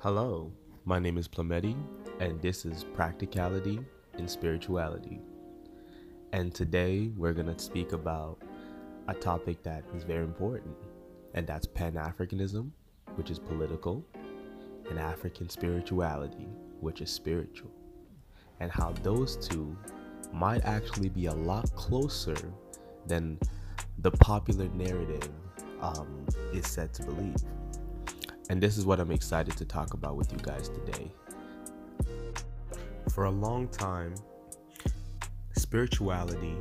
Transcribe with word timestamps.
Hello, 0.00 0.52
my 0.84 1.00
name 1.00 1.18
is 1.18 1.26
Plametti, 1.26 1.74
and 2.20 2.40
this 2.40 2.64
is 2.64 2.84
Practicality 2.84 3.80
in 4.16 4.28
Spirituality. 4.28 5.20
And 6.32 6.54
today 6.54 7.10
we're 7.16 7.32
going 7.32 7.52
to 7.52 7.58
speak 7.58 7.90
about 7.90 8.40
a 9.08 9.14
topic 9.14 9.60
that 9.64 9.82
is 9.96 10.04
very 10.04 10.22
important, 10.22 10.76
and 11.34 11.48
that's 11.48 11.66
Pan 11.66 11.94
Africanism, 11.94 12.70
which 13.16 13.28
is 13.28 13.40
political, 13.40 14.06
and 14.88 15.00
African 15.00 15.48
spirituality, 15.48 16.46
which 16.78 17.00
is 17.00 17.10
spiritual, 17.10 17.72
and 18.60 18.70
how 18.70 18.92
those 19.02 19.36
two 19.48 19.76
might 20.32 20.64
actually 20.64 21.08
be 21.08 21.26
a 21.26 21.34
lot 21.34 21.74
closer 21.74 22.36
than 23.08 23.36
the 23.98 24.12
popular 24.12 24.68
narrative 24.68 25.28
um, 25.80 26.24
is 26.52 26.68
said 26.68 26.94
to 26.94 27.02
believe. 27.02 27.34
And 28.48 28.62
this 28.62 28.78
is 28.78 28.86
what 28.86 28.98
I'm 28.98 29.10
excited 29.10 29.56
to 29.56 29.64
talk 29.64 29.94
about 29.94 30.16
with 30.16 30.32
you 30.32 30.38
guys 30.38 30.68
today. 30.68 31.10
For 33.10 33.24
a 33.24 33.30
long 33.30 33.68
time, 33.68 34.14
spirituality 35.52 36.56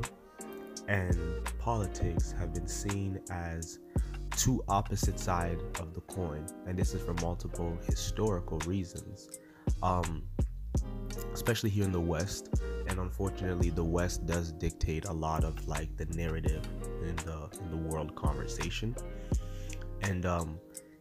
and 0.88 1.18
politics 1.59 2.34
have 2.38 2.54
been 2.54 2.68
seen 2.68 3.20
as 3.30 3.80
two 4.31 4.64
opposite 4.68 5.20
sides 5.20 5.64
of 5.80 5.94
the 5.94 6.02
coin, 6.02 6.45
and 6.66 6.78
this 6.78 6.94
is 6.94 7.02
for 7.02 7.14
multiple 7.16 7.78
historical 7.86 8.59
reasons. 8.59 9.40
Um, 9.81 10.23
especially 11.34 11.70
here 11.70 11.84
in 11.84 11.92
the 11.92 12.00
West, 12.00 12.50
and 12.88 13.00
unfortunately, 13.00 13.70
the 13.70 13.84
West 13.84 14.26
does 14.26 14.52
dictate 14.52 15.06
a 15.06 15.14
lot 15.14 15.44
of 15.44 15.67
like 15.67 15.95
the 15.98 16.06
narrative 16.17 16.67
in 17.02 17.16
the 17.17 17.50
in 17.62 17.72
the 17.72 17.78
world 17.78 18.16
conversation. 18.16 18.95
And 20.02 20.26
um, 20.26 20.59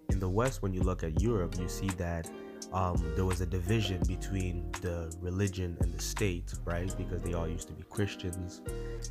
in 0.08 0.20
the 0.20 0.28
West, 0.28 0.62
when 0.62 0.72
you 0.72 0.82
look 0.82 1.02
at 1.02 1.20
Europe, 1.20 1.56
you 1.58 1.68
see 1.68 1.88
that 1.98 2.30
um, 2.72 3.02
there 3.14 3.24
was 3.24 3.40
a 3.40 3.46
division 3.46 4.02
between 4.06 4.70
the 4.82 5.14
religion 5.20 5.76
and 5.80 5.92
the 5.92 6.02
state, 6.02 6.52
right? 6.64 6.92
Because 6.96 7.22
they 7.22 7.34
all 7.34 7.48
used 7.48 7.68
to 7.68 7.74
be 7.74 7.82
Christians. 7.88 8.60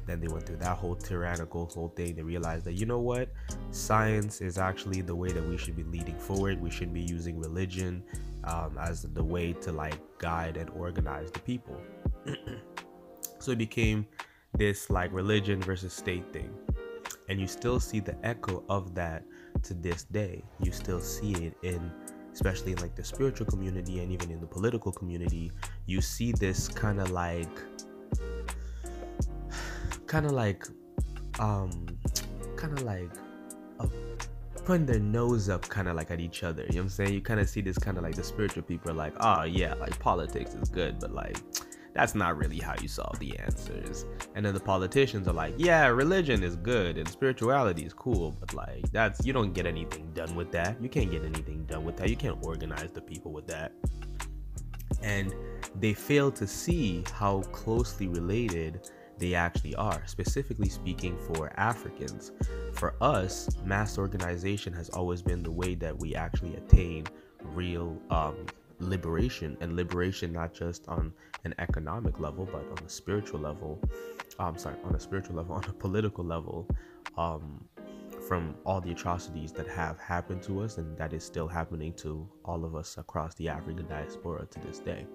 Then 0.06 0.20
they 0.20 0.28
went 0.28 0.46
through 0.46 0.58
that 0.58 0.78
whole 0.78 0.96
tyrannical 0.96 1.66
whole 1.68 1.90
thing. 1.90 2.16
They 2.16 2.22
realized 2.22 2.66
that, 2.66 2.74
you 2.74 2.86
know 2.86 3.00
what? 3.00 3.30
Science 3.72 4.42
is 4.42 4.58
actually 4.58 5.02
the 5.02 5.16
way 5.16 5.32
that 5.32 5.44
we 5.48 5.58
should 5.58 5.76
be 5.76 5.84
leading 5.84 6.18
forward. 6.20 6.62
We 6.62 6.70
shouldn't 6.70 6.94
be 6.94 7.02
using 7.02 7.40
religion 7.40 8.04
um, 8.44 8.78
as 8.80 9.04
the 9.04 9.24
way 9.24 9.54
to 9.54 9.72
like 9.72 10.00
guide 10.18 10.58
and 10.58 10.70
organize 10.72 11.32
the 11.32 11.40
people. 11.40 11.80
so 13.40 13.52
it 13.52 13.58
became 13.58 14.06
this 14.58 14.90
like 14.90 15.12
religion 15.14 15.62
versus 15.62 15.94
state 15.94 16.32
thing. 16.34 16.50
And 17.30 17.40
you 17.40 17.48
still 17.48 17.80
see 17.80 18.00
the 18.00 18.16
echo 18.26 18.64
of 18.70 18.94
that 18.96 19.24
to 19.64 19.74
this 19.74 20.04
day. 20.04 20.44
You 20.62 20.72
still 20.72 21.00
see 21.00 21.34
it 21.34 21.54
in 21.64 21.92
especially 22.36 22.74
in 22.74 22.78
like 22.80 22.94
the 22.96 23.04
spiritual 23.04 23.46
community 23.46 24.02
and 24.02 24.12
even 24.12 24.30
in 24.30 24.42
the 24.42 24.46
political 24.46 24.92
community, 24.92 25.52
you 25.86 26.02
see 26.02 26.34
this 26.34 26.68
kind 26.68 27.00
of 27.00 27.12
like 27.12 27.50
kind 30.06 30.26
of 30.26 30.34
like 30.34 30.68
um 31.40 31.88
kind 32.58 32.78
of 32.78 32.84
like 32.84 33.10
a, 33.80 33.88
putting 34.66 34.86
their 34.86 35.00
nose 35.00 35.48
up 35.48 35.62
kind 35.70 35.88
of 35.88 35.96
like 35.96 36.12
at 36.12 36.20
each 36.20 36.44
other. 36.44 36.64
You 36.64 36.68
know 36.68 36.76
what 36.76 36.84
I'm 36.84 36.90
saying? 36.90 37.14
You 37.14 37.22
kind 37.22 37.40
of 37.40 37.48
see 37.48 37.62
this 37.62 37.78
kind 37.78 37.98
of 37.98 38.04
like 38.04 38.16
the 38.16 38.24
spiritual 38.24 38.64
people 38.64 38.92
are 38.92 38.96
like, 38.96 39.14
"Oh 39.22 39.44
yeah, 39.44 39.74
like 39.76 39.98
politics 40.00 40.54
is 40.56 40.68
good, 40.68 41.00
but 41.00 41.12
like 41.12 41.38
that's 41.96 42.14
not 42.14 42.38
really 42.38 42.60
how 42.60 42.76
you 42.82 42.90
solve 42.90 43.18
the 43.20 43.40
answers. 43.40 44.06
And 44.36 44.46
then 44.46 44.54
the 44.54 44.60
politicians 44.60 45.30
are 45.30 45.34
like, 45.34 45.56
yeah, 45.58 45.88
religion 45.88 46.44
is 46.44 46.58
good 46.58 46.98
and 46.98 47.08
spirituality 47.08 47.86
is 47.86 47.94
cool, 47.94 48.36
but 48.40 48.54
like 48.54 48.92
that's 48.92 49.26
you 49.26 49.32
don't 49.32 49.54
get 49.54 49.66
anything 49.66 50.12
done 50.14 50.36
with 50.36 50.52
that. 50.52 50.80
You 50.82 50.90
can't 50.90 51.10
get 51.10 51.24
anything 51.24 51.64
done 51.66 51.86
with 51.86 51.96
that. 51.98 52.10
You 52.10 52.18
can't 52.18 52.38
organize 52.46 52.92
the 52.92 53.02
people 53.02 53.32
with 53.32 53.48
that. 53.48 53.72
And 55.02 55.34
they 55.80 55.94
fail 55.94 56.32
to 56.34 56.46
see 56.46 57.04
how 57.14 57.42
closely 57.54 58.08
related 58.08 58.90
they 59.18 59.34
actually 59.34 59.74
are, 59.76 60.04
specifically 60.06 60.68
speaking 60.68 61.18
for 61.18 61.50
Africans. 61.58 62.34
For 62.74 62.96
us, 63.00 63.50
mass 63.64 63.98
organization 63.98 64.74
has 64.74 64.90
always 64.90 65.22
been 65.22 65.42
the 65.42 65.52
way 65.52 65.76
that 65.76 65.98
we 65.98 66.14
actually 66.14 66.58
attain 66.58 67.06
real 67.54 67.98
um, 68.10 68.36
liberation 68.80 69.58
and 69.62 69.76
liberation 69.76 70.34
not 70.34 70.54
just 70.54 70.88
on 70.90 71.14
an 71.46 71.54
economic 71.60 72.20
level 72.20 72.48
but 72.52 72.66
on 72.72 72.86
a 72.86 72.90
spiritual 72.90 73.40
level 73.40 73.80
i'm 74.40 74.48
um, 74.48 74.58
sorry 74.58 74.76
on 74.84 74.96
a 74.96 75.00
spiritual 75.00 75.36
level 75.36 75.56
on 75.60 75.64
a 75.66 75.74
political 75.74 76.24
level 76.24 76.68
um, 77.18 77.64
from 78.28 78.56
all 78.66 78.82
the 78.82 78.92
atrocities 78.92 79.52
that 79.52 79.68
have 79.68 80.00
happened 80.00 80.42
to 80.42 80.62
us 80.62 80.78
and 80.78 80.98
that 80.98 81.14
is 81.14 81.24
still 81.24 81.48
happening 81.48 81.94
to 81.94 82.28
all 82.44 82.66
of 82.66 82.76
us 82.76 82.98
across 82.98 83.36
the 83.36 83.48
african 83.48 83.88
diaspora 83.88 84.46
to 84.48 84.60
this 84.62 84.80
day. 84.80 85.06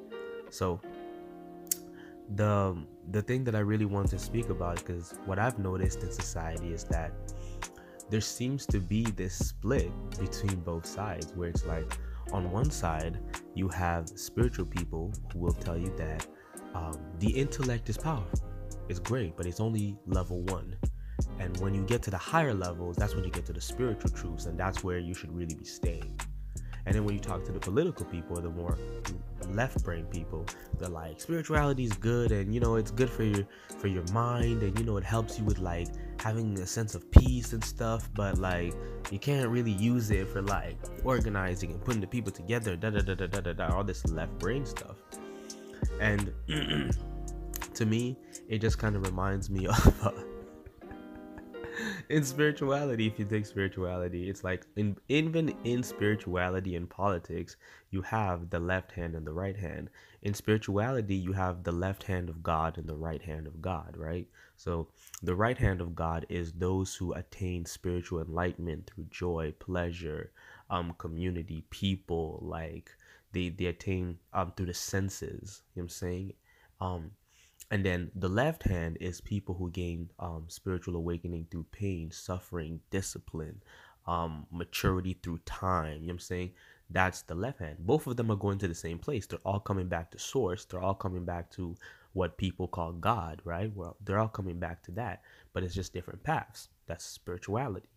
So 0.51 0.81
the 2.37 2.77
the 3.11 3.21
thing 3.23 3.43
that 3.43 3.57
i 3.57 3.59
really 3.59 3.85
want 3.85 4.09
to 4.09 4.19
speak 4.19 4.51
about 4.51 4.77
because 4.77 5.15
what 5.25 5.39
i've 5.39 5.59
noticed 5.59 6.03
in 6.05 6.13
society 6.13 6.73
is 6.73 6.85
that 6.85 7.13
there 8.09 8.21
seems 8.21 8.67
to 8.67 8.79
be 8.79 9.03
this 9.03 9.35
split 9.35 9.91
between 10.19 10.55
both 10.61 10.87
sides 10.87 11.33
where 11.35 11.49
it's 11.49 11.65
like 11.67 11.99
on 12.33 12.51
one 12.51 12.71
side, 12.71 13.19
you 13.55 13.69
have 13.69 14.09
spiritual 14.09 14.67
people 14.67 15.13
who 15.33 15.41
will 15.41 15.53
tell 15.53 15.77
you 15.77 15.93
that 15.97 16.27
um, 16.75 16.99
the 17.19 17.31
intellect 17.31 17.89
is 17.89 17.97
powerful, 17.97 18.41
it's 18.89 19.01
great, 19.01 19.37
but 19.37 19.47
it's 19.47 19.61
only 19.61 19.97
level 20.07 20.43
one. 20.43 20.77
And 21.39 21.57
when 21.59 21.75
you 21.75 21.85
get 21.85 22.03
to 22.03 22.11
the 22.11 22.19
higher 22.19 22.55
levels, 22.55 22.97
that's 22.97 23.15
when 23.15 23.25
you 23.25 23.31
get 23.31 23.47
to 23.47 23.53
the 23.53 23.61
spiritual 23.61 24.11
truths, 24.11 24.47
and 24.47 24.59
that's 24.59 24.85
where 24.85 24.99
you 24.99 25.15
should 25.15 25.33
really 25.33 25.55
be 25.55 25.65
staying. 25.65 26.19
And 26.87 26.95
then 26.95 27.05
when 27.05 27.15
you 27.15 27.21
talk 27.21 27.45
to 27.45 27.53
the 27.53 27.61
political 27.61 28.07
people, 28.07 28.41
the 28.41 28.49
more 28.49 28.79
left 29.51 29.85
brain 29.85 30.07
people, 30.07 30.47
they're 30.79 30.89
like 30.89 31.21
spirituality 31.21 31.85
is 31.85 31.93
good 31.93 32.33
and 32.33 32.55
you 32.55 32.61
know 32.61 32.77
it's 32.77 32.91
good 32.91 33.11
for 33.11 33.25
your 33.25 33.47
for 33.79 33.89
your 33.89 34.05
mind 34.13 34.63
and 34.63 34.79
you 34.79 34.85
know 34.85 34.97
it 34.97 35.05
helps 35.05 35.39
you 35.39 35.45
with 35.45 35.59
like 35.59 35.89
having 36.21 36.59
a 36.59 36.67
sense 36.67 36.95
of 36.95 37.11
peace 37.11 37.55
and 37.55 37.65
stuff, 37.65 38.11
but 38.15 38.37
like 38.37 38.75
you 39.11 39.19
can't 39.19 39.49
really 39.49 39.73
use 39.73 40.11
it 40.11 40.29
for 40.29 40.43
like 40.43 40.77
organizing 41.03 41.73
and 41.73 41.83
putting 41.83 42.01
the 42.01 42.07
people 42.07 42.31
together, 42.31 42.77
da 42.77 42.91
da 42.91 43.01
da 43.01 43.15
da 43.15 43.27
da 43.27 43.41
da, 43.41 43.53
da 43.55 43.75
all 43.75 43.85
this 43.85 44.07
left 44.07 44.39
brain 44.39 44.67
stuff. 44.67 44.97
And 45.99 46.33
to 47.75 47.87
me, 47.87 48.19
it 48.49 48.59
just 48.59 48.79
kind 48.79 48.97
of 48.97 49.07
reminds 49.07 49.49
me 49.49 49.67
of 49.67 50.07
uh, 50.07 50.11
in 52.11 52.23
spirituality 52.23 53.07
if 53.07 53.19
you 53.19 53.25
take 53.25 53.47
spirituality 53.47 54.29
it's 54.29 54.45
like 54.45 54.67
in 54.77 54.95
even 55.09 55.55
in 55.65 55.83
spirituality 55.83 56.77
and 56.77 56.91
politics 56.91 57.57
you 57.91 58.03
have 58.03 58.51
the 58.51 58.59
left 58.59 58.93
hand 58.93 59.15
and 59.15 59.27
the 59.27 59.33
right 59.33 59.57
hand 59.57 59.89
in 60.23 60.35
spirituality 60.35 61.15
you 61.15 61.33
have 61.33 61.63
the 61.63 61.73
left 61.73 62.05
hand 62.05 62.29
of 62.29 62.43
god 62.43 62.77
and 62.79 62.87
the 62.87 62.95
right 62.95 63.23
hand 63.23 63.47
of 63.47 63.61
god 63.61 63.95
right 63.97 64.27
so 64.57 64.89
the 65.23 65.35
right 65.35 65.59
hand 65.59 65.81
of 65.81 65.95
god 65.95 66.27
is 66.29 66.53
those 66.53 66.95
who 66.95 67.13
attain 67.15 67.65
spiritual 67.65 68.21
enlightenment 68.21 68.91
through 68.95 69.07
joy 69.11 69.53
pleasure 69.59 70.33
um 70.69 70.95
community 70.99 71.65
people 71.71 72.39
like 72.43 72.91
they 73.33 73.49
they 73.49 73.67
attain 73.67 74.19
um 74.33 74.53
through 74.57 74.67
the 74.67 74.75
senses 74.75 75.63
you 75.75 75.81
know 75.81 75.85
what 75.85 75.85
i'm 75.85 75.89
saying 75.89 76.33
um 76.81 77.11
and 77.71 77.85
then 77.85 78.11
the 78.15 78.29
left 78.29 78.65
hand 78.65 78.99
is 79.01 79.21
people 79.21 79.55
who 79.55 79.71
gain 79.71 80.11
um, 80.19 80.45
spiritual 80.49 80.97
awakening 80.97 81.47
through 81.51 81.67
pain, 81.71 82.11
suffering, 82.11 82.81
discipline, 82.91 83.63
um, 84.07 84.47
maturity 84.51 85.17
through 85.23 85.39
time. 85.47 85.93
You 85.93 86.01
know 86.01 86.05
what 86.07 86.13
I'm 86.15 86.19
saying? 86.19 86.53
That's 86.91 87.23
the 87.23 87.35
left 87.35 87.61
hand. 87.61 87.79
Both 87.81 88.07
of 88.07 88.17
them 88.17 88.31
are 88.31 88.37
going 88.37 88.59
to 88.59 88.69
the 88.69 88.75
same 88.75 88.99
place. 88.99 89.27
They're 89.27 89.39
all 89.45 89.61
coming 89.61 89.89
back 89.89 90.11
to 90.11 90.19
source. 90.19 90.65
They're 90.65 90.83
all 90.83 90.95
coming 90.95 91.25
back 91.25 91.51
to 91.53 91.77
what 92.13 92.37
people 92.37 92.67
call 92.67 92.93
God, 92.93 93.41
right? 93.45 93.71
Well, 93.75 93.97
they're 94.05 94.19
all 94.19 94.29
coming 94.29 94.59
back 94.59 94.83
to 94.85 94.93
that, 94.93 95.23
but 95.53 95.63
it's 95.63 95.75
just 95.75 95.93
different 95.93 96.25
paths. 96.25 96.69
That's 96.87 97.05
spirituality 97.05 97.89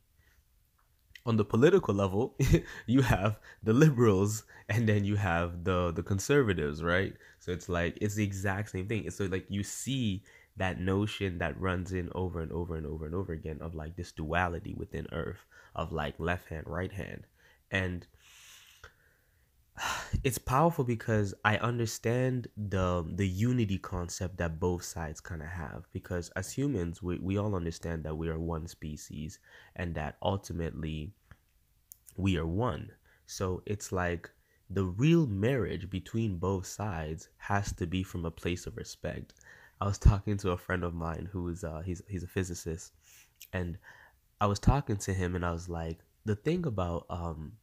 on 1.26 1.38
the 1.38 1.46
political 1.46 1.94
level, 1.94 2.35
you 2.85 3.02
have 3.02 3.40
the 3.64 3.73
liberals 3.73 4.44
and 4.70 4.88
then 4.88 5.06
you 5.06 5.16
have 5.16 5.64
the 5.64 5.91
the 5.91 6.03
conservatives, 6.03 6.84
right? 6.84 7.14
So 7.40 7.52
it's 7.52 7.70
like 7.70 7.97
it's 8.02 8.16
the 8.16 8.23
exact 8.23 8.72
same 8.72 8.88
thing. 8.88 9.09
So 9.09 9.26
like 9.26 9.46
you 9.50 9.64
see 9.64 10.23
that 10.58 10.79
notion 10.79 11.40
that 11.40 11.59
runs 11.59 11.94
in 11.94 12.09
over 12.14 12.41
and 12.41 12.52
over 12.52 12.76
and 12.76 12.85
over 12.85 13.06
and 13.06 13.16
over 13.16 13.34
again 13.34 13.58
of 13.62 13.73
like 13.73 13.96
this 13.96 14.12
duality 14.12 14.73
within 14.78 15.08
Earth 15.12 15.46
of 15.76 15.91
like 15.91 16.16
left 16.20 16.50
hand, 16.50 16.66
right 16.67 16.91
hand, 16.91 17.26
and 17.72 18.06
it's 20.23 20.37
powerful 20.37 20.84
because 20.84 21.34
I 21.43 21.58
understand 21.58 22.47
the 22.55 23.05
the 23.16 23.28
unity 23.28 23.78
concept 23.78 24.37
that 24.37 24.59
both 24.59 24.84
sides 24.84 25.20
kind 25.20 25.41
of 25.41 25.47
have 25.47 25.87
because 25.91 26.29
as 26.35 26.52
humans 26.52 27.02
we, 27.02 27.17
we 27.20 27.37
all 27.37 27.55
understand 27.55 28.03
that 28.03 28.16
we 28.16 28.29
are 28.29 28.40
one 28.40 28.67
species 28.67 29.40
and 29.75 29.96
that 29.96 30.17
ultimately 30.22 31.11
we 32.16 32.37
are 32.37 32.46
one. 32.46 32.91
So 33.25 33.64
it's 33.66 33.91
like 33.91 34.29
the 34.70 34.85
real 34.85 35.28
marriage 35.28 35.90
between 35.90 36.37
both 36.37 36.66
sides 36.67 37.29
has 37.37 37.73
to 37.73 37.87
be 37.87 38.03
from 38.03 38.26
a 38.26 38.31
place 38.31 38.66
of 38.67 38.78
respect. 38.78 39.34
I 39.81 39.85
was 39.85 39.97
talking 39.97 40.37
to 40.37 40.52
a 40.52 40.58
friend 40.58 40.84
of 40.84 40.93
mine 40.93 41.29
who 41.31 41.47
is 41.49 41.64
uh 41.64 41.81
he's 41.81 42.02
he's 42.08 42.23
a 42.23 42.28
physicist 42.28 42.93
and 43.52 43.78
I 44.40 44.46
was 44.46 44.59
talking 44.59 44.97
to 44.97 45.14
him 45.14 45.35
and 45.35 45.46
I 45.46 45.52
was 45.52 45.67
like 45.67 45.99
the 46.26 46.35
thing 46.35 46.66
about 46.66 47.05
um 47.09 47.53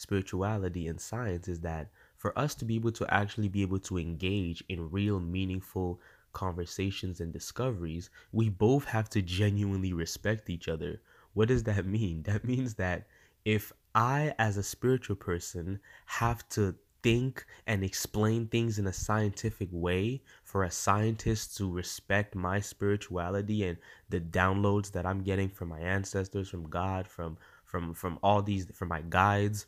spirituality 0.00 0.88
and 0.88 0.98
science 0.98 1.46
is 1.46 1.60
that 1.60 1.90
for 2.16 2.36
us 2.38 2.54
to 2.54 2.64
be 2.64 2.74
able 2.74 2.92
to 2.92 3.06
actually 3.12 3.48
be 3.48 3.62
able 3.62 3.78
to 3.80 3.98
engage 3.98 4.64
in 4.68 4.90
real 4.90 5.20
meaningful 5.20 6.00
conversations 6.32 7.20
and 7.20 7.32
discoveries, 7.32 8.08
we 8.32 8.48
both 8.48 8.84
have 8.86 9.10
to 9.10 9.20
genuinely 9.20 9.92
respect 9.92 10.48
each 10.48 10.68
other. 10.68 11.00
What 11.34 11.48
does 11.48 11.64
that 11.64 11.86
mean? 11.98 12.22
That 12.22 12.44
means 12.44 12.74
that 12.74 13.06
if 13.44 13.72
I, 13.94 14.34
as 14.38 14.56
a 14.56 14.62
spiritual 14.62 15.16
person, 15.16 15.80
have 16.06 16.48
to 16.50 16.74
think 17.02 17.44
and 17.66 17.82
explain 17.82 18.46
things 18.46 18.78
in 18.78 18.86
a 18.86 18.92
scientific 18.92 19.68
way 19.72 20.22
for 20.44 20.64
a 20.64 20.70
scientist 20.70 21.56
to 21.56 21.70
respect 21.70 22.34
my 22.34 22.60
spirituality 22.60 23.64
and 23.64 23.78
the 24.08 24.20
downloads 24.20 24.92
that 24.92 25.06
I'm 25.06 25.22
getting 25.22 25.48
from 25.48 25.68
my 25.68 25.80
ancestors, 25.80 26.48
from 26.48 26.68
God, 26.68 27.06
from 27.06 27.36
from 27.64 27.94
from 27.94 28.18
all 28.22 28.42
these 28.42 28.66
from 28.74 28.88
my 28.88 29.02
guides, 29.02 29.66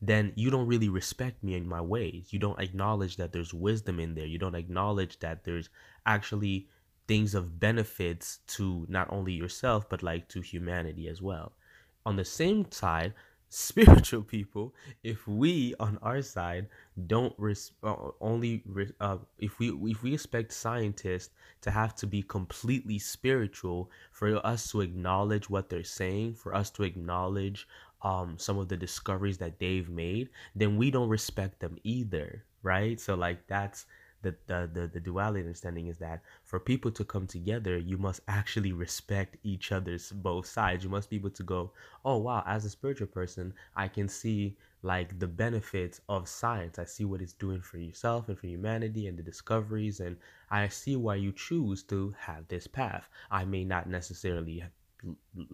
then 0.00 0.32
you 0.36 0.50
don't 0.50 0.66
really 0.66 0.88
respect 0.88 1.42
me 1.42 1.54
and 1.54 1.66
my 1.66 1.80
ways. 1.80 2.28
You 2.32 2.38
don't 2.38 2.60
acknowledge 2.60 3.16
that 3.16 3.32
there's 3.32 3.54
wisdom 3.54 3.98
in 4.00 4.14
there. 4.14 4.26
You 4.26 4.38
don't 4.38 4.54
acknowledge 4.54 5.18
that 5.20 5.44
there's 5.44 5.68
actually 6.06 6.68
things 7.06 7.34
of 7.34 7.58
benefits 7.58 8.38
to 8.46 8.86
not 8.88 9.10
only 9.10 9.32
yourself 9.32 9.88
but 9.88 10.02
like 10.02 10.28
to 10.28 10.40
humanity 10.40 11.08
as 11.08 11.22
well. 11.22 11.52
On 12.04 12.16
the 12.16 12.24
same 12.24 12.70
side, 12.70 13.14
spiritual 13.50 14.22
people 14.22 14.74
if 15.02 15.26
we 15.26 15.74
on 15.80 15.98
our 16.02 16.20
side 16.20 16.68
don't 17.06 17.32
res- 17.38 17.72
uh, 17.82 18.10
only 18.20 18.62
res- 18.66 18.92
uh, 19.00 19.16
if 19.38 19.58
we 19.58 19.70
if 19.90 20.02
we 20.02 20.12
expect 20.12 20.52
scientists 20.52 21.30
to 21.62 21.70
have 21.70 21.94
to 21.94 22.06
be 22.06 22.22
completely 22.22 22.98
spiritual 22.98 23.90
for 24.12 24.44
us 24.46 24.70
to 24.70 24.82
acknowledge 24.82 25.48
what 25.48 25.70
they're 25.70 25.82
saying 25.82 26.34
for 26.34 26.54
us 26.54 26.68
to 26.68 26.82
acknowledge 26.82 27.66
um 28.02 28.36
some 28.38 28.58
of 28.58 28.68
the 28.68 28.76
discoveries 28.76 29.38
that 29.38 29.58
they've 29.58 29.88
made 29.88 30.28
then 30.54 30.76
we 30.76 30.90
don't 30.90 31.08
respect 31.08 31.60
them 31.60 31.76
either 31.84 32.44
right 32.62 33.00
so 33.00 33.14
like 33.14 33.46
that's 33.46 33.86
the, 34.22 34.34
the, 34.46 34.68
the, 34.72 34.86
the 34.88 35.00
duality 35.00 35.40
understanding 35.40 35.86
is 35.86 35.98
that 35.98 36.22
for 36.42 36.58
people 36.58 36.90
to 36.90 37.04
come 37.04 37.26
together, 37.26 37.78
you 37.78 37.96
must 37.96 38.20
actually 38.26 38.72
respect 38.72 39.36
each 39.44 39.70
other's 39.70 40.10
both 40.10 40.46
sides. 40.46 40.82
You 40.82 40.90
must 40.90 41.08
be 41.08 41.16
able 41.16 41.30
to 41.30 41.42
go, 41.42 41.72
oh, 42.04 42.16
wow, 42.16 42.42
as 42.46 42.64
a 42.64 42.70
spiritual 42.70 43.06
person, 43.06 43.54
I 43.76 43.86
can 43.88 44.08
see 44.08 44.56
like 44.82 45.18
the 45.18 45.26
benefits 45.26 46.00
of 46.08 46.28
science. 46.28 46.78
I 46.78 46.84
see 46.84 47.04
what 47.04 47.22
it's 47.22 47.32
doing 47.32 47.60
for 47.60 47.78
yourself 47.78 48.28
and 48.28 48.38
for 48.38 48.46
humanity 48.46 49.06
and 49.06 49.16
the 49.16 49.22
discoveries. 49.22 50.00
And 50.00 50.16
I 50.50 50.68
see 50.68 50.96
why 50.96 51.16
you 51.16 51.32
choose 51.32 51.82
to 51.84 52.14
have 52.18 52.48
this 52.48 52.66
path. 52.66 53.08
I 53.30 53.44
may 53.44 53.64
not 53.64 53.88
necessarily, 53.88 54.64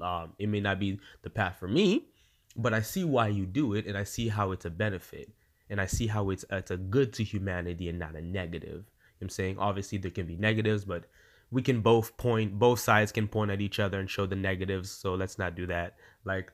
um, 0.01 0.33
it 0.39 0.49
may 0.49 0.61
not 0.61 0.79
be 0.79 0.99
the 1.23 1.31
path 1.31 1.59
for 1.59 1.69
me, 1.69 2.07
but 2.57 2.73
I 2.73 2.81
see 2.81 3.05
why 3.05 3.29
you 3.29 3.47
do 3.47 3.75
it 3.75 3.87
and 3.87 3.97
I 3.97 4.05
see 4.05 4.29
how 4.29 4.53
it's 4.53 4.65
a 4.65 4.71
benefit 4.71 5.31
and 5.71 5.81
I 5.81 5.87
see 5.87 6.07
how 6.07 6.31
it's 6.31 6.45
it's 6.51 6.71
a 6.71 6.77
good 6.77 7.13
to 7.15 7.25
humanity 7.25 7.89
and 7.89 7.99
not 7.99 8.15
a 8.15 8.23
negative. 8.23 8.85
I'm 9.21 9.29
saying 9.29 9.59
obviously 9.59 9.99
there 9.99 10.11
can 10.11 10.27
be 10.27 10.37
negatives, 10.37 10.85
but 10.85 11.05
we 11.51 11.63
can 11.63 11.81
both 11.81 12.17
point 12.17 12.59
both 12.59 12.81
sides 12.81 13.13
can 13.13 13.29
point 13.29 13.51
at 13.51 13.61
each 13.61 13.81
other 13.81 13.99
and 13.99 14.09
show 14.09 14.27
the 14.27 14.37
negatives. 14.37 14.91
So 14.91 15.15
let's 15.15 15.39
not 15.39 15.55
do 15.55 15.67
that. 15.67 15.97
Like 16.25 16.53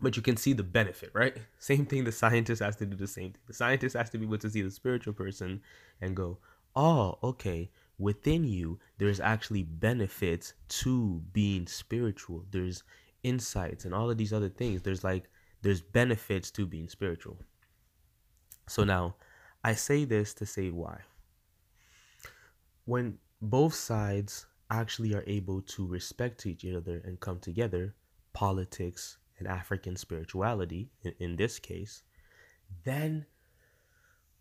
but 0.00 0.16
you 0.16 0.22
can 0.22 0.36
see 0.36 0.52
the 0.52 0.62
benefit, 0.62 1.10
right? 1.12 1.36
Same 1.58 1.86
thing 1.86 2.04
the 2.04 2.12
scientist 2.12 2.62
has 2.62 2.76
to 2.76 2.86
do 2.86 2.96
the 2.96 3.06
same 3.06 3.32
thing. 3.32 3.40
The 3.46 3.54
scientist 3.54 3.96
has 3.96 4.10
to 4.10 4.18
be 4.18 4.26
able 4.26 4.38
to 4.38 4.50
see 4.50 4.62
the 4.62 4.70
spiritual 4.70 5.12
person 5.12 5.62
and 6.00 6.16
go, 6.16 6.38
"Oh, 6.74 7.18
okay, 7.22 7.70
within 7.98 8.44
you 8.44 8.78
there's 8.98 9.20
actually 9.20 9.62
benefits 9.62 10.54
to 10.68 11.22
being 11.32 11.66
spiritual. 11.66 12.44
There's 12.50 12.82
insights 13.24 13.84
and 13.84 13.94
all 13.94 14.10
of 14.10 14.18
these 14.18 14.32
other 14.32 14.48
things. 14.48 14.82
There's 14.82 15.02
like 15.02 15.28
there's 15.62 15.80
benefits 15.80 16.50
to 16.52 16.66
being 16.66 16.88
spiritual." 16.88 17.38
So 18.68 18.84
now, 18.84 19.16
I 19.62 19.74
say 19.74 20.04
this 20.04 20.34
to 20.34 20.46
say 20.46 20.70
why. 20.70 21.00
When 22.84 23.18
both 23.40 23.74
sides 23.74 24.46
actually 24.70 25.14
are 25.14 25.24
able 25.26 25.62
to 25.62 25.86
respect 25.86 26.46
each 26.46 26.64
other 26.64 27.00
and 27.04 27.20
come 27.20 27.40
together, 27.40 27.94
politics 28.32 29.18
and 29.38 29.48
African 29.48 29.96
spirituality, 29.96 30.90
in, 31.02 31.14
in 31.18 31.36
this 31.36 31.58
case, 31.58 32.02
then 32.84 33.26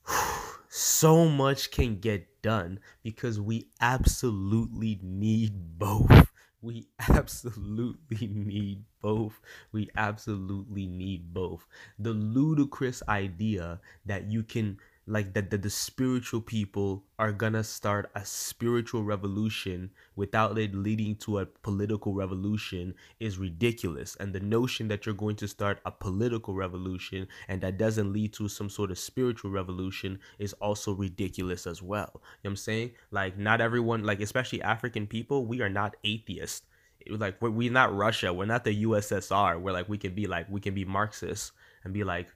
so 0.69 1.27
much 1.29 1.71
can 1.71 1.99
get 1.99 2.41
done 2.41 2.79
because 3.03 3.39
we 3.39 3.69
absolutely 3.81 4.99
need 5.01 5.79
both. 5.79 6.32
We 6.63 6.87
absolutely 7.09 8.25
need 8.27 8.85
both. 9.01 9.39
We 9.71 9.89
absolutely 9.95 10.87
need 10.87 11.31
both. 11.33 11.67
The 11.99 12.13
ludicrous 12.13 13.03
idea 13.07 13.81
that 14.05 14.31
you 14.31 14.41
can 14.43 14.79
like 15.05 15.33
that, 15.33 15.49
that 15.49 15.61
the 15.61 15.69
spiritual 15.69 16.39
people 16.39 17.03
are 17.19 17.33
gonna 17.33 17.63
start 17.63 18.09
a 18.15 18.23
spiritual 18.25 19.03
revolution 19.03 19.89
without 20.15 20.57
it 20.57 20.73
leading 20.73 21.15
to 21.15 21.39
a 21.39 21.45
political 21.45 22.13
revolution 22.13 22.93
is 23.19 23.37
ridiculous. 23.37 24.15
And 24.19 24.33
the 24.33 24.39
notion 24.39 24.87
that 24.87 25.05
you're 25.05 25.15
going 25.15 25.35
to 25.37 25.47
start 25.47 25.79
a 25.85 25.91
political 25.91 26.53
revolution 26.53 27.27
and 27.49 27.59
that 27.61 27.77
doesn't 27.77 28.13
lead 28.13 28.33
to 28.33 28.47
some 28.47 28.69
sort 28.69 28.91
of 28.91 28.99
spiritual 28.99 29.51
revolution 29.51 30.19
is 30.39 30.53
also 30.53 30.93
ridiculous 30.93 31.67
as 31.67 31.81
well. 31.81 32.11
You 32.13 32.19
know 32.19 32.21
what 32.41 32.49
i'm 32.51 32.55
saying? 32.55 32.91
Like 33.11 33.37
not 33.37 33.59
everyone 33.59 34.03
like 34.03 34.21
especially 34.21 34.61
african 34.61 35.07
people 35.07 35.45
we 35.45 35.61
are 35.61 35.69
not 35.69 35.97
atheists. 36.03 36.61
Like 37.09 37.41
we're, 37.41 37.49
we're 37.49 37.71
not 37.71 37.93
russia. 37.93 38.31
We're 38.33 38.45
not 38.45 38.63
the 38.63 38.83
ussr 38.85 39.59
where 39.59 39.73
like 39.73 39.89
we 39.89 39.97
can 39.97 40.15
be 40.15 40.27
like 40.27 40.49
we 40.49 40.61
can 40.61 40.73
be 40.73 40.85
marxists 40.85 41.51
and 41.83 41.93
be 41.93 42.05
like 42.05 42.33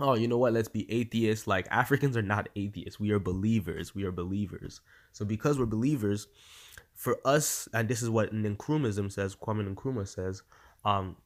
oh, 0.00 0.14
you 0.14 0.28
know 0.28 0.38
what? 0.38 0.52
Let's 0.52 0.68
be 0.68 0.90
atheists. 0.90 1.46
Like 1.46 1.68
Africans 1.70 2.16
are 2.16 2.22
not 2.22 2.48
atheists. 2.56 2.98
We 2.98 3.10
are 3.10 3.18
believers. 3.18 3.94
We 3.94 4.04
are 4.04 4.12
believers. 4.12 4.80
So 5.12 5.24
because 5.24 5.58
we're 5.58 5.66
believers, 5.66 6.26
for 7.00 7.18
us, 7.24 7.66
and 7.72 7.88
this 7.88 8.02
is 8.02 8.10
what 8.10 8.34
Nkrumahism 8.34 9.10
says, 9.10 9.34
Kwame 9.34 9.74
Nkrumah 9.74 10.06
says, 10.06 10.42
um, 10.84 11.16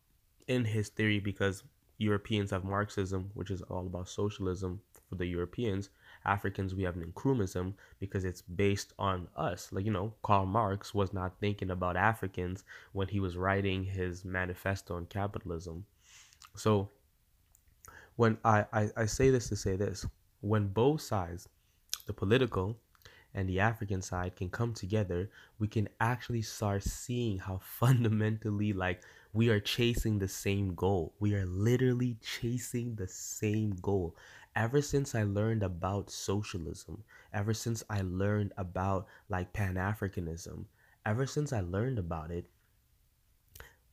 in 0.46 0.64
his 0.64 0.88
theory, 0.88 1.18
because 1.18 1.64
Europeans 1.98 2.52
have 2.52 2.62
Marxism, 2.62 3.30
which 3.34 3.50
is 3.50 3.60
all 3.62 3.86
about 3.86 4.08
socialism 4.08 4.80
for 5.08 5.16
the 5.16 5.26
Europeans. 5.26 5.90
Africans, 6.24 6.76
we 6.76 6.84
have 6.84 6.94
Nkrumahism 6.94 7.74
because 7.98 8.24
it's 8.24 8.40
based 8.40 8.92
on 9.00 9.26
us. 9.36 9.68
Like, 9.72 9.84
you 9.84 9.90
know, 9.90 10.14
Karl 10.22 10.46
Marx 10.46 10.94
was 10.94 11.12
not 11.12 11.40
thinking 11.40 11.70
about 11.70 11.96
Africans 11.96 12.62
when 12.92 13.08
he 13.08 13.18
was 13.18 13.36
writing 13.36 13.84
his 13.84 14.24
manifesto 14.24 14.94
on 14.94 15.06
capitalism. 15.06 15.86
So 16.56 16.90
when 18.16 18.38
I, 18.44 18.64
I, 18.72 18.90
I 18.96 19.06
say 19.06 19.30
this 19.30 19.48
to 19.48 19.56
say 19.56 19.76
this 19.76 20.06
when 20.40 20.68
both 20.68 21.00
sides 21.00 21.48
the 22.06 22.12
political 22.12 22.76
and 23.34 23.48
the 23.48 23.60
african 23.60 24.02
side 24.02 24.36
can 24.36 24.48
come 24.50 24.74
together 24.74 25.30
we 25.58 25.66
can 25.66 25.88
actually 26.00 26.42
start 26.42 26.82
seeing 26.82 27.38
how 27.38 27.60
fundamentally 27.78 28.72
like 28.72 29.02
we 29.32 29.48
are 29.48 29.58
chasing 29.58 30.20
the 30.20 30.28
same 30.28 30.76
goal. 30.76 31.12
We 31.18 31.34
are 31.34 31.44
literally 31.44 32.16
chasing 32.22 32.94
the 32.94 33.08
same 33.08 33.70
goal. 33.82 34.14
Ever 34.54 34.80
since 34.80 35.16
i 35.16 35.24
learned 35.24 35.64
about 35.64 36.10
socialism 36.10 37.02
ever 37.34 37.52
since 37.52 37.82
i 37.90 38.00
learned 38.02 38.52
about 38.56 39.06
like 39.28 39.52
pan-africanism 39.52 40.64
ever 41.04 41.26
since 41.26 41.52
i 41.52 41.60
learned 41.60 41.98
about 41.98 42.30
it 42.30 42.46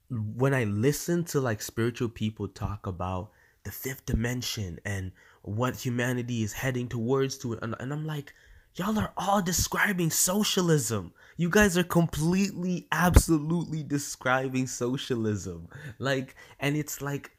when 0.09 0.53
i 0.53 0.63
listen 0.65 1.23
to 1.23 1.41
like 1.41 1.61
spiritual 1.61 2.07
people 2.07 2.47
talk 2.47 2.85
about 2.85 3.31
the 3.63 3.71
fifth 3.71 4.05
dimension 4.05 4.79
and 4.85 5.11
what 5.43 5.75
humanity 5.75 6.43
is 6.43 6.53
heading 6.53 6.87
towards 6.87 7.37
to 7.37 7.53
and, 7.53 7.75
and 7.79 7.93
i'm 7.93 8.05
like 8.05 8.33
y'all 8.75 8.97
are 8.97 9.11
all 9.17 9.41
describing 9.41 10.09
socialism. 10.09 11.13
You 11.37 11.49
guys 11.49 11.77
are 11.77 11.83
completely 11.83 12.87
absolutely 12.91 13.83
describing 13.83 14.67
socialism. 14.67 15.67
Like 15.99 16.35
and 16.59 16.75
it's 16.75 17.01
like 17.01 17.31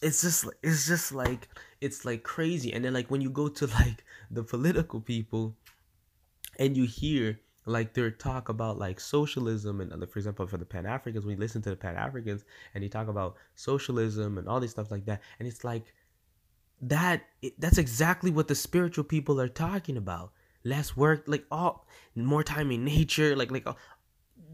it's 0.00 0.22
just 0.22 0.46
it's 0.62 0.86
just 0.86 1.12
like 1.12 1.48
it's 1.80 2.04
like 2.04 2.22
crazy. 2.22 2.72
And 2.72 2.84
then 2.84 2.94
like 2.94 3.10
when 3.10 3.20
you 3.20 3.30
go 3.30 3.48
to 3.48 3.66
like 3.66 4.04
the 4.30 4.42
political 4.42 5.00
people 5.00 5.56
and 6.58 6.76
you 6.76 6.84
hear 6.84 7.40
like 7.68 7.94
their 7.94 8.10
talk 8.10 8.48
about 8.48 8.78
like 8.78 8.98
socialism 9.00 9.80
and 9.80 9.92
uh, 9.92 10.06
for 10.06 10.18
example 10.18 10.46
for 10.46 10.56
the 10.56 10.64
pan-africans 10.64 11.24
we 11.24 11.36
listen 11.36 11.62
to 11.62 11.70
the 11.70 11.76
pan-africans 11.76 12.44
and 12.74 12.82
they 12.82 12.88
talk 12.88 13.08
about 13.08 13.36
socialism 13.54 14.38
and 14.38 14.48
all 14.48 14.60
these 14.60 14.70
stuff 14.70 14.90
like 14.90 15.04
that. 15.06 15.20
And 15.38 15.48
it's 15.48 15.64
like 15.64 15.92
that 16.80 17.22
that's 17.58 17.78
exactly 17.78 18.30
what 18.30 18.48
the 18.48 18.54
spiritual 18.54 19.04
people 19.04 19.40
are 19.40 19.48
talking 19.48 19.96
about. 19.96 20.32
Less 20.64 20.96
work 20.96 21.24
like 21.26 21.44
all 21.50 21.86
more 22.14 22.42
time 22.42 22.70
in 22.70 22.84
nature 22.84 23.36
like 23.36 23.50
like 23.50 23.66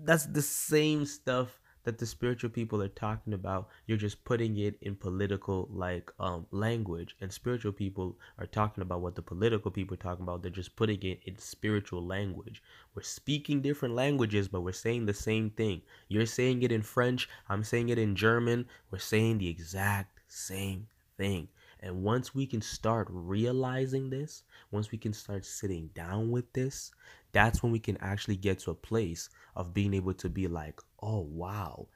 that's 0.04 0.26
the 0.26 0.42
same 0.42 1.06
stuff 1.06 1.61
that 1.84 1.98
the 1.98 2.06
spiritual 2.06 2.50
people 2.50 2.82
are 2.82 2.88
talking 2.88 3.32
about 3.32 3.68
you're 3.86 3.96
just 3.96 4.24
putting 4.24 4.56
it 4.58 4.76
in 4.82 4.96
political 4.96 5.68
like 5.72 6.10
um 6.18 6.46
language. 6.50 7.16
And 7.20 7.32
spiritual 7.32 7.72
people 7.72 8.18
are 8.38 8.46
talking 8.46 8.82
about 8.82 9.00
what 9.00 9.14
the 9.14 9.22
political 9.22 9.70
people 9.70 9.94
are 9.94 9.98
talking 9.98 10.24
about. 10.24 10.42
They're 10.42 10.50
just 10.50 10.76
putting 10.76 11.02
it 11.02 11.20
in 11.24 11.38
spiritual 11.38 12.04
language. 12.04 12.62
We're 12.94 13.02
speaking 13.02 13.62
different 13.62 13.94
languages 13.94 14.48
but 14.48 14.62
we're 14.62 14.72
saying 14.72 15.06
the 15.06 15.14
same 15.14 15.50
thing. 15.50 15.82
You're 16.08 16.26
saying 16.26 16.62
it 16.62 16.72
in 16.72 16.82
french. 16.82 17.28
I'm 17.48 17.64
saying 17.64 17.88
it 17.90 17.98
in 17.98 18.16
german. 18.16 18.66
We're 18.90 18.98
saying 18.98 19.38
the 19.38 19.48
exact 19.48 20.20
same 20.28 20.88
thing. 21.16 21.48
And 21.80 22.02
once 22.02 22.34
we 22.34 22.46
can 22.46 22.62
start 22.62 23.08
realizing 23.10 24.08
this, 24.08 24.44
once 24.70 24.90
we 24.90 24.96
can 24.96 25.12
start 25.12 25.44
sitting 25.44 25.90
down 25.94 26.30
with 26.30 26.50
this, 26.54 26.90
that's 27.34 27.62
when 27.62 27.72
we 27.72 27.80
can 27.80 27.98
actually 27.98 28.36
get 28.36 28.60
to 28.60 28.70
a 28.70 28.74
place 28.76 29.28
of 29.56 29.74
being 29.74 29.92
able 29.94 30.14
to 30.14 30.30
be 30.30 30.48
like, 30.48 30.80
oh, 31.02 31.20
wow, 31.20 31.88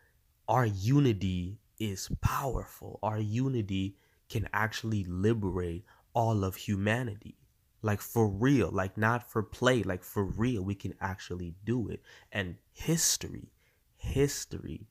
our 0.49 0.67
unity 0.67 1.59
is 1.79 2.11
powerful. 2.21 2.99
Our 3.03 3.21
unity 3.21 3.97
can 4.29 4.49
actually 4.53 5.05
liberate 5.05 5.85
all 6.15 6.45
of 6.45 6.57
humanity. 6.57 7.37
Like 7.83 8.01
for 8.03 8.29
real, 8.29 8.71
like 8.71 8.99
not 8.99 9.31
for 9.31 9.43
play, 9.43 9.85
like 9.85 10.03
for 10.03 10.25
real, 10.25 10.63
we 10.65 10.75
can 10.75 10.95
actually 11.01 11.55
do 11.65 11.89
it. 11.89 12.03
And 12.33 12.57
history, 12.73 13.53
history 13.97 14.89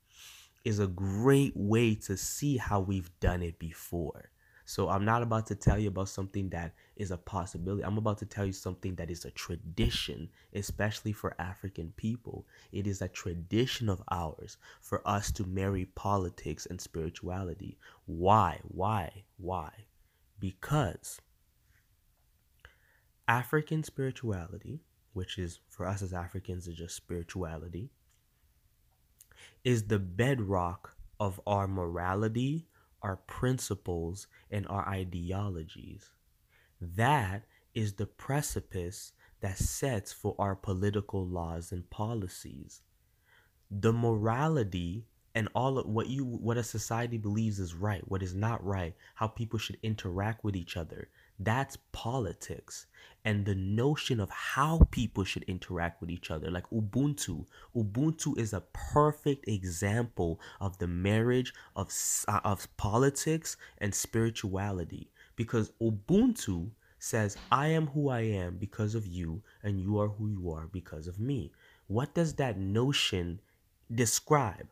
is 0.63 0.79
a 0.79 0.87
great 0.87 1.53
way 1.55 1.95
to 1.95 2.17
see 2.17 2.57
how 2.57 2.79
we've 2.81 3.11
done 3.19 3.41
it 3.41 3.59
before. 3.59 4.31
So 4.65 4.89
I'm 4.89 5.05
not 5.05 5.23
about 5.23 5.47
to 5.47 5.55
tell 5.55 5.79
you 5.79 5.89
about 5.89 6.09
something 6.09 6.49
that 6.49 6.73
is 6.97 7.11
a 7.11 7.17
possibility. 7.17 7.83
I'm 7.83 7.97
about 7.97 8.17
to 8.19 8.25
tell 8.25 8.45
you 8.45 8.53
something 8.53 8.95
that 8.95 9.09
is 9.09 9.25
a 9.25 9.31
tradition, 9.31 10.29
especially 10.53 11.13
for 11.13 11.35
African 11.39 11.93
people. 11.95 12.45
It 12.71 12.87
is 12.87 13.01
a 13.01 13.07
tradition 13.07 13.89
of 13.89 14.03
ours 14.11 14.57
for 14.81 15.07
us 15.07 15.31
to 15.33 15.45
marry 15.45 15.85
politics 15.85 16.65
and 16.65 16.81
spirituality. 16.81 17.77
Why? 18.05 18.59
Why? 18.63 19.23
Why? 19.37 19.71
Because 20.39 21.19
African 23.27 23.83
spirituality, 23.83 24.81
which 25.13 25.37
is 25.37 25.59
for 25.69 25.85
us 25.85 26.01
as 26.01 26.13
Africans 26.13 26.67
is 26.67 26.75
just 26.75 26.95
spirituality, 26.95 27.89
is 29.63 29.83
the 29.83 29.99
bedrock 29.99 30.95
of 31.19 31.39
our 31.45 31.67
morality, 31.67 32.67
our 33.01 33.17
principles, 33.17 34.27
and 34.49 34.67
our 34.67 34.87
ideologies. 34.87 36.11
That 36.81 37.43
is 37.74 37.93
the 37.93 38.05
precipice 38.05 39.13
that 39.41 39.57
sets 39.57 40.12
for 40.12 40.36
our 40.39 40.55
political 40.55 41.25
laws 41.25 41.72
and 41.72 41.89
policies. 41.89 42.81
The 43.69 43.93
morality 43.93 45.05
and 45.36 45.50
all 45.53 45.77
of 45.77 45.86
what 45.86 46.07
you 46.07 46.25
what 46.25 46.57
a 46.57 46.63
society 46.63 47.17
believes 47.17 47.60
is 47.60 47.75
right, 47.75 48.01
what 48.07 48.24
is 48.24 48.34
not 48.34 48.65
right, 48.65 48.96
how 49.15 49.27
people 49.27 49.60
should 49.60 49.77
interact 49.84 50.43
with 50.43 50.55
each 50.55 50.75
other, 50.75 51.10
that's 51.39 51.77
politics. 51.91 52.88
And 53.24 53.46
the 53.46 53.55
notion 53.55 54.19
of 54.19 54.29
how 54.29 54.88
people 54.89 55.24
should 55.25 55.43
interact 55.43 56.01
with 56.01 56.10
each 56.10 56.31
other, 56.31 56.50
like 56.50 56.67
Ubuntu. 56.69 57.46
Ubuntu 57.75 58.38
is 58.38 58.53
a 58.53 58.63
perfect 58.74 59.48
example 59.48 60.39
of 60.62 60.77
the 60.77 60.88
marriage 60.88 61.53
of, 61.75 61.91
uh, 62.27 62.39
of 62.43 62.75
politics 62.77 63.57
and 63.79 63.93
spirituality. 63.93 65.12
Because 65.38 65.72
Ubuntu 65.82 66.72
says, 67.00 67.38
I 67.50 67.67
am 67.67 67.88
who 67.88 68.10
I 68.10 68.22
am 68.22 68.58
because 68.58 68.96
of 68.96 69.08
you, 69.08 69.41
and 69.63 69.79
you 69.79 69.98
are 70.00 70.10
who 70.10 70.27
you 70.27 70.51
are 70.51 70.67
because 70.67 71.08
of 71.08 71.20
me. 71.20 71.53
What 71.88 72.13
does 72.13 72.34
that 72.34 72.58
notion 72.58 73.39
describe? 73.94 74.67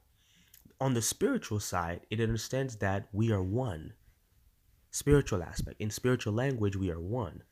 On 0.81 0.93
the 0.93 1.01
spiritual 1.01 1.61
side, 1.61 2.01
it 2.09 2.19
understands 2.19 2.75
that 2.77 3.07
we 3.13 3.31
are 3.31 3.41
one 3.41 3.93
spiritual 4.91 5.43
aspect. 5.43 5.79
In 5.79 5.89
spiritual 5.91 6.33
language, 6.33 6.75
we 6.75 6.89
are 6.89 6.99
one. 6.99 7.43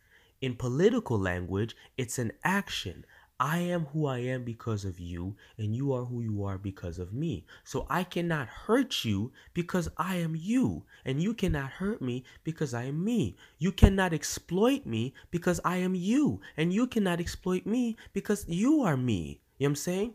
In 0.42 0.56
political 0.56 1.20
language, 1.20 1.76
it's 1.98 2.20
an 2.20 2.32
action. 2.44 3.06
I 3.44 3.58
am 3.58 3.88
who 3.88 4.06
I 4.06 4.20
am 4.20 4.46
because 4.46 4.86
of 4.86 5.02
you, 5.02 5.36
and 5.58 5.76
you 5.76 5.92
are 5.92 6.06
who 6.06 6.22
you 6.22 6.46
are 6.46 6.58
because 6.58 6.98
of 6.98 7.12
me. 7.12 7.46
So 7.66 7.86
I 7.90 8.06
cannot 8.06 8.48
hurt 8.48 9.04
you 9.04 9.34
because 9.54 9.90
I 9.98 10.16
am 10.16 10.34
you, 10.34 10.86
and 11.04 11.22
you 11.22 11.34
cannot 11.34 11.72
hurt 11.72 12.02
me 12.02 12.24
because 12.46 12.74
I 12.74 12.84
am 12.84 13.04
me. 13.04 13.36
You 13.60 13.74
cannot 13.74 14.14
exploit 14.14 14.86
me 14.86 15.14
because 15.30 15.60
I 15.66 15.76
am 15.76 15.94
you, 15.94 16.40
and 16.56 16.72
you 16.72 16.88
cannot 16.88 17.20
exploit 17.20 17.66
me 17.66 17.98
because 18.14 18.46
you 18.48 18.82
are 18.84 18.96
me. 18.96 19.42
You 19.58 19.68
know 19.68 19.68
what 19.68 19.70
I'm 19.72 19.76
saying? 19.76 20.14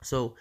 So, 0.00 0.36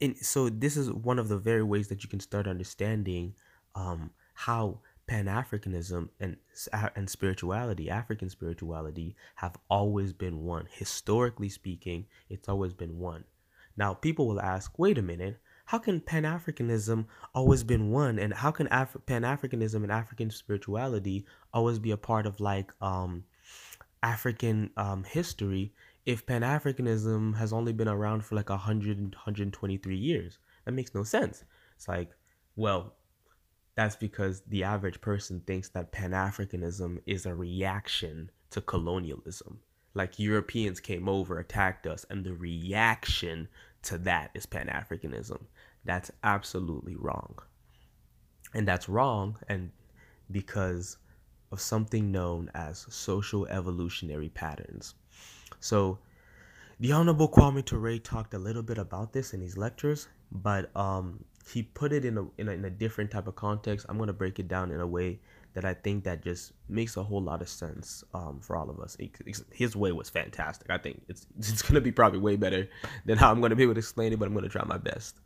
in, 0.00 0.16
so 0.24 0.48
this 0.48 0.78
is 0.78 0.90
one 0.90 1.18
of 1.18 1.28
the 1.28 1.36
very 1.36 1.62
ways 1.62 1.88
that 1.88 2.02
you 2.02 2.08
can 2.08 2.20
start 2.20 2.46
understanding 2.46 3.34
um, 3.74 4.10
how 4.32 4.80
Pan 5.06 5.26
Africanism 5.26 6.08
and 6.20 6.36
and 6.96 7.10
spirituality, 7.10 7.90
African 7.90 8.30
spirituality, 8.30 9.16
have 9.36 9.56
always 9.68 10.12
been 10.12 10.44
one. 10.44 10.66
Historically 10.70 11.48
speaking, 11.48 12.06
it's 12.28 12.48
always 12.48 12.72
been 12.72 12.98
one. 12.98 13.24
Now, 13.76 13.94
people 13.94 14.26
will 14.26 14.40
ask, 14.40 14.78
wait 14.78 14.98
a 14.98 15.02
minute, 15.02 15.38
how 15.66 15.78
can 15.78 16.00
Pan 16.00 16.24
Africanism 16.24 17.06
always 17.34 17.64
been 17.64 17.90
one, 17.90 18.18
and 18.18 18.34
how 18.34 18.50
can 18.50 18.68
Af- 18.70 18.96
Pan 19.06 19.22
Africanism 19.22 19.82
and 19.82 19.90
African 19.92 20.30
spirituality 20.30 21.26
always 21.52 21.78
be 21.78 21.90
a 21.90 21.96
part 21.96 22.26
of 22.26 22.40
like 22.40 22.72
um, 22.80 23.24
African 24.02 24.70
um, 24.76 25.04
history 25.04 25.72
if 26.04 26.26
Pan 26.26 26.42
Africanism 26.42 27.36
has 27.36 27.52
only 27.52 27.72
been 27.72 27.88
around 27.88 28.24
for 28.24 28.34
like 28.34 28.50
100 28.50 28.98
123 28.98 29.96
years? 29.96 30.38
That 30.64 30.72
makes 30.72 30.94
no 30.94 31.04
sense. 31.04 31.44
It's 31.76 31.88
like, 31.88 32.10
well, 32.56 32.94
that's 33.74 33.96
because 33.96 34.42
the 34.42 34.64
average 34.64 35.00
person 35.00 35.40
thinks 35.46 35.68
that 35.70 35.92
Pan 35.92 36.10
Africanism 36.10 37.00
is 37.06 37.24
a 37.24 37.34
reaction 37.34 38.30
to 38.50 38.60
colonialism. 38.60 39.60
Like 39.94 40.18
Europeans 40.18 40.80
came 40.80 41.08
over, 41.08 41.38
attacked 41.38 41.86
us, 41.86 42.04
and 42.10 42.24
the 42.24 42.34
reaction 42.34 43.48
to 43.82 43.98
that 43.98 44.30
is 44.34 44.46
Pan 44.46 44.68
Africanism. 44.68 45.42
That's 45.84 46.10
absolutely 46.22 46.96
wrong. 46.96 47.38
And 48.54 48.68
that's 48.68 48.88
wrong, 48.88 49.38
and 49.48 49.70
because 50.30 50.98
of 51.50 51.60
something 51.60 52.10
known 52.10 52.50
as 52.54 52.86
social 52.88 53.46
evolutionary 53.46 54.30
patterns. 54.30 54.94
So, 55.60 55.98
the 56.80 56.92
Honorable 56.92 57.28
Kwame 57.28 57.64
Ture 57.64 57.98
talked 57.98 58.34
a 58.34 58.38
little 58.38 58.62
bit 58.62 58.78
about 58.78 59.12
this 59.12 59.34
in 59.34 59.40
his 59.40 59.56
lectures, 59.56 60.08
but 60.32 60.74
um, 60.76 61.24
he 61.50 61.62
put 61.62 61.92
it 61.92 62.04
in 62.04 62.18
a, 62.18 62.24
in 62.38 62.48
a, 62.48 62.52
in 62.52 62.64
a 62.64 62.70
different 62.70 63.10
type 63.10 63.26
of 63.26 63.36
context. 63.36 63.86
I'm 63.88 63.98
gonna 63.98 64.12
break 64.12 64.38
it 64.38 64.48
down 64.48 64.70
in 64.70 64.80
a 64.80 64.86
way 64.86 65.20
that 65.54 65.64
I 65.64 65.74
think 65.74 66.04
that 66.04 66.22
just 66.22 66.52
makes 66.68 66.96
a 66.96 67.02
whole 67.02 67.20
lot 67.20 67.42
of 67.42 67.48
sense 67.48 68.04
um, 68.14 68.40
for 68.40 68.56
all 68.56 68.70
of 68.70 68.80
us. 68.80 68.96
his 69.52 69.76
way 69.76 69.92
was 69.92 70.08
fantastic. 70.08 70.70
I 70.70 70.78
think 70.78 71.02
it's 71.08 71.26
it's 71.38 71.62
gonna 71.62 71.80
be 71.80 71.92
probably 71.92 72.20
way 72.20 72.36
better 72.36 72.68
than 73.04 73.18
how 73.18 73.30
I'm 73.30 73.40
gonna 73.40 73.56
be 73.56 73.62
able 73.62 73.74
to 73.74 73.80
explain 73.80 74.12
it, 74.12 74.18
but 74.18 74.26
I'm 74.26 74.34
gonna 74.34 74.48
try 74.48 74.64
my 74.64 74.78
best. 74.78 75.20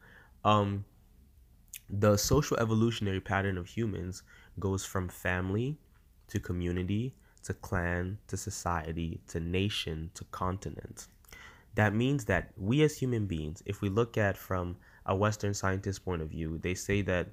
Um, 0.44 0.84
the 1.88 2.16
social 2.16 2.56
evolutionary 2.58 3.20
pattern 3.20 3.58
of 3.58 3.66
humans 3.66 4.22
goes 4.58 4.84
from 4.84 5.08
family 5.08 5.78
to 6.28 6.40
community 6.40 7.14
to 7.44 7.54
clan 7.54 8.18
to 8.26 8.36
society 8.36 9.20
to 9.28 9.38
nation 9.38 10.10
to 10.14 10.24
continent. 10.24 11.06
That 11.76 11.94
means 11.94 12.24
that 12.24 12.50
we 12.56 12.82
as 12.82 12.98
human 12.98 13.26
beings, 13.26 13.62
if 13.66 13.82
we 13.82 13.88
look 13.88 14.16
at 14.18 14.36
from 14.36 14.76
a 15.06 15.14
Western 15.14 15.54
scientist 15.54 16.04
point 16.04 16.22
of 16.22 16.28
view, 16.28 16.58
they 16.58 16.74
say 16.74 17.02
that 17.02 17.28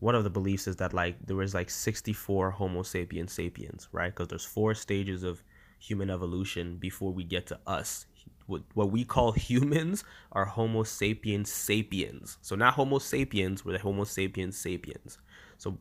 one 0.00 0.14
of 0.14 0.24
the 0.24 0.30
beliefs 0.30 0.66
is 0.66 0.76
that 0.76 0.92
like 0.92 1.14
there 1.26 1.36
was 1.36 1.54
like 1.54 1.70
64 1.70 2.50
Homo 2.50 2.82
sapiens 2.82 3.32
sapiens, 3.32 3.88
right? 3.92 4.12
Because 4.12 4.28
there's 4.28 4.44
four 4.44 4.74
stages 4.74 5.22
of 5.22 5.42
human 5.78 6.10
evolution 6.10 6.76
before 6.76 7.12
we 7.12 7.24
get 7.24 7.46
to 7.46 7.58
us. 7.66 8.06
What, 8.46 8.62
what 8.74 8.90
we 8.90 9.04
call 9.04 9.32
humans 9.32 10.04
are 10.32 10.44
Homo 10.44 10.82
sapiens 10.82 11.52
sapiens. 11.52 12.38
So 12.42 12.56
not 12.56 12.74
Homo 12.74 12.98
sapiens, 12.98 13.64
we're 13.64 13.72
the 13.72 13.78
Homo 13.78 14.02
sapiens 14.02 14.58
sapiens. 14.58 15.18
So 15.58 15.78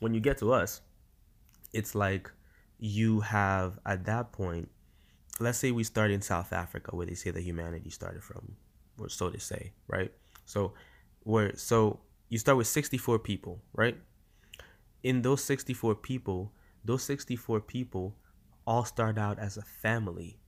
when 0.00 0.12
you 0.12 0.20
get 0.20 0.38
to 0.38 0.52
us, 0.52 0.80
it's 1.72 1.94
like 1.94 2.30
you 2.80 3.20
have 3.20 3.78
at 3.86 4.04
that 4.06 4.32
point, 4.32 4.68
let's 5.38 5.58
say 5.58 5.70
we 5.70 5.84
start 5.84 6.10
in 6.10 6.20
South 6.20 6.52
Africa 6.52 6.96
where 6.96 7.06
they 7.06 7.14
say 7.14 7.30
that 7.30 7.42
humanity 7.42 7.90
started 7.90 8.24
from, 8.24 8.56
or 8.98 9.08
so 9.08 9.30
they 9.30 9.38
say, 9.38 9.72
right? 9.86 10.12
So 10.52 10.74
where 11.22 11.56
so 11.56 12.00
you 12.28 12.38
start 12.38 12.58
with 12.58 12.66
64 12.66 13.18
people, 13.20 13.62
right? 13.74 13.96
In 15.02 15.22
those 15.22 15.42
64 15.42 15.94
people, 15.96 16.52
those 16.84 17.02
64 17.02 17.60
people 17.60 18.14
all 18.66 18.84
start 18.84 19.16
out 19.18 19.38
as 19.38 19.56
a 19.56 19.62
family. 19.62 20.38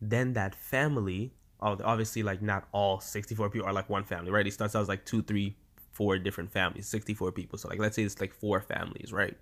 Then 0.00 0.32
that 0.32 0.54
family, 0.54 1.34
oh, 1.60 1.78
obviously 1.84 2.22
like 2.22 2.40
not 2.40 2.66
all 2.72 2.98
64 2.98 3.50
people 3.50 3.68
are 3.68 3.74
like 3.74 3.90
one 3.90 4.04
family, 4.04 4.30
right? 4.30 4.46
It 4.46 4.54
starts 4.54 4.74
out 4.74 4.82
as 4.82 4.88
like 4.88 5.04
two, 5.04 5.22
three, 5.22 5.56
four 5.92 6.18
different 6.18 6.50
families, 6.50 6.88
64 6.88 7.32
people. 7.32 7.58
So 7.58 7.68
like 7.68 7.78
let's 7.78 7.96
say 7.96 8.02
it's 8.04 8.20
like 8.20 8.32
four 8.32 8.60
families, 8.62 9.12
right? 9.12 9.36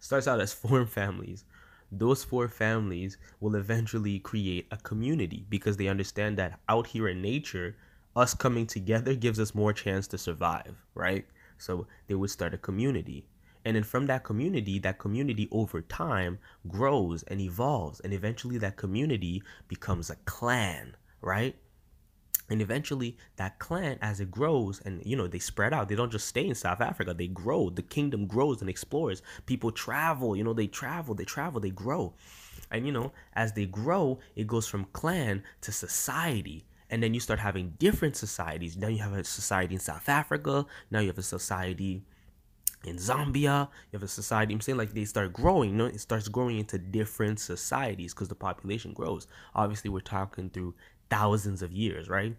Starts 0.00 0.28
out 0.28 0.40
as 0.40 0.52
four 0.62 0.84
families. 0.86 1.44
Those 1.90 2.24
four 2.24 2.48
families 2.48 3.16
will 3.40 3.54
eventually 3.54 4.18
create 4.18 4.66
a 4.70 4.76
community 4.76 5.46
because 5.48 5.76
they 5.78 5.88
understand 5.88 6.38
that 6.38 6.60
out 6.68 6.86
here 6.86 7.08
in 7.08 7.20
nature, 7.20 7.76
us 8.14 8.34
coming 8.34 8.66
together 8.66 9.14
gives 9.14 9.40
us 9.40 9.54
more 9.54 9.72
chance 9.72 10.06
to 10.08 10.18
survive, 10.18 10.74
right? 10.94 11.26
So 11.58 11.86
they 12.06 12.14
would 12.14 12.30
start 12.30 12.54
a 12.54 12.58
community. 12.58 13.26
And 13.64 13.76
then 13.76 13.84
from 13.84 14.06
that 14.06 14.24
community, 14.24 14.78
that 14.80 14.98
community 14.98 15.48
over 15.52 15.82
time 15.82 16.38
grows 16.66 17.22
and 17.24 17.40
evolves. 17.40 18.00
And 18.00 18.12
eventually 18.12 18.58
that 18.58 18.76
community 18.76 19.42
becomes 19.68 20.10
a 20.10 20.16
clan, 20.24 20.96
right? 21.20 21.56
and 22.50 22.60
eventually 22.60 23.16
that 23.36 23.58
clan 23.58 23.98
as 24.02 24.20
it 24.20 24.30
grows 24.30 24.80
and 24.84 25.02
you 25.06 25.16
know 25.16 25.26
they 25.26 25.38
spread 25.38 25.72
out 25.72 25.88
they 25.88 25.94
don't 25.94 26.12
just 26.12 26.26
stay 26.26 26.46
in 26.46 26.54
south 26.54 26.80
africa 26.80 27.14
they 27.14 27.28
grow 27.28 27.70
the 27.70 27.82
kingdom 27.82 28.26
grows 28.26 28.60
and 28.60 28.68
explores 28.68 29.22
people 29.46 29.70
travel 29.70 30.36
you 30.36 30.44
know 30.44 30.52
they 30.52 30.66
travel 30.66 31.14
they 31.14 31.24
travel 31.24 31.60
they 31.60 31.70
grow 31.70 32.12
and 32.70 32.84
you 32.84 32.92
know 32.92 33.12
as 33.34 33.52
they 33.52 33.64
grow 33.64 34.18
it 34.36 34.46
goes 34.46 34.66
from 34.66 34.84
clan 34.92 35.42
to 35.60 35.72
society 35.72 36.64
and 36.92 37.02
then 37.02 37.12
you 37.12 37.18
start 37.18 37.40
having 37.40 37.74
different 37.78 38.14
societies 38.14 38.76
now 38.76 38.86
you 38.86 38.98
have 38.98 39.14
a 39.14 39.24
society 39.24 39.74
in 39.74 39.80
south 39.80 40.08
africa 40.08 40.64
now 40.90 41.00
you 41.00 41.08
have 41.08 41.18
a 41.18 41.22
society 41.22 42.04
in 42.84 42.96
Zambia, 42.96 43.68
you 43.90 43.98
have 43.98 44.02
a 44.02 44.08
society. 44.08 44.54
I'm 44.54 44.60
saying 44.60 44.78
like 44.78 44.92
they 44.92 45.04
start 45.04 45.32
growing, 45.32 45.70
you 45.70 45.76
know, 45.76 45.86
it 45.86 46.00
starts 46.00 46.28
growing 46.28 46.58
into 46.58 46.78
different 46.78 47.38
societies 47.38 48.12
because 48.12 48.28
the 48.28 48.34
population 48.34 48.92
grows. 48.92 49.26
Obviously, 49.54 49.90
we're 49.90 50.00
talking 50.00 50.50
through 50.50 50.74
thousands 51.10 51.62
of 51.62 51.72
years, 51.72 52.08
right? 52.08 52.36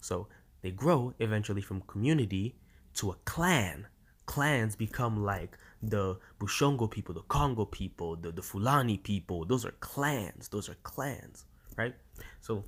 So 0.00 0.28
they 0.62 0.70
grow 0.70 1.14
eventually 1.18 1.62
from 1.62 1.80
community 1.82 2.56
to 2.94 3.10
a 3.10 3.14
clan. 3.24 3.86
Clans 4.26 4.76
become 4.76 5.24
like 5.24 5.56
the 5.82 6.18
Bushongo 6.38 6.90
people, 6.90 7.14
the 7.14 7.22
Congo 7.22 7.64
people, 7.64 8.16
the, 8.16 8.30
the 8.30 8.42
Fulani 8.42 8.98
people. 8.98 9.46
Those 9.46 9.64
are 9.64 9.72
clans. 9.80 10.48
Those 10.48 10.68
are 10.68 10.76
clans, 10.82 11.46
right? 11.76 11.94
So 12.40 12.64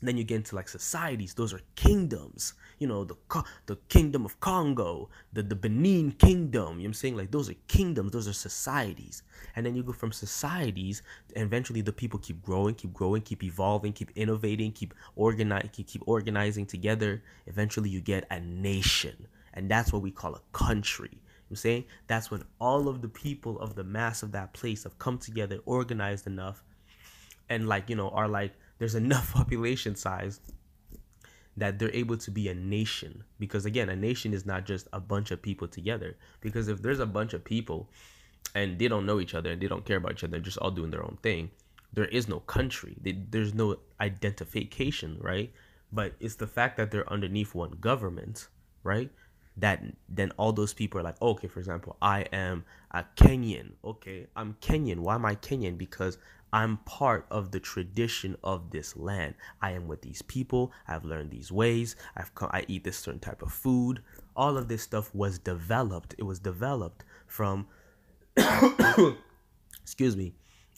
then 0.00 0.16
you 0.16 0.24
get 0.24 0.36
into 0.36 0.54
like 0.54 0.68
societies. 0.68 1.34
Those 1.34 1.52
are 1.52 1.60
kingdoms. 1.74 2.54
You 2.78 2.86
know 2.86 3.04
the 3.04 3.16
the 3.66 3.76
kingdom 3.88 4.24
of 4.24 4.38
congo 4.38 5.08
the, 5.32 5.42
the 5.42 5.56
benin 5.56 6.12
kingdom 6.12 6.78
you 6.78 6.84
know 6.84 6.90
i'm 6.90 6.94
saying? 6.94 7.16
Like 7.16 7.30
those 7.30 7.50
are 7.50 7.56
kingdoms. 7.66 8.12
Those 8.12 8.28
are 8.28 8.32
societies. 8.32 9.22
And 9.56 9.66
then 9.66 9.74
you 9.74 9.82
go 9.82 9.92
from 9.92 10.12
societies 10.12 11.02
and 11.34 11.44
eventually 11.44 11.80
the 11.80 11.92
people 11.92 12.20
keep 12.20 12.42
growing 12.42 12.74
keep 12.74 12.92
growing 12.92 13.22
keep 13.22 13.42
evolving 13.42 13.92
keep 13.92 14.10
innovating 14.14 14.72
keep 14.72 14.94
organizing 15.16 15.70
keep, 15.70 15.86
keep 15.88 16.02
organizing 16.06 16.66
together. 16.66 17.22
Eventually 17.46 17.90
you 17.90 18.00
get 18.00 18.26
a 18.30 18.40
nation. 18.40 19.26
And 19.54 19.68
that's 19.68 19.92
what 19.92 20.02
we 20.02 20.12
call 20.12 20.34
a 20.34 20.42
country. 20.52 21.20
I'm 21.50 21.56
saying? 21.56 21.84
That's 22.06 22.30
when 22.30 22.42
all 22.60 22.88
of 22.88 23.00
the 23.00 23.08
people 23.08 23.58
of 23.60 23.74
the 23.74 23.84
mass 23.84 24.22
of 24.22 24.32
that 24.32 24.52
place 24.52 24.84
have 24.84 24.98
come 24.98 25.18
together, 25.18 25.60
organized 25.64 26.26
enough, 26.26 26.62
and 27.48 27.66
like 27.66 27.88
you 27.88 27.96
know 27.96 28.10
are 28.10 28.28
like 28.28 28.52
there's 28.78 28.94
enough 28.94 29.32
population 29.34 29.94
size 29.94 30.40
that 31.56 31.78
they're 31.78 31.94
able 31.94 32.16
to 32.16 32.30
be 32.30 32.48
a 32.48 32.54
nation. 32.54 33.24
Because 33.38 33.66
again 33.66 33.88
a 33.88 33.96
nation 33.96 34.32
is 34.32 34.46
not 34.46 34.64
just 34.64 34.88
a 34.92 35.00
bunch 35.00 35.30
of 35.30 35.42
people 35.42 35.68
together. 35.68 36.16
Because 36.40 36.68
if 36.68 36.82
there's 36.82 37.00
a 37.00 37.06
bunch 37.06 37.32
of 37.34 37.44
people 37.44 37.90
and 38.54 38.78
they 38.78 38.88
don't 38.88 39.06
know 39.06 39.20
each 39.20 39.34
other 39.34 39.50
and 39.50 39.60
they 39.60 39.66
don't 39.66 39.84
care 39.84 39.96
about 39.98 40.12
each 40.12 40.24
other 40.24 40.32
they're 40.32 40.40
just 40.40 40.58
all 40.58 40.70
doing 40.70 40.90
their 40.90 41.02
own 41.02 41.18
thing 41.22 41.50
there 41.92 42.06
is 42.06 42.28
no 42.28 42.40
country. 42.40 42.96
They, 43.00 43.12
there's 43.12 43.54
no 43.54 43.76
identification 44.00 45.18
right? 45.20 45.52
But 45.90 46.14
it's 46.20 46.34
the 46.34 46.46
fact 46.46 46.76
that 46.76 46.90
they're 46.90 47.10
underneath 47.10 47.54
one 47.54 47.72
government 47.80 48.48
right? 48.82 49.10
That 49.56 49.82
then 50.08 50.32
all 50.36 50.52
those 50.52 50.72
people 50.72 51.00
are 51.00 51.02
like 51.02 51.20
okay 51.20 51.48
for 51.48 51.58
example 51.58 51.96
i 52.00 52.22
am 52.32 52.64
a 52.92 53.04
kenyan. 53.16 53.72
Okay 53.84 54.26
i'm 54.36 54.56
kenyan. 54.60 54.98
Why 54.98 55.14
am 55.16 55.24
i 55.24 55.34
kenyan? 55.34 55.76
Because 55.78 56.18
I'm 56.52 56.78
part 56.78 57.26
of 57.30 57.50
the 57.50 57.60
tradition 57.60 58.36
of 58.42 58.70
this 58.70 58.96
land. 58.96 59.34
I 59.60 59.72
am 59.72 59.86
with 59.86 60.02
these 60.02 60.22
people. 60.22 60.72
I've 60.86 61.04
learned 61.04 61.30
these 61.30 61.52
ways. 61.52 61.96
I've 62.16 62.34
come, 62.34 62.50
I 62.52 62.64
eat 62.68 62.84
this 62.84 62.98
certain 62.98 63.20
type 63.20 63.42
of 63.42 63.52
food. 63.52 64.02
All 64.34 64.56
of 64.56 64.68
this 64.68 64.82
stuff 64.82 65.14
was 65.14 65.38
developed. 65.38 66.14
It 66.18 66.24
was 66.24 66.38
developed 66.38 67.04
from 67.26 67.66
excuse 69.82 70.16
me, 70.16 70.34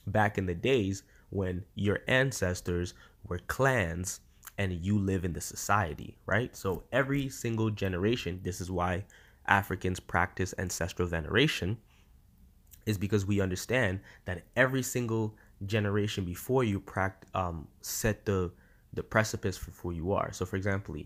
back 0.07 0.39
in 0.39 0.47
the 0.47 0.55
days 0.55 1.03
when 1.31 1.65
your 1.75 2.01
ancestors 2.09 2.95
were 3.27 3.39
clans 3.39 4.21
and 4.59 4.73
you 4.73 4.99
live 4.99 5.25
in 5.25 5.33
the 5.33 5.41
society, 5.41 6.17
right? 6.27 6.55
So 6.57 6.85
every 6.93 7.29
single 7.29 7.71
generation, 7.71 8.41
this 8.43 8.61
is 8.61 8.71
why 8.71 9.05
Africans 9.47 10.01
practice 10.01 10.55
ancestral 10.59 11.09
veneration 11.09 11.79
is 12.87 12.99
because 12.99 13.27
we 13.27 13.41
understand 13.41 14.01
that 14.25 14.43
every 14.57 14.83
single 14.83 15.37
generation 15.67 16.25
before 16.25 16.65
you 16.65 16.81
pract- 16.81 17.35
um, 17.35 17.69
set 17.81 18.25
the 18.25 18.51
the 18.93 19.03
precipice 19.03 19.57
for 19.57 19.71
who 19.71 19.93
you 19.93 20.13
are. 20.13 20.33
So, 20.33 20.45
for 20.45 20.57
example, 20.57 20.97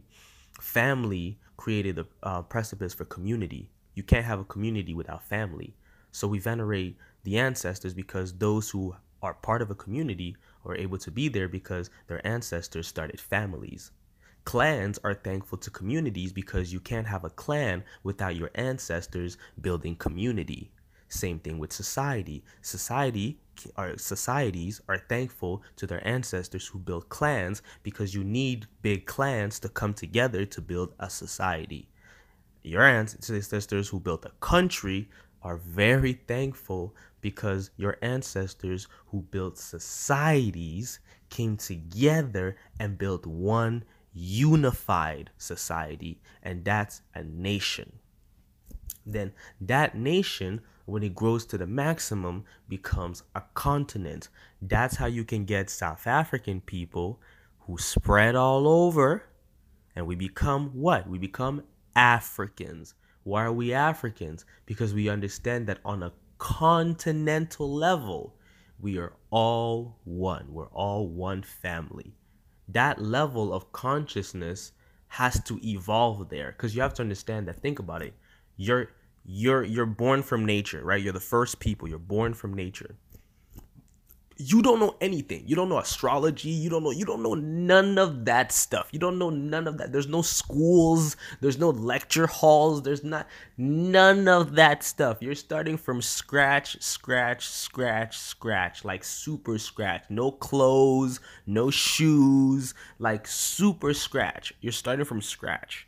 family 0.61 1.38
created 1.57 1.97
the 1.97 2.07
uh, 2.23 2.43
precipice 2.43 2.95
for 2.95 3.05
community. 3.05 3.69
You 3.95 4.03
can't 4.03 4.25
have 4.25 4.40
a 4.40 4.45
community 4.45 4.95
without 4.95 5.23
family. 5.23 5.75
So 6.11 6.29
we 6.29 6.38
venerate 6.38 6.97
the 7.25 7.38
ancestors 7.38 7.93
because 7.93 8.33
those 8.33 8.71
who 8.71 8.95
are 9.23 9.35
part 9.35 9.62
of 9.62 9.71
a 9.71 9.75
community 9.75 10.37
are 10.64 10.77
able 10.77 10.99
to 10.99 11.11
be 11.11 11.29
there 11.29 11.49
because 11.49 11.90
their 12.07 12.25
ancestors 12.27 12.87
started 12.87 13.21
families. 13.21 13.90
Clans 14.45 14.99
are 15.03 15.14
thankful 15.14 15.59
to 15.59 15.71
communities 15.71 16.33
because 16.33 16.73
you 16.73 16.81
can't 16.81 17.07
have 17.07 17.25
a 17.25 17.31
clan 17.31 17.83
without 18.03 18.37
your 18.37 18.51
ancestors 18.55 19.38
building 19.61 19.97
community. 19.97 20.71
Same 21.09 21.38
thing 21.38 21.59
with 21.59 21.73
society. 21.73 22.45
Society 22.61 23.40
our 23.77 23.97
societies 23.99 24.81
are 24.88 24.99
thankful 24.99 25.62
to 25.77 25.87
their 25.87 26.07
ancestors 26.07 26.67
who 26.67 26.79
built 26.79 27.09
clans 27.09 27.62
because 27.83 28.14
you 28.14 28.25
need 28.25 28.67
big 28.83 29.07
clans 29.07 29.59
to 29.61 29.69
come 29.69 29.95
together 29.95 30.45
to 30.47 30.61
build 30.61 30.95
a 30.99 31.11
society. 31.11 31.88
Your 32.62 32.83
ancestors 32.83 33.88
who 33.88 34.01
built 34.01 34.25
a 34.25 34.33
country 34.40 35.09
are 35.43 35.59
very 35.59 36.14
thankful 36.14 36.95
because 37.21 37.71
your 37.77 37.97
ancestors 38.03 38.88
who 39.07 39.23
built 39.23 39.59
societies 39.59 41.01
came 41.31 41.57
together 41.57 42.57
and 42.81 42.99
built 42.99 43.27
one 43.27 43.85
unified 44.14 45.31
society, 45.37 46.21
and 46.43 46.64
that's 46.64 47.03
a 47.14 47.23
nation. 47.23 47.99
Then 49.05 49.33
that 49.61 49.97
nation 49.97 50.62
when 50.87 51.03
it 51.03 51.14
grows 51.14 51.47
to 51.47 51.59
the 51.59 51.66
maximum 51.66 52.44
becomes 52.68 53.23
a 53.35 53.42
continent. 53.55 54.29
That's 54.61 54.97
how 54.97 55.07
you 55.07 55.25
can 55.25 55.44
get 55.44 55.70
south 55.70 56.07
african 56.07 56.61
people 56.61 57.20
who 57.61 57.79
spread 57.79 58.35
all 58.35 58.68
over 58.68 59.25
and 59.97 60.07
we 60.07 60.14
become 60.14 60.70
what? 60.70 61.09
We 61.09 61.18
become 61.18 61.62
africans. 61.97 62.94
Why 63.23 63.44
are 63.44 63.53
we 63.53 63.73
africans? 63.73 64.44
Because 64.66 64.92
we 64.92 65.09
understand 65.09 65.66
that 65.68 65.81
on 65.85 66.03
a 66.03 66.12
continental 66.38 67.73
level 67.73 68.35
we 68.81 68.99
are 68.99 69.14
all 69.31 69.99
one. 70.05 70.47
We're 70.53 70.68
all 70.68 71.09
one 71.09 71.42
family. 71.42 72.12
That 72.68 73.01
level 73.01 73.53
of 73.53 73.73
consciousness 73.73 74.73
has 75.09 75.42
to 75.44 75.59
evolve 75.66 76.29
there 76.29 76.53
because 76.53 76.75
you 76.75 76.83
have 76.83 76.94
to 76.94 77.03
understand 77.03 77.49
that 77.49 77.61
think 77.61 77.79
about 77.79 78.03
it. 78.03 78.14
You're 78.57 78.90
you're 79.25 79.65
you're 79.65 79.87
born 79.87 80.23
from 80.23 80.45
nature, 80.45 80.85
right? 80.85 81.03
You're 81.03 81.13
the 81.13 81.21
first 81.21 81.59
people. 81.59 81.89
You're 81.89 81.99
born 81.99 82.35
from 82.35 82.55
nature. 82.55 82.97
You 84.37 84.63
don't 84.63 84.81
know 84.81 84.97
anything. 85.01 85.45
You 85.47 85.55
don't 85.55 85.69
know 85.69 85.79
astrology. 85.79 86.51
You 86.51 86.69
don't 86.69 86.83
know. 86.83 86.91
You 86.91 87.05
don't 87.05 87.23
know 87.23 87.35
none 87.35 87.99
of 87.99 88.25
that 88.25 88.51
stuff. 88.51 88.89
You 88.91 88.99
don't 88.99 89.17
know 89.17 89.31
none 89.31 89.69
of 89.69 89.79
that. 89.79 89.93
There's 89.93 90.09
no 90.09 90.23
schools. 90.23 91.17
There's 91.41 91.57
no 91.57 91.71
lecture 91.71 92.27
halls. 92.27 92.83
There's 92.83 93.05
not 93.05 93.29
none 93.57 94.27
of 94.27 94.57
that 94.57 94.83
stuff. 94.83 95.19
You're 95.21 95.37
starting 95.37 95.77
from 95.77 96.03
scratch, 96.03 96.83
scratch, 96.83 97.49
scratch, 97.49 98.19
scratch, 98.19 98.85
like 98.85 99.05
super 99.05 99.57
scratch. 99.57 100.05
No 100.11 100.33
clothes, 100.33 101.21
no 101.47 101.71
shoes, 101.71 102.75
like 102.99 103.29
super 103.29 103.95
scratch. 103.95 104.53
You're 104.61 104.73
starting 104.73 105.05
from 105.05 105.23
scratch 105.23 105.87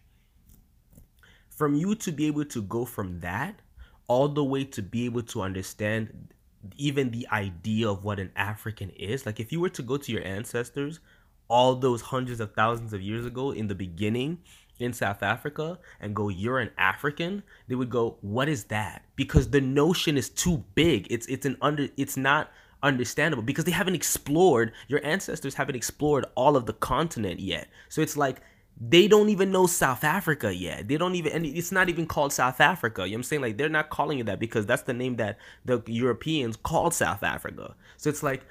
from 1.57 1.75
you 1.75 1.95
to 1.97 2.13
be 2.13 2.27
able 2.27 2.45
to 2.45 2.63
go 2.63 2.85
from 2.85 3.21
that 3.21 3.61
all 4.07 4.29
the 4.29 4.45
way 4.45 4.63
to 4.63 4.83
be 4.83 5.05
able 5.05 5.23
to 5.23 5.43
understand 5.43 6.33
even 6.77 7.11
the 7.11 7.27
idea 7.33 7.89
of 7.89 8.05
what 8.05 8.21
an 8.21 8.31
African 8.37 8.91
is. 8.91 9.27
Like 9.27 9.41
if 9.41 9.51
you 9.51 9.61
were 9.61 9.69
to 9.71 9.83
go 9.83 9.97
to 9.97 10.13
your 10.13 10.25
ancestors 10.25 11.01
all 11.49 11.77
those 11.77 12.03
hundreds 12.03 12.41
of 12.41 12.53
thousands 12.55 12.93
of 12.93 13.01
years 13.01 13.25
ago 13.25 13.53
in 13.53 13.69
the 13.69 13.75
beginning 13.75 14.39
in 14.79 14.93
South 14.93 15.23
Africa 15.23 15.79
and 16.01 16.15
go, 16.15 16.29
You're 16.29 16.59
an 16.59 16.71
African, 16.77 17.43
they 17.69 17.75
would 17.75 17.91
go, 17.91 18.19
What 18.21 18.49
is 18.49 18.65
that? 18.65 19.05
Because 19.15 19.51
the 19.51 19.61
notion 19.61 20.17
is 20.17 20.29
too 20.29 20.65
big. 20.75 21.07
It's 21.11 21.27
it's 21.27 21.47
an 21.47 21.57
under 21.63 21.89
it's 21.97 22.17
not 22.17 22.51
understandable 22.83 23.43
because 23.43 23.65
they 23.65 23.71
haven't 23.71 23.95
explored 23.95 24.71
your 24.87 25.05
ancestors 25.05 25.55
haven't 25.55 25.75
explored 25.75 26.27
all 26.35 26.57
of 26.57 26.67
the 26.67 26.75
continent 26.75 27.41
yet. 27.41 27.69
So 27.89 28.01
it's 28.01 28.17
like 28.17 28.41
they 28.79 29.09
don't 29.09 29.31
even 29.31 29.51
know 29.51 29.67
South 29.67 30.05
Africa 30.05 30.55
yet. 30.55 30.89
They 30.89 30.99
don't 30.99 31.15
even, 31.15 31.33
and 31.33 31.47
it's 31.47 31.73
not 31.73 31.89
even 31.89 32.07
called 32.07 32.33
South 32.33 32.61
Africa. 32.61 33.03
You 33.03 33.13
know 33.13 33.15
what 33.15 33.19
I'm 33.19 33.23
saying? 33.25 33.43
Like, 33.43 33.57
they're 33.57 33.69
not 33.71 33.89
calling 33.89 34.19
it 34.19 34.27
that 34.27 34.39
because 34.39 34.67
that's 34.67 34.83
the 34.83 34.93
name 34.93 35.17
that 35.17 35.39
the 35.65 35.83
Europeans 35.87 36.57
called 36.57 36.93
South 36.93 37.23
Africa. 37.23 37.75
So 37.97 38.11
it's 38.11 38.23
like 38.23 38.43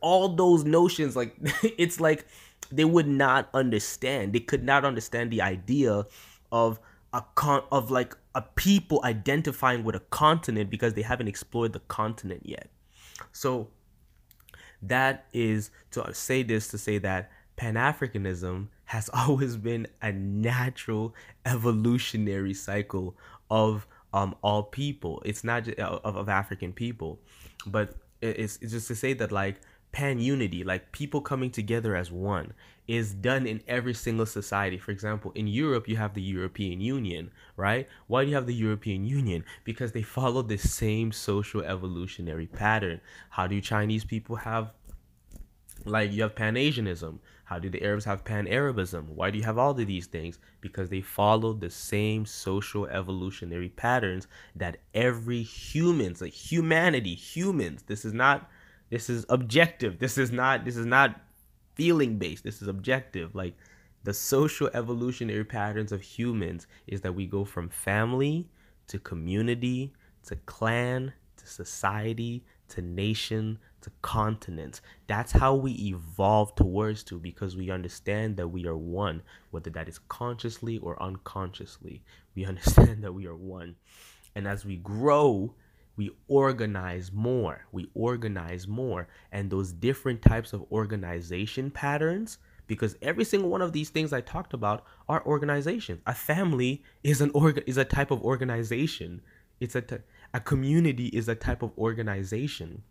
all 0.00 0.30
those 0.30 0.64
notions, 0.64 1.16
like, 1.16 1.36
it's 1.78 2.00
like 2.00 2.26
they 2.72 2.86
would 2.86 3.08
not 3.08 3.50
understand. 3.52 4.32
They 4.32 4.40
could 4.40 4.64
not 4.64 4.86
understand 4.86 5.30
the 5.30 5.42
idea 5.42 6.06
of 6.50 6.80
a 7.12 7.22
con, 7.34 7.62
of 7.70 7.90
like 7.90 8.16
a 8.34 8.42
people 8.42 9.00
identifying 9.04 9.84
with 9.84 9.94
a 9.94 10.00
continent 10.00 10.70
because 10.70 10.94
they 10.94 11.02
haven't 11.02 11.28
explored 11.28 11.74
the 11.74 11.80
continent 11.80 12.42
yet. 12.44 12.68
So 13.32 13.68
that 14.80 15.26
is 15.32 15.70
to 15.90 16.14
say 16.14 16.42
this 16.42 16.68
to 16.68 16.78
say 16.78 16.98
that 16.98 17.30
Pan 17.58 17.74
Africanism 17.74 18.68
has 18.86 19.10
always 19.14 19.56
been 19.56 19.86
a 20.00 20.12
natural 20.12 21.14
evolutionary 21.44 22.54
cycle 22.54 23.14
of 23.50 23.86
um 24.14 24.34
all 24.40 24.62
people. 24.62 25.20
It's 25.26 25.44
not 25.44 25.64
just 25.64 25.78
of, 25.78 26.16
of 26.16 26.28
African 26.30 26.72
people, 26.72 27.18
but 27.66 27.94
it's, 28.22 28.58
it's 28.62 28.72
just 28.72 28.88
to 28.88 28.94
say 28.94 29.12
that 29.12 29.30
like 29.30 29.60
pan 29.92 30.18
unity, 30.18 30.64
like 30.64 30.92
people 30.92 31.20
coming 31.20 31.50
together 31.50 31.96
as 31.96 32.10
one, 32.10 32.52
is 32.86 33.12
done 33.12 33.46
in 33.46 33.62
every 33.68 33.94
single 33.94 34.26
society. 34.26 34.78
For 34.78 34.90
example, 34.90 35.32
in 35.34 35.46
Europe, 35.46 35.88
you 35.88 35.96
have 35.96 36.14
the 36.14 36.22
European 36.22 36.80
Union, 36.80 37.30
right? 37.56 37.88
Why 38.06 38.24
do 38.24 38.30
you 38.30 38.36
have 38.36 38.46
the 38.46 38.54
European 38.54 39.04
Union? 39.04 39.44
Because 39.64 39.92
they 39.92 40.02
follow 40.02 40.42
the 40.42 40.56
same 40.56 41.12
social 41.12 41.62
evolutionary 41.62 42.46
pattern. 42.46 43.00
How 43.30 43.46
do 43.46 43.60
Chinese 43.60 44.04
people 44.04 44.36
have, 44.36 44.72
like, 45.84 46.12
you 46.12 46.22
have 46.22 46.34
Pan 46.34 46.56
Asianism? 46.56 47.20
How 47.48 47.58
do 47.58 47.70
the 47.70 47.82
Arabs 47.82 48.04
have 48.04 48.26
Pan 48.26 48.46
Arabism? 48.46 49.06
Why 49.08 49.30
do 49.30 49.38
you 49.38 49.44
have 49.44 49.56
all 49.56 49.70
of 49.70 49.78
these 49.78 50.06
things? 50.06 50.38
Because 50.60 50.90
they 50.90 51.00
follow 51.00 51.54
the 51.54 51.70
same 51.70 52.26
social 52.26 52.84
evolutionary 52.84 53.70
patterns 53.70 54.26
that 54.54 54.76
every 54.92 55.42
humans, 55.42 56.20
like 56.20 56.34
humanity, 56.34 57.14
humans, 57.14 57.84
this 57.86 58.04
is 58.04 58.12
not 58.12 58.50
this 58.90 59.08
is 59.08 59.24
objective. 59.30 59.98
This 59.98 60.18
is 60.18 60.30
not 60.30 60.66
this 60.66 60.76
is 60.76 60.84
not 60.84 61.22
feeling 61.74 62.18
based. 62.18 62.44
This 62.44 62.60
is 62.60 62.68
objective. 62.68 63.34
Like 63.34 63.56
the 64.04 64.12
social 64.12 64.68
evolutionary 64.74 65.44
patterns 65.44 65.90
of 65.90 66.02
humans 66.02 66.66
is 66.86 67.00
that 67.00 67.14
we 67.14 67.24
go 67.26 67.46
from 67.46 67.70
family 67.70 68.46
to 68.88 68.98
community 68.98 69.94
to 70.26 70.36
clan 70.36 71.14
society 71.48 72.44
to 72.68 72.82
nation 72.82 73.58
to 73.80 73.90
continents. 74.02 74.80
That's 75.06 75.32
how 75.32 75.54
we 75.54 75.72
evolve 75.72 76.54
towards 76.54 77.02
to 77.04 77.18
because 77.18 77.56
we 77.56 77.70
understand 77.70 78.36
that 78.36 78.48
we 78.48 78.66
are 78.66 78.76
one, 78.76 79.22
whether 79.50 79.70
that 79.70 79.88
is 79.88 79.98
consciously 80.08 80.78
or 80.78 81.02
unconsciously. 81.02 82.02
We 82.34 82.44
understand 82.52 83.02
that 83.04 83.12
we 83.12 83.26
are 83.26 83.36
one. 83.36 83.76
And 84.34 84.46
as 84.46 84.64
we 84.64 84.76
grow, 84.76 85.54
we 85.96 86.10
organize 86.28 87.10
more. 87.12 87.66
We 87.72 87.90
organize 87.94 88.68
more. 88.68 89.08
And 89.32 89.50
those 89.50 89.72
different 89.72 90.22
types 90.22 90.52
of 90.52 90.64
organization 90.70 91.70
patterns, 91.70 92.38
because 92.68 92.96
every 93.02 93.24
single 93.24 93.50
one 93.50 93.62
of 93.62 93.72
these 93.72 93.90
things 93.90 94.12
I 94.12 94.20
talked 94.20 94.54
about 94.54 94.84
are 95.08 95.26
organizations. 95.26 96.00
A 96.06 96.14
family 96.14 96.84
is 97.02 97.20
an 97.20 97.32
org 97.34 97.64
is 97.66 97.78
a 97.78 97.84
type 97.84 98.10
of 98.10 98.22
organization. 98.22 99.22
It's 99.58 99.74
a 99.74 99.80
t- 99.80 99.96
a 100.34 100.40
community 100.40 101.06
is 101.08 101.28
a 101.28 101.34
type 101.34 101.62
of 101.62 101.76
organization. 101.78 102.82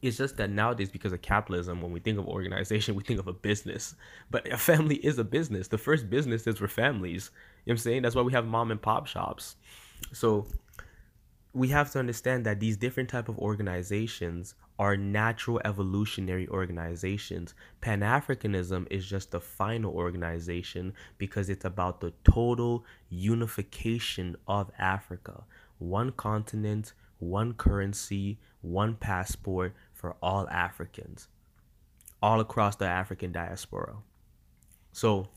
It's 0.00 0.16
just 0.16 0.36
that 0.38 0.50
nowadays, 0.50 0.90
because 0.90 1.12
of 1.12 1.20
capitalism, 1.20 1.82
when 1.82 1.92
we 1.92 2.00
think 2.00 2.18
of 2.18 2.26
organization, 2.26 2.94
we 2.94 3.02
think 3.02 3.20
of 3.20 3.26
a 3.26 3.32
business. 3.32 3.94
But 4.30 4.50
a 4.50 4.56
family 4.56 4.96
is 4.96 5.18
a 5.18 5.24
business. 5.24 5.68
The 5.68 5.78
first 5.78 6.08
business 6.08 6.46
is 6.46 6.58
for 6.58 6.68
families. 6.68 7.30
You 7.64 7.70
know 7.70 7.72
what 7.72 7.72
I'm 7.72 7.78
saying? 7.78 8.02
That's 8.02 8.14
why 8.14 8.22
we 8.22 8.32
have 8.32 8.46
mom 8.46 8.70
and 8.70 8.80
pop 8.80 9.06
shops. 9.06 9.56
So 10.12 10.46
we 11.52 11.68
have 11.68 11.90
to 11.92 11.98
understand 11.98 12.46
that 12.46 12.60
these 12.60 12.76
different 12.76 13.08
type 13.08 13.28
of 13.28 13.38
organizations 13.38 14.54
are 14.78 14.96
natural 14.96 15.60
evolutionary 15.64 16.48
organizations. 16.48 17.54
Pan-Africanism 17.80 18.88
is 18.90 19.06
just 19.06 19.30
the 19.30 19.40
final 19.40 19.94
organization 19.94 20.92
because 21.16 21.48
it's 21.48 21.64
about 21.64 22.00
the 22.00 22.12
total 22.24 22.84
unification 23.08 24.34
of 24.48 24.70
Africa. 24.78 25.44
One 25.78 26.12
continent, 26.12 26.92
one 27.18 27.54
currency, 27.54 28.38
one 28.60 28.94
passport 28.94 29.74
for 29.92 30.16
all 30.22 30.48
Africans, 30.48 31.28
all 32.22 32.40
across 32.40 32.76
the 32.76 32.86
African 32.86 33.32
diaspora. 33.32 33.96
So 34.92 35.28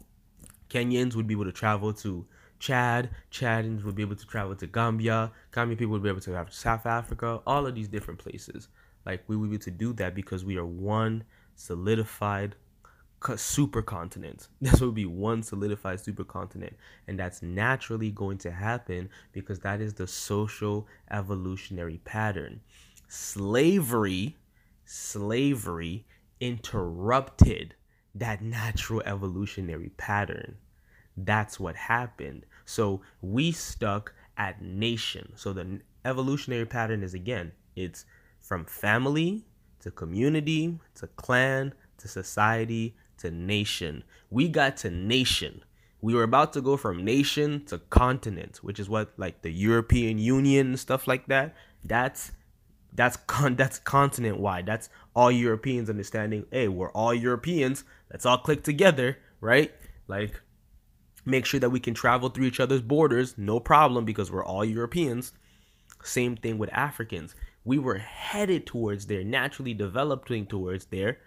Kenyans 0.69 1.15
would 1.15 1.27
be 1.27 1.33
able 1.33 1.45
to 1.45 1.51
travel 1.51 1.93
to 1.93 2.25
Chad. 2.59 3.09
Chadians 3.31 3.83
would 3.83 3.95
be 3.95 4.01
able 4.01 4.15
to 4.15 4.25
travel 4.25 4.55
to 4.55 4.67
Gambia. 4.67 5.31
Gambian 5.51 5.77
people 5.77 5.93
would 5.93 6.03
be 6.03 6.09
able 6.09 6.21
to 6.21 6.31
travel 6.31 6.51
to 6.51 6.57
South 6.57 6.85
Africa. 6.85 7.41
All 7.45 7.65
of 7.67 7.75
these 7.75 7.87
different 7.87 8.19
places. 8.19 8.67
Like 9.05 9.23
we 9.27 9.37
would 9.37 9.49
be 9.49 9.55
able 9.55 9.63
to 9.63 9.71
do 9.71 9.93
that 9.93 10.15
because 10.15 10.43
we 10.43 10.57
are 10.57 10.65
one 10.65 11.23
solidified 11.55 12.55
supercontinent. 13.21 14.47
This 14.61 14.81
would 14.81 14.95
be 14.95 15.05
one 15.05 15.43
solidified 15.43 15.99
supercontinent, 15.99 16.73
and 17.07 17.19
that's 17.19 17.41
naturally 17.41 18.11
going 18.11 18.37
to 18.39 18.51
happen 18.51 19.09
because 19.31 19.59
that 19.59 19.81
is 19.81 19.93
the 19.93 20.07
social 20.07 20.87
evolutionary 21.11 21.99
pattern. 22.05 22.61
Slavery, 23.07 24.37
slavery 24.85 26.05
interrupted 26.39 27.75
that 28.15 28.41
natural 28.41 29.01
evolutionary 29.05 29.89
pattern. 29.97 30.57
That's 31.15 31.59
what 31.59 31.75
happened. 31.75 32.45
So 32.65 33.01
we 33.21 33.51
stuck 33.51 34.13
at 34.37 34.61
nation. 34.61 35.33
So 35.35 35.53
the 35.53 35.81
evolutionary 36.05 36.65
pattern 36.65 37.03
is 37.03 37.13
again, 37.13 37.51
it's 37.75 38.05
from 38.39 38.65
family 38.65 39.45
to 39.79 39.91
community 39.91 40.79
to 40.95 41.07
clan 41.07 41.73
to 41.97 42.07
society 42.07 42.95
to 43.17 43.31
nation. 43.31 44.03
We 44.29 44.47
got 44.49 44.77
to 44.77 44.91
nation. 44.91 45.63
We 46.01 46.13
were 46.13 46.23
about 46.23 46.53
to 46.53 46.61
go 46.61 46.77
from 46.77 47.03
nation 47.03 47.65
to 47.65 47.79
continent, 47.79 48.57
which 48.61 48.79
is 48.79 48.89
what 48.89 49.13
like 49.17 49.41
the 49.41 49.51
European 49.51 50.19
Union 50.19 50.77
stuff 50.77 51.07
like 51.07 51.27
that. 51.27 51.55
That's 51.83 52.31
that's 52.93 53.17
con 53.17 53.55
that's 53.55 53.79
continent 53.79 54.39
wide. 54.39 54.65
That's 54.65 54.89
all 55.15 55.31
Europeans 55.31 55.89
understanding. 55.89 56.45
Hey, 56.51 56.67
we're 56.67 56.91
all 56.91 57.13
Europeans. 57.13 57.83
Let's 58.11 58.25
all 58.25 58.37
click 58.37 58.63
together, 58.63 59.17
right? 59.41 59.71
Like 60.07 60.41
make 61.25 61.45
sure 61.45 61.59
that 61.59 61.69
we 61.69 61.79
can 61.79 61.93
travel 61.93 62.29
through 62.29 62.45
each 62.45 62.59
other's 62.59 62.81
borders, 62.81 63.37
no 63.37 63.59
problem, 63.59 64.05
because 64.05 64.31
we're 64.31 64.45
all 64.45 64.63
Europeans. 64.63 65.33
Same 66.03 66.37
thing 66.37 66.57
with 66.57 66.71
Africans. 66.71 67.35
We 67.65 67.77
were 67.77 67.97
headed 67.97 68.65
towards 68.65 69.07
there, 69.07 69.23
naturally 69.23 69.73
developing 69.73 70.45
towards 70.45 70.85
there, 70.85 71.17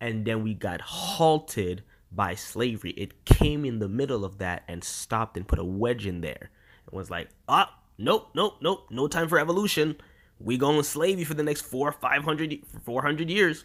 and 0.00 0.24
then 0.24 0.42
we 0.42 0.54
got 0.54 0.80
halted 0.80 1.82
by 2.12 2.34
slavery. 2.34 2.92
It 2.92 3.24
came 3.24 3.64
in 3.64 3.78
the 3.78 3.88
middle 3.88 4.24
of 4.24 4.38
that 4.38 4.64
and 4.68 4.82
stopped 4.82 5.36
and 5.36 5.46
put 5.46 5.58
a 5.58 5.64
wedge 5.64 6.06
in 6.06 6.20
there. 6.20 6.50
It 6.86 6.92
was 6.92 7.10
like, 7.10 7.28
ah, 7.48 7.78
nope, 7.98 8.28
nope, 8.34 8.54
nope, 8.60 8.86
no 8.90 9.08
time 9.08 9.28
for 9.28 9.38
evolution. 9.38 9.96
We 10.38 10.58
gonna 10.58 10.84
slave 10.84 11.18
you 11.18 11.24
for 11.24 11.34
the 11.34 11.42
next 11.42 11.62
four, 11.62 11.92
five 11.92 12.24
hundred, 12.24 12.58
four 12.84 13.02
hundred 13.02 13.30
years. 13.30 13.64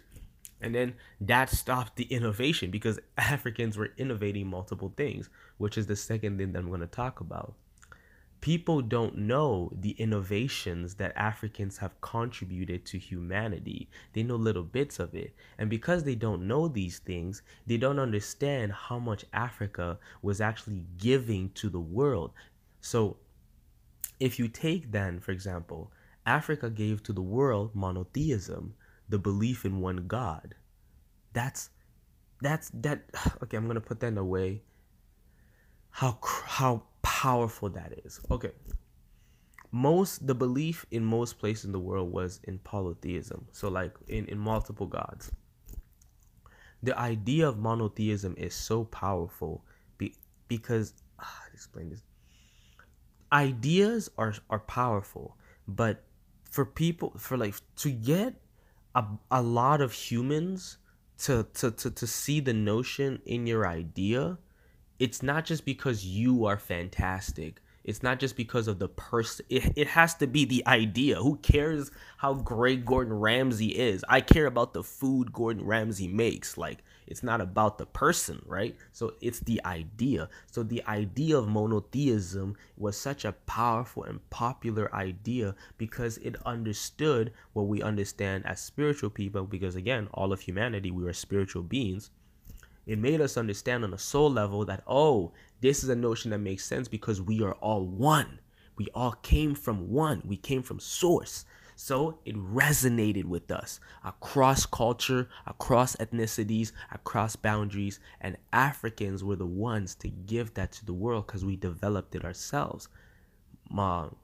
And 0.61 0.75
then 0.75 0.93
that 1.21 1.49
stopped 1.49 1.95
the 1.95 2.03
innovation 2.05 2.69
because 2.69 2.99
Africans 3.17 3.77
were 3.77 3.89
innovating 3.97 4.47
multiple 4.47 4.93
things, 4.95 5.29
which 5.57 5.77
is 5.77 5.87
the 5.87 5.95
second 5.95 6.37
thing 6.37 6.53
that 6.53 6.59
I'm 6.59 6.69
going 6.69 6.81
to 6.81 6.87
talk 6.87 7.19
about. 7.19 7.55
People 8.41 8.81
don't 8.81 9.17
know 9.17 9.71
the 9.71 9.91
innovations 9.91 10.95
that 10.95 11.15
Africans 11.15 11.77
have 11.77 12.01
contributed 12.01 12.85
to 12.87 12.97
humanity. 12.97 13.87
They 14.13 14.23
know 14.23 14.35
little 14.35 14.63
bits 14.63 14.99
of 14.99 15.13
it. 15.13 15.35
And 15.59 15.69
because 15.69 16.03
they 16.03 16.15
don't 16.15 16.47
know 16.47 16.67
these 16.67 16.97
things, 16.99 17.43
they 17.67 17.77
don't 17.77 17.99
understand 17.99 18.73
how 18.73 18.97
much 18.97 19.25
Africa 19.31 19.99
was 20.23 20.41
actually 20.41 20.85
giving 20.97 21.51
to 21.51 21.69
the 21.69 21.79
world. 21.79 22.31
So, 22.79 23.17
if 24.19 24.39
you 24.39 24.47
take 24.47 24.91
then, 24.91 25.19
for 25.19 25.31
example, 25.31 25.91
Africa 26.25 26.69
gave 26.69 27.03
to 27.03 27.13
the 27.13 27.21
world 27.21 27.75
monotheism, 27.75 28.73
the 29.07 29.19
belief 29.19 29.65
in 29.65 29.81
one 29.81 30.07
God. 30.07 30.55
That's 31.33 31.69
that's 32.41 32.71
that 32.73 33.03
okay, 33.43 33.57
I'm 33.57 33.65
going 33.65 33.75
to 33.75 33.81
put 33.81 33.99
that 33.99 34.07
in 34.07 34.17
a 34.17 34.25
way 34.25 34.63
how 35.91 36.17
how 36.45 36.83
powerful 37.21 37.69
that 37.69 37.91
is. 38.03 38.19
Okay. 38.31 38.51
Most 39.71 40.25
the 40.25 40.33
belief 40.35 40.85
in 40.89 41.05
most 41.05 41.37
places 41.39 41.65
in 41.65 41.71
the 41.71 41.79
world 41.79 42.11
was 42.11 42.39
in 42.43 42.57
polytheism. 42.59 43.45
So 43.51 43.69
like 43.69 43.93
in 44.07 44.25
in 44.25 44.39
multiple 44.39 44.87
gods. 44.87 45.31
The 46.83 46.97
idea 46.97 47.47
of 47.47 47.59
monotheism 47.59 48.33
is 48.37 48.55
so 48.55 48.85
powerful 48.85 49.63
be, 49.99 50.15
because 50.47 50.93
ah, 51.19 51.43
explain 51.53 51.89
this. 51.89 52.03
Ideas 53.31 54.09
are 54.17 54.33
are 54.49 54.63
powerful, 54.81 55.37
but 55.67 56.03
for 56.49 56.65
people 56.65 57.13
for 57.17 57.37
like 57.37 57.55
to 57.83 57.91
get 57.91 58.33
a, 58.95 59.05
a 59.29 59.41
lot 59.41 59.79
of 59.79 59.93
humans 59.93 60.77
to, 61.19 61.45
to, 61.53 61.69
to, 61.71 61.91
to 61.91 62.07
see 62.07 62.39
the 62.39 62.53
notion 62.53 63.21
in 63.25 63.45
your 63.45 63.67
idea, 63.67 64.39
it's 65.01 65.23
not 65.23 65.45
just 65.45 65.65
because 65.65 66.05
you 66.05 66.45
are 66.45 66.59
fantastic. 66.59 67.59
It's 67.83 68.03
not 68.03 68.19
just 68.19 68.37
because 68.37 68.67
of 68.67 68.77
the 68.77 68.87
person. 68.87 69.47
It, 69.49 69.73
it 69.75 69.87
has 69.87 70.13
to 70.17 70.27
be 70.27 70.45
the 70.45 70.63
idea. 70.67 71.15
Who 71.15 71.37
cares 71.37 71.89
how 72.17 72.35
great 72.35 72.85
Gordon 72.85 73.15
Ramsay 73.15 73.69
is? 73.69 74.05
I 74.07 74.21
care 74.21 74.45
about 74.45 74.75
the 74.75 74.83
food 74.83 75.33
Gordon 75.33 75.65
Ramsay 75.65 76.07
makes. 76.07 76.55
Like, 76.55 76.83
it's 77.07 77.23
not 77.23 77.41
about 77.41 77.79
the 77.79 77.87
person, 77.87 78.43
right? 78.45 78.75
So 78.91 79.15
it's 79.21 79.39
the 79.39 79.59
idea. 79.65 80.29
So 80.51 80.61
the 80.61 80.83
idea 80.85 81.35
of 81.35 81.47
monotheism 81.47 82.55
was 82.77 82.95
such 82.95 83.25
a 83.25 83.31
powerful 83.31 84.03
and 84.03 84.29
popular 84.29 84.93
idea 84.93 85.55
because 85.79 86.19
it 86.19 86.35
understood 86.45 87.33
what 87.53 87.65
we 87.65 87.81
understand 87.81 88.45
as 88.45 88.59
spiritual 88.61 89.09
people. 89.09 89.45
Because 89.45 89.75
again, 89.75 90.09
all 90.13 90.31
of 90.31 90.41
humanity, 90.41 90.91
we 90.91 91.07
are 91.07 91.13
spiritual 91.13 91.63
beings. 91.63 92.11
It 92.85 92.99
made 92.99 93.21
us 93.21 93.37
understand 93.37 93.83
on 93.83 93.93
a 93.93 93.97
soul 93.97 94.31
level 94.31 94.65
that, 94.65 94.83
oh, 94.87 95.31
this 95.61 95.83
is 95.83 95.89
a 95.89 95.95
notion 95.95 96.31
that 96.31 96.39
makes 96.39 96.65
sense 96.65 96.87
because 96.87 97.21
we 97.21 97.41
are 97.43 97.53
all 97.53 97.85
one. 97.85 98.39
We 98.75 98.87
all 98.95 99.11
came 99.11 99.53
from 99.53 99.91
one. 99.91 100.23
We 100.25 100.37
came 100.37 100.63
from 100.63 100.79
source. 100.79 101.45
So 101.75 102.19
it 102.25 102.35
resonated 102.35 103.25
with 103.25 103.49
us 103.51 103.79
across 104.03 104.65
culture, 104.65 105.29
across 105.47 105.95
ethnicities, 105.95 106.71
across 106.91 107.35
boundaries, 107.35 107.99
and 108.19 108.37
Africans 108.53 109.23
were 109.23 109.35
the 109.35 109.45
ones 109.47 109.95
to 109.95 110.09
give 110.09 110.53
that 110.53 110.71
to 110.73 110.85
the 110.85 110.93
world 110.93 111.27
because 111.27 111.43
we 111.43 111.55
developed 111.55 112.13
it 112.13 112.23
ourselves. 112.23 112.87
Mom, 113.69 114.15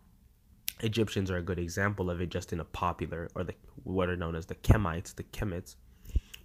Egyptians 0.82 1.32
are 1.32 1.38
a 1.38 1.42
good 1.42 1.58
example 1.58 2.12
of 2.12 2.22
it, 2.22 2.30
just 2.30 2.54
in 2.54 2.60
a 2.60 2.66
popular 2.66 3.30
or 3.34 3.44
the 3.44 3.56
what 3.84 4.10
are 4.10 4.18
known 4.18 4.36
as 4.36 4.46
the 4.46 4.56
Kemites, 4.56 5.16
the 5.16 5.24
Kemites. 5.24 5.76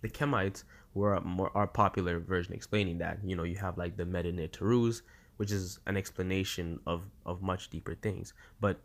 The 0.00 0.08
Kemites 0.08 0.64
were 0.94 1.20
more 1.20 1.50
our 1.54 1.66
popular 1.66 2.18
version 2.18 2.52
explaining 2.52 2.98
that. 2.98 3.18
You 3.24 3.36
know, 3.36 3.44
you 3.44 3.56
have 3.56 3.78
like 3.78 3.96
the 3.96 4.04
Medinet 4.04 4.52
Tarus, 4.52 5.02
which 5.36 5.50
is 5.50 5.78
an 5.86 5.96
explanation 5.96 6.80
of 6.86 7.02
of 7.24 7.42
much 7.42 7.70
deeper 7.70 7.94
things, 7.94 8.34
but 8.60 8.80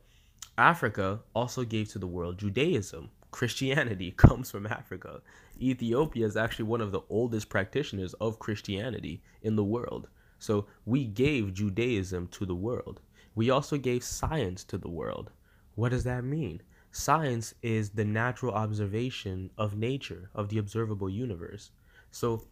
Africa 0.58 1.20
also 1.36 1.64
gave 1.64 1.90
to 1.90 2.00
the 2.00 2.08
world 2.08 2.40
Judaism. 2.40 3.10
Christianity 3.30 4.12
comes 4.18 4.50
from 4.50 4.66
Africa. 4.66 5.22
Ethiopia 5.60 6.26
is 6.26 6.38
actually 6.38 6.66
one 6.66 6.82
of 6.82 6.92
the 6.92 7.02
oldest 7.10 7.50
practitioners 7.50 8.14
of 8.16 8.40
Christianity 8.40 9.22
in 9.42 9.56
the 9.56 9.64
world. 9.64 10.08
So 10.40 10.68
we 10.86 11.06
gave 11.06 11.54
Judaism 11.54 12.28
to 12.30 12.46
the 12.46 12.56
world. 12.56 13.02
We 13.36 13.50
also 13.50 13.78
gave 13.78 14.04
science 14.04 14.64
to 14.66 14.78
the 14.78 14.90
world. 14.90 15.32
What 15.76 15.90
does 15.90 16.04
that 16.06 16.24
mean? 16.24 16.62
Science 16.92 17.54
is 17.62 17.92
the 17.92 18.06
natural 18.06 18.54
observation 18.54 19.52
of 19.58 19.76
nature, 19.78 20.32
of 20.34 20.50
the 20.50 20.58
observable 20.58 21.10
universe. 21.10 21.70
So, 22.18 22.48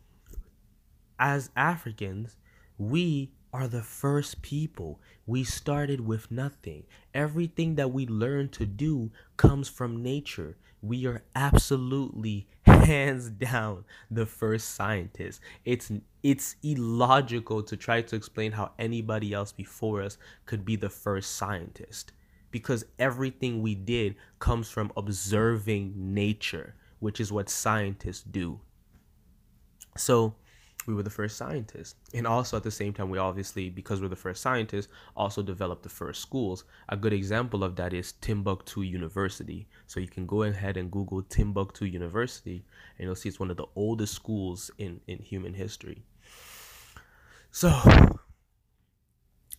as 1.17 1.49
Africans, 1.55 2.37
we 2.77 3.31
are 3.51 3.67
the 3.67 3.81
first 3.81 4.43
people. 4.43 5.01
We 5.25 5.43
started 5.43 6.01
with 6.01 6.29
nothing. 6.29 6.83
Everything 7.15 7.73
that 7.73 7.91
we 7.91 8.05
learn 8.05 8.49
to 8.49 8.67
do 8.67 9.09
comes 9.37 9.67
from 9.67 10.03
nature. 10.03 10.55
We 10.83 11.07
are 11.07 11.23
absolutely 11.35 12.47
hands 12.67 13.31
down 13.31 13.85
the 14.11 14.27
first 14.27 14.75
scientists. 14.75 15.41
It's 15.63 15.91
it's 16.21 16.57
illogical 16.61 17.63
to 17.63 17.75
try 17.75 18.03
to 18.03 18.15
explain 18.15 18.51
how 18.51 18.73
anybody 18.77 19.33
else 19.33 19.51
before 19.51 20.03
us 20.03 20.19
could 20.45 20.63
be 20.63 20.75
the 20.75 20.91
first 20.91 21.37
scientist 21.37 22.11
because 22.51 22.85
everything 22.99 23.63
we 23.63 23.73
did 23.73 24.13
comes 24.37 24.69
from 24.69 24.91
observing 24.95 25.93
nature, 25.95 26.75
which 26.99 27.19
is 27.19 27.31
what 27.31 27.49
scientists 27.49 28.21
do. 28.21 28.59
So, 29.97 30.35
we 30.87 30.93
were 30.93 31.03
the 31.03 31.09
first 31.09 31.37
scientists. 31.37 31.95
And 32.13 32.27
also 32.27 32.57
at 32.57 32.63
the 32.63 32.71
same 32.71 32.93
time, 32.93 33.09
we 33.09 33.17
obviously, 33.17 33.69
because 33.69 34.01
we're 34.01 34.07
the 34.07 34.15
first 34.15 34.41
scientists, 34.41 34.87
also 35.15 35.41
developed 35.41 35.83
the 35.83 35.89
first 35.89 36.21
schools. 36.21 36.63
A 36.89 36.97
good 36.97 37.13
example 37.13 37.63
of 37.63 37.75
that 37.77 37.93
is 37.93 38.13
Timbuktu 38.13 38.81
University. 38.81 39.67
So 39.87 39.99
you 39.99 40.07
can 40.07 40.25
go 40.25 40.43
ahead 40.43 40.77
and 40.77 40.91
Google 40.91 41.23
Timbuktu 41.23 41.85
University, 41.85 42.63
and 42.97 43.05
you'll 43.05 43.15
see 43.15 43.29
it's 43.29 43.39
one 43.39 43.51
of 43.51 43.57
the 43.57 43.65
oldest 43.75 44.13
schools 44.13 44.69
in, 44.77 45.01
in 45.07 45.19
human 45.19 45.53
history. 45.53 46.03
So, 47.51 47.69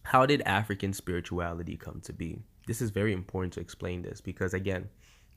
how 0.02 0.26
did 0.26 0.42
African 0.42 0.92
spirituality 0.92 1.76
come 1.76 2.00
to 2.02 2.12
be? 2.12 2.42
This 2.66 2.80
is 2.80 2.90
very 2.90 3.12
important 3.12 3.52
to 3.54 3.60
explain 3.60 4.02
this 4.02 4.20
because, 4.20 4.54
again, 4.54 4.88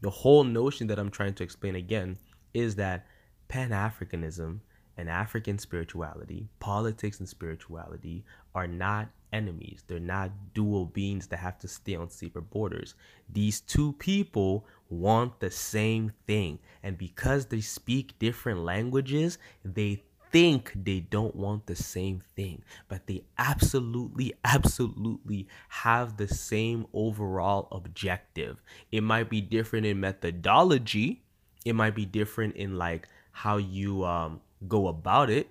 the 0.01 0.09
whole 0.09 0.43
notion 0.43 0.87
that 0.87 0.99
I'm 0.99 1.09
trying 1.09 1.33
to 1.35 1.43
explain 1.43 1.75
again 1.75 2.17
is 2.53 2.75
that 2.75 3.05
Pan 3.47 3.69
Africanism 3.69 4.59
and 4.99 5.09
African 5.09 5.57
spirituality, 5.57 6.49
politics 6.59 7.19
and 7.19 7.29
spirituality 7.29 8.25
are 8.53 8.67
not 8.67 9.07
enemies. 9.31 9.81
They're 9.87 9.99
not 9.99 10.53
dual 10.53 10.85
beings 10.85 11.27
that 11.27 11.37
have 11.37 11.57
to 11.59 11.69
stay 11.69 11.95
on 11.95 12.09
separate 12.09 12.49
borders. 12.49 12.95
These 13.31 13.61
two 13.61 13.93
people 13.93 14.65
want 14.89 15.39
the 15.39 15.51
same 15.51 16.11
thing. 16.27 16.59
And 16.83 16.97
because 16.97 17.45
they 17.45 17.61
speak 17.61 18.19
different 18.19 18.59
languages, 18.59 19.37
they 19.63 20.03
think 20.31 20.73
they 20.75 20.99
don't 20.99 21.35
want 21.35 21.65
the 21.65 21.75
same 21.75 22.21
thing, 22.35 22.61
but 22.89 23.07
they 23.07 23.23
absolutely, 23.37 24.33
absolutely 24.43 25.47
have 25.69 26.17
the 26.17 26.27
same 26.27 26.85
overall 26.93 27.69
objective. 27.71 28.61
It 28.91 29.01
might 29.01 29.29
be 29.29 29.39
different 29.39 29.85
in 29.85 30.01
methodology, 30.01 31.23
it 31.65 31.73
might 31.73 31.95
be 31.95 32.05
different 32.05 32.57
in 32.57 32.77
like 32.77 33.07
how 33.31 33.57
you 33.57 34.03
um 34.05 34.41
go 34.67 34.87
about 34.87 35.29
it. 35.29 35.49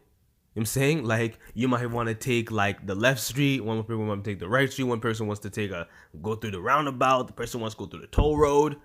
I'm 0.56 0.66
saying 0.66 1.04
like 1.04 1.38
you 1.54 1.68
might 1.68 1.88
want 1.90 2.08
to 2.08 2.14
take 2.14 2.50
like 2.50 2.86
the 2.86 2.94
left 2.94 3.20
street, 3.20 3.60
one 3.60 3.82
person 3.84 4.08
want 4.08 4.24
to 4.24 4.30
take 4.30 4.40
the 4.40 4.48
right 4.48 4.70
street, 4.70 4.84
one 4.84 5.00
person 5.00 5.26
wants 5.26 5.40
to 5.42 5.50
take 5.50 5.70
a 5.70 5.86
go 6.20 6.34
through 6.34 6.50
the 6.50 6.60
roundabout, 6.60 7.28
the 7.28 7.32
person 7.32 7.60
wants 7.60 7.76
to 7.76 7.80
go 7.80 7.86
through 7.86 8.00
the 8.00 8.08
toll 8.08 8.36
road. 8.36 8.76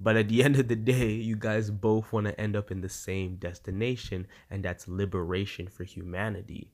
But 0.00 0.16
at 0.16 0.28
the 0.28 0.42
end 0.44 0.56
of 0.56 0.68
the 0.68 0.76
day, 0.76 1.10
you 1.12 1.36
guys 1.36 1.70
both 1.70 2.12
want 2.12 2.26
to 2.26 2.40
end 2.40 2.56
up 2.56 2.70
in 2.70 2.80
the 2.80 2.88
same 2.88 3.36
destination, 3.36 4.26
and 4.50 4.62
that's 4.62 4.88
liberation 4.88 5.68
for 5.68 5.84
humanity. 5.84 6.70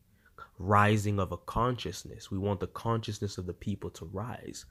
Rising 0.58 1.18
of 1.18 1.32
a 1.32 1.37
consciousness. 1.37 2.30
We 2.30 2.38
want 2.38 2.61
the 2.61 2.68
consciousness 2.68 3.38
of 3.38 3.46
the 3.46 3.54
people 3.54 3.90
to 3.90 4.04
rise 4.04 4.66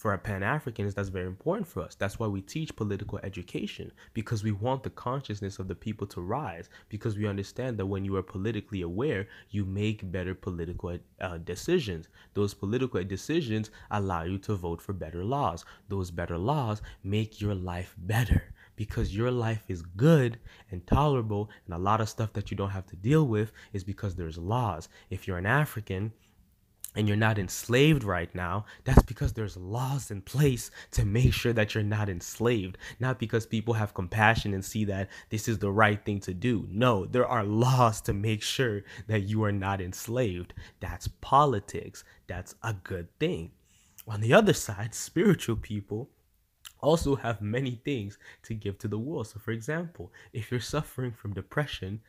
for 0.00 0.12
our 0.12 0.16
Pan 0.16 0.42
Africans, 0.42 0.94
that's 0.94 1.10
very 1.10 1.26
important 1.26 1.68
for 1.68 1.82
us. 1.82 1.94
That's 1.94 2.18
why 2.18 2.26
we 2.26 2.40
teach 2.40 2.74
political 2.74 3.20
education 3.22 3.92
because 4.14 4.42
we 4.42 4.50
want 4.50 4.82
the 4.82 4.88
consciousness 4.88 5.58
of 5.58 5.68
the 5.68 5.74
people 5.74 6.06
to 6.06 6.22
rise. 6.22 6.70
Because 6.88 7.18
we 7.18 7.26
understand 7.26 7.76
that 7.76 7.84
when 7.84 8.06
you 8.06 8.16
are 8.16 8.22
politically 8.22 8.80
aware, 8.80 9.28
you 9.50 9.66
make 9.66 10.10
better 10.10 10.34
political 10.34 10.98
uh, 11.20 11.36
decisions. 11.36 12.08
Those 12.32 12.54
political 12.54 13.04
decisions 13.04 13.70
allow 13.90 14.22
you 14.22 14.38
to 14.38 14.54
vote 14.54 14.80
for 14.80 14.94
better 14.94 15.22
laws. 15.22 15.66
Those 15.90 16.10
better 16.10 16.38
laws 16.38 16.80
make 17.04 17.38
your 17.38 17.54
life 17.54 17.94
better 17.98 18.54
because 18.76 19.14
your 19.14 19.30
life 19.30 19.64
is 19.68 19.82
good 19.82 20.38
and 20.70 20.86
tolerable, 20.86 21.50
and 21.66 21.74
a 21.74 21.78
lot 21.78 22.00
of 22.00 22.08
stuff 22.08 22.32
that 22.32 22.50
you 22.50 22.56
don't 22.56 22.70
have 22.70 22.86
to 22.86 22.96
deal 22.96 23.26
with 23.26 23.52
is 23.74 23.84
because 23.84 24.14
there's 24.14 24.38
laws. 24.38 24.88
If 25.10 25.28
you're 25.28 25.36
an 25.36 25.44
African, 25.44 26.14
and 26.96 27.06
you're 27.06 27.16
not 27.16 27.38
enslaved 27.38 28.02
right 28.02 28.34
now, 28.34 28.64
that's 28.84 29.02
because 29.02 29.32
there's 29.32 29.56
laws 29.56 30.10
in 30.10 30.20
place 30.22 30.70
to 30.92 31.04
make 31.04 31.32
sure 31.32 31.52
that 31.52 31.74
you're 31.74 31.84
not 31.84 32.08
enslaved. 32.08 32.78
Not 32.98 33.18
because 33.18 33.46
people 33.46 33.74
have 33.74 33.94
compassion 33.94 34.54
and 34.54 34.64
see 34.64 34.84
that 34.86 35.08
this 35.28 35.46
is 35.46 35.58
the 35.58 35.70
right 35.70 36.04
thing 36.04 36.18
to 36.20 36.34
do. 36.34 36.66
No, 36.68 37.06
there 37.06 37.26
are 37.26 37.44
laws 37.44 38.00
to 38.02 38.12
make 38.12 38.42
sure 38.42 38.82
that 39.06 39.22
you 39.22 39.44
are 39.44 39.52
not 39.52 39.80
enslaved. 39.80 40.52
That's 40.80 41.08
politics. 41.20 42.02
That's 42.26 42.56
a 42.62 42.72
good 42.72 43.08
thing. 43.18 43.52
On 44.08 44.20
the 44.20 44.32
other 44.32 44.54
side, 44.54 44.94
spiritual 44.94 45.56
people 45.56 46.10
also 46.80 47.14
have 47.14 47.42
many 47.42 47.80
things 47.84 48.18
to 48.42 48.54
give 48.54 48.78
to 48.78 48.88
the 48.88 48.98
world. 48.98 49.28
So, 49.28 49.38
for 49.38 49.52
example, 49.52 50.12
if 50.32 50.50
you're 50.50 50.60
suffering 50.60 51.12
from 51.12 51.34
depression, 51.34 52.00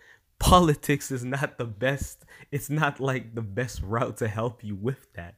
politics 0.41 1.11
is 1.11 1.23
not 1.23 1.59
the 1.59 1.65
best 1.65 2.25
it's 2.51 2.69
not 2.69 2.99
like 2.99 3.35
the 3.35 3.41
best 3.43 3.79
route 3.83 4.17
to 4.17 4.27
help 4.27 4.63
you 4.63 4.75
with 4.75 5.13
that. 5.13 5.35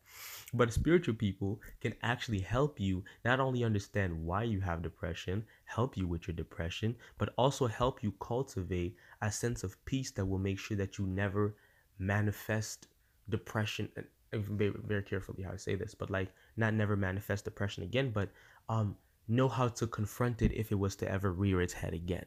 But 0.53 0.71
spiritual 0.71 1.15
people 1.15 1.59
can 1.81 1.93
actually 2.01 2.39
help 2.39 2.79
you 2.79 3.03
not 3.25 3.41
only 3.41 3.65
understand 3.65 4.25
why 4.25 4.43
you 4.43 4.61
have 4.61 4.81
depression 4.81 5.45
help 5.65 5.97
you 5.97 6.07
with 6.07 6.27
your 6.27 6.35
depression 6.35 6.95
but 7.17 7.33
also 7.37 7.67
help 7.67 8.01
you 8.01 8.13
cultivate 8.21 8.95
a 9.21 9.29
sense 9.29 9.63
of 9.63 9.83
peace 9.83 10.11
that 10.11 10.25
will 10.25 10.39
make 10.39 10.57
sure 10.57 10.77
that 10.77 10.97
you 10.97 11.05
never 11.05 11.55
manifest 11.99 12.87
depression 13.27 13.89
and 13.97 14.05
very, 14.31 14.73
very 14.85 15.03
carefully 15.03 15.43
how 15.43 15.51
i 15.51 15.57
say 15.57 15.75
this 15.75 15.93
but 15.93 16.09
like 16.09 16.29
not 16.55 16.73
never 16.73 16.95
manifest 16.95 17.45
depression 17.45 17.83
again 17.83 18.11
but 18.11 18.29
um 18.69 18.95
know 19.27 19.47
how 19.47 19.67
to 19.67 19.85
confront 19.87 20.41
it 20.41 20.51
if 20.53 20.71
it 20.71 20.79
was 20.79 20.95
to 20.95 21.09
ever 21.09 21.31
rear 21.31 21.61
its 21.61 21.73
head 21.73 21.93
again 21.93 22.25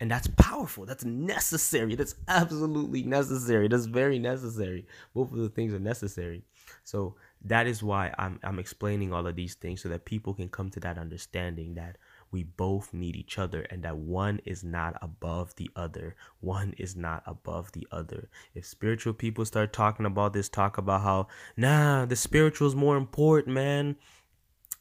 and 0.00 0.10
that's 0.10 0.26
powerful. 0.26 0.86
That's 0.86 1.04
necessary. 1.04 1.94
That's 1.94 2.14
absolutely 2.26 3.02
necessary. 3.02 3.68
That's 3.68 3.84
very 3.84 4.18
necessary. 4.18 4.86
Both 5.14 5.30
of 5.32 5.38
the 5.38 5.50
things 5.50 5.74
are 5.74 5.78
necessary. 5.78 6.42
So 6.84 7.16
that 7.44 7.66
is 7.66 7.82
why 7.82 8.14
I'm, 8.18 8.40
I'm 8.42 8.58
explaining 8.58 9.12
all 9.12 9.26
of 9.26 9.36
these 9.36 9.54
things 9.54 9.82
so 9.82 9.90
that 9.90 10.06
people 10.06 10.32
can 10.32 10.48
come 10.48 10.70
to 10.70 10.80
that 10.80 10.98
understanding 10.98 11.74
that 11.74 11.98
we 12.32 12.44
both 12.44 12.94
need 12.94 13.16
each 13.16 13.38
other 13.38 13.62
and 13.70 13.82
that 13.82 13.96
one 13.96 14.40
is 14.44 14.62
not 14.62 14.96
above 15.02 15.54
the 15.56 15.70
other. 15.76 16.14
One 16.40 16.74
is 16.78 16.96
not 16.96 17.22
above 17.26 17.72
the 17.72 17.86
other. 17.90 18.28
If 18.54 18.66
spiritual 18.66 19.14
people 19.14 19.44
start 19.44 19.72
talking 19.72 20.06
about 20.06 20.32
this 20.32 20.48
talk 20.48 20.78
about 20.78 21.02
how 21.02 21.26
nah 21.56 22.06
the 22.06 22.16
spiritual 22.16 22.68
is 22.68 22.76
more 22.76 22.96
important 22.96 23.54
man 23.54 23.96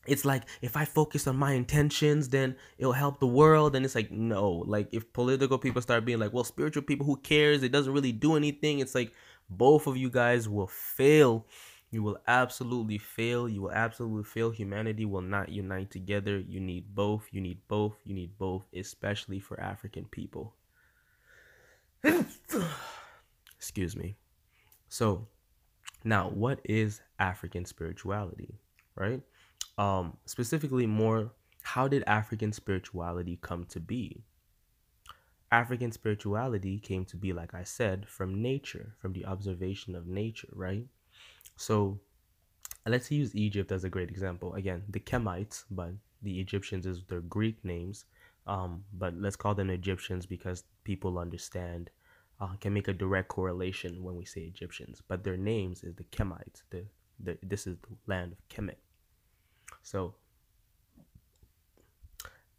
it's 0.08 0.26
like 0.26 0.44
if 0.62 0.76
I 0.76 0.86
focus 0.86 1.28
on 1.28 1.36
my 1.36 1.54
intentions, 1.54 2.30
then 2.30 2.56
it'll 2.78 2.94
help 2.94 3.20
the 3.20 3.28
world. 3.28 3.76
And 3.76 3.86
it's 3.86 3.96
like, 3.96 4.12
no, 4.12 4.50
like 4.50 4.90
if 4.92 5.12
political 5.14 5.58
people 5.58 5.82
start 5.82 6.06
being 6.06 6.20
like, 6.20 6.34
well, 6.34 6.44
spiritual 6.44 6.84
people, 6.84 7.06
who 7.06 7.18
cares? 7.18 7.64
It 7.64 7.72
doesn't 7.72 7.94
really 7.94 8.12
do 8.12 8.36
anything. 8.36 8.80
It's 8.80 8.96
like 8.96 9.14
both 9.50 9.88
of 9.88 9.98
you 9.98 10.10
guys 10.10 10.48
will 10.48 10.68
fail. 10.68 11.46
You 11.92 12.04
will 12.04 12.20
absolutely 12.28 13.00
fail. 13.00 13.50
You 13.50 13.64
will 13.64 13.72
absolutely 13.72 14.24
fail. 14.24 14.52
Humanity 14.52 15.06
will 15.06 15.22
not 15.22 15.50
unite 15.50 15.90
together. 15.90 16.40
You 16.40 16.60
need 16.60 16.94
both. 16.94 17.28
You 17.32 17.42
need 17.42 17.60
both. 17.68 17.96
You 18.06 18.14
need 18.14 18.38
both, 18.38 18.66
especially 18.74 19.40
for 19.40 19.60
African 19.60 20.06
people. 20.06 20.54
Excuse 23.58 23.96
me. 23.96 24.16
So, 24.88 25.28
now 26.04 26.30
what 26.30 26.60
is 26.64 27.02
African 27.20 27.66
spirituality, 27.66 28.60
right? 28.96 29.22
Um, 29.80 30.18
specifically, 30.26 30.86
more 30.86 31.32
how 31.62 31.88
did 31.88 32.04
African 32.06 32.52
spirituality 32.52 33.40
come 33.42 33.64
to 33.70 33.80
be? 33.80 34.24
African 35.52 35.94
spirituality 35.94 36.80
came 36.80 37.06
to 37.06 37.16
be, 37.16 37.32
like 37.32 37.54
I 37.54 37.64
said, 37.64 38.08
from 38.08 38.42
nature, 38.42 38.94
from 39.00 39.14
the 39.14 39.26
observation 39.26 39.96
of 39.96 40.06
nature, 40.06 40.50
right? 40.54 40.86
So 41.56 42.00
let's 42.86 43.10
use 43.10 43.34
Egypt 43.36 43.72
as 43.72 43.86
a 43.86 43.90
great 43.90 44.10
example. 44.10 44.54
Again, 44.56 44.84
the 44.90 45.00
Kemites, 45.00 45.64
but 45.72 45.92
the 46.22 46.40
Egyptians 46.42 46.86
is 46.86 47.02
their 47.08 47.22
Greek 47.22 47.64
names. 47.64 48.04
Um, 48.48 48.84
but 48.94 49.16
let's 49.16 49.38
call 49.38 49.56
them 49.56 49.70
Egyptians 49.70 50.26
because 50.26 50.66
people 50.84 51.18
understand, 51.18 51.90
uh, 52.42 52.50
can 52.60 52.74
make 52.74 52.90
a 52.90 52.94
direct 52.94 53.30
correlation 53.30 54.04
when 54.04 54.18
we 54.18 54.26
say 54.26 54.42
Egyptians. 54.42 55.02
But 55.08 55.24
their 55.24 55.38
names 55.38 55.84
is 55.84 55.96
the 55.96 56.04
Kemites. 56.04 56.64
The, 56.70 56.84
the 57.20 57.38
this 57.44 57.66
is 57.66 57.78
the 57.78 57.96
land 58.08 58.34
of 58.34 58.50
Kemet. 58.50 58.76
So 59.90 60.14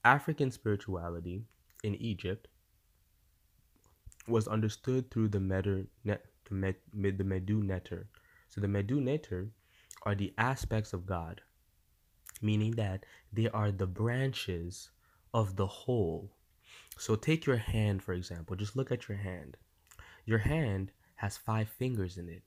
African 0.04 0.50
spirituality 0.50 1.44
in 1.84 1.94
Egypt 1.94 2.48
was 4.26 4.48
understood 4.48 5.12
through 5.12 5.28
the 5.28 5.38
Medu 5.38 5.86
net, 6.02 6.26
the, 6.50 6.74
Medu. 6.92 8.04
So 8.48 8.60
the 8.60 8.66
Medu 8.66 9.00
Neter 9.00 9.52
are 10.02 10.16
the 10.16 10.34
aspects 10.38 10.92
of 10.92 11.06
God, 11.06 11.40
meaning 12.42 12.72
that 12.72 13.06
they 13.32 13.48
are 13.50 13.70
the 13.70 13.86
branches 13.86 14.90
of 15.32 15.54
the 15.54 15.68
whole. 15.68 16.32
So 16.98 17.14
take 17.14 17.46
your 17.46 17.58
hand, 17.58 18.02
for 18.02 18.12
example. 18.12 18.56
Just 18.56 18.74
look 18.74 18.90
at 18.90 19.08
your 19.08 19.18
hand. 19.18 19.56
Your 20.24 20.38
hand 20.38 20.90
has 21.14 21.36
five 21.36 21.68
fingers 21.68 22.18
in 22.18 22.28
it. 22.28 22.42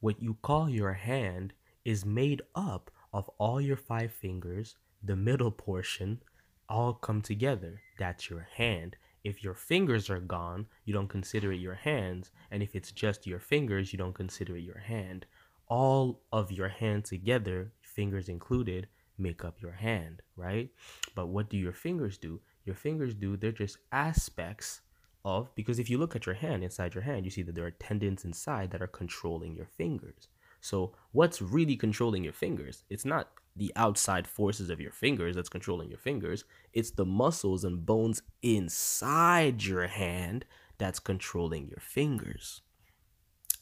What 0.00 0.22
you 0.22 0.36
call 0.42 0.68
your 0.68 0.92
hand 0.92 1.54
is 1.86 2.04
made 2.04 2.42
up 2.54 2.90
of 3.12 3.28
all 3.38 3.60
your 3.60 3.76
five 3.76 4.12
fingers, 4.12 4.76
the 5.02 5.16
middle 5.16 5.50
portion, 5.50 6.22
all 6.68 6.94
come 6.94 7.20
together. 7.22 7.80
That's 7.98 8.30
your 8.30 8.46
hand. 8.54 8.96
If 9.24 9.42
your 9.44 9.54
fingers 9.54 10.08
are 10.08 10.20
gone, 10.20 10.66
you 10.84 10.94
don't 10.94 11.08
consider 11.08 11.52
it 11.52 11.60
your 11.60 11.74
hands. 11.74 12.30
And 12.50 12.62
if 12.62 12.74
it's 12.74 12.92
just 12.92 13.26
your 13.26 13.40
fingers, 13.40 13.92
you 13.92 13.98
don't 13.98 14.14
consider 14.14 14.56
it 14.56 14.62
your 14.62 14.78
hand. 14.78 15.26
All 15.68 16.22
of 16.32 16.50
your 16.50 16.68
hand 16.68 17.04
together, 17.04 17.72
fingers 17.82 18.28
included, 18.28 18.86
make 19.18 19.44
up 19.44 19.60
your 19.60 19.72
hand, 19.72 20.22
right? 20.36 20.70
But 21.14 21.28
what 21.28 21.50
do 21.50 21.56
your 21.56 21.72
fingers 21.72 22.16
do? 22.16 22.40
Your 22.64 22.74
fingers 22.74 23.14
do, 23.14 23.36
they're 23.36 23.52
just 23.52 23.78
aspects 23.92 24.80
of, 25.24 25.54
because 25.54 25.78
if 25.78 25.90
you 25.90 25.98
look 25.98 26.16
at 26.16 26.24
your 26.26 26.34
hand, 26.34 26.64
inside 26.64 26.94
your 26.94 27.04
hand, 27.04 27.24
you 27.24 27.30
see 27.30 27.42
that 27.42 27.54
there 27.54 27.66
are 27.66 27.72
tendons 27.72 28.24
inside 28.24 28.70
that 28.70 28.82
are 28.82 28.86
controlling 28.86 29.54
your 29.54 29.66
fingers. 29.66 30.28
So, 30.60 30.92
what's 31.12 31.40
really 31.40 31.76
controlling 31.76 32.24
your 32.24 32.32
fingers? 32.32 32.84
It's 32.90 33.04
not 33.04 33.30
the 33.56 33.72
outside 33.76 34.26
forces 34.26 34.70
of 34.70 34.80
your 34.80 34.92
fingers 34.92 35.36
that's 35.36 35.48
controlling 35.48 35.88
your 35.88 35.98
fingers. 35.98 36.44
It's 36.72 36.90
the 36.90 37.04
muscles 37.04 37.64
and 37.64 37.84
bones 37.84 38.22
inside 38.42 39.64
your 39.64 39.86
hand 39.86 40.44
that's 40.78 40.98
controlling 40.98 41.68
your 41.68 41.80
fingers. 41.80 42.62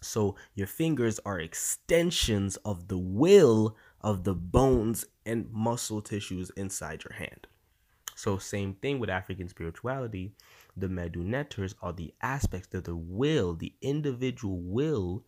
So 0.00 0.36
your 0.54 0.66
fingers 0.66 1.18
are 1.26 1.40
extensions 1.40 2.56
of 2.58 2.88
the 2.88 2.98
will 2.98 3.76
of 4.00 4.24
the 4.24 4.34
bones 4.34 5.04
and 5.26 5.50
muscle 5.50 6.00
tissues 6.00 6.50
inside 6.50 7.02
your 7.04 7.14
hand. 7.14 7.48
So 8.14 8.38
same 8.38 8.74
thing 8.74 8.98
with 8.98 9.10
African 9.10 9.48
spirituality. 9.48 10.32
The 10.76 10.88
Meduneters 10.88 11.74
are 11.82 11.92
the 11.92 12.14
aspects 12.20 12.74
of 12.74 12.84
the 12.84 12.96
will, 12.96 13.54
the 13.54 13.74
individual 13.80 14.60
will 14.60 15.24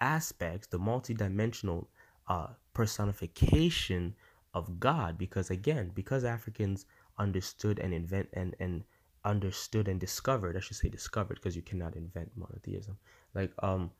aspects, 0.00 0.66
the 0.68 0.78
multidimensional 0.78 1.86
uh, 2.28 2.48
personification 2.74 4.14
of 4.54 4.80
God. 4.80 5.18
Because 5.18 5.50
again, 5.50 5.90
because 5.94 6.24
Africans 6.24 6.86
understood 7.18 7.78
and 7.78 7.92
invent 7.94 8.28
and 8.32 8.54
and 8.60 8.84
understood 9.24 9.88
and 9.88 10.00
discovered, 10.00 10.56
I 10.56 10.60
should 10.60 10.76
say 10.76 10.88
discovered, 10.88 11.34
because 11.34 11.56
you 11.56 11.62
cannot 11.62 11.96
invent 11.96 12.32
monotheism. 12.36 12.98
Like 13.34 13.52
um, 13.62 13.90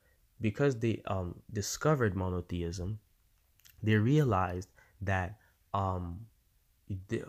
because 0.41 0.79
they 0.79 1.03
um 1.07 1.41
discovered 1.53 2.17
monotheism, 2.17 2.99
they 3.83 3.97
realized 3.97 4.69
that 5.03 5.39
um 5.75 6.27
the, 7.09 7.23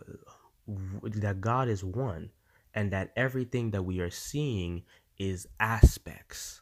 that 1.03 1.41
God 1.41 1.67
is 1.67 1.83
one 1.83 2.29
and 2.73 2.91
that 2.91 3.11
everything 3.15 3.71
that 3.71 3.83
we 3.83 3.99
are 3.99 4.09
seeing 4.09 4.83
is 5.17 5.47
aspects 5.59 6.60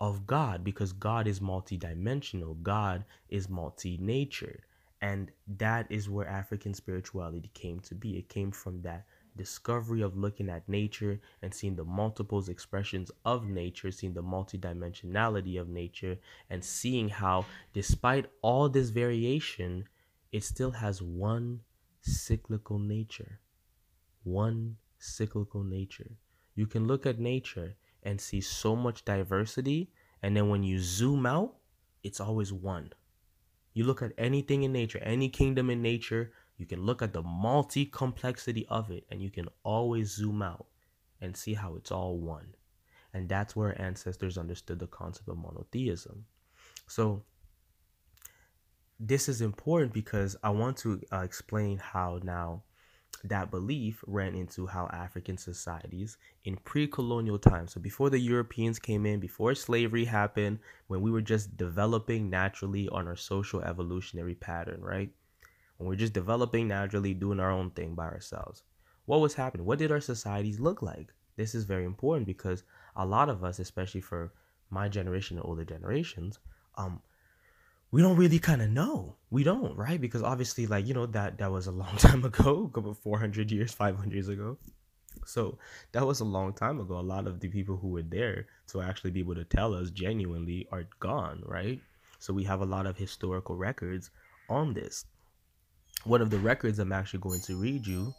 of 0.00 0.26
God 0.26 0.62
because 0.62 0.92
God 0.92 1.26
is 1.26 1.40
multidimensional, 1.40 2.62
God 2.62 3.04
is 3.28 3.48
multi-natured. 3.48 4.62
And 5.00 5.30
that 5.58 5.86
is 5.90 6.10
where 6.10 6.26
African 6.28 6.74
spirituality 6.74 7.50
came 7.54 7.80
to 7.80 7.94
be. 7.94 8.18
It 8.18 8.28
came 8.28 8.50
from 8.50 8.82
that 8.82 9.04
discovery 9.36 10.02
of 10.02 10.16
looking 10.16 10.48
at 10.48 10.68
nature 10.68 11.20
and 11.42 11.54
seeing 11.54 11.76
the 11.76 11.84
multiples 11.84 12.48
expressions 12.48 13.10
of 13.24 13.46
nature, 13.46 13.92
seeing 13.92 14.14
the 14.14 14.22
multidimensionality 14.22 15.60
of 15.60 15.68
nature, 15.68 16.18
and 16.50 16.64
seeing 16.64 17.08
how, 17.08 17.44
despite 17.72 18.26
all 18.42 18.68
this 18.68 18.90
variation, 18.90 19.84
it 20.32 20.42
still 20.42 20.72
has 20.72 21.00
one 21.00 21.60
cyclical 22.00 22.78
nature. 22.78 23.38
One 24.24 24.76
cyclical 24.98 25.62
nature. 25.62 26.10
You 26.56 26.66
can 26.66 26.88
look 26.88 27.06
at 27.06 27.20
nature 27.20 27.76
and 28.02 28.20
see 28.20 28.40
so 28.40 28.76
much 28.76 29.04
diversity. 29.04 29.90
And 30.22 30.36
then 30.36 30.48
when 30.48 30.62
you 30.62 30.78
zoom 30.78 31.26
out, 31.26 31.54
it's 32.02 32.20
always 32.20 32.52
one. 32.52 32.92
You 33.74 33.84
look 33.84 34.02
at 34.02 34.12
anything 34.18 34.62
in 34.62 34.72
nature, 34.72 34.98
any 35.02 35.28
kingdom 35.28 35.70
in 35.70 35.82
nature, 35.82 36.32
you 36.56 36.66
can 36.66 36.82
look 36.82 37.02
at 37.02 37.12
the 37.12 37.22
multi 37.22 37.86
complexity 37.86 38.66
of 38.68 38.90
it 38.90 39.04
and 39.10 39.22
you 39.22 39.30
can 39.30 39.48
always 39.62 40.10
zoom 40.10 40.42
out 40.42 40.66
and 41.20 41.36
see 41.36 41.54
how 41.54 41.76
it's 41.76 41.92
all 41.92 42.18
one. 42.18 42.54
And 43.14 43.28
that's 43.28 43.56
where 43.56 43.80
ancestors 43.80 44.36
understood 44.36 44.78
the 44.78 44.86
concept 44.86 45.28
of 45.28 45.38
monotheism. 45.38 46.26
So, 46.86 47.22
this 49.00 49.28
is 49.28 49.40
important 49.40 49.92
because 49.92 50.36
I 50.42 50.50
want 50.50 50.76
to 50.78 51.00
uh, 51.12 51.18
explain 51.18 51.78
how 51.78 52.18
now 52.22 52.64
that 53.24 53.50
belief 53.50 54.04
ran 54.06 54.34
into 54.34 54.66
how 54.66 54.88
African 54.92 55.36
societies 55.36 56.16
in 56.44 56.56
pre 56.56 56.86
colonial 56.86 57.38
times, 57.38 57.72
so 57.72 57.80
before 57.80 58.10
the 58.10 58.18
Europeans 58.18 58.78
came 58.78 59.06
in, 59.06 59.20
before 59.20 59.54
slavery 59.54 60.04
happened, 60.04 60.58
when 60.86 61.00
we 61.00 61.10
were 61.10 61.20
just 61.20 61.56
developing 61.56 62.30
naturally 62.30 62.88
on 62.88 63.08
our 63.08 63.16
social 63.16 63.60
evolutionary 63.62 64.34
pattern, 64.34 64.80
right? 64.82 65.10
When 65.76 65.88
we're 65.88 65.96
just 65.96 66.12
developing 66.12 66.68
naturally, 66.68 67.14
doing 67.14 67.40
our 67.40 67.50
own 67.50 67.70
thing 67.70 67.94
by 67.94 68.06
ourselves. 68.06 68.62
What 69.06 69.20
was 69.20 69.34
happening? 69.34 69.66
What 69.66 69.78
did 69.78 69.90
our 69.92 70.00
societies 70.00 70.60
look 70.60 70.82
like? 70.82 71.12
This 71.36 71.54
is 71.54 71.64
very 71.64 71.84
important 71.84 72.26
because 72.26 72.64
a 72.96 73.06
lot 73.06 73.28
of 73.28 73.44
us, 73.44 73.58
especially 73.58 74.00
for 74.00 74.32
my 74.70 74.88
generation 74.88 75.38
and 75.38 75.46
older 75.46 75.64
generations, 75.64 76.38
um, 76.76 77.00
we 77.90 78.02
don't 78.02 78.16
really 78.16 78.38
kind 78.38 78.60
of 78.62 78.70
know. 78.70 79.16
We 79.30 79.44
don't, 79.44 79.76
right? 79.76 80.00
Because 80.00 80.22
obviously, 80.22 80.66
like 80.66 80.86
you 80.86 80.94
know, 80.94 81.06
that 81.06 81.38
that 81.38 81.50
was 81.50 81.66
a 81.66 81.72
long 81.72 81.96
time 81.98 82.24
ago, 82.24 82.70
about 82.74 82.98
four 82.98 83.18
hundred 83.18 83.50
years, 83.50 83.72
five 83.72 83.96
hundred 83.96 84.14
years 84.14 84.28
ago. 84.28 84.58
So 85.24 85.58
that 85.92 86.06
was 86.06 86.20
a 86.20 86.24
long 86.24 86.52
time 86.52 86.80
ago. 86.80 86.98
A 86.98 87.00
lot 87.00 87.26
of 87.26 87.40
the 87.40 87.48
people 87.48 87.76
who 87.76 87.88
were 87.88 88.02
there 88.02 88.46
to 88.68 88.80
actually 88.80 89.10
be 89.10 89.20
able 89.20 89.34
to 89.34 89.44
tell 89.44 89.74
us 89.74 89.90
genuinely 89.90 90.66
are 90.72 90.88
gone, 91.00 91.42
right? 91.44 91.80
So 92.18 92.32
we 92.32 92.44
have 92.44 92.60
a 92.60 92.66
lot 92.66 92.86
of 92.86 92.96
historical 92.96 93.56
records 93.56 94.10
on 94.48 94.74
this. 94.74 95.04
One 96.04 96.22
of 96.22 96.30
the 96.30 96.38
records 96.38 96.78
I'm 96.78 96.92
actually 96.92 97.20
going 97.20 97.40
to 97.42 97.56
read 97.56 97.86
you, 97.86 98.14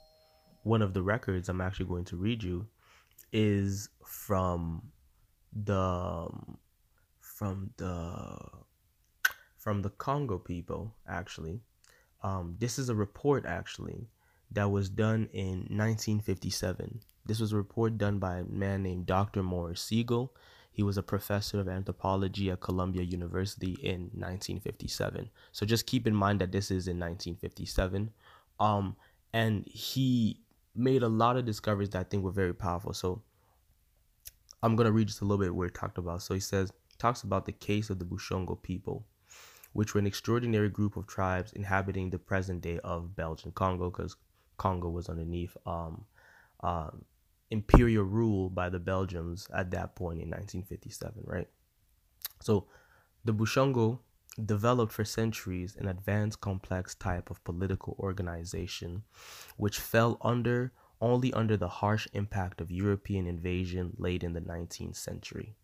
one 0.64 0.82
of 0.82 0.94
the 0.94 1.02
records 1.02 1.50
I'm 1.50 1.62
actually 1.62 1.88
going 1.88 2.06
to 2.06 2.18
read 2.18 2.44
you, 2.44 2.68
is 3.32 3.90
from 4.06 4.82
the 5.54 5.80
um, 5.80 6.58
from 7.22 7.72
the 7.78 8.38
from 9.60 9.82
the 9.82 9.90
Congo 9.90 10.40
people, 10.40 10.96
actually. 11.08 11.60
Um, 12.24 12.56
this 12.60 12.80
is 12.80 12.90
a 12.90 12.96
report, 12.96 13.46
actually, 13.46 14.08
that 14.52 14.72
was 14.72 14.90
done 14.90 15.30
in 15.34 15.68
1957. 15.70 17.02
This 17.26 17.40
was 17.40 17.52
a 17.52 17.58
report 17.58 17.98
done 17.98 18.18
by 18.18 18.38
a 18.38 18.44
man 18.46 18.82
named 18.82 19.06
Dr. 19.06 19.44
Morris 19.44 19.82
Siegel. 19.82 20.34
He 20.72 20.82
was 20.82 20.98
a 20.98 21.04
professor 21.04 21.60
of 21.60 21.68
anthropology 21.68 22.50
at 22.50 22.62
Columbia 22.62 23.04
University 23.04 23.74
in 23.84 24.04
1957. 24.14 25.30
So 25.52 25.66
just 25.66 25.86
keep 25.86 26.08
in 26.08 26.16
mind 26.16 26.40
that 26.40 26.54
this 26.54 26.72
is 26.72 26.88
in 26.88 26.98
1957. 26.98 28.12
Um, 28.60 28.96
and 29.34 29.68
he 29.68 30.40
made 30.74 31.04
a 31.04 31.10
lot 31.10 31.36
of 31.36 31.46
discoveries 31.46 31.90
that 31.90 32.00
I 32.00 32.04
think 32.04 32.24
were 32.24 32.32
very 32.32 32.54
powerful. 32.54 32.94
So 32.94 33.22
I'm 34.64 34.78
gonna 34.78 34.92
read 34.92 35.08
just 35.08 35.22
a 35.22 35.26
little 35.26 35.44
bit 35.44 35.54
where 35.54 35.68
it 35.68 35.74
talked 35.74 35.98
about. 35.98 36.22
So 36.22 36.34
he 36.34 36.40
says 36.40 36.72
talks 36.98 37.24
about 37.24 37.46
the 37.46 37.52
case 37.52 37.90
of 37.90 38.00
the 38.00 38.06
Bushongo 38.06 38.62
people 38.62 39.06
which 39.74 39.94
were 39.94 40.00
an 40.00 40.08
extraordinary 40.08 40.70
group 40.70 40.98
of 40.98 41.08
tribes 41.08 41.54
inhabiting 41.54 42.10
the 42.10 42.20
present 42.20 42.62
day 42.62 42.80
of 42.84 43.16
Belgian 43.16 43.52
Congo, 43.52 43.90
because 43.90 44.16
Congo 44.58 44.90
was 44.90 45.10
underneath 45.10 45.56
um, 45.66 46.06
um, 46.62 47.06
imperial 47.50 48.04
rule 48.04 48.50
by 48.50 48.70
the 48.70 48.80
Belgians 48.80 49.48
at 49.56 49.72
that 49.72 49.96
point 49.96 50.22
in 50.22 50.30
1957, 50.30 51.24
right? 51.26 51.48
So 52.42 52.68
the 53.26 53.34
Bushongo 53.34 54.00
developed 54.46 54.94
for 54.94 55.04
centuries 55.04 55.76
an 55.76 55.88
advanced 55.88 56.40
complex 56.40 56.96
type 56.96 57.30
of 57.30 57.44
political 57.44 57.96
organization 58.00 59.04
which 59.58 59.80
fell 59.80 60.18
under 60.22 60.72
only 61.02 61.34
under 61.34 61.58
the 61.58 61.68
harsh 61.68 62.08
impact 62.14 62.62
of 62.62 62.72
European 62.72 63.26
invasion 63.26 63.94
late 63.98 64.24
in 64.24 64.34
the 64.34 64.42
19th 64.42 64.96
century. 64.96 65.56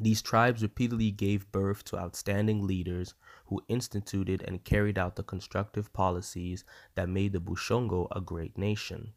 These 0.00 0.22
tribes 0.22 0.62
repeatedly 0.62 1.10
gave 1.10 1.52
birth 1.52 1.84
to 1.84 1.98
outstanding 1.98 2.66
leaders 2.66 3.14
who 3.46 3.62
instituted 3.68 4.42
and 4.42 4.64
carried 4.64 4.98
out 4.98 5.16
the 5.16 5.22
constructive 5.22 5.92
policies 5.92 6.64
that 6.94 7.08
made 7.08 7.32
the 7.32 7.40
Bushongo 7.40 8.08
a 8.10 8.20
great 8.20 8.56
nation. 8.56 9.12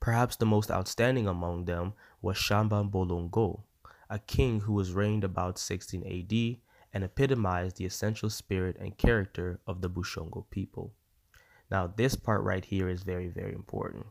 Perhaps 0.00 0.36
the 0.36 0.46
most 0.46 0.70
outstanding 0.72 1.28
among 1.28 1.66
them 1.66 1.92
was 2.20 2.36
Shamba 2.36 2.90
Bolongo, 2.90 3.62
a 4.08 4.18
king 4.18 4.60
who 4.60 4.72
was 4.72 4.92
reigned 4.92 5.22
about 5.22 5.58
16 5.58 6.02
AD 6.04 6.60
and 6.92 7.04
epitomized 7.04 7.76
the 7.76 7.86
essential 7.86 8.28
spirit 8.28 8.76
and 8.80 8.98
character 8.98 9.60
of 9.68 9.80
the 9.82 9.88
Bushongo 9.88 10.50
people. 10.50 10.92
Now, 11.70 11.86
this 11.86 12.16
part 12.16 12.42
right 12.42 12.64
here 12.64 12.88
is 12.88 13.04
very, 13.04 13.28
very 13.28 13.52
important. 13.52 14.06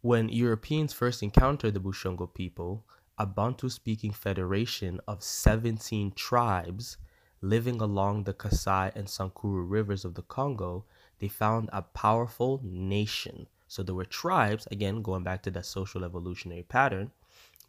When 0.00 0.30
Europeans 0.30 0.94
first 0.94 1.22
encountered 1.22 1.74
the 1.74 1.80
Bushongo 1.80 2.32
people, 2.32 2.86
a 3.22 3.26
Bantu 3.26 3.68
speaking 3.68 4.10
federation 4.10 4.98
of 5.06 5.22
17 5.22 6.10
tribes 6.16 6.96
living 7.40 7.80
along 7.80 8.24
the 8.24 8.34
Kasai 8.34 8.90
and 8.96 9.06
Sankuru 9.06 9.64
rivers 9.70 10.04
of 10.04 10.16
the 10.16 10.22
Congo, 10.22 10.84
they 11.20 11.28
found 11.28 11.70
a 11.72 11.82
powerful 11.82 12.60
nation. 12.64 13.46
So 13.68 13.84
there 13.84 13.94
were 13.94 14.04
tribes, 14.04 14.66
again, 14.72 15.02
going 15.02 15.22
back 15.22 15.44
to 15.44 15.52
that 15.52 15.66
social 15.66 16.04
evolutionary 16.04 16.64
pattern, 16.64 17.12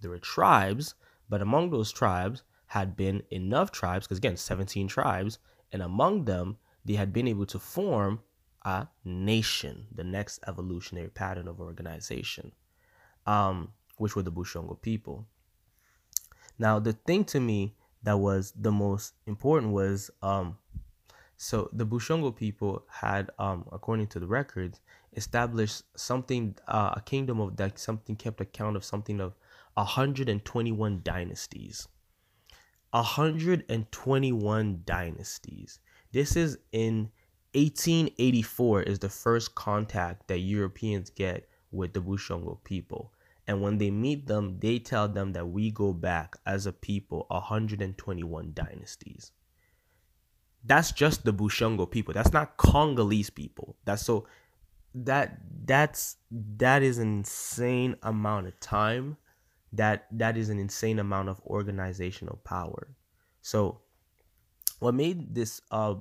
there 0.02 0.10
were 0.10 0.18
tribes, 0.18 0.96
but 1.30 1.44
among 1.44 1.70
those 1.70 1.92
tribes 1.92 2.42
had 2.66 2.98
been 2.98 3.22
enough 3.30 3.72
tribes, 3.72 4.08
because 4.08 4.18
again, 4.18 4.38
17 4.38 4.88
tribes, 4.88 5.38
and 5.72 5.84
among 5.84 6.26
them, 6.26 6.58
they 6.84 6.96
had 6.96 7.14
been 7.14 7.28
able 7.28 7.46
to 7.46 7.60
form 7.60 8.22
a 8.64 8.88
nation, 9.06 9.86
the 9.94 10.04
next 10.04 10.40
evolutionary 10.48 11.10
pattern 11.10 11.48
of 11.48 11.62
organization, 11.62 12.54
um, 13.28 13.72
which 13.98 14.16
were 14.16 14.24
the 14.24 14.32
Bushongo 14.32 14.82
people. 14.82 15.28
Now, 16.60 16.80
the 16.80 16.94
thing 16.94 17.26
to 17.26 17.40
me 17.40 17.76
that 18.04 18.18
was 18.18 18.54
the 18.60 18.72
most 18.72 19.14
important 19.26 19.74
was 19.74 20.12
um, 20.22 20.58
so 21.38 21.70
the 21.74 21.86
Bushongo 21.86 22.36
people 22.36 22.86
had, 22.90 23.30
um, 23.40 23.66
according 23.72 24.08
to 24.08 24.20
the 24.20 24.28
records, 24.28 24.80
established 25.14 25.84
something, 25.96 26.56
uh, 26.68 26.94
a 26.96 27.02
kingdom 27.02 27.40
of 27.40 27.58
that 27.58 27.80
something 27.80 28.16
kept 28.16 28.40
account 28.42 28.76
of 28.76 28.84
something 28.84 29.20
of 29.20 29.34
121 29.74 31.02
dynasties. 31.04 31.88
121 32.92 34.82
dynasties. 34.86 35.80
This 36.12 36.36
is 36.36 36.60
in 36.72 37.10
1884 37.56 38.84
is 38.84 39.00
the 39.00 39.10
first 39.10 39.56
contact 39.56 40.28
that 40.28 40.40
Europeans 40.40 41.10
get 41.10 41.50
with 41.72 41.94
the 41.94 42.02
Bushongo 42.02 42.64
people. 42.64 43.12
And 43.48 43.62
when 43.62 43.78
they 43.78 43.92
meet 43.92 44.28
them, 44.28 44.60
they 44.60 44.80
tell 44.80 45.08
them 45.08 45.34
that 45.34 45.50
we 45.50 45.70
go 45.70 45.92
back 45.94 46.36
as 46.46 46.66
a 46.66 46.72
people 46.72 47.26
121 47.30 48.52
dynasties. 48.54 49.32
That's 50.64 50.94
just 50.94 51.26
the 51.26 51.34
Bushongo 51.34 51.90
people. 51.90 52.14
That's 52.14 52.32
not 52.32 52.56
Congolese 52.56 53.30
people. 53.30 53.76
That's 53.84 54.06
so 54.06 54.28
that 54.96 55.40
that's 55.66 56.18
that 56.32 56.84
is 56.84 57.00
an 57.00 57.18
insane 57.18 57.96
amount 58.04 58.48
of 58.48 58.60
time 58.60 59.18
that 59.74 60.06
that 60.12 60.38
is 60.38 60.50
an 60.50 60.60
insane 60.60 61.00
amount 61.00 61.30
of 61.30 61.42
organizational 61.42 62.40
power. 62.44 62.96
So 63.42 63.82
what 64.80 64.94
made 64.94 65.34
this 65.34 65.62
uh 65.72 65.96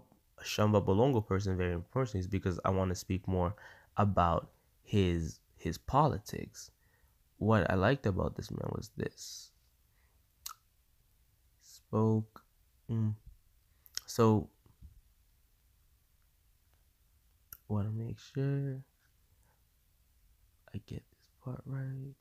Shamba 0.44 0.84
Bolongo 0.84 1.26
person 1.26 1.56
very 1.56 1.72
important 1.72 2.20
is 2.20 2.26
because 2.26 2.60
I 2.64 2.70
want 2.70 2.90
to 2.90 2.94
speak 2.94 3.26
more 3.26 3.54
about 3.96 4.50
his 4.82 5.40
his 5.56 5.78
politics. 5.78 6.70
What 7.42 7.68
I 7.68 7.74
liked 7.74 8.06
about 8.06 8.36
this 8.36 8.52
man 8.52 8.70
was 8.70 8.92
this. 8.96 9.50
Spoke 11.60 12.44
mm. 12.88 13.14
so 14.06 14.48
want 17.66 17.88
to 17.88 17.92
make 17.92 18.16
sure 18.20 18.80
I 20.72 20.78
get 20.86 21.02
this 21.10 21.30
part 21.44 21.62
right. 21.66 22.14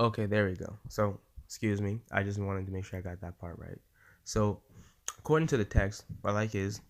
Okay, 0.00 0.26
there 0.26 0.46
we 0.46 0.56
go. 0.56 0.76
So, 0.88 1.20
excuse 1.46 1.80
me. 1.80 2.00
I 2.10 2.24
just 2.24 2.40
wanted 2.40 2.66
to 2.66 2.72
make 2.72 2.84
sure 2.84 2.98
I 2.98 3.02
got 3.02 3.20
that 3.20 3.38
part 3.38 3.56
right. 3.58 3.78
So, 4.24 4.60
according 5.22 5.46
to 5.46 5.56
the 5.56 5.64
text, 5.64 6.04
what 6.20 6.32
I 6.32 6.34
like 6.34 6.56
is 6.56 6.80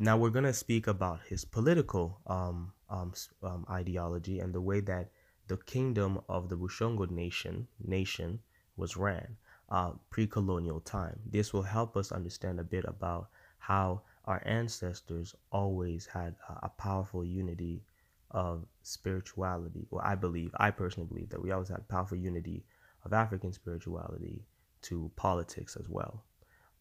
now 0.00 0.16
we're 0.16 0.30
gonna 0.30 0.52
speak 0.52 0.88
about 0.88 1.20
his 1.28 1.44
political 1.44 2.20
um, 2.26 2.72
um, 2.90 3.12
um, 3.44 3.64
ideology 3.70 4.40
and 4.40 4.52
the 4.52 4.60
way 4.60 4.80
that 4.80 5.10
the 5.46 5.58
kingdom 5.58 6.20
of 6.28 6.48
the 6.48 6.56
Bushongo 6.56 7.08
nation 7.08 7.68
nation 7.80 8.40
was 8.76 8.96
ran 8.96 9.36
uh, 9.70 9.92
pre-colonial 10.10 10.80
time. 10.80 11.20
This 11.24 11.52
will 11.52 11.62
help 11.62 11.96
us 11.96 12.10
understand 12.10 12.58
a 12.58 12.64
bit 12.64 12.84
about 12.84 13.28
how 13.60 14.02
our 14.24 14.42
ancestors 14.44 15.36
always 15.52 16.04
had 16.04 16.34
a, 16.48 16.66
a 16.66 16.68
powerful 16.70 17.24
unity 17.24 17.84
of 18.32 18.66
spirituality. 18.82 19.86
Well, 19.90 20.02
I 20.04 20.16
believe, 20.16 20.50
I 20.58 20.72
personally 20.72 21.06
believe 21.06 21.28
that 21.30 21.40
we 21.40 21.52
always 21.52 21.68
had 21.68 21.86
powerful 21.88 22.18
unity 22.18 22.64
of 23.04 23.12
African 23.12 23.52
spirituality 23.52 24.42
to 24.82 25.12
politics 25.14 25.76
as 25.78 25.88
well. 25.88 26.24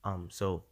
Um, 0.03 0.29
so, 0.31 0.63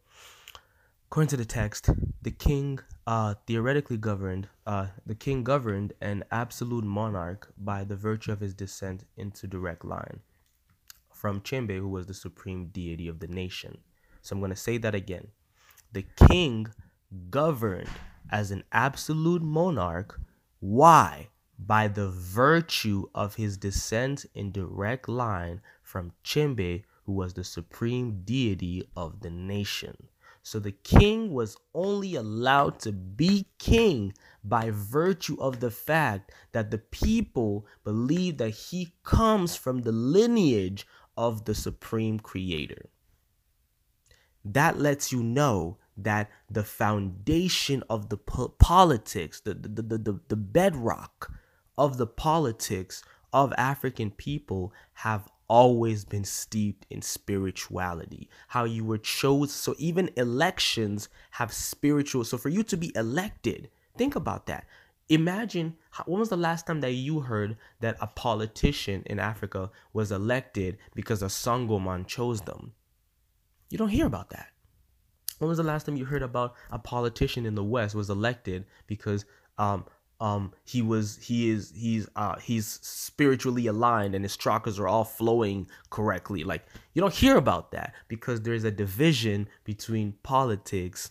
according 1.06 1.28
to 1.28 1.36
the 1.36 1.44
text, 1.44 1.88
the 2.22 2.30
king 2.30 2.78
uh, 3.06 3.34
theoretically 3.46 3.96
governed, 3.96 4.48
uh, 4.66 4.86
the 5.04 5.14
king 5.14 5.44
governed 5.44 5.92
an 6.00 6.24
absolute 6.30 6.84
monarch 6.84 7.52
by 7.56 7.84
the 7.84 7.96
virtue 7.96 8.32
of 8.32 8.40
his 8.40 8.54
descent 8.54 9.04
into 9.16 9.46
direct 9.46 9.84
line 9.84 10.20
from 11.12 11.40
Chimbe, 11.40 11.78
who 11.78 11.88
was 11.88 12.06
the 12.06 12.14
supreme 12.14 12.66
deity 12.66 13.08
of 13.08 13.20
the 13.20 13.28
nation. 13.28 13.78
So 14.22 14.34
I'm 14.34 14.40
going 14.40 14.50
to 14.50 14.56
say 14.56 14.78
that 14.78 14.94
again. 14.94 15.28
The 15.92 16.04
king 16.28 16.66
governed 17.30 17.88
as 18.30 18.50
an 18.50 18.64
absolute 18.72 19.42
monarch 19.42 20.20
why? 20.60 21.28
By 21.58 21.88
the 21.88 22.08
virtue 22.08 23.08
of 23.14 23.36
his 23.36 23.56
descent 23.56 24.26
in 24.34 24.52
direct 24.52 25.08
line 25.08 25.60
from 25.82 26.12
Chimbe, 26.24 26.82
who 27.04 27.12
was 27.12 27.34
the 27.34 27.44
supreme 27.44 28.22
deity 28.24 28.88
of 28.96 29.20
the 29.20 29.30
nation. 29.30 30.08
So 30.46 30.60
the 30.60 30.70
king 30.70 31.32
was 31.32 31.56
only 31.74 32.14
allowed 32.14 32.78
to 32.82 32.92
be 32.92 33.48
king 33.58 34.14
by 34.44 34.70
virtue 34.70 35.36
of 35.40 35.58
the 35.58 35.72
fact 35.72 36.30
that 36.52 36.70
the 36.70 36.78
people 36.78 37.66
believe 37.82 38.38
that 38.38 38.50
he 38.50 38.94
comes 39.02 39.56
from 39.56 39.82
the 39.82 39.90
lineage 39.90 40.86
of 41.16 41.46
the 41.46 41.54
supreme 41.56 42.20
creator. 42.20 42.90
That 44.44 44.78
lets 44.78 45.10
you 45.10 45.20
know 45.20 45.78
that 45.96 46.30
the 46.48 46.62
foundation 46.62 47.82
of 47.90 48.08
the 48.08 48.16
po- 48.16 48.54
politics, 48.60 49.40
the, 49.40 49.54
the, 49.54 49.82
the, 49.82 49.98
the, 49.98 50.20
the 50.28 50.36
bedrock 50.36 51.32
of 51.76 51.96
the 51.96 52.06
politics 52.06 53.02
of 53.32 53.52
African 53.58 54.12
people 54.12 54.72
have 54.92 55.28
always 55.48 56.04
been 56.04 56.24
steeped 56.24 56.86
in 56.90 57.02
spirituality. 57.02 58.28
How 58.48 58.64
you 58.64 58.84
were 58.84 58.98
chosen. 58.98 59.48
So 59.48 59.74
even 59.78 60.10
elections 60.16 61.08
have 61.32 61.52
spiritual. 61.52 62.24
So 62.24 62.38
for 62.38 62.48
you 62.48 62.62
to 62.64 62.76
be 62.76 62.92
elected, 62.94 63.70
think 63.96 64.16
about 64.16 64.46
that. 64.46 64.66
Imagine 65.08 65.76
when 66.06 66.18
was 66.18 66.30
the 66.30 66.36
last 66.36 66.66
time 66.66 66.80
that 66.80 66.92
you 66.92 67.20
heard 67.20 67.56
that 67.80 67.96
a 68.00 68.08
politician 68.08 69.04
in 69.06 69.20
Africa 69.20 69.70
was 69.92 70.10
elected 70.10 70.78
because 70.94 71.22
a 71.22 71.26
Sangoman 71.26 72.06
chose 72.06 72.40
them? 72.40 72.72
You 73.70 73.78
don't 73.78 73.88
hear 73.88 74.06
about 74.06 74.30
that. 74.30 74.48
When 75.38 75.48
was 75.48 75.58
the 75.58 75.64
last 75.64 75.86
time 75.86 75.96
you 75.96 76.06
heard 76.06 76.22
about 76.22 76.54
a 76.70 76.78
politician 76.78 77.46
in 77.46 77.54
the 77.54 77.62
West 77.62 77.94
was 77.94 78.10
elected 78.10 78.64
because 78.86 79.24
um 79.58 79.84
um 80.20 80.52
he 80.64 80.80
was 80.80 81.18
he 81.22 81.50
is 81.50 81.72
he's 81.76 82.08
uh 82.16 82.36
he's 82.36 82.66
spiritually 82.82 83.66
aligned 83.66 84.14
and 84.14 84.24
his 84.24 84.36
chakras 84.36 84.78
are 84.78 84.88
all 84.88 85.04
flowing 85.04 85.66
correctly 85.90 86.42
like 86.42 86.64
you 86.94 87.02
don't 87.02 87.14
hear 87.14 87.36
about 87.36 87.70
that 87.72 87.92
because 88.08 88.40
there's 88.42 88.64
a 88.64 88.70
division 88.70 89.46
between 89.64 90.12
politics 90.22 91.10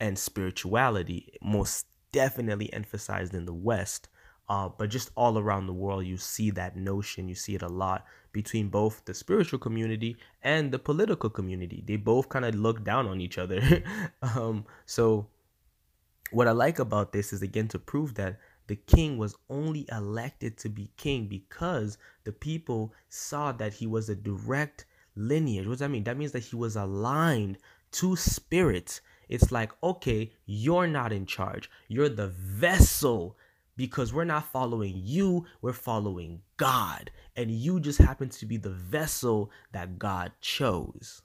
and 0.00 0.18
spirituality 0.18 1.32
most 1.40 1.86
definitely 2.12 2.72
emphasized 2.72 3.34
in 3.34 3.46
the 3.46 3.54
west 3.54 4.08
uh, 4.50 4.68
but 4.68 4.90
just 4.90 5.12
all 5.16 5.38
around 5.38 5.68
the 5.68 5.72
world, 5.72 6.04
you 6.04 6.16
see 6.16 6.50
that 6.50 6.76
notion. 6.76 7.28
You 7.28 7.36
see 7.36 7.54
it 7.54 7.62
a 7.62 7.68
lot 7.68 8.04
between 8.32 8.68
both 8.68 9.00
the 9.04 9.14
spiritual 9.14 9.60
community 9.60 10.16
and 10.42 10.72
the 10.72 10.78
political 10.78 11.30
community. 11.30 11.84
They 11.86 11.94
both 11.94 12.28
kind 12.28 12.44
of 12.44 12.56
look 12.56 12.82
down 12.82 13.06
on 13.06 13.20
each 13.20 13.38
other. 13.38 13.60
um, 14.22 14.64
so, 14.86 15.28
what 16.30 16.48
I 16.48 16.52
like 16.52 16.78
about 16.78 17.12
this 17.12 17.32
is 17.32 17.42
again 17.42 17.68
to 17.68 17.78
prove 17.78 18.14
that 18.14 18.38
the 18.66 18.76
king 18.76 19.18
was 19.18 19.34
only 19.48 19.86
elected 19.90 20.56
to 20.58 20.68
be 20.68 20.90
king 20.96 21.26
because 21.26 21.98
the 22.24 22.32
people 22.32 22.94
saw 23.08 23.50
that 23.52 23.72
he 23.72 23.86
was 23.86 24.08
a 24.08 24.14
direct 24.14 24.86
lineage. 25.16 25.66
What 25.66 25.72
does 25.72 25.80
that 25.80 25.90
mean? 25.90 26.04
That 26.04 26.16
means 26.16 26.32
that 26.32 26.44
he 26.44 26.56
was 26.56 26.76
aligned 26.76 27.58
to 27.92 28.14
spirits. 28.14 29.00
It's 29.28 29.50
like, 29.50 29.72
okay, 29.82 30.32
you're 30.46 30.86
not 30.86 31.12
in 31.12 31.26
charge. 31.26 31.68
You're 31.88 32.08
the 32.08 32.28
vessel 32.28 33.36
because 33.76 34.12
we're 34.12 34.24
not 34.24 34.52
following 34.52 35.00
you, 35.02 35.46
we're 35.62 35.72
following 35.72 36.42
God. 36.56 37.10
And 37.34 37.50
you 37.50 37.80
just 37.80 37.98
happen 37.98 38.28
to 38.28 38.46
be 38.46 38.56
the 38.56 38.70
vessel 38.70 39.50
that 39.72 39.98
God 39.98 40.32
chose. 40.40 41.22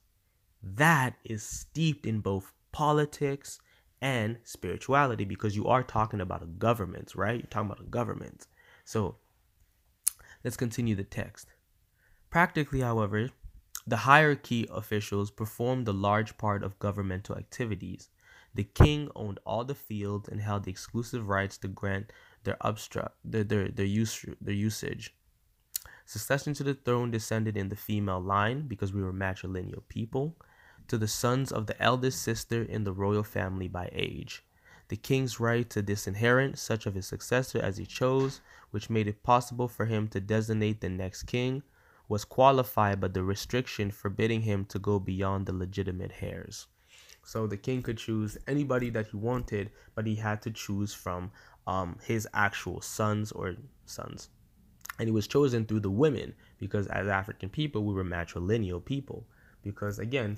That 0.64 1.16
is 1.24 1.44
steeped 1.44 2.06
in 2.06 2.22
both 2.22 2.54
politics 2.72 3.60
and 4.02 4.38
spirituality 4.44 5.26
because 5.26 5.56
you 5.56 5.68
are 5.68 5.84
talking 5.84 6.22
about 6.22 6.44
a 6.44 6.48
government, 6.48 7.14
right? 7.16 7.40
You're 7.40 7.48
talking 7.48 7.70
about 7.70 7.86
a 7.86 7.90
government. 7.90 8.48
So 8.84 9.18
let's 10.44 10.58
continue 10.58 10.96
the 10.96 11.04
text. 11.04 11.48
Practically, 12.30 12.82
however, 12.82 13.30
the 13.88 13.98
hierarchy 13.98 14.68
officials 14.72 15.32
performed 15.32 15.88
a 15.88 15.94
large 15.94 16.38
part 16.38 16.64
of 16.64 16.80
governmental 16.80 17.38
activities. 17.38 18.10
The 18.54 18.64
king 18.64 19.10
owned 19.16 19.40
all 19.46 19.64
the 19.64 19.76
fields 19.76 20.28
and 20.28 20.42
held 20.42 20.64
the 20.64 20.72
exclusive 20.72 21.28
rights 21.28 21.58
to 21.60 21.68
grant 21.68 22.12
their 22.44 22.58
obstruct 22.62 23.16
their 23.24 23.44
their 23.44 23.70
their 23.70 23.86
use 23.86 24.26
their 24.42 24.54
usage. 24.54 25.14
Succession 26.06 26.54
to 26.54 26.64
the 26.64 26.74
throne 26.74 27.12
descended 27.12 27.58
in 27.58 27.70
the 27.70 27.76
female 27.76 28.22
line 28.22 28.68
because 28.68 28.94
we 28.94 29.04
were 29.04 29.14
matrilineal 29.14 29.88
people 29.88 30.36
to 30.88 30.98
the 30.98 31.08
sons 31.08 31.52
of 31.52 31.68
the 31.68 31.82
eldest 31.82 32.22
sister 32.22 32.62
in 32.62 32.84
the 32.84 32.94
royal 32.94 33.24
family 33.24 33.68
by 33.68 33.90
age. 33.92 34.44
The 34.88 34.98
king's 34.98 35.40
right 35.40 35.68
to 35.72 35.82
disinherit 35.82 36.58
such 36.58 36.86
of 36.86 36.94
his 36.94 37.08
successor 37.08 37.60
as 37.60 37.78
he 37.78 37.86
chose, 37.86 38.42
which 38.72 38.90
made 38.90 39.08
it 39.08 39.24
possible 39.24 39.68
for 39.68 39.86
him 39.86 40.08
to 40.10 40.20
designate 40.20 40.82
the 40.82 40.90
next 40.90 41.24
king, 41.24 41.64
was 42.08 42.24
qualified 42.24 43.00
by 43.02 43.08
the 43.08 43.24
restriction 43.24 43.90
forbidding 43.90 44.42
him 44.42 44.66
to 44.66 44.78
go 44.78 45.00
beyond 45.00 45.46
the 45.46 45.54
legitimate 45.54 46.12
heirs. 46.22 46.68
So 47.24 47.48
the 47.48 47.58
king 47.58 47.82
could 47.82 47.98
choose 47.98 48.38
anybody 48.48 48.92
that 48.92 49.08
he 49.08 49.18
wanted, 49.18 49.72
but 49.96 50.06
he 50.06 50.16
had 50.16 50.44
to 50.44 50.52
choose 50.52 50.94
from 50.94 51.32
um, 51.66 51.98
his 52.06 52.28
actual 52.36 52.82
sons 52.82 53.32
or 53.32 53.56
sons. 53.86 54.30
And 55.00 55.08
he 55.08 55.12
was 55.12 55.28
chosen 55.28 55.66
through 55.66 55.80
the 55.82 55.90
women 55.90 56.36
because 56.60 56.86
as 56.88 57.08
African 57.08 57.50
people, 57.50 57.84
we 57.84 57.96
were 57.96 58.06
matrilineal 58.06 58.86
people. 58.86 59.26
Because 59.64 59.98
again, 59.98 60.38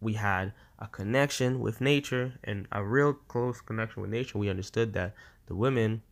we 0.00 0.14
had 0.14 0.52
a 0.78 0.86
connection 0.86 1.60
with 1.60 1.80
nature 1.80 2.34
and 2.42 2.66
a 2.72 2.82
real 2.82 3.12
close 3.12 3.60
connection 3.60 4.02
with 4.02 4.10
nature. 4.10 4.38
We 4.38 4.48
understood 4.48 4.92
that 4.94 5.14
the 5.46 5.54
women 5.54 6.02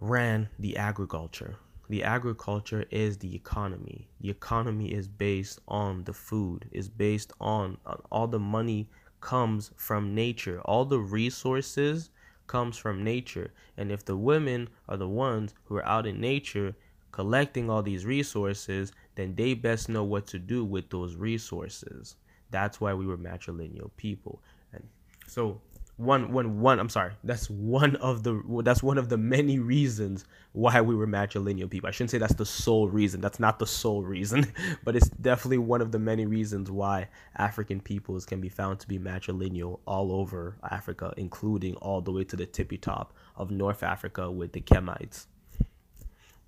ran 0.00 0.48
the 0.58 0.76
agriculture. 0.76 1.56
The 1.88 2.02
agriculture 2.02 2.86
is 2.90 3.18
the 3.18 3.34
economy. 3.34 4.08
The 4.20 4.30
economy 4.30 4.92
is 4.92 5.06
based 5.06 5.60
on 5.68 6.04
the 6.04 6.14
food, 6.14 6.66
is 6.72 6.88
based 6.88 7.32
on 7.40 7.76
uh, 7.84 7.96
all 8.10 8.26
the 8.26 8.38
money 8.38 8.88
comes 9.20 9.70
from 9.76 10.14
nature. 10.14 10.60
All 10.62 10.86
the 10.86 10.98
resources 10.98 12.10
comes 12.46 12.78
from 12.78 13.04
nature. 13.04 13.52
And 13.76 13.92
if 13.92 14.04
the 14.04 14.16
women 14.16 14.68
are 14.88 14.96
the 14.96 15.08
ones 15.08 15.54
who 15.64 15.76
are 15.76 15.86
out 15.86 16.06
in 16.06 16.20
nature 16.20 16.74
collecting 17.12 17.70
all 17.70 17.82
these 17.82 18.06
resources, 18.06 18.92
then 19.14 19.34
they 19.34 19.54
best 19.54 19.88
know 19.88 20.04
what 20.04 20.26
to 20.28 20.38
do 20.38 20.64
with 20.64 20.90
those 20.90 21.16
resources. 21.16 22.16
That's 22.50 22.80
why 22.80 22.94
we 22.94 23.06
were 23.06 23.18
matrilineal 23.18 23.90
people. 23.96 24.42
And 24.72 24.86
so 25.26 25.60
one 25.96 26.32
one 26.32 26.60
one 26.60 26.80
i'm 26.80 26.88
sorry. 26.88 27.12
That's 27.22 27.48
one 27.48 27.96
of 27.96 28.22
the 28.22 28.42
that's 28.64 28.82
one 28.82 28.98
of 28.98 29.08
the 29.08 29.16
many 29.16 29.58
reasons 29.58 30.24
why 30.52 30.80
we 30.80 30.94
were 30.94 31.06
matrilineal 31.06 31.70
people. 31.70 31.88
I 31.88 31.92
shouldn't 31.92 32.10
say 32.10 32.18
that's 32.18 32.34
the 32.34 32.46
sole 32.46 32.88
reason. 32.88 33.20
That's 33.20 33.38
not 33.38 33.58
the 33.58 33.66
sole 33.66 34.02
reason 34.02 34.52
but 34.84 34.96
it's 34.96 35.08
definitely 35.08 35.58
one 35.58 35.80
of 35.80 35.92
the 35.92 35.98
many 35.98 36.26
reasons 36.26 36.70
why 36.70 37.08
african 37.36 37.80
peoples 37.80 38.24
can 38.24 38.40
be 38.40 38.48
found 38.48 38.80
to 38.80 38.88
be 38.88 38.98
matrilineal 38.98 39.80
all 39.86 40.12
over 40.12 40.56
africa 40.70 41.12
including 41.16 41.74
all 41.76 42.00
the 42.00 42.12
way 42.12 42.24
to 42.24 42.36
the 42.36 42.46
tippy 42.46 42.76
top 42.76 43.12
of 43.36 43.50
north 43.50 43.82
africa 43.82 44.30
with 44.30 44.52
the 44.52 44.60
kemites 44.60 45.26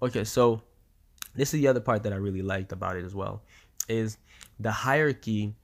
okay 0.03 0.24
so 0.24 0.62
this 1.34 1.53
is 1.55 1.61
the 1.61 1.68
other 1.68 1.80
part 1.80 2.03
that 2.03 2.12
i 2.12 2.16
really 2.16 2.42
liked 2.42 2.72
about 2.72 2.97
it 2.97 3.05
as 3.05 3.14
well 3.14 3.42
is 3.88 4.18
the 4.61 4.70
hierarchy 4.70 5.55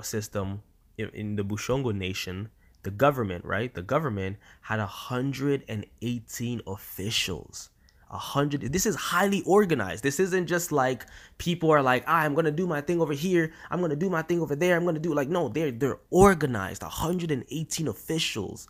system 0.00 0.62
in, 0.96 1.10
in 1.10 1.36
the 1.36 1.44
bushongo 1.44 1.94
nation 1.94 2.48
the 2.82 2.90
government, 2.90 3.44
right? 3.44 3.72
The 3.72 3.82
government 3.82 4.38
had 4.62 4.78
118 4.78 6.60
officials. 6.66 7.70
A 8.10 8.18
hundred. 8.18 8.60
This 8.70 8.84
is 8.84 8.94
highly 8.94 9.42
organized. 9.46 10.04
This 10.04 10.20
isn't 10.20 10.46
just 10.46 10.70
like 10.70 11.06
people 11.38 11.70
are 11.70 11.80
like, 11.80 12.04
ah, 12.06 12.18
I'm 12.18 12.34
gonna 12.34 12.50
do 12.50 12.66
my 12.66 12.82
thing 12.82 13.00
over 13.00 13.14
here. 13.14 13.54
I'm 13.70 13.80
gonna 13.80 13.96
do 13.96 14.10
my 14.10 14.20
thing 14.20 14.42
over 14.42 14.54
there. 14.54 14.76
I'm 14.76 14.84
gonna 14.84 14.98
do 14.98 15.14
like 15.14 15.30
no, 15.30 15.48
they're 15.48 15.70
they're 15.70 15.98
organized. 16.10 16.82
118 16.82 17.88
officials, 17.88 18.68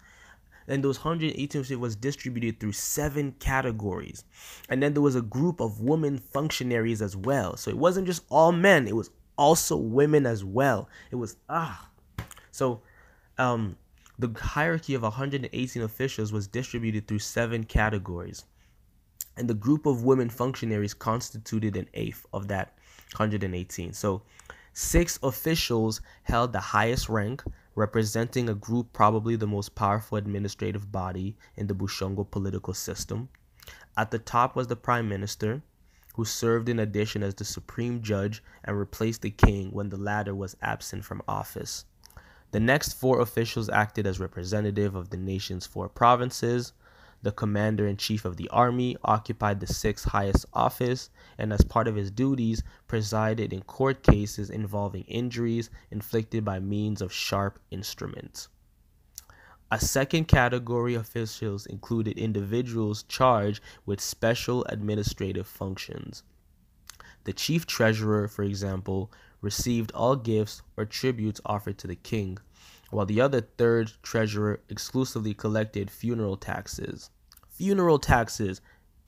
and 0.69 0.85
those 0.85 1.05
118 1.05 1.81
was 1.81 1.97
distributed 1.97 2.61
through 2.61 2.71
seven 2.71 3.33
categories, 3.41 4.23
and 4.69 4.81
then 4.81 4.93
there 4.93 5.03
was 5.03 5.17
a 5.17 5.23
group 5.23 5.59
of 5.59 5.81
women 5.81 6.19
functionaries 6.19 7.03
as 7.03 7.17
well. 7.17 7.57
So 7.57 7.69
it 7.73 7.79
wasn't 7.79 8.07
just 8.07 8.23
all 8.31 8.53
men. 8.53 8.87
It 8.87 8.95
was 8.95 9.11
also 9.43 9.77
women 9.77 10.25
as 10.25 10.45
well. 10.45 10.89
It 11.11 11.17
was 11.17 11.37
ah, 11.49 11.89
so 12.53 12.83
um 13.39 13.77
the 14.19 14.31
hierarchy 14.39 14.95
of 14.95 15.03
118 15.03 15.83
officials 15.83 16.33
was 16.33 16.47
distributed 16.47 17.09
through 17.09 17.19
seven 17.19 17.65
categories, 17.65 18.45
and 19.37 19.49
the 19.49 19.55
group 19.55 19.85
of 19.85 20.05
women 20.05 20.31
functionaries 20.31 20.95
constituted 20.95 21.77
an 21.77 21.89
eighth 21.95 22.25
of 22.33 22.47
that 22.49 22.79
118. 23.17 23.93
So, 23.93 24.23
six 24.73 25.19
officials 25.25 26.01
held 26.23 26.53
the 26.53 26.61
highest 26.61 27.09
rank, 27.09 27.43
representing 27.75 28.49
a 28.49 28.55
group 28.55 28.93
probably 28.93 29.35
the 29.35 29.47
most 29.47 29.75
powerful 29.75 30.19
administrative 30.19 30.93
body 30.93 31.37
in 31.57 31.67
the 31.67 31.75
Bushongo 31.75 32.31
political 32.31 32.75
system. 32.75 33.29
At 33.97 34.13
the 34.13 34.21
top 34.21 34.55
was 34.55 34.69
the 34.69 34.77
prime 34.77 35.09
minister, 35.09 35.63
who 36.15 36.25
served 36.25 36.69
in 36.69 36.79
addition 36.79 37.23
as 37.23 37.35
the 37.35 37.45
supreme 37.45 38.03
judge 38.03 38.43
and 38.65 38.79
replaced 38.79 39.23
the 39.23 39.31
king 39.31 39.71
when 39.71 39.89
the 39.89 39.97
latter 39.97 40.35
was 40.35 40.57
absent 40.63 41.05
from 41.05 41.23
office. 41.27 41.85
The 42.53 42.61
next 42.61 42.93
four 42.93 43.21
officials 43.21 43.71
acted 43.71 44.07
as 44.07 44.21
representative 44.21 44.95
of 44.95 45.09
the 45.09 45.17
nation's 45.17 45.67
four 45.67 45.89
provinces. 45.89 46.75
The 47.23 47.33
commander 47.33 47.87
in 47.87 47.97
chief 47.97 48.25
of 48.27 48.37
the 48.37 48.49
army 48.51 48.97
occupied 49.05 49.61
the 49.61 49.67
sixth 49.67 50.07
highest 50.07 50.45
office 50.53 51.09
and, 51.39 51.53
as 51.53 51.63
part 51.63 51.89
of 51.89 51.97
his 51.97 52.11
duties, 52.11 52.63
presided 52.89 53.53
in 53.53 53.63
court 53.63 54.03
cases 54.03 54.51
involving 54.51 55.05
injuries 55.05 55.71
inflicted 55.91 56.45
by 56.45 56.59
means 56.59 57.01
of 57.01 57.13
sharp 57.13 57.59
instruments. 57.71 58.49
A 59.73 59.81
second 59.81 60.29
category 60.29 60.93
of 60.93 61.01
officials 61.01 61.65
included 61.65 62.19
individuals 62.19 63.05
charged 63.05 63.63
with 63.87 64.03
special 64.03 64.67
administrative 64.67 65.47
functions. 65.47 66.25
The 67.25 67.33
chief 67.33 67.65
treasurer, 67.67 68.29
for 68.29 68.43
example, 68.43 69.11
received 69.41 69.91
all 69.93 70.15
gifts 70.15 70.61
or 70.77 70.85
tributes 70.85 71.41
offered 71.47 71.79
to 71.79 71.87
the 71.87 71.97
king, 71.97 72.37
while 72.91 73.07
the 73.07 73.23
other 73.23 73.41
third 73.41 73.93
treasurer 74.03 74.61
exclusively 74.69 75.33
collected 75.33 75.91
funeral 75.91 76.37
taxes. 76.37 77.09
Funeral 77.49 77.99
taxes. 77.99 78.61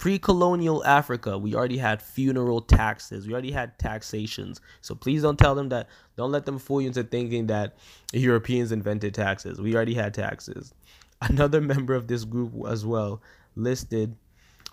Pre 0.04 0.18
colonial 0.18 0.84
Africa, 0.84 1.38
we 1.38 1.54
already 1.54 1.78
had 1.78 2.02
funeral 2.02 2.60
taxes. 2.60 3.26
We 3.26 3.32
already 3.32 3.52
had 3.52 3.78
taxations. 3.78 4.60
So 4.82 4.94
please 4.94 5.22
don't 5.22 5.38
tell 5.38 5.54
them 5.54 5.70
that, 5.70 5.88
don't 6.18 6.30
let 6.30 6.44
them 6.44 6.58
fool 6.58 6.82
you 6.82 6.88
into 6.88 7.04
thinking 7.04 7.46
that 7.46 7.78
Europeans 8.12 8.70
invented 8.70 9.14
taxes. 9.14 9.62
We 9.62 9.74
already 9.74 9.94
had 9.94 10.12
taxes. 10.12 10.74
Another 11.22 11.62
member 11.62 11.94
of 11.94 12.06
this 12.06 12.26
group 12.26 12.52
as 12.68 12.84
well 12.84 13.22
listed 13.56 14.14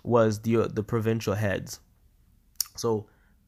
was 0.04 0.38
the, 0.40 0.58
uh, 0.58 0.68
the 0.68 0.82
provincial 0.82 1.32
heads. 1.32 1.80
So 2.76 3.06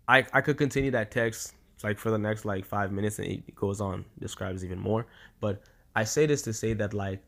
I, 0.09 0.25
I 0.33 0.41
could 0.41 0.57
continue 0.57 0.91
that 0.93 1.11
text 1.11 1.53
like 1.83 1.99
for 1.99 2.11
the 2.11 2.17
next 2.17 2.47
like 2.47 2.65
five 2.65 2.93
minutes 2.93 3.19
and 3.19 3.29
it 3.29 3.55
goes 3.55 3.83
on 3.83 4.07
describes 4.19 4.65
even 4.65 4.79
more 4.79 5.07
but 5.39 5.61
i 5.95 6.03
say 6.03 6.25
this 6.25 6.41
to 6.41 6.53
say 6.53 6.73
that 6.73 6.95
like 6.95 7.23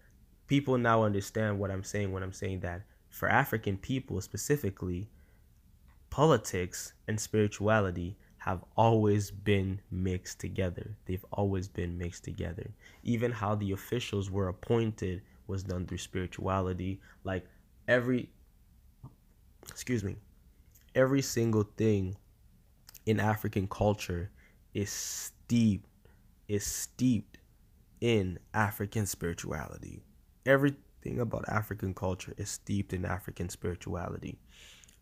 people 0.46 0.78
now 0.78 1.02
understand 1.02 1.58
what 1.58 1.70
i'm 1.70 1.84
saying 1.84 2.10
when 2.10 2.22
i'm 2.22 2.32
saying 2.32 2.60
that 2.60 2.80
for 3.16 3.28
african 3.28 3.76
people 3.76 4.20
specifically 4.20 5.08
politics 6.10 6.92
and 7.08 7.20
spirituality 7.20 8.16
have 8.38 8.64
always 8.76 9.32
been 9.32 9.80
mixed 9.90 10.38
together. 10.38 10.96
They've 11.04 11.24
always 11.32 11.66
been 11.66 11.98
mixed 11.98 12.22
together. 12.22 12.70
Even 13.02 13.32
how 13.32 13.56
the 13.56 13.72
officials 13.72 14.30
were 14.30 14.46
appointed 14.46 15.22
was 15.48 15.64
done 15.64 15.84
through 15.84 15.98
spirituality. 15.98 17.00
Like 17.24 17.44
every 17.88 18.30
excuse 19.68 20.04
me, 20.04 20.14
every 20.94 21.22
single 21.22 21.64
thing 21.76 22.16
in 23.04 23.18
African 23.18 23.66
culture 23.66 24.30
is 24.74 24.90
steeped 24.90 25.88
is 26.46 26.64
steeped 26.64 27.38
in 28.00 28.38
African 28.54 29.06
spirituality. 29.06 30.04
About 31.14 31.48
African 31.48 31.94
culture 31.94 32.34
is 32.36 32.50
steeped 32.50 32.92
in 32.92 33.04
African 33.04 33.48
spirituality. 33.48 34.38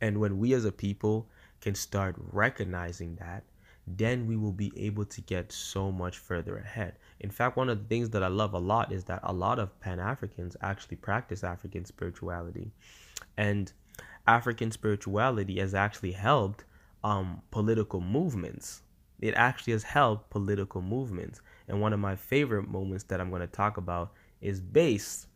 And 0.01 0.19
when 0.21 0.39
we 0.39 0.53
as 0.53 0.65
a 0.65 0.73
people 0.73 1.29
can 1.61 1.75
start 1.75 2.17
recognizing 2.19 3.17
that, 3.17 3.45
then 3.87 4.27
we 4.27 4.37
will 4.37 4.53
be 4.53 4.73
able 4.77 5.05
to 5.05 5.21
get 5.21 5.53
so 5.53 5.93
much 5.93 6.19
further 6.19 6.57
ahead. 6.57 6.95
In 7.21 7.31
fact, 7.31 7.57
one 7.57 7.69
of 7.69 7.79
the 7.79 7.89
things 7.89 8.11
that 8.11 8.23
I 8.23 8.29
love 8.29 8.55
a 8.55 8.59
lot 8.59 8.93
is 8.93 9.05
that 9.05 9.21
a 9.23 9.33
lot 9.33 9.59
of 9.59 9.79
Pan 9.81 10.01
Africans 10.01 10.57
actually 10.63 10.97
practice 10.97 11.45
African 11.45 11.85
spirituality. 11.85 12.71
And 13.37 13.73
African 14.27 14.71
spirituality 14.71 15.59
has 15.59 15.75
actually 15.75 16.13
helped 16.13 16.65
um, 17.03 17.43
political 17.51 18.01
movements. 18.01 18.83
It 19.21 19.35
actually 19.35 19.75
has 19.75 19.83
helped 19.83 20.31
political 20.31 20.81
movements. 20.81 21.41
And 21.69 21.81
one 21.81 21.93
of 21.93 22.01
my 22.01 22.17
favorite 22.17 22.69
moments 22.69 23.05
that 23.05 23.21
I'm 23.21 23.31
going 23.31 23.43
to 23.43 23.47
talk 23.47 23.77
about 23.77 24.13
is 24.41 24.61
based 24.61 25.27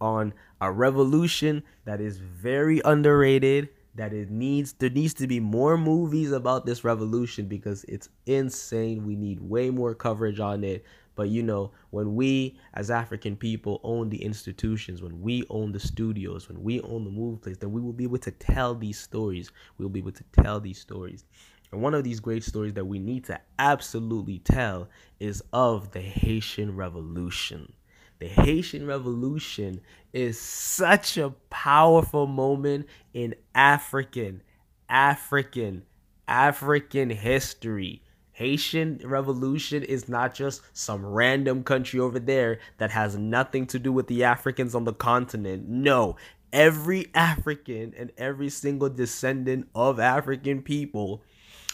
on 0.00 0.32
a 0.60 0.70
revolution 0.70 1.62
that 1.84 2.00
is 2.00 2.18
very 2.18 2.80
underrated 2.84 3.68
that 3.96 4.12
it 4.12 4.30
needs 4.30 4.74
there 4.74 4.90
needs 4.90 5.14
to 5.14 5.26
be 5.26 5.40
more 5.40 5.76
movies 5.76 6.30
about 6.30 6.66
this 6.66 6.84
revolution 6.84 7.46
because 7.46 7.84
it's 7.84 8.08
insane. 8.26 9.06
We 9.06 9.16
need 9.16 9.40
way 9.40 9.70
more 9.70 9.94
coverage 9.94 10.38
on 10.38 10.64
it. 10.64 10.84
But 11.14 11.30
you 11.30 11.42
know 11.42 11.72
when 11.90 12.14
we 12.14 12.58
as 12.74 12.90
african 12.90 13.36
people 13.36 13.80
own 13.82 14.10
the 14.10 14.22
institutions 14.22 15.00
when 15.02 15.22
we 15.22 15.44
own 15.48 15.72
the 15.72 15.80
studios 15.80 16.46
when 16.46 16.62
we 16.62 16.82
own 16.82 17.04
the 17.04 17.10
movie 17.10 17.38
place 17.38 17.56
then 17.56 17.72
we 17.72 17.80
will 17.80 17.94
be 17.94 18.04
able 18.04 18.18
to 18.18 18.30
tell 18.30 18.74
these 18.74 18.98
stories. 18.98 19.50
We'll 19.78 19.88
be 19.88 20.00
able 20.00 20.12
to 20.12 20.24
tell 20.42 20.60
these 20.60 20.78
stories. 20.78 21.24
And 21.72 21.80
one 21.80 21.94
of 21.94 22.04
these 22.04 22.20
great 22.20 22.44
stories 22.44 22.74
that 22.74 22.84
we 22.84 22.98
need 22.98 23.24
to 23.24 23.40
absolutely 23.58 24.40
tell 24.40 24.88
is 25.18 25.42
of 25.54 25.92
the 25.92 26.02
haitian 26.02 26.76
revolution 26.76 27.72
the 28.18 28.26
Haitian 28.26 28.86
Revolution 28.86 29.80
is 30.12 30.40
such 30.40 31.18
a 31.18 31.34
powerful 31.50 32.26
moment 32.26 32.86
in 33.12 33.34
African, 33.54 34.42
African, 34.88 35.84
African 36.26 37.10
history. 37.10 38.02
Haitian 38.32 39.00
Revolution 39.04 39.82
is 39.82 40.08
not 40.08 40.34
just 40.34 40.62
some 40.72 41.04
random 41.04 41.64
country 41.64 42.00
over 42.00 42.18
there 42.18 42.58
that 42.78 42.90
has 42.90 43.16
nothing 43.16 43.66
to 43.66 43.78
do 43.78 43.92
with 43.92 44.06
the 44.08 44.24
Africans 44.24 44.74
on 44.74 44.84
the 44.84 44.92
continent. 44.92 45.68
No, 45.68 46.16
every 46.52 47.06
African 47.14 47.94
and 47.96 48.12
every 48.18 48.50
single 48.50 48.90
descendant 48.90 49.68
of 49.74 50.00
African 50.00 50.62
people 50.62 51.22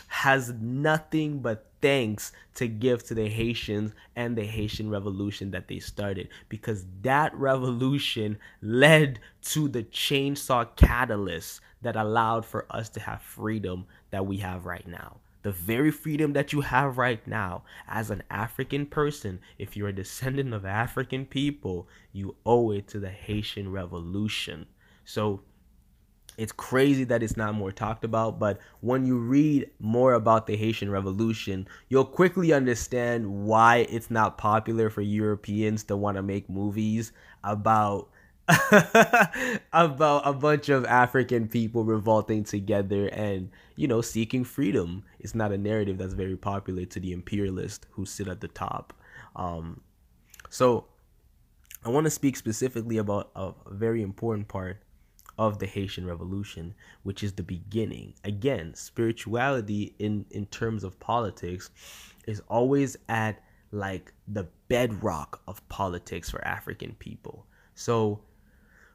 has 0.08 0.52
nothing 0.52 1.40
but 1.40 1.71
thanks 1.82 2.32
to 2.54 2.68
give 2.68 3.04
to 3.04 3.14
the 3.14 3.28
Haitians 3.28 3.92
and 4.16 4.36
the 4.36 4.44
Haitian 4.44 4.88
revolution 4.88 5.50
that 5.50 5.68
they 5.68 5.80
started 5.80 6.28
because 6.48 6.86
that 7.02 7.34
revolution 7.34 8.38
led 8.62 9.18
to 9.42 9.68
the 9.68 9.82
chainsaw 9.82 10.66
catalyst 10.76 11.60
that 11.82 11.96
allowed 11.96 12.46
for 12.46 12.64
us 12.70 12.88
to 12.90 13.00
have 13.00 13.20
freedom 13.20 13.84
that 14.10 14.24
we 14.24 14.38
have 14.38 14.64
right 14.64 14.86
now. 14.86 15.16
The 15.42 15.50
very 15.50 15.90
freedom 15.90 16.34
that 16.34 16.52
you 16.52 16.60
have 16.60 16.98
right 16.98 17.26
now 17.26 17.64
as 17.88 18.10
an 18.10 18.22
African 18.30 18.86
person, 18.86 19.40
if 19.58 19.76
you're 19.76 19.88
a 19.88 19.92
descendant 19.92 20.54
of 20.54 20.64
African 20.64 21.26
people, 21.26 21.88
you 22.12 22.36
owe 22.46 22.70
it 22.70 22.86
to 22.88 23.00
the 23.00 23.10
Haitian 23.10 23.72
revolution. 23.72 24.66
So 25.04 25.40
it's 26.38 26.52
crazy 26.52 27.04
that 27.04 27.22
it's 27.22 27.36
not 27.36 27.54
more 27.54 27.72
talked 27.72 28.04
about, 28.04 28.38
but 28.38 28.58
when 28.80 29.04
you 29.04 29.18
read 29.18 29.70
more 29.78 30.14
about 30.14 30.46
the 30.46 30.56
Haitian 30.56 30.90
Revolution, 30.90 31.68
you'll 31.88 32.04
quickly 32.04 32.52
understand 32.52 33.44
why 33.44 33.86
it's 33.90 34.10
not 34.10 34.38
popular 34.38 34.88
for 34.88 35.02
Europeans 35.02 35.84
to 35.84 35.96
want 35.96 36.16
to 36.16 36.22
make 36.22 36.48
movies 36.48 37.12
about 37.44 38.08
about 39.72 40.26
a 40.26 40.32
bunch 40.32 40.68
of 40.68 40.84
African 40.86 41.46
people 41.48 41.84
revolting 41.84 42.42
together 42.42 43.06
and, 43.08 43.50
you 43.76 43.86
know, 43.86 44.00
seeking 44.00 44.42
freedom. 44.42 45.04
It's 45.20 45.34
not 45.34 45.52
a 45.52 45.58
narrative 45.58 45.98
that's 45.98 46.14
very 46.14 46.36
popular 46.36 46.84
to 46.86 47.00
the 47.00 47.12
imperialists 47.12 47.86
who 47.92 48.04
sit 48.04 48.26
at 48.26 48.40
the 48.40 48.48
top. 48.48 48.92
Um, 49.36 49.80
so 50.50 50.86
I 51.84 51.90
want 51.90 52.04
to 52.04 52.10
speak 52.10 52.36
specifically 52.36 52.98
about 52.98 53.30
a 53.36 53.52
very 53.70 54.02
important 54.02 54.48
part 54.48 54.78
of 55.38 55.58
the 55.58 55.66
Haitian 55.66 56.06
Revolution, 56.06 56.74
which 57.02 57.22
is 57.22 57.32
the 57.32 57.42
beginning. 57.42 58.14
Again, 58.24 58.74
spirituality 58.74 59.94
in 59.98 60.26
in 60.30 60.46
terms 60.46 60.84
of 60.84 60.98
politics 61.00 61.70
is 62.26 62.40
always 62.48 62.96
at 63.08 63.42
like 63.72 64.12
the 64.28 64.46
bedrock 64.68 65.40
of 65.48 65.66
politics 65.68 66.30
for 66.30 66.44
African 66.46 66.94
people. 66.98 67.46
So 67.74 68.20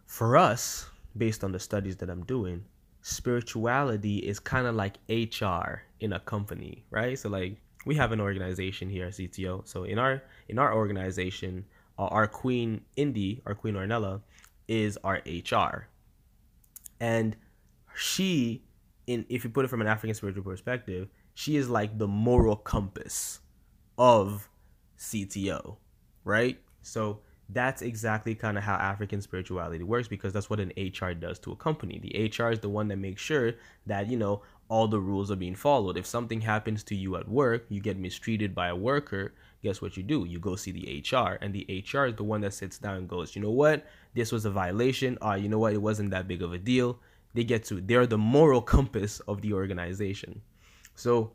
for 0.06 0.38
us, 0.38 0.90
based 1.18 1.44
on 1.44 1.52
the 1.52 1.60
studies 1.60 1.98
that 1.98 2.10
I'm 2.10 2.24
doing, 2.26 2.64
spirituality 3.02 4.18
is 4.18 4.40
kind 4.40 4.68
of 4.68 4.76
like 4.76 4.98
HR 5.10 5.82
in 6.00 6.14
a 6.14 6.20
company, 6.20 6.86
right? 6.92 7.18
So 7.18 7.30
like 7.30 7.58
we 7.86 7.96
have 7.96 8.12
an 8.12 8.22
organization 8.22 8.90
here 8.90 9.08
at 9.08 9.14
CTO. 9.14 9.68
So 9.68 9.84
in 9.84 9.98
our 9.98 10.22
in 10.50 10.60
our 10.60 10.74
organization, 10.74 11.66
uh, 11.98 12.06
our 12.06 12.28
queen 12.28 12.82
Indy, 12.96 13.42
our 13.46 13.56
queen 13.56 13.76
Ornella, 13.76 14.22
is 14.68 14.98
our 15.04 15.22
HR, 15.26 15.88
and 17.00 17.36
she 17.96 18.64
in 19.08 19.26
if 19.30 19.44
you 19.44 19.50
put 19.50 19.66
it 19.66 19.68
from 19.70 19.82
an 19.82 19.88
african 19.88 20.14
spiritual 20.14 20.44
perspective 20.44 21.08
she 21.34 21.56
is 21.56 21.70
like 21.70 21.98
the 21.98 22.08
moral 22.08 22.56
compass 22.56 23.40
of 23.98 24.50
cto 24.98 25.78
right? 26.28 26.60
So 26.82 27.22
that's 27.50 27.82
exactly 27.82 28.36
kind 28.36 28.58
of 28.58 28.64
how 28.66 28.76
african 28.76 29.22
spirituality 29.22 29.84
works 29.84 30.10
because 30.10 30.34
that's 30.34 30.50
what 30.50 30.60
an 30.60 30.74
hr 30.78 31.14
does 31.14 31.40
to 31.40 31.54
a 31.54 31.56
company. 31.56 31.98
The 31.98 32.30
hr 32.38 32.52
is 32.52 32.60
the 32.60 32.70
one 32.70 32.90
that 32.90 32.98
makes 32.98 33.22
sure 33.22 33.54
that 33.86 34.10
you 34.10 34.18
know 34.18 34.42
all 34.70 34.90
the 34.90 35.00
rules 35.00 35.32
are 35.32 35.38
being 35.38 35.56
followed. 35.56 35.96
If 35.96 36.06
something 36.06 36.42
happens 36.42 36.84
to 36.84 36.96
you 36.96 37.16
at 37.16 37.28
work 37.28 37.66
you 37.70 37.80
get 37.80 37.98
mistreated 37.98 38.54
by 38.54 38.68
a 38.68 38.76
worker 38.76 39.34
guess 39.64 39.82
what 39.82 39.98
you 39.98 40.04
do? 40.04 40.26
You 40.26 40.40
go 40.40 40.56
see 40.58 40.72
the 40.72 41.04
hr 41.10 41.38
and 41.42 41.54
the 41.54 41.66
hr 41.92 42.06
is 42.06 42.16
the 42.16 42.24
one 42.24 42.42
that 42.42 42.54
sits 42.54 42.78
down 42.78 42.98
and 42.98 43.10
goes 43.10 43.36
you 43.36 43.42
know 43.42 43.52
what 43.52 43.86
this 44.18 44.32
was 44.32 44.46
a 44.46 44.50
violation. 44.50 45.18
Uh 45.22 45.36
you 45.36 45.48
know 45.48 45.60
what? 45.60 45.74
It 45.74 45.82
wasn't 45.82 46.10
that 46.12 46.28
big 46.28 46.42
of 46.42 46.52
a 46.52 46.58
deal. 46.58 47.00
They 47.34 47.44
get 47.44 47.64
to 47.66 47.80
they're 47.80 48.08
the 48.08 48.18
moral 48.18 48.62
compass 48.62 49.20
of 49.22 49.42
the 49.42 49.54
organization. 49.54 50.42
So 50.96 51.32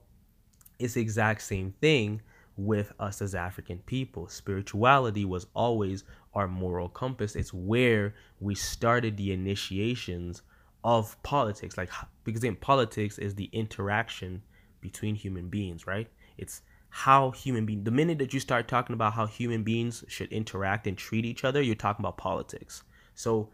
it's 0.78 0.95
the 0.95 1.01
exact 1.01 1.43
same 1.43 1.72
thing 1.80 2.20
with 2.57 2.93
us 2.99 3.22
as 3.22 3.35
african 3.35 3.78
people. 3.87 4.28
Spirituality 4.28 5.24
was 5.24 5.47
always 5.55 6.05
our 6.35 6.49
moral 6.49 6.89
compass. 6.89 7.37
It's 7.37 7.55
where 7.55 8.14
we 8.41 8.55
started 8.55 9.16
the 9.16 9.33
initiations 9.33 10.43
of 10.83 11.22
politics. 11.22 11.78
Like 11.78 11.91
because 12.24 12.43
in 12.43 12.57
politics 12.57 13.18
is 13.18 13.37
the 13.37 13.49
interaction 13.53 14.43
between 14.80 15.14
human 15.14 15.49
beings 15.49 15.87
right? 15.87 16.09
It's 16.37 16.62
how 16.95 17.30
human 17.30 17.64
beings 17.64 17.84
the 17.84 17.90
minute 17.90 18.18
that 18.18 18.34
you 18.34 18.38
start 18.38 18.68
talking 18.68 18.93
about 18.93 19.14
how 19.14 19.24
human 19.26 19.62
beings 19.62 20.05
should 20.09 20.30
interact 20.30 20.86
and 20.86 20.99
treat 20.99 21.24
each 21.24 21.43
other 21.43 21.62
you're 21.62 21.74
talking 21.74 22.05
about 22.05 22.18
politics. 22.18 22.82
So 23.14 23.49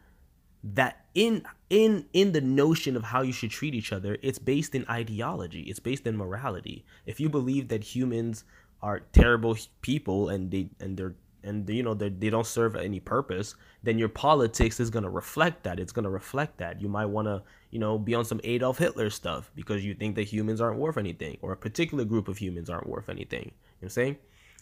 that 0.64 1.05
in 1.14 1.45
in 1.70 2.07
in 2.12 2.32
the 2.32 2.41
notion 2.41 2.97
of 2.97 3.05
how 3.05 3.22
you 3.22 3.32
should 3.32 3.53
treat 3.53 3.76
each 3.76 3.93
other 3.93 4.18
it's 4.22 4.41
based 4.41 4.74
in 4.74 4.84
ideology. 4.91 5.62
It's 5.62 5.78
based 5.78 6.05
in 6.05 6.16
morality. 6.16 6.84
If 7.07 7.20
you 7.20 7.28
believe 7.28 7.68
that 7.68 7.84
humans 7.84 8.43
are 8.82 9.01
terrible 9.12 9.57
people 9.82 10.28
and 10.28 10.51
they 10.51 10.70
and 10.80 10.97
they're 10.97 11.14
and 11.43 11.68
you 11.68 11.82
know 11.82 11.95
they 11.95 12.09
they 12.09 12.30
don't 12.30 12.47
serve 12.47 12.76
any 12.76 13.01
purpose 13.01 13.55
then 13.82 13.99
your 13.99 14.09
politics 14.09 14.80
is 14.80 14.91
going 14.91 15.05
to 15.05 15.11
reflect 15.11 15.62
that. 15.62 15.78
It's 15.78 15.93
going 15.93 16.05
to 16.05 16.11
reflect 16.11 16.59
that. 16.59 16.80
You 16.80 16.89
might 16.89 17.07
want 17.07 17.26
to 17.28 17.43
you 17.70 17.78
know 17.78 17.99
be 17.99 18.14
on 18.14 18.24
some 18.24 18.41
Adolf 18.45 18.78
Hitler 18.78 19.11
stuff 19.11 19.51
because 19.55 19.84
you 19.84 19.95
think 19.95 20.16
that 20.16 20.24
humans 20.24 20.61
aren't 20.61 20.78
worth 20.78 20.97
anything 20.97 21.39
or 21.43 21.53
a 21.53 21.57
particular 21.57 22.05
group 22.05 22.28
of 22.28 22.39
humans 22.39 22.68
aren't 22.68 22.89
worth 22.89 23.09
anything. 23.09 23.45
You 23.45 23.51
know 23.51 23.53
what 23.80 23.86
I'm 23.86 23.91
saying? 23.91 24.16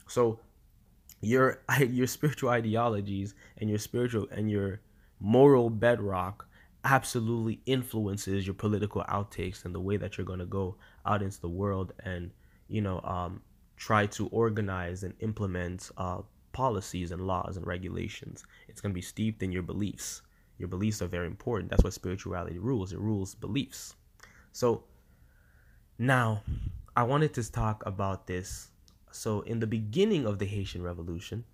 So 0.07 0.41
your 1.21 1.63
your 1.81 2.07
spiritual 2.07 2.51
ideologies 2.51 3.35
and 3.59 3.71
your 3.71 3.79
spiritual 3.79 4.29
and 4.31 4.51
your 4.51 4.81
moral 5.19 5.71
bedrock 5.71 6.47
absolutely 6.85 7.61
influences 7.67 8.47
your 8.47 8.55
political 8.55 9.03
outtakes 9.09 9.65
and 9.65 9.75
the 9.75 9.81
way 9.81 9.97
that 9.97 10.17
you're 10.17 10.27
going 10.27 10.39
to 10.39 10.47
go 10.47 10.77
out 11.05 11.23
into 11.23 11.41
the 11.41 11.49
world 11.49 11.93
and 12.05 12.31
you 12.69 12.83
know 12.83 13.01
um, 13.01 13.41
try 13.77 14.05
to 14.07 14.29
organize 14.29 15.03
and 15.03 15.15
implement 15.21 15.91
uh, 15.97 16.21
policies 16.57 17.11
and 17.11 17.27
laws 17.27 17.57
and 17.57 17.67
regulations 17.67 18.45
it's 18.69 18.81
going 18.81 18.93
to 18.93 18.95
be 18.95 19.03
steeped 19.03 19.43
in 19.43 19.53
your 19.53 19.63
beliefs 19.63 20.23
your 20.59 20.69
beliefs 20.69 21.03
are 21.03 21.07
very 21.07 21.27
important 21.27 21.71
that's 21.71 21.85
what 21.85 21.93
spirituality 21.93 22.59
rules 22.59 22.93
it 22.93 22.99
rules 22.99 23.35
beliefs 23.35 23.95
so 24.53 24.85
now 25.99 26.43
i 26.97 27.03
wanted 27.03 27.33
to 27.35 27.43
talk 27.53 27.83
about 27.85 28.27
this 28.27 28.71
so 29.11 29.41
in 29.43 29.61
the 29.61 29.67
beginning 29.67 30.25
of 30.27 30.39
the 30.39 30.47
haitian 30.47 30.83
revolution 30.83 31.45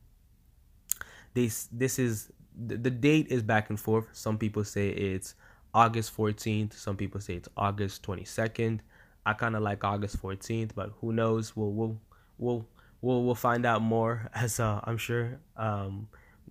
this 1.34 1.68
this 1.72 1.98
is 1.98 2.30
the, 2.56 2.76
the 2.76 2.90
date 2.90 3.28
is 3.30 3.42
back 3.42 3.70
and 3.70 3.78
forth. 3.78 4.08
Some 4.12 4.38
people 4.38 4.64
say 4.64 4.88
it's 4.90 5.34
August 5.74 6.16
14th. 6.16 6.74
Some 6.74 6.96
people 6.96 7.20
say 7.20 7.34
it's 7.34 7.48
August 7.56 8.02
22nd. 8.02 8.80
I 9.24 9.32
kind 9.34 9.56
of 9.56 9.62
like 9.62 9.84
August 9.84 10.20
14th, 10.20 10.72
but 10.74 10.92
who 11.00 11.12
knows? 11.12 11.56
We'll 11.56 11.72
we'll 11.72 11.98
we'll 12.38 12.66
we'll, 13.02 13.22
we'll 13.22 13.34
find 13.34 13.66
out 13.66 13.82
more 13.82 14.30
as 14.34 14.58
uh, 14.58 14.80
I'm 14.84 14.96
sure 14.96 15.38
um, 15.56 16.08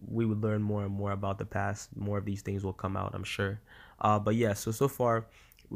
we 0.08 0.26
would 0.26 0.42
learn 0.42 0.62
more 0.62 0.84
and 0.84 0.94
more 0.94 1.12
about 1.12 1.40
the 1.40 1.46
past. 1.46 1.96
More 1.96 2.20
of 2.20 2.26
these 2.26 2.42
things 2.42 2.64
will 2.64 2.74
come 2.74 2.96
out, 2.96 3.12
I'm 3.14 3.24
sure. 3.24 3.60
Uh, 4.00 4.20
but 4.20 4.36
yeah, 4.36 4.54
so 4.54 4.72
so 4.72 4.88
far, 4.88 5.26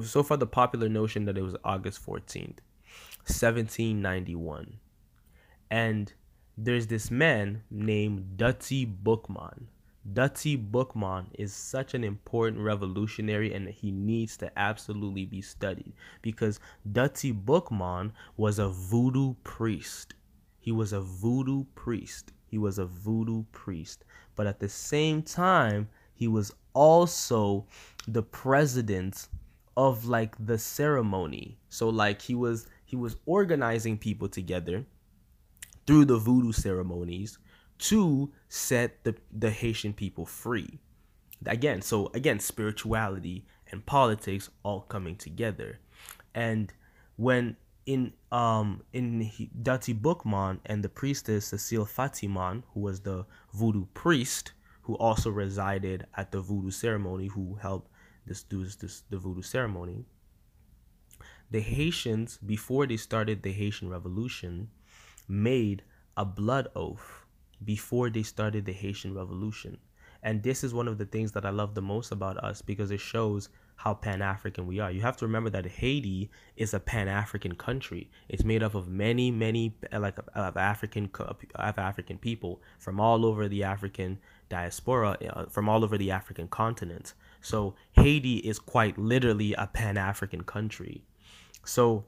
so 0.03 0.21
far 0.21 0.37
the 0.37 0.47
popular 0.47 0.89
notion 0.89 1.25
that 1.25 1.37
it 1.37 1.41
was 1.41 1.55
August 1.63 2.05
14th, 2.05 2.59
1791, 3.27 4.77
and 5.71 6.13
there's 6.57 6.87
this 6.87 7.11
man 7.11 7.63
named 7.69 8.37
Dutty 8.37 8.85
Boukman 8.85 9.67
Dutty 10.13 10.55
Boukman 10.55 11.25
is 11.33 11.51
such 11.51 11.95
an 11.95 12.03
important 12.03 12.61
revolutionary 12.61 13.51
and 13.53 13.67
he 13.67 13.91
needs 13.91 14.37
to 14.37 14.51
absolutely 14.57 15.25
be 15.25 15.41
studied 15.41 15.93
because 16.21 16.59
Dutty 16.91 17.33
Boukman 17.33 18.11
was 18.37 18.59
a 18.59 18.69
voodoo 18.69 19.33
priest. 19.43 20.13
He 20.65 20.71
was 20.71 20.93
a 20.93 20.99
voodoo 20.99 21.65
priest. 21.75 22.31
He 22.47 22.57
was 22.57 22.79
a 22.79 22.87
voodoo 22.87 23.43
priest. 23.51 24.03
But 24.35 24.47
at 24.47 24.59
the 24.59 24.67
same 24.67 25.21
time, 25.21 25.89
he 26.15 26.27
was 26.27 26.51
also 26.73 27.67
the 28.07 28.23
president 28.23 29.27
of 29.77 30.07
like 30.07 30.33
the 30.43 30.57
ceremony. 30.57 31.59
So 31.69 31.89
like 31.89 32.19
he 32.19 32.33
was 32.33 32.67
he 32.83 32.95
was 32.95 33.15
organizing 33.27 33.99
people 33.99 34.27
together 34.27 34.87
through 35.85 36.05
the 36.05 36.17
voodoo 36.17 36.51
ceremonies 36.51 37.37
to 37.77 38.33
set 38.49 39.03
the, 39.03 39.13
the 39.31 39.51
Haitian 39.51 39.93
people 39.93 40.25
free. 40.25 40.79
Again, 41.45 41.83
so 41.83 42.09
again, 42.15 42.39
spirituality 42.39 43.45
and 43.71 43.85
politics 43.85 44.49
all 44.63 44.81
coming 44.81 45.15
together. 45.15 45.77
And 46.33 46.73
when 47.17 47.55
in 47.85 48.13
um 48.31 48.81
in 48.93 49.31
Dutty 49.61 49.93
Boukman 49.93 50.59
and 50.65 50.83
the 50.83 50.89
priestess 50.89 51.47
Cecile 51.47 51.85
Fatiman, 51.85 52.63
who 52.73 52.79
was 52.81 53.01
the 53.01 53.25
voodoo 53.53 53.85
priest, 53.93 54.53
who 54.83 54.95
also 54.95 55.29
resided 55.29 56.07
at 56.15 56.31
the 56.31 56.41
voodoo 56.41 56.71
ceremony, 56.71 57.27
who 57.27 57.55
helped 57.55 57.91
this 58.25 58.43
do 58.43 58.65
this 58.65 59.03
the 59.09 59.17
voodoo 59.17 59.41
ceremony. 59.41 60.05
The 61.51 61.61
Haitians, 61.61 62.37
before 62.37 62.87
they 62.87 62.97
started 62.97 63.43
the 63.43 63.51
Haitian 63.51 63.89
Revolution, 63.89 64.69
made 65.27 65.83
a 66.17 66.25
blood 66.25 66.67
oath 66.75 67.25
before 67.63 68.09
they 68.09 68.23
started 68.23 68.65
the 68.65 68.73
Haitian 68.73 69.13
Revolution. 69.13 69.77
And 70.23 70.41
this 70.41 70.63
is 70.63 70.73
one 70.73 70.87
of 70.87 70.97
the 70.97 71.05
things 71.05 71.33
that 71.33 71.45
I 71.45 71.51
love 71.51 71.75
the 71.75 71.83
most 71.83 72.11
about 72.11 72.43
us 72.43 72.63
because 72.63 72.89
it 72.89 72.99
shows 72.99 73.49
how 73.75 73.93
Pan 73.93 74.21
African 74.21 74.65
we 74.67 74.79
are. 74.79 74.91
You 74.91 75.01
have 75.01 75.17
to 75.17 75.25
remember 75.25 75.49
that 75.51 75.65
Haiti 75.65 76.29
is 76.55 76.73
a 76.73 76.79
Pan 76.79 77.07
African 77.07 77.55
country. 77.55 78.09
It's 78.29 78.43
made 78.43 78.63
up 78.63 78.75
of 78.75 78.87
many, 78.87 79.31
many 79.31 79.75
like 79.91 80.17
of 80.33 80.57
African 80.57 81.09
of 81.19 81.77
African 81.77 82.17
people 82.17 82.61
from 82.79 82.99
all 82.99 83.25
over 83.25 83.47
the 83.47 83.63
African 83.63 84.19
diaspora, 84.49 85.17
uh, 85.29 85.45
from 85.45 85.69
all 85.69 85.83
over 85.83 85.97
the 85.97 86.11
African 86.11 86.47
continent. 86.47 87.13
So 87.41 87.75
Haiti 87.93 88.37
is 88.37 88.59
quite 88.59 88.97
literally 88.97 89.53
a 89.53 89.67
Pan 89.67 89.97
African 89.97 90.43
country. 90.43 91.03
So 91.63 92.05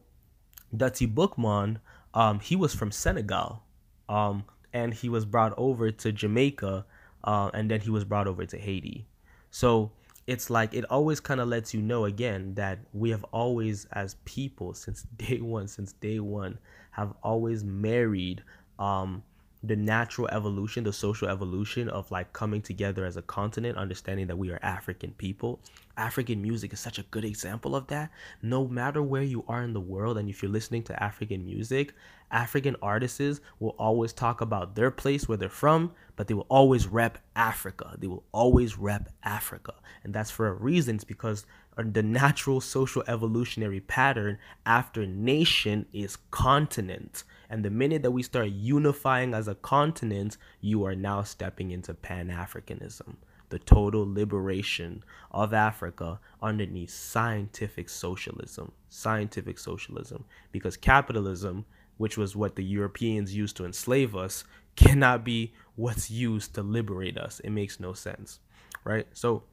Dutty 0.76 1.08
Boukman, 1.08 1.80
um, 2.14 2.40
he 2.40 2.56
was 2.56 2.74
from 2.74 2.92
Senegal. 2.92 3.64
Um, 4.10 4.46
and 4.74 4.94
he 4.94 5.10
was 5.10 5.26
brought 5.26 5.54
over 5.58 5.92
to 5.92 6.12
Jamaica, 6.12 6.86
uh, 7.24 7.50
and 7.54 7.72
then 7.72 7.82
he 7.82 7.90
was 7.90 8.04
brought 8.04 8.28
over 8.28 8.46
to 8.46 8.58
Haiti. 8.58 9.08
So 9.50 9.92
it's 10.28 10.50
like 10.50 10.74
it 10.74 10.84
always 10.90 11.22
kind 11.22 11.40
of 11.40 11.48
lets 11.48 11.74
you 11.74 11.82
know 11.82 12.04
again 12.06 12.54
that 12.56 12.80
we 12.94 13.10
have 13.12 13.24
always, 13.32 13.88
as 13.94 14.18
people, 14.26 14.74
since 14.74 15.04
day 15.18 15.40
one, 15.40 15.68
since 15.68 15.94
day 15.94 16.20
one, 16.20 16.60
have 16.92 17.14
always 17.24 17.64
married 17.64 18.44
um, 18.78 19.24
the 19.64 19.76
natural 19.76 20.28
evolution, 20.28 20.84
the 20.84 20.94
social 20.94 21.30
evolution 21.30 21.90
of 21.90 22.12
like 22.12 22.34
coming 22.34 22.62
together 22.62 23.06
as 23.06 23.18
a 23.18 23.22
continent, 23.22 23.78
understanding 23.78 24.28
that 24.28 24.38
we 24.38 24.52
are 24.52 24.60
African 24.62 25.12
people. 25.12 25.62
African 25.96 26.42
music 26.42 26.74
is 26.74 26.80
such 26.80 27.00
a 27.00 27.04
good 27.04 27.26
example 27.26 27.76
of 27.76 27.88
that. 27.88 28.12
No 28.42 28.68
matter 28.68 29.02
where 29.02 29.24
you 29.24 29.46
are 29.48 29.64
in 29.64 29.74
the 29.74 29.80
world, 29.80 30.18
and 30.18 30.30
if 30.30 30.44
you're 30.44 30.52
listening 30.52 30.84
to 30.84 31.04
African 31.04 31.46
music, 31.46 31.94
African 32.32 32.76
artists 32.82 33.40
will 33.60 33.76
always 33.80 34.14
talk 34.14 34.42
about 34.42 34.76
their 34.76 34.92
place 34.92 35.28
where 35.28 35.38
they're 35.38 35.50
from, 35.50 35.92
but 36.18 36.28
they 36.28 36.34
will 36.34 36.48
always 36.50 36.88
rep 36.88 37.20
Africa. 37.36 37.96
They 37.98 38.08
will 38.08 38.26
always 38.34 38.78
rep 38.78 39.08
Africa. 39.24 39.76
And 40.04 40.14
that's 40.14 40.32
for 40.32 40.48
a 40.48 40.54
reason. 40.54 40.96
It's 40.96 41.04
because 41.06 41.46
the 41.78 42.04
natural 42.04 42.60
social 42.60 43.04
evolutionary 43.08 43.80
pattern 43.80 44.40
after 44.66 45.06
nation 45.06 45.86
is 45.94 46.18
continent. 46.32 47.24
And 47.50 47.64
the 47.64 47.70
minute 47.70 48.02
that 48.02 48.12
we 48.12 48.24
start 48.24 48.50
unifying 48.50 49.34
as 49.36 49.48
a 49.48 49.56
continent, 49.56 50.38
you 50.60 50.84
are 50.86 50.96
now 50.96 51.22
stepping 51.22 51.70
into 51.70 51.94
Pan 51.94 52.30
Africanism, 52.30 53.18
the 53.50 53.60
total 53.60 54.12
liberation 54.12 55.04
of 55.30 55.54
Africa 55.54 56.20
underneath 56.42 56.90
scientific 56.90 57.90
socialism. 57.90 58.72
Scientific 58.90 59.60
socialism. 59.60 60.26
Because 60.52 60.78
capitalism 60.78 61.66
which 61.98 62.18
was 62.18 62.36
what 62.36 62.56
the 62.56 62.64
Europeans 62.64 63.36
used 63.36 63.58
to 63.58 63.66
enslave 63.66 64.16
us, 64.16 64.44
cannot 64.78 65.26
be 65.26 65.54
what's 65.76 66.10
used 66.10 66.56
to 66.56 66.64
liberate 66.64 67.18
us. 67.18 67.42
It 67.42 67.50
makes 67.50 67.80
no 67.80 67.92
sense, 67.92 68.40
right? 68.86 69.08
So 69.12 69.44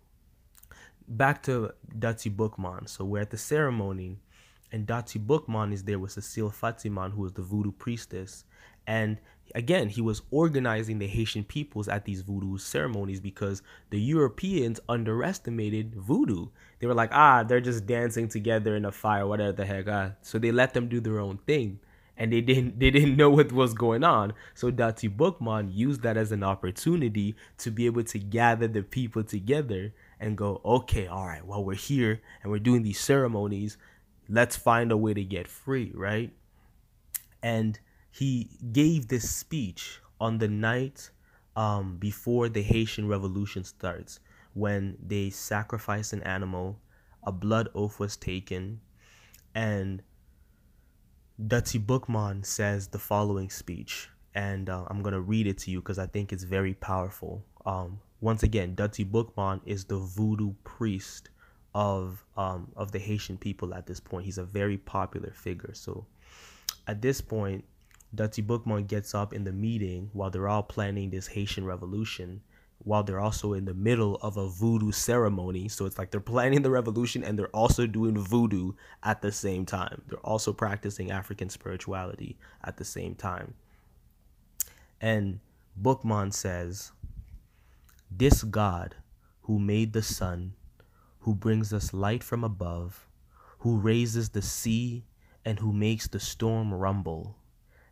back 1.09 1.43
to 1.45 1.73
Dutty 1.99 2.31
Boukman. 2.31 2.89
So 2.89 3.05
we're 3.05 3.23
at 3.23 3.31
the 3.31 3.39
ceremony, 3.39 4.19
and 4.71 4.87
Dutty 4.87 5.19
Boukman 5.19 5.73
is 5.73 5.83
there 5.85 5.99
with 5.99 6.13
Cecile 6.13 6.51
Fatiman, 6.51 7.13
who 7.13 7.25
is 7.27 7.33
the 7.33 7.43
voodoo 7.43 7.73
priestess. 7.73 8.45
And 8.87 9.19
again, 9.55 9.89
he 9.89 10.01
was 10.01 10.23
organizing 10.31 10.99
the 10.99 11.07
Haitian 11.07 11.45
peoples 11.45 11.89
at 11.89 12.05
these 12.05 12.21
voodoo 12.21 12.59
ceremonies 12.59 13.21
because 13.21 13.63
the 13.91 14.01
Europeans 14.01 14.79
underestimated 14.89 15.95
voodoo. 15.95 16.49
They 16.79 16.87
were 16.87 16.95
like, 16.95 17.11
ah, 17.13 17.43
they're 17.43 17.61
just 17.61 17.87
dancing 17.87 18.29
together 18.29 18.77
in 18.77 18.85
a 18.85 18.93
fire, 18.93 19.27
whatever 19.27 19.53
the 19.53 19.65
heck. 19.65 19.89
Ah. 19.89 20.13
So 20.23 20.39
they 20.39 20.53
let 20.53 20.75
them 20.75 20.89
do 20.89 21.01
their 21.01 21.21
own 21.21 21.39
thing 21.47 21.81
and 22.17 22.33
they 22.33 22.41
didn't 22.41 22.79
they 22.79 22.91
didn't 22.91 23.17
know 23.17 23.31
what 23.31 23.53
was 23.53 23.75
going 23.75 24.05
on. 24.05 24.33
So 24.55 24.71
Dutty 24.71 25.09
Boukman 25.09 25.71
used 25.73 26.03
that 26.03 26.17
as 26.17 26.33
an 26.33 26.43
opportunity 26.43 27.35
to 27.59 27.71
be 27.71 27.87
able 27.87 28.05
to 28.05 28.19
gather 28.19 28.69
the 28.69 28.83
people 28.83 29.25
together 29.25 29.93
and 30.21 30.37
go, 30.37 30.61
okay, 30.65 31.07
all 31.07 31.27
right, 31.27 31.45
well 31.45 31.65
we're 31.65 31.75
here 31.75 32.21
and 32.43 32.51
we're 32.51 32.59
doing 32.59 32.83
these 32.83 33.01
ceremonies, 33.01 33.77
let's 34.29 34.57
find 34.57 34.93
a 34.93 34.97
way 34.97 35.15
to 35.15 35.25
get 35.25 35.49
free, 35.49 35.93
right? 35.95 36.33
And 37.43 37.79
he 38.11 38.49
gave 38.73 39.09
this 39.09 39.29
speech 39.29 40.01
on 40.21 40.39
the 40.39 40.49
night 40.49 41.11
um, 41.57 41.97
before 41.97 42.49
the 42.49 42.63
Haitian 42.63 43.09
Revolution 43.09 43.65
starts, 43.65 44.21
when 44.55 44.97
they 45.05 45.31
sacrifice 45.31 46.13
an 46.13 46.23
animal, 46.23 46.79
a 47.25 47.33
blood 47.33 47.69
oath 47.75 47.99
was 47.99 48.17
taken, 48.17 48.81
and 49.55 50.03
Dutty 51.49 51.81
Boukman 51.81 52.47
says 52.47 52.87
the 52.89 52.99
following 52.99 53.51
speech, 53.51 54.09
and 54.37 54.71
uh, 54.71 54.85
I'm 54.87 55.03
going 55.03 55.15
to 55.15 55.21
read 55.21 55.49
it 55.49 55.59
to 55.59 55.71
you 55.73 55.81
because 55.81 55.99
I 55.99 56.07
think 56.07 56.33
it's 56.33 56.45
very 56.45 56.75
powerful. 56.75 57.45
Um, 57.67 57.99
once 58.21 58.45
again, 58.45 58.77
Dutty 58.77 59.05
Boukman 59.05 59.61
is 59.67 59.85
the 59.85 59.97
voodoo 59.99 60.55
priest 60.63 61.31
of 61.75 62.25
um, 62.37 62.71
of 62.77 62.93
the 62.93 63.01
Haitian 63.01 63.37
people 63.37 63.75
at 63.75 63.87
this 63.87 63.99
point. 63.99 64.27
He's 64.27 64.39
a 64.39 64.45
very 64.45 64.77
popular 64.79 65.33
figure. 65.33 65.75
So 65.75 66.07
at 66.87 67.03
this 67.03 67.21
point, 67.21 67.65
Dutty 68.15 68.41
Boukman 68.41 68.87
gets 68.87 69.13
up 69.13 69.33
in 69.33 69.43
the 69.43 69.53
meeting 69.53 70.11
while 70.13 70.31
they're 70.31 70.49
all 70.49 70.63
planning 70.63 71.11
this 71.11 71.27
Haitian 71.27 71.65
revolution 71.65 72.43
while 72.79 73.03
they're 73.03 73.21
also 73.21 73.55
in 73.55 73.65
the 73.65 73.75
middle 73.75 74.17
of 74.17 74.37
a 74.37 74.49
voodoo 74.49 74.93
ceremony. 74.93 75.69
So 75.69 75.87
it's 75.87 75.99
like 75.99 76.11
they're 76.11 76.21
planning 76.21 76.63
the 76.63 76.71
revolution 76.71 77.25
and 77.25 77.39
they're 77.39 77.49
also 77.49 77.87
doing 77.87 78.19
voodoo 78.19 78.73
at 79.03 79.23
the 79.23 79.33
same 79.33 79.65
time. 79.65 80.03
They're 80.09 80.19
also 80.19 80.53
practicing 80.53 81.11
African 81.11 81.49
spirituality 81.49 82.37
at 82.63 82.77
the 82.77 82.85
same 82.85 83.15
time. 83.15 83.55
And 85.01 85.41
Boukman 85.81 86.33
says, 86.33 86.93
This 88.11 88.43
God 88.43 88.97
who 89.43 89.59
made 89.59 89.93
the 89.93 90.03
sun, 90.03 90.55
who 91.21 91.35
brings 91.35 91.73
us 91.73 91.93
light 91.93 92.23
from 92.23 92.45
above, 92.45 93.07
who 93.59 93.77
raises 93.79 94.31
the 94.31 94.43
sea, 94.43 95.05
and 95.45 95.59
who 95.59 95.73
makes 95.73 96.07
the 96.09 96.21
storm 96.21 96.73
rumble, 96.73 97.37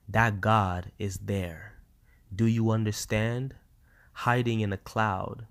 that 0.08 0.40
God 0.40 0.92
is 0.98 1.18
there. 1.18 1.74
Do 2.34 2.46
you 2.46 2.70
understand? 2.70 3.54
Hiding 4.12 4.60
in 4.60 4.72
a 4.72 4.76
cloud. 4.76 5.46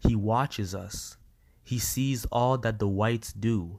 He 0.00 0.14
watches 0.14 0.74
us. 0.74 1.16
He 1.62 1.78
sees 1.78 2.24
all 2.26 2.58
that 2.58 2.78
the 2.78 2.88
whites 2.88 3.32
do. 3.32 3.78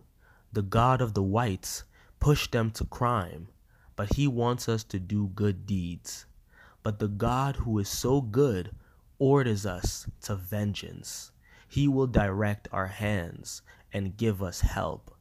The 0.53 0.61
God 0.61 1.01
of 1.01 1.13
the 1.13 1.23
whites 1.23 1.83
pushed 2.19 2.51
them 2.51 2.71
to 2.71 2.85
crime, 2.85 3.47
but 3.95 4.13
he 4.15 4.27
wants 4.27 4.69
us 4.69 4.83
to 4.85 4.99
do 4.99 5.31
good 5.35 5.65
deeds. 5.65 6.25
But 6.83 6.99
the 6.99 7.07
God 7.07 7.57
who 7.57 7.79
is 7.79 7.89
so 7.89 8.21
good 8.21 8.71
orders 9.19 9.65
us 9.65 10.07
to 10.23 10.35
vengeance. 10.35 11.31
He 11.67 11.87
will 11.87 12.07
direct 12.07 12.67
our 12.71 12.87
hands 12.87 13.61
and 13.93 14.17
give 14.17 14.41
us 14.41 14.61
help. 14.61 15.15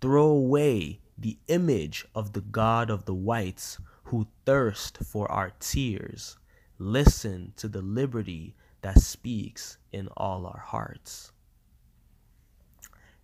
Throw 0.00 0.26
away 0.26 1.00
the 1.18 1.38
image 1.48 2.04
of 2.14 2.32
the 2.32 2.40
God 2.40 2.90
of 2.90 3.04
the 3.04 3.14
whites 3.14 3.78
who 4.04 4.26
thirst 4.44 4.98
for 4.98 5.30
our 5.30 5.52
tears. 5.60 6.38
Listen 6.82 7.52
to 7.58 7.68
the 7.68 7.80
liberty 7.80 8.56
that 8.80 9.00
speaks 9.00 9.78
in 9.92 10.08
all 10.16 10.46
our 10.46 10.58
hearts. 10.58 11.30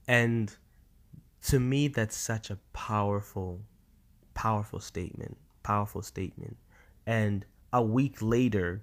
And 0.07 0.55
to 1.47 1.59
me, 1.59 1.89
that's 1.89 2.17
such 2.17 2.51
a 2.51 2.59
powerful, 2.73 3.61
powerful 4.35 4.79
statement. 4.79 5.37
Powerful 5.65 6.03
statement. 6.03 6.57
And 7.05 7.45
a 7.73 7.83
week 7.83 8.23
later, 8.23 8.81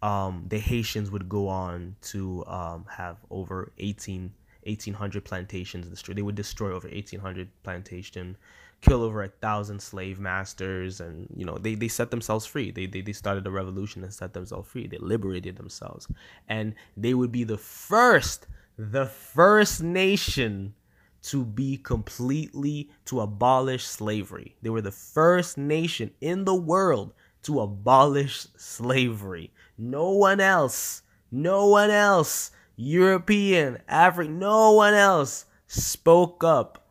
um, 0.00 0.44
the 0.48 0.58
Haitians 0.58 1.10
would 1.10 1.28
go 1.28 1.48
on 1.48 1.96
to 2.02 2.44
um, 2.46 2.86
have 2.88 3.16
over 3.32 3.72
18, 3.78 4.32
1,800 4.62 5.24
plantations 5.24 5.88
destroyed. 5.88 6.16
They 6.16 6.22
would 6.22 6.36
destroy 6.36 6.72
over 6.72 6.86
1,800 6.86 7.48
plantation, 7.64 8.36
kill 8.84 9.02
over 9.02 9.22
a 9.22 9.28
thousand 9.28 9.80
slave 9.80 10.20
masters, 10.20 11.00
and 11.00 11.28
you 11.34 11.44
know 11.44 11.56
they, 11.58 11.74
they 11.74 11.88
set 11.88 12.10
themselves 12.10 12.46
free. 12.46 12.70
They, 12.70 12.86
they 12.86 13.00
they 13.00 13.12
started 13.12 13.46
a 13.46 13.50
revolution 13.50 14.04
and 14.04 14.12
set 14.12 14.34
themselves 14.34 14.68
free. 14.70 14.86
They 14.86 14.98
liberated 14.98 15.56
themselves, 15.56 16.06
and 16.48 16.74
they 16.96 17.14
would 17.14 17.32
be 17.32 17.44
the 17.44 17.58
first, 17.58 18.46
the 18.76 19.06
first 19.06 19.82
nation 19.82 20.74
to 21.22 21.44
be 21.44 21.78
completely 21.78 22.90
to 23.06 23.20
abolish 23.20 23.86
slavery. 23.86 24.56
They 24.60 24.70
were 24.70 24.82
the 24.82 24.90
first 24.92 25.56
nation 25.56 26.10
in 26.20 26.44
the 26.44 26.54
world 26.54 27.14
to 27.44 27.60
abolish 27.60 28.46
slavery. 28.56 29.50
No 29.78 30.10
one 30.10 30.40
else, 30.40 31.02
no 31.30 31.66
one 31.68 31.90
else, 31.90 32.50
European, 32.76 33.78
African, 33.88 34.38
no 34.38 34.72
one 34.72 34.94
else 34.94 35.46
spoke 35.66 36.44
up 36.44 36.86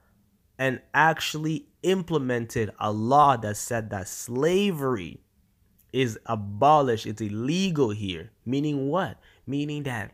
and 0.57 0.81
actually 0.93 1.67
implemented 1.83 2.71
a 2.79 2.91
law 2.91 3.37
that 3.37 3.57
said 3.57 3.89
that 3.91 4.07
slavery 4.07 5.19
is 5.91 6.19
abolished, 6.25 7.05
it's 7.05 7.21
illegal 7.21 7.91
here. 7.91 8.31
Meaning 8.45 8.87
what? 8.87 9.19
Meaning 9.45 9.83
that 9.83 10.11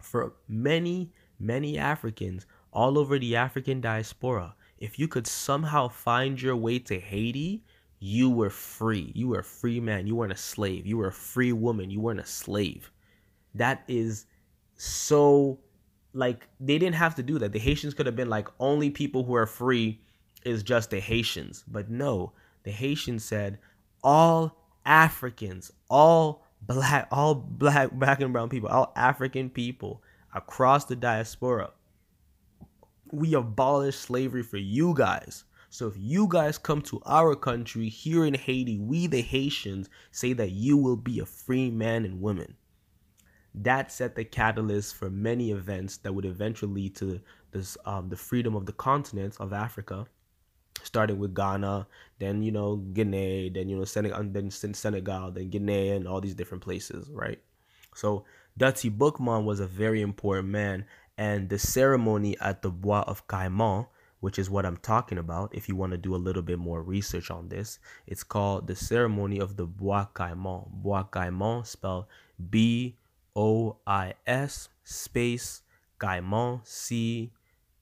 for 0.00 0.34
many, 0.48 1.12
many 1.40 1.78
Africans 1.78 2.46
all 2.72 2.98
over 2.98 3.18
the 3.18 3.36
African 3.36 3.80
diaspora, 3.80 4.54
if 4.78 4.98
you 4.98 5.08
could 5.08 5.26
somehow 5.26 5.88
find 5.88 6.40
your 6.40 6.56
way 6.56 6.78
to 6.80 7.00
Haiti, 7.00 7.64
you 8.00 8.30
were 8.30 8.50
free. 8.50 9.10
You 9.14 9.28
were 9.28 9.40
a 9.40 9.44
free 9.44 9.80
man. 9.80 10.06
You 10.06 10.14
weren't 10.14 10.32
a 10.32 10.36
slave. 10.36 10.86
You 10.86 10.98
were 10.98 11.08
a 11.08 11.12
free 11.12 11.52
woman. 11.52 11.90
You 11.90 12.00
weren't 12.00 12.20
a 12.20 12.26
slave. 12.26 12.92
That 13.54 13.82
is 13.88 14.26
so 14.76 15.58
like 16.12 16.46
they 16.60 16.78
didn't 16.78 16.94
have 16.94 17.14
to 17.16 17.22
do 17.22 17.38
that. 17.38 17.52
The 17.52 17.58
Haitians 17.58 17.94
could 17.94 18.06
have 18.06 18.16
been 18.16 18.28
like 18.28 18.48
only 18.60 18.90
people 18.90 19.24
who 19.24 19.34
are 19.34 19.46
free 19.46 20.00
is 20.44 20.62
just 20.62 20.90
the 20.90 21.00
Haitians. 21.00 21.64
But 21.66 21.90
no, 21.90 22.32
the 22.62 22.70
Haitians 22.70 23.24
said 23.24 23.58
all 24.02 24.56
Africans, 24.84 25.72
all 25.90 26.44
black, 26.62 27.08
all 27.10 27.34
black, 27.34 27.90
black 27.92 28.20
and 28.20 28.32
brown 28.32 28.48
people, 28.48 28.68
all 28.68 28.92
African 28.96 29.50
people 29.50 30.02
across 30.34 30.84
the 30.84 30.96
diaspora. 30.96 31.70
We 33.10 33.34
abolish 33.34 33.96
slavery 33.96 34.42
for 34.42 34.58
you 34.58 34.94
guys. 34.94 35.44
So 35.70 35.86
if 35.86 35.94
you 35.98 36.26
guys 36.28 36.56
come 36.56 36.80
to 36.82 37.02
our 37.04 37.34
country 37.36 37.88
here 37.88 38.24
in 38.24 38.34
Haiti, 38.34 38.78
we 38.78 39.06
the 39.06 39.20
Haitians 39.20 39.88
say 40.10 40.32
that 40.32 40.52
you 40.52 40.76
will 40.76 40.96
be 40.96 41.20
a 41.20 41.26
free 41.26 41.70
man 41.70 42.04
and 42.04 42.20
woman. 42.20 42.56
That 43.54 43.92
set 43.92 44.14
the 44.14 44.24
catalyst 44.24 44.94
for 44.94 45.10
many 45.10 45.50
events 45.50 45.98
that 45.98 46.14
would 46.14 46.24
eventually 46.24 46.72
lead 46.72 46.96
to 46.96 47.20
this 47.50 47.76
um, 47.84 48.08
the 48.08 48.16
freedom 48.16 48.54
of 48.54 48.66
the 48.66 48.72
continent 48.72 49.36
of 49.40 49.52
Africa, 49.52 50.06
starting 50.82 51.18
with 51.18 51.34
Ghana, 51.34 51.86
then 52.18 52.42
you 52.42 52.52
know 52.52 52.76
Guinea, 52.76 53.50
then 53.50 53.68
you 53.68 53.76
know 53.76 53.84
Senegal, 53.84 54.22
then 54.24 54.50
Senegal, 54.50 55.30
then 55.30 55.50
Guinea, 55.50 55.90
and 55.90 56.08
all 56.08 56.20
these 56.20 56.34
different 56.34 56.62
places, 56.62 57.08
right? 57.10 57.40
So 57.94 58.24
Dutty 58.56 58.90
Boukman 58.90 59.44
was 59.44 59.60
a 59.60 59.66
very 59.66 60.02
important 60.02 60.48
man, 60.48 60.84
and 61.16 61.48
the 61.48 61.58
ceremony 61.58 62.36
at 62.40 62.62
the 62.62 62.70
Bois 62.70 63.04
of 63.06 63.26
Caiman 63.26 63.86
which 64.20 64.38
is 64.38 64.50
what 64.50 64.66
I'm 64.66 64.76
talking 64.78 65.18
about. 65.18 65.54
If 65.54 65.68
you 65.68 65.76
want 65.76 65.92
to 65.92 65.98
do 65.98 66.14
a 66.14 66.16
little 66.16 66.42
bit 66.42 66.58
more 66.58 66.82
research 66.82 67.30
on 67.30 67.48
this, 67.48 67.78
it's 68.06 68.24
called 68.24 68.66
the 68.66 68.74
ceremony 68.74 69.38
of 69.38 69.56
the 69.56 69.66
Bois 69.66 70.06
Caiman. 70.14 70.68
Bois 70.70 71.04
Caiman 71.04 71.64
spelled 71.66 72.06
B 72.50 72.96
O 73.36 73.76
I 73.86 74.14
S 74.26 74.68
space 74.84 75.62
Caiman 76.00 76.60
C 76.64 77.30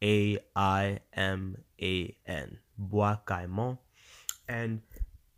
A 0.02 0.38
I 0.54 1.00
M 1.14 1.56
A 1.80 2.16
N. 2.26 2.58
Bois 2.78 3.16
Caiman. 3.26 3.78
And 4.48 4.80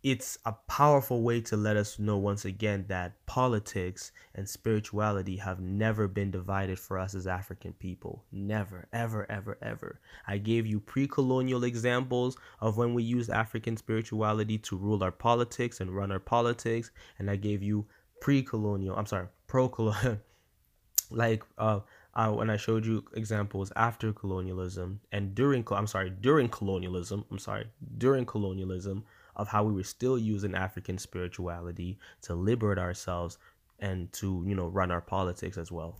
it's 0.01 0.37
a 0.45 0.53
powerful 0.69 1.23
way 1.23 1.41
to 1.41 1.57
let 1.57 1.75
us 1.75 1.99
know 1.99 2.15
once 2.17 2.45
again 2.45 2.85
that 2.87 3.25
politics 3.25 4.13
and 4.33 4.47
spirituality 4.47 5.35
have 5.35 5.59
never 5.59 6.07
been 6.07 6.31
divided 6.31 6.79
for 6.79 6.97
us 6.97 7.13
as 7.13 7.27
African 7.27 7.73
people. 7.73 8.23
Never, 8.31 8.87
ever, 8.93 9.29
ever, 9.29 9.57
ever. 9.61 9.99
I 10.25 10.37
gave 10.37 10.65
you 10.65 10.79
pre 10.79 11.05
colonial 11.05 11.65
examples 11.65 12.37
of 12.61 12.77
when 12.77 12.93
we 12.93 13.03
used 13.03 13.29
African 13.29 13.75
spirituality 13.75 14.57
to 14.59 14.77
rule 14.77 15.03
our 15.03 15.11
politics 15.11 15.81
and 15.81 15.93
run 15.93 16.13
our 16.13 16.19
politics. 16.19 16.91
And 17.17 17.29
I 17.29 17.35
gave 17.35 17.61
you 17.61 17.85
pre 18.21 18.41
colonial, 18.41 18.95
I'm 18.95 19.05
sorry, 19.05 19.27
pro 19.47 19.67
colonial, 19.67 20.19
like, 21.11 21.43
uh, 21.57 21.81
uh, 22.13 22.31
when 22.31 22.49
I 22.49 22.57
showed 22.57 22.85
you 22.85 23.05
examples 23.13 23.71
after 23.75 24.11
colonialism 24.11 24.99
and 25.11 25.35
during, 25.35 25.65
I'm 25.71 25.87
sorry, 25.87 26.09
during 26.09 26.49
colonialism, 26.49 27.25
I'm 27.31 27.39
sorry, 27.39 27.67
during 27.97 28.25
colonialism, 28.25 29.03
of 29.35 29.47
how 29.47 29.63
we 29.63 29.73
were 29.73 29.83
still 29.83 30.17
using 30.17 30.53
African 30.53 30.97
spirituality 30.97 31.97
to 32.23 32.35
liberate 32.35 32.77
ourselves 32.77 33.37
and 33.79 34.11
to, 34.11 34.43
you 34.45 34.53
know, 34.53 34.67
run 34.67 34.91
our 34.91 34.99
politics 34.99 35.57
as 35.57 35.71
well. 35.71 35.97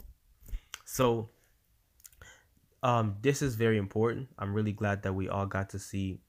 So 0.83 1.29
um, 2.83 3.15
this 3.21 3.41
is 3.41 3.55
very 3.55 3.77
important. 3.77 4.27
I'm 4.37 4.53
really 4.53 4.73
glad 4.73 5.03
that 5.03 5.13
we 5.13 5.29
all 5.29 5.45
got 5.45 5.69
to 5.69 5.79
see 5.79 6.19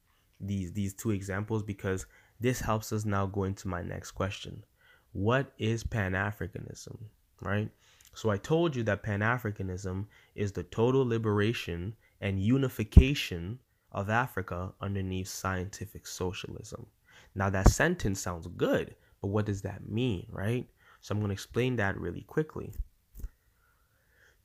these 0.41 0.73
these 0.73 0.95
two 0.95 1.11
examples 1.11 1.63
because 1.63 2.07
this 2.39 2.61
helps 2.61 2.93
us 2.93 3.05
now 3.05 3.27
go 3.27 3.45
into 3.45 3.69
my 3.69 3.83
next 3.83 4.13
question. 4.13 4.65
What 5.13 5.53
is 5.59 5.83
Pan-Africanism, 5.83 6.97
right? 7.43 7.71
So 8.15 8.31
I 8.31 8.37
told 8.37 8.77
you 8.77 8.83
that 8.85 9.03
Pan-Africanism 9.03 10.07
is 10.35 10.53
the 10.53 10.65
total 10.65 11.07
liberation 11.07 11.95
and 12.21 12.43
unification 12.43 13.59
of 13.93 14.11
Africa 14.11 14.73
underneath 14.81 15.29
scientific 15.29 16.07
socialism. 16.07 16.87
Now, 17.35 17.51
that 17.51 17.71
sentence 17.71 18.21
sounds 18.21 18.47
good, 18.57 18.95
but 19.21 19.29
what 19.29 19.47
does 19.47 19.63
that 19.63 19.89
mean, 19.89 20.27
right? 20.31 20.67
So, 21.01 21.13
I'm 21.13 21.21
going 21.21 21.29
to 21.29 21.35
explain 21.35 21.77
that 21.77 21.97
really 21.97 22.23
quickly. 22.23 22.73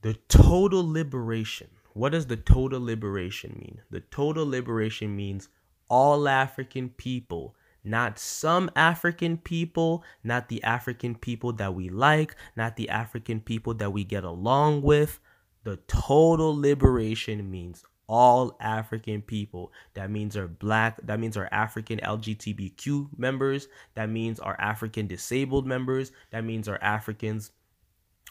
The 0.02 0.14
total 0.30 0.90
liberation. 0.90 1.70
What 1.94 2.12
does 2.12 2.28
the 2.28 2.38
total 2.38 2.84
liberation 2.84 3.58
mean? 3.60 3.82
The 3.90 4.02
total 4.02 4.48
liberation 4.48 5.16
means 5.16 5.50
all 5.90 6.28
African 6.28 6.90
people, 6.90 7.56
not 7.86 8.20
some 8.20 8.70
African 8.76 9.38
people, 9.38 10.04
not 10.24 10.50
the 10.50 10.64
African 10.64 11.16
people 11.16 11.54
that 11.54 11.76
we 11.76 11.90
like, 11.90 12.36
not 12.56 12.76
the 12.76 12.90
African 12.90 13.40
people 13.40 13.74
that 13.76 13.94
we 13.94 14.04
get 14.04 14.24
along 14.24 14.82
with. 14.82 15.20
The 15.64 15.78
total 15.88 16.56
liberation 16.60 17.50
means 17.50 17.84
all 18.08 18.58
African 18.60 19.22
people. 19.22 19.72
That 19.94 20.12
means 20.12 20.36
our 20.36 20.48
black, 20.48 21.00
that 21.04 21.20
means 21.20 21.38
our 21.38 21.50
African 21.52 22.00
LGBTQ 22.00 23.18
members, 23.18 23.68
that 23.96 24.10
means 24.10 24.40
our 24.40 24.60
African 24.60 25.08
disabled 25.08 25.66
members, 25.66 26.12
that 26.32 26.44
means 26.44 26.68
our 26.68 26.82
Africans 26.82 27.52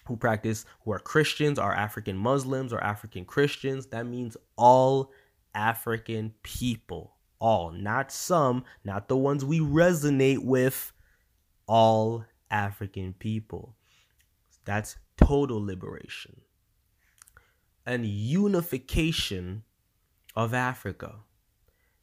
who 0.07 0.17
practice, 0.17 0.65
who 0.85 0.93
are 0.93 0.99
Christians, 0.99 1.59
our 1.59 1.75
African 1.75 2.17
Muslims, 2.17 2.73
or 2.73 2.83
African 2.83 3.25
Christians. 3.25 3.87
That 3.87 4.07
means 4.07 4.37
all 4.57 5.11
African 5.55 6.35
people. 6.43 7.14
All, 7.45 7.73
not 7.73 8.11
some, 8.11 8.65
not 8.85 9.09
the 9.09 9.19
ones 9.19 9.45
we 9.45 9.61
resonate 9.61 10.43
with, 10.43 10.93
all 11.67 12.25
African 12.51 13.13
people. 13.13 13.75
That's 14.65 14.97
total 15.19 15.63
liberation 15.63 16.41
and 17.87 18.07
unification 18.07 19.63
of 20.35 20.55
Africa. 20.55 21.17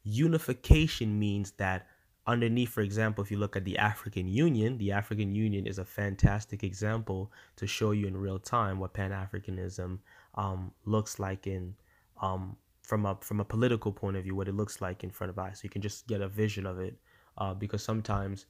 Unification 0.03 1.17
means 1.19 1.51
that 1.53 1.87
underneath, 2.27 2.69
for 2.69 2.81
example, 2.81 3.23
if 3.23 3.31
you 3.31 3.37
look 3.37 3.55
at 3.55 3.65
the 3.65 3.77
African 3.77 4.27
Union, 4.27 4.77
the 4.77 4.91
African 4.91 5.33
Union 5.33 5.65
is 5.65 5.79
a 5.79 5.85
fantastic 5.85 6.63
example 6.63 7.31
to 7.55 7.67
show 7.67 7.91
you 7.91 8.07
in 8.07 8.15
real 8.15 8.39
time 8.39 8.79
what 8.79 8.93
Pan 8.93 9.11
Africanism 9.11 9.99
um, 10.35 10.71
looks 10.85 11.19
like 11.19 11.47
in 11.47 11.75
um, 12.21 12.55
from 12.91 13.05
a 13.05 13.17
from 13.21 13.39
a 13.39 13.45
political 13.45 13.93
point 13.93 14.17
of 14.17 14.23
view, 14.23 14.35
what 14.35 14.49
it 14.49 14.53
looks 14.53 14.81
like 14.81 15.01
in 15.01 15.09
front 15.09 15.29
of 15.29 15.39
eyes 15.39 15.59
So 15.59 15.61
you 15.63 15.69
can 15.69 15.81
just 15.81 16.07
get 16.07 16.19
a 16.19 16.27
vision 16.27 16.65
of 16.65 16.77
it, 16.77 16.95
uh, 17.37 17.53
because 17.53 17.81
sometimes 17.81 18.47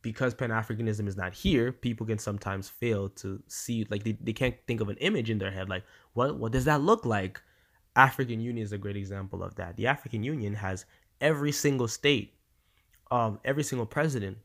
because 0.00 0.32
Pan 0.32 0.48
Africanism 0.48 1.06
is 1.06 1.14
not 1.18 1.34
here, 1.34 1.72
people 1.72 2.06
can 2.06 2.18
sometimes 2.18 2.70
fail 2.70 3.10
to 3.10 3.42
see, 3.48 3.86
like, 3.90 4.04
they, 4.04 4.16
they 4.22 4.32
can't 4.32 4.54
think 4.66 4.80
of 4.80 4.88
an 4.88 4.96
image 5.08 5.28
in 5.28 5.38
their 5.38 5.50
head. 5.50 5.68
Like, 5.68 5.84
what, 6.14 6.38
what 6.38 6.52
does 6.52 6.64
that 6.64 6.80
look 6.80 7.04
like? 7.04 7.42
African 7.96 8.40
Union 8.40 8.64
is 8.64 8.72
a 8.72 8.78
great 8.78 8.96
example 8.96 9.42
of 9.42 9.56
that. 9.56 9.76
The 9.76 9.88
African 9.88 10.22
Union 10.22 10.54
has 10.54 10.86
every 11.20 11.50
single 11.50 11.88
state, 11.88 12.34
um, 13.10 13.40
every 13.44 13.64
single 13.64 13.84
president 13.84 14.38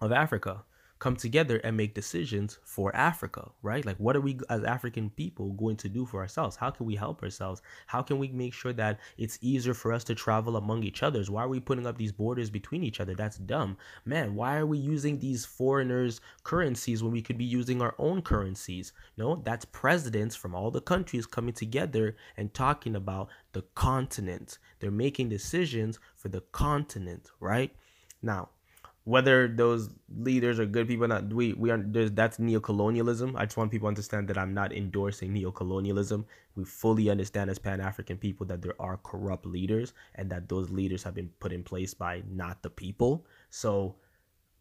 of 0.00 0.10
Africa 0.10 0.64
come 1.04 1.14
together 1.16 1.58
and 1.58 1.76
make 1.76 1.92
decisions 1.92 2.58
for 2.64 2.96
Africa, 2.96 3.50
right? 3.60 3.84
Like, 3.84 3.98
what 3.98 4.16
are 4.16 4.22
we 4.22 4.38
as 4.48 4.64
African 4.64 5.10
people 5.10 5.52
going 5.52 5.76
to 5.76 5.88
do 5.90 6.06
for 6.06 6.20
ourselves? 6.20 6.56
How 6.56 6.70
can 6.70 6.86
we 6.86 6.96
help 6.96 7.22
ourselves? 7.22 7.60
How 7.86 8.00
can 8.00 8.18
we 8.18 8.28
make 8.28 8.54
sure 8.54 8.72
that 8.72 8.98
it's 9.18 9.38
easier 9.42 9.74
for 9.74 9.92
us 9.92 10.02
to 10.04 10.14
travel 10.14 10.56
among 10.56 10.82
each 10.82 11.02
others? 11.02 11.28
Why 11.28 11.42
are 11.42 11.48
we 11.48 11.60
putting 11.60 11.86
up 11.86 11.98
these 11.98 12.10
borders 12.10 12.48
between 12.48 12.82
each 12.82 13.00
other? 13.00 13.14
That's 13.14 13.36
dumb. 13.36 13.76
Man, 14.06 14.34
why 14.34 14.56
are 14.56 14.64
we 14.64 14.78
using 14.78 15.18
these 15.18 15.44
foreigners' 15.44 16.22
currencies 16.42 17.02
when 17.02 17.12
we 17.12 17.20
could 17.20 17.36
be 17.36 17.44
using 17.44 17.82
our 17.82 17.94
own 17.98 18.22
currencies? 18.22 18.94
No, 19.18 19.42
that's 19.44 19.66
presidents 19.66 20.34
from 20.34 20.54
all 20.54 20.70
the 20.70 20.80
countries 20.80 21.26
coming 21.26 21.52
together 21.52 22.16
and 22.38 22.54
talking 22.54 22.96
about 22.96 23.28
the 23.52 23.60
continent. 23.74 24.56
They're 24.80 24.90
making 24.90 25.28
decisions 25.28 25.98
for 26.16 26.30
the 26.30 26.40
continent, 26.52 27.30
right? 27.40 27.76
Now, 28.22 28.48
whether 29.04 29.46
those 29.48 29.90
leaders 30.16 30.58
are 30.58 30.64
good 30.64 30.88
people 30.88 31.04
or 31.04 31.08
not 31.08 31.30
we 31.32 31.52
we 31.52 31.70
are 31.70 31.76
there's 31.78 32.10
that's 32.12 32.38
neo-colonialism. 32.38 33.36
I 33.36 33.44
just 33.44 33.56
want 33.56 33.70
people 33.70 33.86
to 33.86 33.88
understand 33.88 34.28
that 34.28 34.38
i'm 34.38 34.54
not 34.54 34.72
endorsing 34.72 35.32
neo-colonialism. 35.32 36.24
We 36.56 36.64
fully 36.64 37.10
understand 37.10 37.50
as 37.50 37.58
pan-african 37.58 38.16
people 38.18 38.46
that 38.46 38.62
there 38.62 38.74
are 38.80 38.98
corrupt 39.02 39.44
leaders 39.44 39.92
and 40.14 40.30
that 40.30 40.48
those 40.48 40.70
leaders 40.70 41.02
have 41.02 41.14
been 41.14 41.30
put 41.38 41.52
in 41.52 41.62
place 41.62 41.92
by 41.92 42.22
not 42.30 42.62
the 42.62 42.70
people. 42.70 43.26
So 43.50 43.96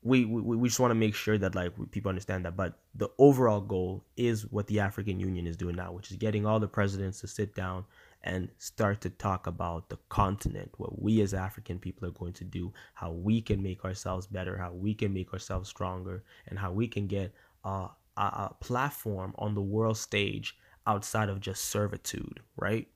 we 0.01 0.25
we, 0.25 0.57
we 0.57 0.67
just 0.67 0.79
want 0.79 0.91
to 0.91 0.95
make 0.95 1.15
sure 1.15 1.37
that 1.37 1.55
like 1.55 1.71
people 1.91 2.09
understand 2.09 2.43
that. 2.43 2.57
But 2.57 2.79
the 2.95 3.09
overall 3.17 3.61
goal 3.61 4.03
is 4.17 4.51
what 4.51 4.67
the 4.67 4.79
african 4.81 5.19
union 5.19 5.47
is 5.47 5.57
doing 5.57 5.75
now 5.77 5.91
which 5.91 6.11
is 6.11 6.17
getting 6.17 6.45
all 6.45 6.59
the 6.59 6.67
presidents 6.67 7.21
to 7.21 7.27
sit 7.27 7.55
down 7.55 7.85
and 8.23 8.49
start 8.57 9.01
to 9.01 9.09
talk 9.09 9.47
about 9.47 9.89
the 9.89 9.97
continent, 10.09 10.71
what 10.77 11.01
we 11.01 11.21
as 11.21 11.33
African 11.33 11.77
people 11.77 12.07
are 12.07 12.11
going 12.11 12.33
to 12.33 12.43
do, 12.43 12.73
how 12.93 13.11
we 13.11 13.41
can 13.41 13.61
make 13.61 13.83
ourselves 13.83 14.27
better, 14.27 14.57
how 14.57 14.71
we 14.71 14.93
can 14.93 15.13
make 15.13 15.33
ourselves 15.33 15.69
stronger, 15.69 16.23
and 16.47 16.57
how 16.57 16.71
we 16.71 16.87
can 16.87 17.07
get 17.07 17.33
a, 17.65 17.89
a 18.17 18.55
platform 18.61 19.33
on 19.37 19.55
the 19.55 19.61
world 19.61 19.97
stage 19.97 20.57
outside 20.87 21.29
of 21.29 21.41
just 21.41 21.65
servitude, 21.65 22.39
right? 22.55 22.87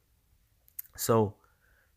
So, 0.95 1.35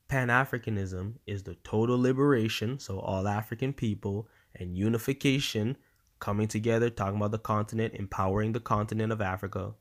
Pan 0.09 0.29
Africanism 0.29 1.15
is 1.27 1.45
the 1.45 1.55
total 1.63 2.01
liberation, 2.01 2.81
so 2.81 2.99
all 2.99 3.29
African 3.29 3.73
people, 3.73 4.29
and 4.57 4.77
unification 4.77 5.77
coming 6.19 6.49
together, 6.49 6.91
talking 6.91 7.17
about 7.17 7.31
the 7.31 7.39
continent, 7.39 7.95
empowering 7.95 8.53
the 8.53 8.61
continent 8.61 9.13
of 9.13 9.21
Africa 9.21 9.75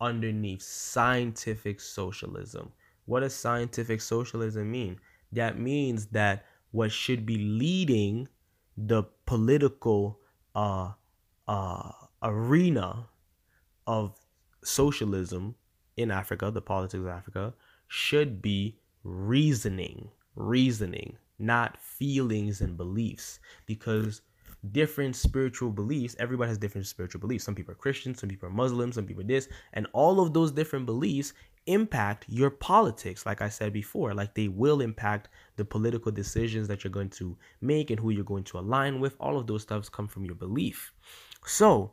underneath 0.00 0.62
scientific 0.62 1.80
socialism. 1.80 2.72
What 3.06 3.20
does 3.20 3.34
scientific 3.34 4.00
socialism 4.00 4.70
mean? 4.70 4.98
That 5.32 5.58
means 5.58 6.06
that 6.06 6.44
what 6.72 6.92
should 6.92 7.24
be 7.24 7.38
leading 7.38 8.28
the 8.76 9.04
political 9.24 10.20
uh, 10.54 10.92
uh, 11.48 11.90
arena 12.22 13.08
of 13.86 14.18
socialism 14.62 15.54
in 15.96 16.10
Africa, 16.10 16.50
the 16.50 16.60
politics 16.60 17.00
of 17.00 17.06
Africa, 17.06 17.54
should 17.88 18.42
be 18.42 18.78
reasoning, 19.04 20.10
reasoning, 20.34 21.16
not 21.38 21.80
feelings 21.80 22.60
and 22.60 22.76
beliefs. 22.76 23.38
Because 23.66 24.22
different 24.72 25.16
spiritual 25.16 25.70
beliefs. 25.70 26.16
Everybody 26.18 26.48
has 26.48 26.58
different 26.58 26.86
spiritual 26.86 27.20
beliefs. 27.20 27.44
Some 27.44 27.54
people 27.54 27.72
are 27.72 27.76
Christians, 27.76 28.20
some 28.20 28.28
people 28.28 28.48
are 28.48 28.52
Muslims, 28.52 28.94
some 28.94 29.06
people 29.06 29.22
are 29.22 29.26
this, 29.26 29.48
and 29.72 29.86
all 29.92 30.20
of 30.20 30.32
those 30.32 30.52
different 30.52 30.86
beliefs 30.86 31.32
impact 31.66 32.24
your 32.28 32.50
politics. 32.50 33.26
Like 33.26 33.42
I 33.42 33.48
said 33.48 33.72
before, 33.72 34.14
like 34.14 34.34
they 34.34 34.48
will 34.48 34.80
impact 34.80 35.28
the 35.56 35.64
political 35.64 36.12
decisions 36.12 36.68
that 36.68 36.84
you're 36.84 36.92
going 36.92 37.10
to 37.10 37.36
make 37.60 37.90
and 37.90 37.98
who 37.98 38.10
you're 38.10 38.24
going 38.24 38.44
to 38.44 38.58
align 38.58 39.00
with. 39.00 39.16
All 39.20 39.38
of 39.38 39.46
those 39.46 39.62
stuffs 39.62 39.88
come 39.88 40.08
from 40.08 40.24
your 40.24 40.34
belief. 40.34 40.92
So, 41.44 41.92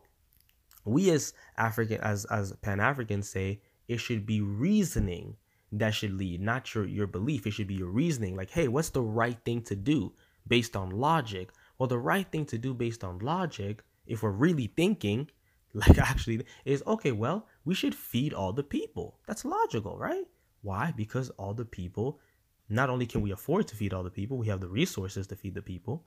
we 0.86 1.10
as 1.12 1.34
African, 1.58 2.02
as 2.02 2.26
as 2.26 2.54
Pan 2.58 2.80
Africans 2.80 3.30
say, 3.30 3.62
it 3.88 4.00
should 4.00 4.26
be 4.26 4.42
reasoning 4.42 5.38
that 5.72 5.94
should 5.94 6.14
lead, 6.14 6.42
not 6.42 6.74
your 6.76 6.86
your 6.86 7.08
belief. 7.08 7.48
It 7.48 7.52
should 7.52 7.68
be 7.68 7.76
your 7.76 7.90
reasoning. 7.90 8.36
Like, 8.36 8.52
hey, 8.52 8.68
what's 8.68 8.90
the 8.90 9.02
right 9.02 9.38
thing 9.44 9.62
to 9.64 9.76
do 9.76 10.14
based 10.48 10.76
on 10.76 10.92
logic? 10.92 11.52
Well, 11.84 11.90
the 11.90 12.00
right 12.00 12.26
thing 12.32 12.46
to 12.46 12.58
do 12.58 12.74
based 12.74 13.04
on 13.04 13.20
logic, 13.20 13.84
if 14.08 14.24
we're 14.24 14.30
really 14.30 14.68
thinking, 14.68 15.30
like 15.74 15.98
actually, 15.98 16.46
is 16.64 16.82
okay, 16.88 17.12
well, 17.12 17.46
we 17.66 17.76
should 17.76 17.94
feed 17.94 18.34
all 18.34 18.54
the 18.54 18.64
people. 18.64 19.20
That's 19.28 19.44
logical, 19.44 19.98
right? 19.98 20.24
Why? 20.62 20.94
Because 20.96 21.30
all 21.32 21.54
the 21.54 21.66
people, 21.66 22.22
not 22.70 22.90
only 22.90 23.06
can 23.06 23.20
we 23.22 23.32
afford 23.32 23.68
to 23.68 23.76
feed 23.76 23.94
all 23.94 24.02
the 24.02 24.10
people, 24.10 24.38
we 24.38 24.48
have 24.48 24.62
the 24.62 24.70
resources 24.70 25.28
to 25.28 25.36
feed 25.36 25.56
the 25.56 25.62
people. 25.62 26.06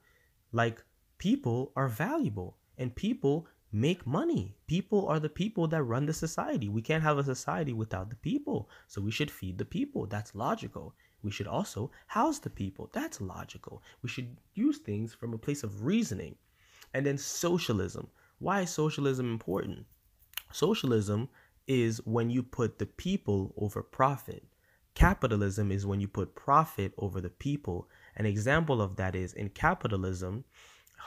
Like, 0.50 0.82
people 1.18 1.72
are 1.76 1.88
valuable 1.88 2.56
and 2.78 2.96
people 2.96 3.46
make 3.72 4.06
money. 4.06 4.56
People 4.66 5.08
are 5.08 5.20
the 5.20 5.28
people 5.28 5.68
that 5.68 5.82
run 5.82 6.06
the 6.06 6.12
society. 6.12 6.68
We 6.68 6.82
can't 6.82 7.02
have 7.02 7.18
a 7.18 7.24
society 7.24 7.72
without 7.72 8.10
the 8.10 8.16
people. 8.16 8.68
So 8.86 9.00
we 9.00 9.10
should 9.10 9.30
feed 9.30 9.58
the 9.58 9.64
people. 9.64 10.06
That's 10.06 10.34
logical. 10.34 10.94
We 11.22 11.30
should 11.30 11.46
also 11.46 11.90
house 12.06 12.38
the 12.38 12.50
people. 12.50 12.90
That's 12.92 13.20
logical. 13.20 13.82
We 14.02 14.08
should 14.08 14.36
use 14.54 14.78
things 14.78 15.14
from 15.14 15.34
a 15.34 15.38
place 15.38 15.62
of 15.62 15.84
reasoning. 15.84 16.36
And 16.94 17.04
then 17.04 17.18
socialism. 17.18 18.08
Why 18.38 18.62
is 18.62 18.70
socialism 18.70 19.30
important? 19.30 19.86
Socialism 20.52 21.28
is 21.66 21.98
when 22.04 22.30
you 22.30 22.42
put 22.42 22.78
the 22.78 22.86
people 22.86 23.52
over 23.56 23.82
profit. 23.82 24.44
Capitalism 24.94 25.72
is 25.72 25.84
when 25.84 26.00
you 26.00 26.08
put 26.08 26.34
profit 26.34 26.92
over 26.96 27.20
the 27.20 27.28
people. 27.28 27.88
An 28.16 28.24
example 28.24 28.80
of 28.80 28.96
that 28.96 29.14
is 29.14 29.32
in 29.34 29.50
capitalism, 29.50 30.44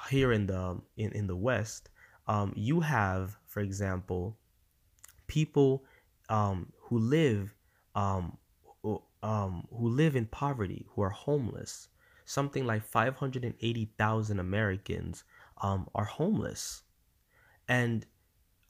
here 0.10 0.32
in 0.32 0.48
the 0.48 0.82
in, 0.98 1.12
in 1.14 1.28
the 1.28 1.36
West, 1.36 1.90
um, 2.30 2.54
you 2.56 2.80
have, 2.80 3.38
for 3.48 3.60
example, 3.60 4.38
people 5.28 5.84
um, 6.30 6.72
who 6.78 7.00
live 7.00 7.56
um, 7.96 8.38
um, 9.24 9.68
who 9.74 9.90
live 9.90 10.16
in 10.16 10.28
poverty, 10.28 10.86
who 10.90 11.02
are 11.02 11.10
homeless. 11.10 11.90
Something 12.26 12.66
like 12.66 12.84
580,000 12.84 14.40
Americans 14.40 15.24
um, 15.62 15.90
are 15.96 16.06
homeless. 16.06 16.84
And 17.68 18.06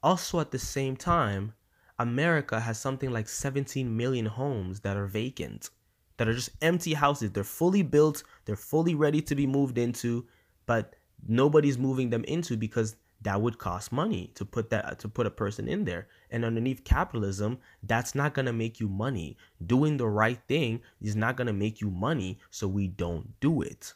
also 0.02 0.40
at 0.40 0.50
the 0.50 0.58
same 0.58 0.96
time, 0.96 1.52
America 1.98 2.58
has 2.58 2.80
something 2.80 3.12
like 3.12 3.28
17 3.28 3.94
million 3.94 4.24
homes 4.24 4.80
that 4.80 4.96
are 4.96 5.06
vacant, 5.06 5.68
that 6.16 6.26
are 6.26 6.32
just 6.32 6.50
empty 6.62 6.94
houses. 6.94 7.30
They're 7.32 7.44
fully 7.44 7.82
built, 7.82 8.24
they're 8.46 8.56
fully 8.56 8.94
ready 8.94 9.20
to 9.20 9.34
be 9.34 9.46
moved 9.46 9.76
into, 9.76 10.26
but 10.64 10.96
nobody's 11.28 11.76
moving 11.76 12.08
them 12.08 12.24
into 12.24 12.56
because 12.56 12.96
that 13.22 13.40
would 13.40 13.58
cost 13.58 13.92
money 13.92 14.30
to 14.34 14.44
put 14.44 14.70
that 14.70 14.98
to 14.98 15.08
put 15.08 15.26
a 15.26 15.30
person 15.30 15.68
in 15.68 15.84
there. 15.84 16.08
And 16.30 16.44
underneath 16.44 16.84
capitalism 16.84 17.58
that's 17.82 18.14
not 18.14 18.34
going 18.34 18.46
to 18.46 18.52
make 18.52 18.80
you 18.80 18.88
money. 18.88 19.36
Doing 19.64 19.96
the 19.96 20.08
right 20.08 20.38
thing 20.48 20.80
is 21.00 21.16
not 21.16 21.36
going 21.36 21.46
to 21.46 21.52
make 21.52 21.80
you 21.80 21.90
money 21.90 22.38
so 22.50 22.66
we 22.66 22.88
don't 22.88 23.38
do 23.40 23.62
it. 23.62 23.94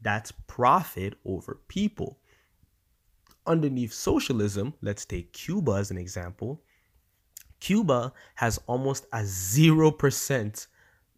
That's 0.00 0.32
profit 0.46 1.14
over 1.24 1.60
people. 1.68 2.18
Underneath 3.46 3.92
socialism 3.92 4.74
let's 4.80 5.04
take 5.04 5.32
cuba 5.32 5.72
as 5.72 5.90
an 5.90 5.98
example. 5.98 6.62
Cuba 7.60 8.12
has 8.34 8.58
almost 8.66 9.06
a 9.12 9.20
0% 9.20 10.66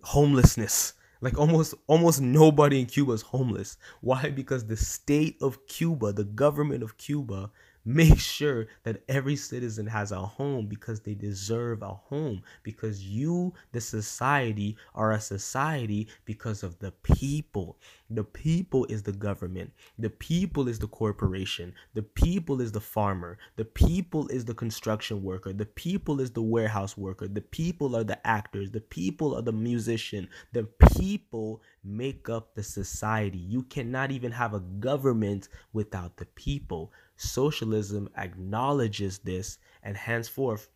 homelessness 0.03 0.93
like 1.27 1.39
almost 1.39 1.75
almost 1.89 2.21
nobody 2.21 2.79
in 2.79 2.87
Cuba 2.87 3.11
is 3.11 3.23
homeless. 3.23 3.79
Why? 4.01 4.31
Because 4.31 4.65
the 4.65 4.77
state 4.77 5.37
of 5.43 5.67
Cuba, 5.67 6.13
the 6.13 6.23
government 6.23 6.85
of 6.85 6.99
Cuba 6.99 7.51
Make 7.89 8.19
sure 8.19 8.67
that 8.83 9.05
every 9.09 9.37
citizen 9.37 9.87
has 9.87 10.11
a 10.11 10.19
home 10.19 10.67
because 10.67 10.99
they 11.01 11.15
deserve 11.15 11.83
a 11.83 11.95
home. 11.95 12.43
Because 12.65 13.05
you, 13.05 13.55
the 13.71 13.81
society, 13.81 14.77
are 14.93 15.13
a 15.13 15.21
society 15.21 16.09
because 16.25 16.65
of 16.65 16.81
the 16.81 16.91
people. 16.91 17.79
The 18.11 18.25
people 18.25 18.87
is 18.87 19.05
the 19.05 19.13
government. 19.13 19.73
The 20.01 20.11
people 20.11 20.67
is 20.67 20.81
the 20.81 20.89
corporation. 20.89 21.75
The 21.95 22.03
people 22.03 22.61
is 22.61 22.73
the 22.73 22.81
farmer. 22.81 23.39
The 23.55 23.65
people 23.65 24.27
is 24.29 24.45
the 24.45 24.55
construction 24.55 25.23
worker. 25.23 25.53
The 25.53 25.67
people 25.67 26.21
is 26.21 26.33
the 26.33 26.43
warehouse 26.43 26.97
worker. 26.97 27.29
The 27.29 27.41
people 27.41 27.95
are 27.95 28.05
the 28.05 28.25
actors. 28.27 28.73
The 28.73 28.81
people 28.81 29.37
are 29.37 29.43
the 29.43 29.53
musician. 29.53 30.29
The 30.53 30.65
people 30.99 31.63
make 31.85 32.29
up 32.29 32.57
the 32.57 32.65
society. 32.65 33.39
You 33.39 33.63
cannot 33.63 34.11
even 34.11 34.33
have 34.33 34.55
a 34.55 34.61
government 34.61 35.49
without 35.73 36.17
the 36.17 36.27
people. 36.27 36.93
Socialism 37.17 38.09
acknowledges 38.17 39.19
this 39.19 39.59
and 39.83 39.97
henceforth 39.97 40.69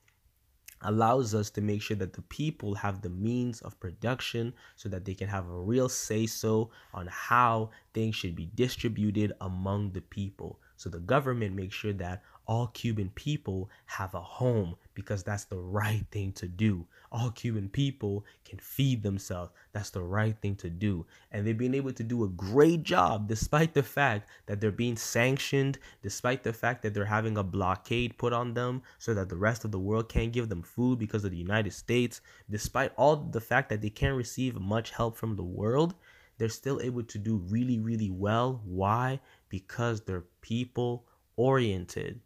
allows 0.82 1.34
us 1.34 1.50
to 1.50 1.60
make 1.60 1.82
sure 1.82 1.96
that 1.96 2.14
the 2.14 2.22
people 2.22 2.74
have 2.74 3.02
the 3.02 3.10
means 3.10 3.60
of 3.60 3.78
production 3.80 4.54
so 4.76 4.88
that 4.88 5.04
they 5.04 5.14
can 5.14 5.28
have 5.28 5.48
a 5.48 5.60
real 5.60 5.88
say 5.88 6.26
so 6.26 6.70
on 6.94 7.06
how 7.10 7.70
things 7.92 8.14
should 8.16 8.34
be 8.34 8.50
distributed 8.54 9.32
among 9.42 9.92
the 9.92 10.00
people. 10.00 10.58
So 10.76 10.88
the 10.88 11.00
government 11.00 11.54
makes 11.54 11.74
sure 11.74 11.92
that 11.94 12.22
all 12.50 12.66
Cuban 12.66 13.08
people 13.14 13.70
have 13.86 14.12
a 14.12 14.20
home 14.20 14.74
because 14.94 15.22
that's 15.22 15.44
the 15.44 15.56
right 15.56 16.04
thing 16.10 16.32
to 16.32 16.48
do. 16.48 16.84
All 17.12 17.30
Cuban 17.30 17.68
people 17.68 18.24
can 18.44 18.58
feed 18.58 19.04
themselves. 19.04 19.52
That's 19.72 19.90
the 19.90 20.02
right 20.02 20.36
thing 20.42 20.56
to 20.56 20.68
do. 20.68 21.06
And 21.30 21.46
they've 21.46 21.56
been 21.56 21.76
able 21.76 21.92
to 21.92 22.02
do 22.02 22.24
a 22.24 22.28
great 22.28 22.82
job 22.82 23.28
despite 23.28 23.72
the 23.72 23.84
fact 23.84 24.28
that 24.46 24.60
they're 24.60 24.72
being 24.72 24.96
sanctioned, 24.96 25.78
despite 26.02 26.42
the 26.42 26.52
fact 26.52 26.82
that 26.82 26.92
they're 26.92 27.04
having 27.04 27.38
a 27.38 27.44
blockade 27.44 28.18
put 28.18 28.32
on 28.32 28.52
them 28.54 28.82
so 28.98 29.14
that 29.14 29.28
the 29.28 29.36
rest 29.36 29.64
of 29.64 29.70
the 29.70 29.78
world 29.78 30.08
can't 30.08 30.32
give 30.32 30.48
them 30.48 30.64
food 30.64 30.98
because 30.98 31.24
of 31.24 31.30
the 31.30 31.36
United 31.36 31.72
States, 31.72 32.20
despite 32.50 32.90
all 32.96 33.14
the 33.14 33.40
fact 33.40 33.68
that 33.68 33.80
they 33.80 33.90
can't 33.90 34.16
receive 34.16 34.60
much 34.60 34.90
help 34.90 35.16
from 35.16 35.36
the 35.36 35.44
world. 35.44 35.94
They're 36.38 36.48
still 36.48 36.80
able 36.82 37.04
to 37.04 37.18
do 37.18 37.36
really, 37.48 37.78
really 37.78 38.10
well. 38.10 38.60
Why? 38.64 39.20
Because 39.48 40.00
they're 40.00 40.24
people 40.40 41.04
oriented 41.36 42.20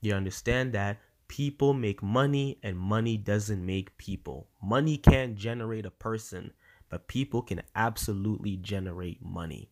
you 0.00 0.14
understand 0.14 0.72
that 0.72 0.98
people 1.28 1.72
make 1.72 2.02
money 2.02 2.58
and 2.62 2.76
money 2.76 3.16
doesn't 3.16 3.64
make 3.64 3.96
people. 3.98 4.48
Money 4.62 4.96
can't 4.96 5.36
generate 5.36 5.86
a 5.86 5.90
person, 5.90 6.52
but 6.88 7.06
people 7.06 7.40
can 7.40 7.62
absolutely 7.76 8.56
generate 8.56 9.24
money. 9.24 9.70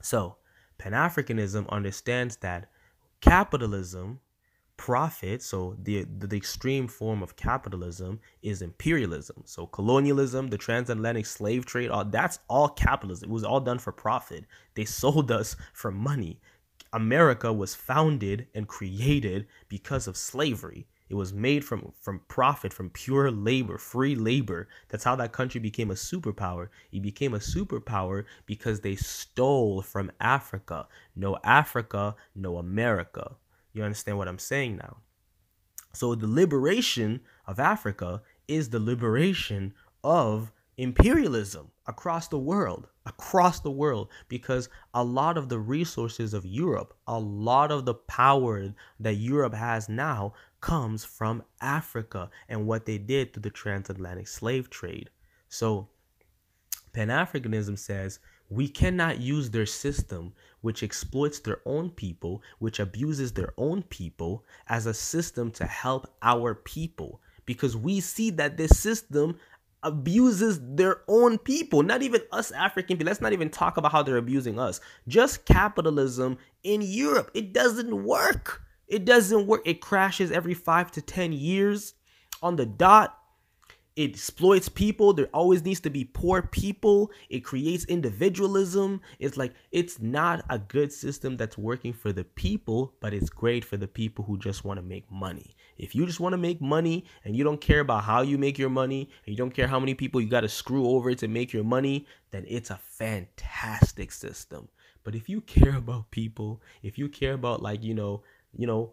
So, 0.00 0.36
Pan 0.78 0.92
Africanism 0.92 1.68
understands 1.68 2.36
that 2.36 2.70
capitalism, 3.20 4.20
profit, 4.76 5.42
so 5.42 5.76
the, 5.82 6.04
the, 6.04 6.36
extreme 6.36 6.86
form 6.86 7.22
of 7.22 7.36
capitalism 7.36 8.20
is 8.42 8.62
imperialism. 8.62 9.42
So, 9.44 9.66
colonialism, 9.66 10.48
the 10.48 10.56
transatlantic 10.56 11.26
slave 11.26 11.66
trade, 11.66 11.90
all 11.90 12.04
that's 12.04 12.38
all 12.48 12.68
capitalism. 12.68 13.28
It 13.28 13.32
was 13.34 13.44
all 13.44 13.60
done 13.60 13.78
for 13.78 13.92
profit. 13.92 14.44
They 14.74 14.84
sold 15.02 15.30
us 15.30 15.56
for 15.74 15.90
money. 15.90 16.40
America 16.92 17.52
was 17.52 17.74
founded 17.74 18.46
and 18.54 18.66
created 18.66 19.46
because 19.68 20.06
of 20.06 20.16
slavery. 20.16 20.86
It 21.08 21.14
was 21.14 21.32
made 21.32 21.64
from 21.64 21.92
from 22.00 22.20
profit, 22.28 22.72
from 22.72 22.90
pure 22.90 23.30
labor, 23.30 23.78
free 23.78 24.14
labor. 24.14 24.68
That's 24.88 25.04
how 25.04 25.16
that 25.16 25.32
country 25.32 25.60
became 25.60 25.90
a 25.90 25.94
superpower. 25.94 26.68
It 26.92 27.00
became 27.00 27.34
a 27.34 27.38
superpower 27.38 28.24
because 28.44 28.80
they 28.80 28.96
stole 28.96 29.80
from 29.80 30.12
Africa. 30.20 30.86
No 31.16 31.38
Africa, 31.44 32.14
no 32.34 32.58
America. 32.58 33.36
You 33.72 33.82
understand 33.84 34.18
what 34.18 34.28
I'm 34.28 34.38
saying 34.38 34.76
now? 34.76 34.98
So 35.94 36.14
the 36.14 36.26
liberation 36.26 37.20
of 37.46 37.58
Africa 37.58 38.22
is 38.46 38.68
the 38.68 38.80
liberation 38.80 39.74
of 40.04 40.52
imperialism 40.78 41.70
across 41.86 42.28
the 42.28 42.38
world 42.38 42.88
across 43.08 43.60
the 43.60 43.70
world 43.70 44.08
because 44.28 44.68
a 44.92 45.02
lot 45.02 45.38
of 45.38 45.48
the 45.48 45.58
resources 45.58 46.34
of 46.34 46.44
Europe, 46.44 46.94
a 47.06 47.18
lot 47.18 47.72
of 47.72 47.84
the 47.84 47.94
power 47.94 48.74
that 49.00 49.14
Europe 49.14 49.54
has 49.54 49.88
now 49.88 50.34
comes 50.60 51.04
from 51.04 51.42
Africa 51.60 52.28
and 52.48 52.66
what 52.66 52.84
they 52.84 52.98
did 52.98 53.32
to 53.32 53.40
the 53.40 53.50
transatlantic 53.50 54.28
slave 54.28 54.68
trade. 54.68 55.08
So 55.48 55.88
Pan 56.92 57.08
Africanism 57.08 57.78
says 57.78 58.18
we 58.50 58.68
cannot 58.68 59.20
use 59.20 59.50
their 59.50 59.66
system, 59.66 60.32
which 60.60 60.82
exploits 60.82 61.38
their 61.38 61.60
own 61.64 61.90
people, 61.90 62.42
which 62.58 62.80
abuses 62.80 63.32
their 63.32 63.52
own 63.56 63.82
people, 63.84 64.44
as 64.68 64.86
a 64.86 64.94
system 64.94 65.50
to 65.52 65.64
help 65.64 66.14
our 66.22 66.54
people. 66.54 67.20
Because 67.46 67.76
we 67.76 68.00
see 68.00 68.30
that 68.30 68.56
this 68.56 68.78
system 68.78 69.38
abuses 69.82 70.60
their 70.62 71.02
own 71.08 71.38
people, 71.38 71.82
not 71.82 72.02
even 72.02 72.20
us 72.32 72.50
African 72.50 72.96
people. 72.96 73.10
Let's 73.10 73.20
not 73.20 73.32
even 73.32 73.50
talk 73.50 73.76
about 73.76 73.92
how 73.92 74.02
they're 74.02 74.16
abusing 74.16 74.58
us. 74.58 74.80
Just 75.06 75.44
capitalism 75.44 76.38
in 76.62 76.82
Europe. 76.82 77.30
It 77.34 77.52
doesn't 77.52 78.04
work. 78.04 78.62
It 78.86 79.04
doesn't 79.04 79.46
work. 79.46 79.62
It 79.64 79.80
crashes 79.80 80.30
every 80.30 80.54
five 80.54 80.90
to 80.92 81.02
10 81.02 81.32
years 81.32 81.94
on 82.42 82.56
the 82.56 82.66
dot. 82.66 83.14
It 83.96 84.10
exploits 84.10 84.68
people. 84.68 85.12
There 85.12 85.28
always 85.34 85.64
needs 85.64 85.80
to 85.80 85.90
be 85.90 86.04
poor 86.04 86.42
people. 86.42 87.10
It 87.28 87.40
creates 87.40 87.84
individualism. 87.86 89.00
It's 89.18 89.36
like 89.36 89.54
it's 89.72 90.00
not 90.00 90.44
a 90.48 90.58
good 90.58 90.92
system 90.92 91.36
that's 91.36 91.58
working 91.58 91.92
for 91.92 92.12
the 92.12 92.22
people, 92.22 92.94
but 93.00 93.12
it's 93.12 93.28
great 93.28 93.64
for 93.64 93.76
the 93.76 93.88
people 93.88 94.24
who 94.24 94.38
just 94.38 94.64
want 94.64 94.78
to 94.78 94.86
make 94.86 95.10
money. 95.10 95.56
If 95.78 95.94
you 95.94 96.04
just 96.06 96.20
want 96.20 96.32
to 96.32 96.38
make 96.38 96.60
money 96.60 97.04
and 97.24 97.36
you 97.36 97.44
don't 97.44 97.60
care 97.60 97.80
about 97.80 98.04
how 98.04 98.22
you 98.22 98.36
make 98.36 98.58
your 98.58 98.70
money, 98.70 99.08
and 99.24 99.32
you 99.32 99.36
don't 99.36 99.54
care 99.54 99.68
how 99.68 99.80
many 99.80 99.94
people 99.94 100.20
you 100.20 100.28
got 100.28 100.42
to 100.42 100.48
screw 100.48 100.88
over 100.88 101.14
to 101.14 101.28
make 101.28 101.52
your 101.52 101.64
money, 101.64 102.06
then 102.30 102.44
it's 102.48 102.70
a 102.70 102.80
fantastic 102.82 104.12
system. 104.12 104.68
But 105.04 105.14
if 105.14 105.28
you 105.28 105.40
care 105.40 105.76
about 105.76 106.10
people, 106.10 106.60
if 106.82 106.98
you 106.98 107.08
care 107.08 107.34
about 107.34 107.62
like, 107.62 107.82
you 107.82 107.94
know, 107.94 108.22
you 108.56 108.66
know, 108.66 108.92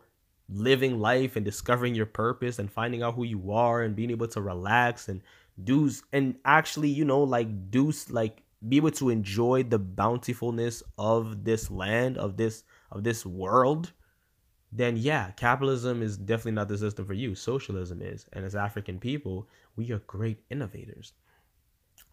living 0.49 0.99
life 0.99 1.35
and 1.35 1.43
discovering 1.43 1.95
your 1.95 2.05
purpose 2.05 2.59
and 2.59 2.71
finding 2.71 3.01
out 3.01 3.15
who 3.15 3.23
you 3.23 3.51
are 3.51 3.81
and 3.81 3.95
being 3.95 4.11
able 4.11 4.27
to 4.27 4.41
relax 4.41 5.09
and 5.09 5.21
do 5.63 5.89
and 6.11 6.35
actually 6.45 6.89
you 6.89 7.05
know 7.05 7.23
like 7.23 7.71
do 7.71 7.91
like 8.09 8.43
be 8.67 8.77
able 8.77 8.91
to 8.91 9.09
enjoy 9.09 9.63
the 9.63 9.79
bountifulness 9.79 10.83
of 10.97 11.43
this 11.43 11.71
land 11.71 12.17
of 12.17 12.35
this 12.37 12.63
of 12.91 13.03
this 13.03 13.25
world 13.25 13.93
then 14.77 14.97
yeah 14.97 15.31
capitalism 15.31 16.01
is 16.01 16.17
definitely 16.17 16.51
not 16.51 16.67
the 16.67 16.77
system 16.77 17.05
for 17.05 17.13
you. 17.13 17.35
Socialism 17.35 18.01
is 18.01 18.25
and 18.33 18.45
as 18.45 18.55
african 18.55 18.99
people 18.99 19.47
we 19.75 19.91
are 19.91 19.99
great 19.99 20.39
innovators. 20.49 21.13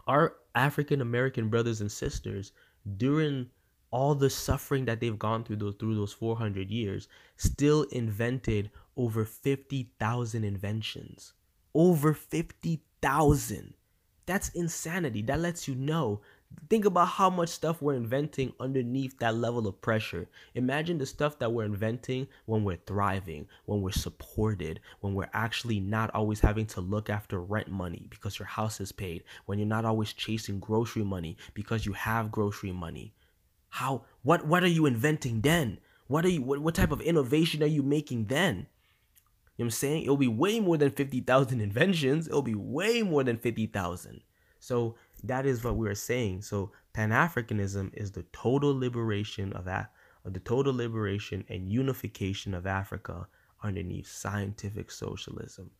Our 0.07 0.37
african 0.55 1.01
american 1.01 1.49
brothers 1.49 1.81
and 1.81 1.91
sisters 1.91 2.53
during 2.97 3.51
all 3.91 4.15
the 4.15 4.31
suffering 4.31 4.87
that 4.87 5.01
they've 5.01 5.19
gone 5.19 5.45
through 5.45 5.57
those 5.57 5.75
through 5.79 5.95
those 5.95 6.13
400 6.13 6.71
years 6.71 7.09
still 7.37 7.83
invented 7.85 8.71
over 8.97 9.25
50,000 9.25 10.45
inventions. 10.45 11.35
Over 11.75 12.13
50,000 12.15 13.75
that's 14.27 14.51
insanity. 14.51 15.23
That 15.23 15.41
lets 15.41 15.67
you 15.67 15.75
know 15.75 16.21
think 16.68 16.84
about 16.84 17.07
how 17.07 17.28
much 17.28 17.48
stuff 17.48 17.82
we're 17.82 17.94
inventing 17.94 18.53
underneath 18.61 19.18
that 19.18 19.34
level 19.34 19.66
of 19.66 19.80
pressure 19.80 20.28
imagine 20.55 20.98
the 20.98 21.07
stuff 21.07 21.38
that 21.38 21.53
we're 21.53 21.64
inventing 21.64 22.26
when 22.46 22.64
we're 22.64 22.78
thriving 22.86 23.46
when 23.66 23.82
we're 23.82 23.90
supported 23.90 24.80
when 25.00 25.14
we're 25.14 25.30
actually 25.32 25.80
not 25.80 26.11
always 26.14 26.40
having 26.40 26.66
to 26.66 26.80
look 26.80 27.11
after 27.11 27.40
rent 27.40 27.68
money 27.68 28.07
because 28.11 28.38
your 28.38 28.46
house 28.46 28.80
is 28.80 28.92
paid 28.92 29.22
when 29.46 29.59
you're 29.59 29.66
not 29.66 29.84
always 29.84 30.12
chasing 30.12 30.59
grocery 30.61 31.05
money 31.05 31.36
because 31.55 31.84
you 31.86 31.92
have 31.92 32.30
grocery 32.30 32.72
money 32.72 33.12
how 33.72 34.05
what 34.20 34.46
what 34.46 34.62
are 34.62 34.68
you 34.68 34.84
inventing 34.84 35.40
then? 35.40 35.78
What 36.07 36.26
are 36.26 36.28
you 36.28 36.42
what, 36.42 36.59
what 36.59 36.74
type 36.74 36.90
of 36.90 37.00
innovation 37.00 37.62
are 37.62 37.66
you 37.66 37.82
making 37.82 38.26
then? 38.26 38.57
You 38.57 38.61
know 38.61 38.66
what 39.57 39.64
I'm 39.64 39.70
saying? 39.70 40.03
It'll 40.03 40.18
be 40.18 40.28
way 40.28 40.61
more 40.61 40.76
than 40.76 40.90
50,000 40.90 41.59
inventions. 41.68 42.28
It'll 42.28 42.42
be 42.42 42.55
way 42.55 43.03
more 43.03 43.24
than 43.24 43.38
50,000. 43.38 44.20
So 44.61 44.96
that 45.25 45.47
is 45.47 45.62
what 45.62 45.77
we're 45.77 45.95
saying. 45.95 46.43
So 46.43 46.73
Pan-Africanism 46.93 47.91
is 47.95 48.12
the 48.12 48.25
total 48.33 48.76
liberation 48.76 49.53
of, 49.53 49.67
Af- 49.67 49.88
of 50.25 50.34
the 50.34 50.41
total 50.41 50.75
liberation 50.75 51.45
and 51.49 51.71
unification 51.71 52.55
of 52.55 52.67
Africa 52.67 53.26
underneath 53.63 54.09
scientific 54.09 54.91
socialism. 54.91 55.71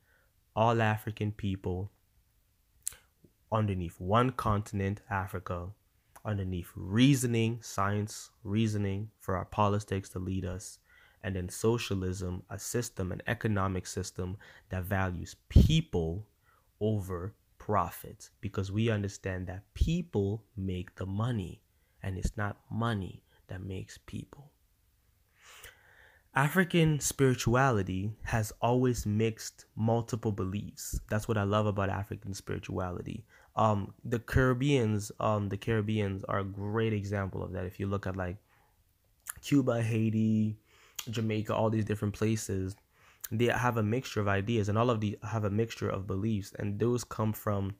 All 0.55 0.81
African 0.81 1.33
people 1.33 1.91
underneath 3.51 4.01
one 4.01 4.31
continent, 4.31 5.01
Africa, 5.11 5.69
underneath 6.25 6.71
reasoning, 6.77 7.59
science, 7.63 8.31
reasoning 8.45 9.11
for 9.19 9.37
our 9.37 9.45
politics 9.45 10.09
to 10.11 10.19
lead 10.19 10.45
us, 10.45 10.79
and 11.23 11.37
then 11.37 11.49
socialism, 11.49 12.43
a 12.49 12.59
system, 12.59 13.13
an 13.13 13.23
economic 13.27 13.87
system 13.87 14.37
that 14.71 14.85
values 14.85 15.37
people 15.49 16.27
over 16.81 17.35
profits 17.67 18.31
because 18.41 18.73
we 18.73 18.91
understand 18.91 19.47
that 19.47 19.63
people 19.73 20.43
make 20.57 20.97
the 20.97 21.07
money 21.07 21.63
and 22.03 22.19
it's 22.19 22.37
not 22.37 22.57
money 22.69 23.23
that 23.47 23.63
makes 23.63 23.99
people. 24.05 24.51
African 26.35 26.99
spirituality 26.99 28.11
has 28.25 28.53
always 28.61 29.07
mixed 29.07 29.67
multiple 29.77 30.33
beliefs. 30.33 30.99
That's 31.09 31.29
what 31.29 31.39
I 31.39 31.45
love 31.45 31.67
about 31.67 31.89
African 31.89 32.35
spirituality. 32.35 33.25
Um, 33.55 33.95
the 34.05 34.19
Caribbeans, 34.19 35.13
um, 35.21 35.49
the 35.49 35.57
Caribbeans 35.57 36.25
are 36.25 36.41
a 36.41 36.45
great 36.45 36.93
example 36.93 37.45
of 37.45 37.53
that. 37.53 37.65
If 37.65 37.79
you 37.79 37.87
look 37.87 38.09
at 38.09 38.17
like 38.17 38.39
Cuba, 39.41 39.83
Haiti, 39.83 40.57
Jamaica, 41.09 41.55
all 41.55 41.71
these 41.71 41.85
different 41.85 42.15
places, 42.15 42.75
they 43.41 43.47
have 43.47 43.77
a 43.77 43.83
mixture 43.83 44.21
of 44.21 44.29
ideas, 44.29 44.69
and 44.69 44.77
all 44.77 44.91
of 44.91 45.01
these 45.01 45.17
have 45.23 45.45
a 45.45 45.51
mixture 45.51 45.89
of 45.89 46.07
beliefs, 46.07 46.53
and 46.59 46.79
those 46.79 47.05
come 47.05 47.33
from 47.33 47.75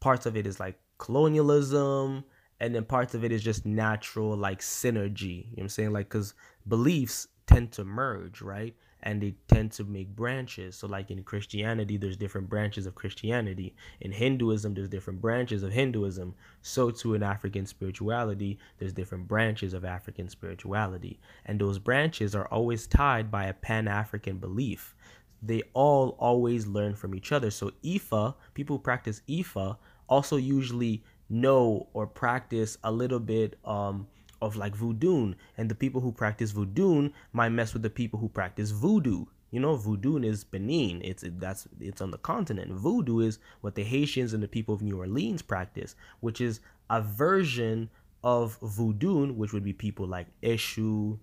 parts 0.00 0.26
of 0.26 0.36
it 0.36 0.46
is 0.46 0.58
like 0.58 0.78
colonialism, 0.98 2.24
and 2.60 2.74
then 2.74 2.84
parts 2.84 3.14
of 3.14 3.24
it 3.24 3.32
is 3.32 3.42
just 3.42 3.66
natural 3.66 4.36
like 4.36 4.60
synergy. 4.60 5.22
You 5.22 5.42
know 5.42 5.50
what 5.56 5.62
I'm 5.62 5.68
saying? 5.68 5.92
Like, 5.92 6.08
because 6.08 6.34
beliefs 6.66 7.28
tend 7.46 7.72
to 7.72 7.84
merge, 7.84 8.40
right? 8.40 8.74
And 9.06 9.22
they 9.22 9.36
tend 9.46 9.70
to 9.70 9.84
make 9.84 10.08
branches. 10.16 10.74
So, 10.74 10.88
like 10.88 11.12
in 11.12 11.22
Christianity, 11.22 11.96
there's 11.96 12.16
different 12.16 12.48
branches 12.48 12.86
of 12.86 12.96
Christianity. 12.96 13.72
In 14.00 14.10
Hinduism, 14.10 14.74
there's 14.74 14.88
different 14.88 15.20
branches 15.20 15.62
of 15.62 15.70
Hinduism. 15.72 16.34
So, 16.60 16.90
too, 16.90 17.14
in 17.14 17.22
African 17.22 17.66
spirituality, 17.66 18.58
there's 18.78 18.92
different 18.92 19.28
branches 19.28 19.74
of 19.74 19.84
African 19.84 20.28
spirituality. 20.28 21.20
And 21.44 21.60
those 21.60 21.78
branches 21.78 22.34
are 22.34 22.48
always 22.48 22.88
tied 22.88 23.30
by 23.30 23.44
a 23.44 23.54
pan 23.54 23.86
African 23.86 24.38
belief. 24.38 24.96
They 25.40 25.62
all 25.72 26.16
always 26.18 26.66
learn 26.66 26.96
from 26.96 27.14
each 27.14 27.30
other. 27.30 27.52
So, 27.52 27.70
Ifa, 27.84 28.34
people 28.54 28.78
who 28.78 28.82
practice 28.82 29.22
Ifa, 29.28 29.76
also 30.08 30.36
usually 30.36 31.04
know 31.28 31.86
or 31.92 32.08
practice 32.08 32.76
a 32.82 32.90
little 32.90 33.20
bit 33.20 33.56
um, 33.64 34.08
of 34.40 34.56
like 34.56 34.74
voodoo 34.74 35.34
and 35.56 35.70
the 35.70 35.74
people 35.74 36.00
who 36.00 36.12
practice 36.12 36.50
voodoo 36.50 37.10
might 37.32 37.50
mess 37.50 37.72
with 37.72 37.82
the 37.82 37.90
people 37.90 38.18
who 38.18 38.28
practice 38.28 38.70
voodoo. 38.70 39.26
You 39.50 39.60
know 39.60 39.76
voodoo 39.76 40.18
is 40.22 40.44
benin. 40.44 41.00
It's 41.02 41.24
that's 41.38 41.66
it's 41.80 42.00
on 42.00 42.10
the 42.10 42.18
continent. 42.18 42.72
Voodoo 42.72 43.20
is 43.20 43.38
what 43.60 43.74
the 43.74 43.84
haitians 43.84 44.32
and 44.32 44.42
the 44.42 44.48
people 44.48 44.74
of 44.74 44.82
new 44.82 44.98
orleans 44.98 45.42
practice 45.42 45.94
which 46.20 46.40
is 46.40 46.60
a 46.90 47.00
version 47.00 47.90
of 48.22 48.58
voodoo 48.60 49.32
which 49.32 49.52
would 49.52 49.64
be 49.64 49.72
people 49.72 50.06
like 50.06 50.26
eshu. 50.42 51.18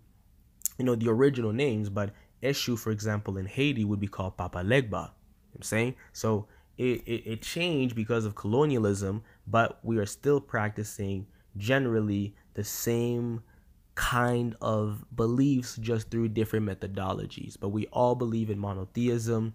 You 0.78 0.86
know 0.86 0.96
the 0.96 1.10
original 1.10 1.54
names 1.54 1.90
but 1.90 2.12
eshu 2.42 2.78
for 2.78 2.92
example 2.92 3.38
in 3.38 3.46
haiti 3.46 3.86
would 3.86 4.00
be 4.00 4.08
called 4.08 4.38
papa 4.38 4.60
legba. 4.60 4.82
You 4.82 4.90
know 4.90 5.10
i'm 5.58 5.62
saying? 5.62 5.96
So 6.14 6.48
it, 6.78 7.04
it, 7.06 7.24
it 7.26 7.42
changed 7.42 7.96
because 7.96 8.26
of 8.26 8.36
colonialism 8.36 9.24
but 9.46 9.80
we 9.84 9.98
are 9.98 10.06
still 10.06 10.42
practicing 10.42 11.28
generally 11.58 12.36
the 12.54 12.64
same 12.64 13.44
kind 13.96 14.56
of 14.60 15.06
beliefs 15.16 15.78
just 15.78 16.10
through 16.10 16.28
different 16.30 16.66
methodologies. 16.68 17.56
But 17.60 17.70
we 17.70 17.86
all 17.88 18.16
believe 18.16 18.50
in 18.50 18.58
monotheism. 18.58 19.54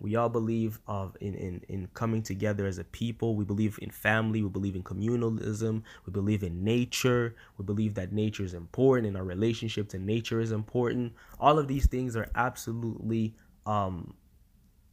We 0.00 0.16
all 0.16 0.28
believe 0.28 0.80
of 0.86 1.16
in, 1.20 1.34
in 1.34 1.60
in 1.68 1.88
coming 1.94 2.22
together 2.22 2.66
as 2.66 2.78
a 2.78 2.84
people. 2.84 3.36
We 3.36 3.44
believe 3.44 3.78
in 3.80 3.90
family. 3.90 4.42
We 4.42 4.48
believe 4.48 4.74
in 4.74 4.82
communalism. 4.82 5.82
We 6.04 6.12
believe 6.12 6.42
in 6.42 6.64
nature. 6.64 7.36
We 7.58 7.64
believe 7.64 7.94
that 7.94 8.12
nature 8.12 8.44
is 8.44 8.54
important 8.54 9.06
and 9.06 9.16
our 9.16 9.24
relationship 9.24 9.88
to 9.90 9.98
nature 9.98 10.40
is 10.40 10.52
important. 10.52 11.14
All 11.38 11.58
of 11.58 11.68
these 11.68 11.86
things 11.86 12.16
are 12.16 12.28
absolutely 12.34 13.34
um 13.66 14.14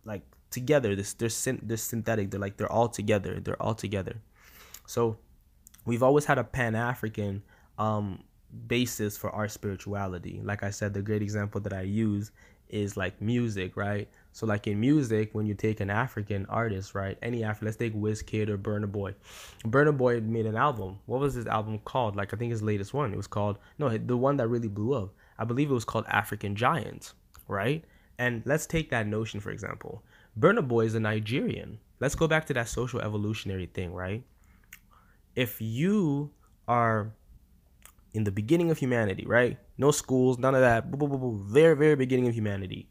like 0.06 0.24
together. 0.52 0.96
This 0.96 1.14
they're, 1.14 1.30
syn- 1.30 1.62
they're 1.64 1.78
synthetic. 1.78 2.32
They're 2.32 2.40
like 2.40 2.58
they're 2.58 2.72
all 2.72 2.90
together. 2.90 3.40
They're 3.40 3.62
all 3.62 3.76
together. 3.76 4.22
So 4.86 5.18
we've 5.86 6.04
always 6.04 6.26
had 6.26 6.38
a 6.38 6.44
Pan 6.44 6.76
African 6.76 7.44
um, 7.78 8.24
basis 8.68 9.18
for 9.18 9.30
our 9.32 9.48
spirituality. 9.48 10.42
Like 10.44 10.64
I 10.64 10.70
said, 10.70 10.94
the 10.94 11.02
great 11.02 11.22
example 11.22 11.62
that 11.62 11.74
I 11.74 11.82
use 11.82 12.32
is 12.70 12.96
like 12.96 13.22
music, 13.22 13.76
right? 13.76 14.10
So 14.32 14.46
like 14.46 14.66
in 14.66 14.80
music, 14.80 15.30
when 15.34 15.46
you 15.46 15.54
take 15.54 15.82
an 15.82 15.90
African 15.90 16.46
artist, 16.48 16.96
right? 16.96 17.18
Any 17.22 17.44
African, 17.44 17.66
let's 17.66 17.78
take 17.78 17.94
Wizkid 17.94 18.50
or 18.50 18.58
Burna 18.58 18.90
Boy. 18.90 19.14
Burna 19.66 19.96
Boy 19.96 20.22
made 20.22 20.46
an 20.46 20.56
album. 20.56 21.00
What 21.06 21.20
was 21.20 21.34
his 21.34 21.48
album 21.48 21.80
called? 21.80 22.16
Like 22.16 22.34
I 22.34 22.38
think 22.38 22.52
his 22.52 22.64
latest 22.64 22.94
one. 22.94 23.14
It 23.14 23.18
was 23.18 23.28
called 23.28 23.58
no, 23.78 23.90
the 23.90 24.18
one 24.18 24.38
that 24.38 24.48
really 24.48 24.70
blew 24.70 24.94
up. 24.94 25.14
I 25.38 25.44
believe 25.44 25.70
it 25.70 25.74
was 25.74 25.86
called 25.86 26.06
African 26.08 26.56
Giants, 26.56 27.14
right? 27.48 27.84
And 28.18 28.42
let's 28.46 28.66
take 28.66 28.90
that 28.92 29.08
notion 29.08 29.40
for 29.40 29.52
example. 29.52 30.04
Burna 30.40 30.66
Boy 30.66 30.86
is 30.86 30.96
a 30.96 31.00
Nigerian. 31.00 31.80
Let's 32.00 32.16
go 32.16 32.28
back 32.28 32.46
to 32.48 32.54
that 32.54 32.70
social 32.70 33.02
evolutionary 33.02 33.66
thing, 33.66 33.94
right? 33.94 34.24
If 35.36 35.62
you 35.62 36.32
are 36.68 37.14
in 38.14 38.24
the 38.24 38.32
beginning 38.32 38.72
of 38.72 38.78
humanity, 38.78 39.26
right? 39.26 39.58
No 39.78 39.92
schools, 39.92 40.38
none 40.38 40.56
of 40.56 40.62
that. 40.62 40.86
Very, 40.88 41.76
very 41.76 41.96
beginning 41.96 42.28
of 42.28 42.36
humanity. 42.36 42.88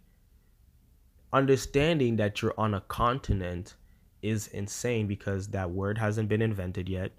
Understanding 1.33 2.17
that 2.17 2.43
you're 2.43 2.55
on 2.59 2.75
a 2.75 2.81
continent 2.81 3.75
is 4.23 4.49
insane 4.49 5.07
because 5.07 5.49
that 5.49 5.71
word 5.71 5.99
hasn't 5.99 6.29
been 6.29 6.43
invented 6.43 6.89
yet 6.89 7.13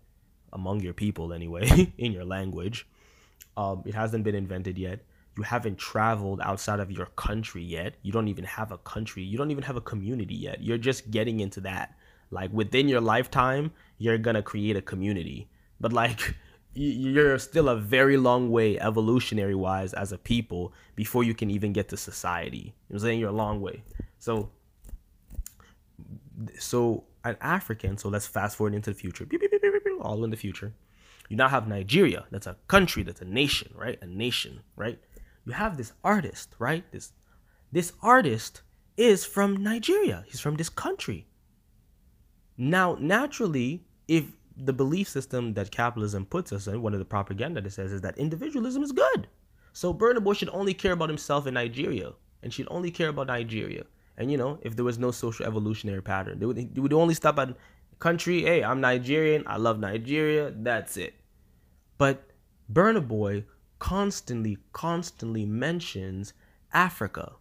among 0.53 0.81
your 0.81 0.93
people, 0.93 1.31
anyway, 1.31 1.93
in 1.97 2.11
your 2.11 2.25
language. 2.25 2.87
Um, 3.55 3.83
it 3.85 3.93
hasn't 3.93 4.23
been 4.23 4.35
invented 4.35 4.77
yet. 4.77 4.99
You 5.37 5.43
haven't 5.43 5.77
traveled 5.77 6.41
outside 6.41 6.79
of 6.79 6.91
your 6.91 7.05
country 7.05 7.63
yet. 7.63 7.95
You 8.01 8.11
don't 8.11 8.27
even 8.27 8.43
have 8.43 8.71
a 8.71 8.77
country. 8.79 9.23
You 9.23 9.37
don't 9.37 9.51
even 9.51 9.63
have 9.63 9.77
a 9.77 9.81
community 9.81 10.35
yet. 10.35 10.61
You're 10.61 10.77
just 10.77 11.09
getting 11.09 11.39
into 11.39 11.61
that. 11.61 11.95
Like 12.31 12.51
within 12.51 12.89
your 12.89 13.01
lifetime, 13.01 13.71
you're 14.01 14.17
gonna 14.17 14.41
create 14.41 14.75
a 14.75 14.81
community. 14.81 15.47
But 15.79 15.93
like 15.93 16.35
you're 16.73 17.37
still 17.37 17.69
a 17.69 17.75
very 17.75 18.17
long 18.17 18.49
way 18.49 18.79
evolutionary 18.79 19.55
wise 19.55 19.93
as 19.93 20.11
a 20.11 20.17
people 20.17 20.73
before 20.95 21.23
you 21.23 21.35
can 21.35 21.51
even 21.51 21.71
get 21.71 21.89
to 21.89 21.97
society. 21.97 22.73
I'm 22.89 22.99
saying? 22.99 23.19
You're 23.19 23.29
a 23.29 23.43
long 23.45 23.61
way. 23.61 23.83
So 24.17 24.49
so 26.57 27.03
an 27.23 27.37
African, 27.41 27.97
so 27.97 28.09
let's 28.09 28.25
fast 28.25 28.57
forward 28.57 28.73
into 28.73 28.89
the 28.89 28.99
future. 28.99 29.27
All 30.01 30.23
in 30.23 30.31
the 30.31 30.37
future. 30.37 30.73
You 31.29 31.37
now 31.37 31.47
have 31.47 31.67
Nigeria. 31.67 32.25
That's 32.31 32.47
a 32.47 32.57
country, 32.67 33.03
that's 33.03 33.21
a 33.21 33.25
nation, 33.25 33.71
right? 33.75 33.99
A 34.01 34.07
nation, 34.07 34.61
right? 34.75 34.99
You 35.45 35.53
have 35.53 35.77
this 35.77 35.93
artist, 36.03 36.55
right? 36.57 36.83
This 36.91 37.11
this 37.71 37.93
artist 38.01 38.63
is 38.97 39.25
from 39.25 39.63
Nigeria. 39.71 40.23
He's 40.27 40.39
from 40.39 40.55
this 40.55 40.69
country. 40.69 41.27
Now, 42.57 42.97
naturally, 42.99 43.85
if 44.11 44.25
the 44.57 44.73
belief 44.73 45.07
system 45.07 45.53
that 45.53 45.71
capitalism 45.71 46.25
puts 46.25 46.51
us 46.51 46.67
in, 46.67 46.81
one 46.81 46.91
of 46.91 46.99
the 46.99 47.05
propaganda 47.05 47.61
that 47.61 47.67
it 47.67 47.71
says 47.71 47.93
is 47.93 48.01
that 48.01 48.17
individualism 48.17 48.83
is 48.83 48.91
good. 48.91 49.29
So 49.71 49.93
Burna 49.93 50.21
Boy 50.21 50.33
should 50.33 50.49
only 50.49 50.73
care 50.73 50.91
about 50.91 51.07
himself 51.07 51.47
in 51.47 51.53
Nigeria 51.53 52.11
and 52.43 52.53
should 52.53 52.67
only 52.69 52.91
care 52.91 53.07
about 53.07 53.27
Nigeria. 53.27 53.85
And 54.17 54.29
you 54.29 54.37
know, 54.37 54.59
if 54.63 54.75
there 54.75 54.83
was 54.83 54.99
no 54.99 55.11
social 55.11 55.45
evolutionary 55.45 56.01
pattern, 56.01 56.39
they 56.39 56.45
would, 56.45 56.75
they 56.75 56.81
would 56.81 56.91
only 56.91 57.13
stop 57.13 57.39
at 57.39 57.55
country. 57.99 58.41
Hey, 58.41 58.61
I'm 58.65 58.81
Nigerian. 58.81 59.45
I 59.47 59.55
love 59.55 59.79
Nigeria. 59.79 60.51
That's 60.53 60.97
it. 60.97 61.13
But 61.97 62.31
Burna 62.71 63.07
Boy 63.07 63.45
constantly, 63.79 64.57
constantly 64.73 65.45
mentions 65.45 66.33
Africa. 66.73 67.31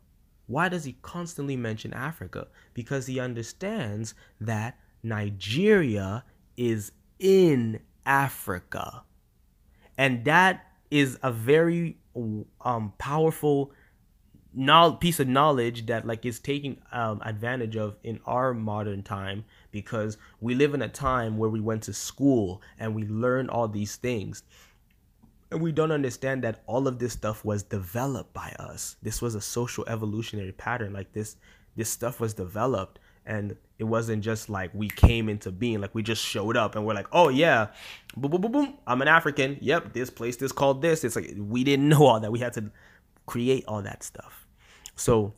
Why 0.46 0.68
does 0.68 0.84
he 0.84 0.92
constantly 1.02 1.56
mention 1.56 1.92
Africa? 1.92 2.46
Because 2.74 3.06
he 3.08 3.18
understands 3.18 4.14
that 4.40 4.78
Nigeria 5.02 6.24
is 6.56 6.92
in 7.18 7.80
Africa. 8.06 9.04
And 9.96 10.24
that 10.24 10.66
is 10.90 11.18
a 11.22 11.30
very 11.30 11.98
um, 12.62 12.92
powerful 12.98 13.72
piece 14.98 15.20
of 15.20 15.28
knowledge 15.28 15.86
that 15.86 16.06
like 16.06 16.26
is 16.26 16.40
taking 16.40 16.76
um, 16.92 17.22
advantage 17.24 17.76
of 17.76 17.96
in 18.02 18.18
our 18.26 18.52
modern 18.52 19.02
time 19.02 19.44
because 19.70 20.18
we 20.40 20.54
live 20.54 20.74
in 20.74 20.82
a 20.82 20.88
time 20.88 21.36
where 21.36 21.50
we 21.50 21.60
went 21.60 21.82
to 21.84 21.92
school 21.92 22.60
and 22.78 22.94
we 22.94 23.04
learned 23.06 23.48
all 23.48 23.68
these 23.68 23.96
things 23.96 24.42
and 25.52 25.60
we 25.60 25.72
don't 25.72 25.92
understand 25.92 26.42
that 26.42 26.62
all 26.66 26.88
of 26.88 26.98
this 26.98 27.12
stuff 27.12 27.44
was 27.44 27.62
developed 27.62 28.32
by 28.32 28.52
us 28.58 28.96
this 29.02 29.22
was 29.22 29.36
a 29.36 29.40
social 29.40 29.84
evolutionary 29.86 30.52
pattern 30.52 30.92
like 30.92 31.12
this 31.12 31.36
this 31.76 31.88
stuff 31.88 32.18
was 32.18 32.34
developed 32.34 32.98
and 33.26 33.56
it 33.78 33.84
wasn't 33.84 34.22
just 34.22 34.48
like 34.48 34.70
we 34.74 34.88
came 34.88 35.28
into 35.28 35.50
being 35.50 35.80
like 35.80 35.94
we 35.94 36.02
just 36.02 36.22
showed 36.24 36.56
up 36.56 36.74
and 36.74 36.84
we're 36.84 36.94
like 36.94 37.06
oh 37.12 37.28
yeah 37.28 37.68
boom 38.16 38.30
boom 38.30 38.40
boom 38.40 38.52
boom 38.52 38.78
i'm 38.86 39.02
an 39.02 39.08
african. 39.08 39.56
Yep 39.60 39.92
this 39.92 40.10
place 40.10 40.36
is 40.42 40.52
called 40.52 40.82
this. 40.82 41.04
It's 41.04 41.16
like 41.16 41.32
we 41.36 41.64
didn't 41.64 41.88
know 41.88 42.06
all 42.06 42.20
that. 42.20 42.32
We 42.32 42.38
had 42.38 42.52
to 42.54 42.70
create 43.26 43.64
all 43.66 43.82
that 43.82 44.02
stuff. 44.02 44.46
So 44.96 45.34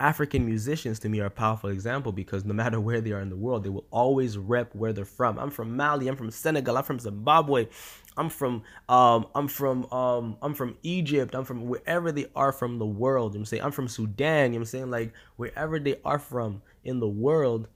African 0.00 0.46
musicians 0.46 1.00
to 1.00 1.08
me 1.08 1.20
are 1.20 1.26
a 1.26 1.30
powerful 1.30 1.70
example 1.70 2.12
because 2.12 2.44
no 2.44 2.54
matter 2.62 2.80
where 2.80 3.00
they 3.00 3.12
are 3.12 3.20
in 3.20 3.30
the 3.30 3.36
world, 3.36 3.64
they 3.64 3.70
will 3.70 3.86
always 3.90 4.38
rep 4.38 4.74
where 4.74 4.92
they're 4.92 5.04
from. 5.04 5.38
I'm 5.38 5.50
from 5.50 5.76
Mali, 5.76 6.08
I'm 6.08 6.16
from 6.16 6.30
Senegal, 6.30 6.76
I'm 6.76 6.84
from 6.84 6.98
Zimbabwe, 6.98 7.68
I'm 8.18 8.28
from 8.28 8.62
um, 8.88 9.26
I'm 9.34 9.48
from 9.48 9.90
um, 9.92 10.36
I'm 10.42 10.54
from 10.54 10.76
Egypt, 10.82 11.34
I'm 11.34 11.44
from 11.44 11.68
wherever 11.68 12.12
they 12.12 12.26
are 12.34 12.52
from 12.52 12.78
the 12.78 12.86
world. 12.86 13.32
You 13.32 13.38
know 13.38 13.42
I'm 13.42 13.46
saying 13.46 13.62
I'm 13.62 13.72
from 13.72 13.88
Sudan, 13.88 14.52
you 14.52 14.58
know 14.58 14.62
I'm 14.62 14.66
saying 14.66 14.90
like 14.90 15.12
wherever 15.36 15.78
they 15.78 15.96
are 16.04 16.18
from 16.18 16.62
in 16.84 17.00
the 17.00 17.08
world, 17.08 17.68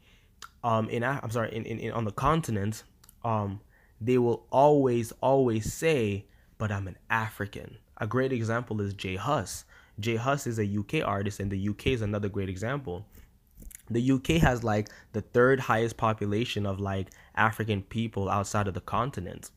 um 0.64 0.88
in 0.90 1.04
I'm 1.04 1.30
sorry, 1.30 1.54
in, 1.54 1.64
in, 1.64 1.78
in 1.78 1.92
on 1.92 2.04
the 2.04 2.12
continent, 2.12 2.82
um, 3.24 3.60
they 4.00 4.18
will 4.18 4.46
always, 4.50 5.12
always 5.20 5.72
say, 5.72 6.26
but 6.58 6.72
I'm 6.72 6.88
an 6.88 6.98
African. 7.08 7.78
A 7.98 8.06
great 8.06 8.32
example 8.32 8.80
is 8.80 8.94
J 8.94 9.16
Hus. 9.16 9.64
J 10.00 10.16
Hus 10.16 10.46
is 10.46 10.58
a 10.58 10.78
UK 10.78 11.06
artist, 11.06 11.38
and 11.38 11.50
the 11.50 11.68
UK 11.68 11.88
is 11.88 12.02
another 12.02 12.28
great 12.28 12.48
example. 12.48 13.06
The 13.90 14.12
UK 14.12 14.40
has 14.40 14.64
like 14.64 14.88
the 15.12 15.20
third 15.20 15.60
highest 15.60 15.96
population 15.96 16.66
of 16.66 16.80
like 16.80 17.10
African 17.36 17.82
people 17.82 18.28
outside 18.28 18.66
of 18.66 18.74
the 18.74 18.80
continent. 18.80 19.50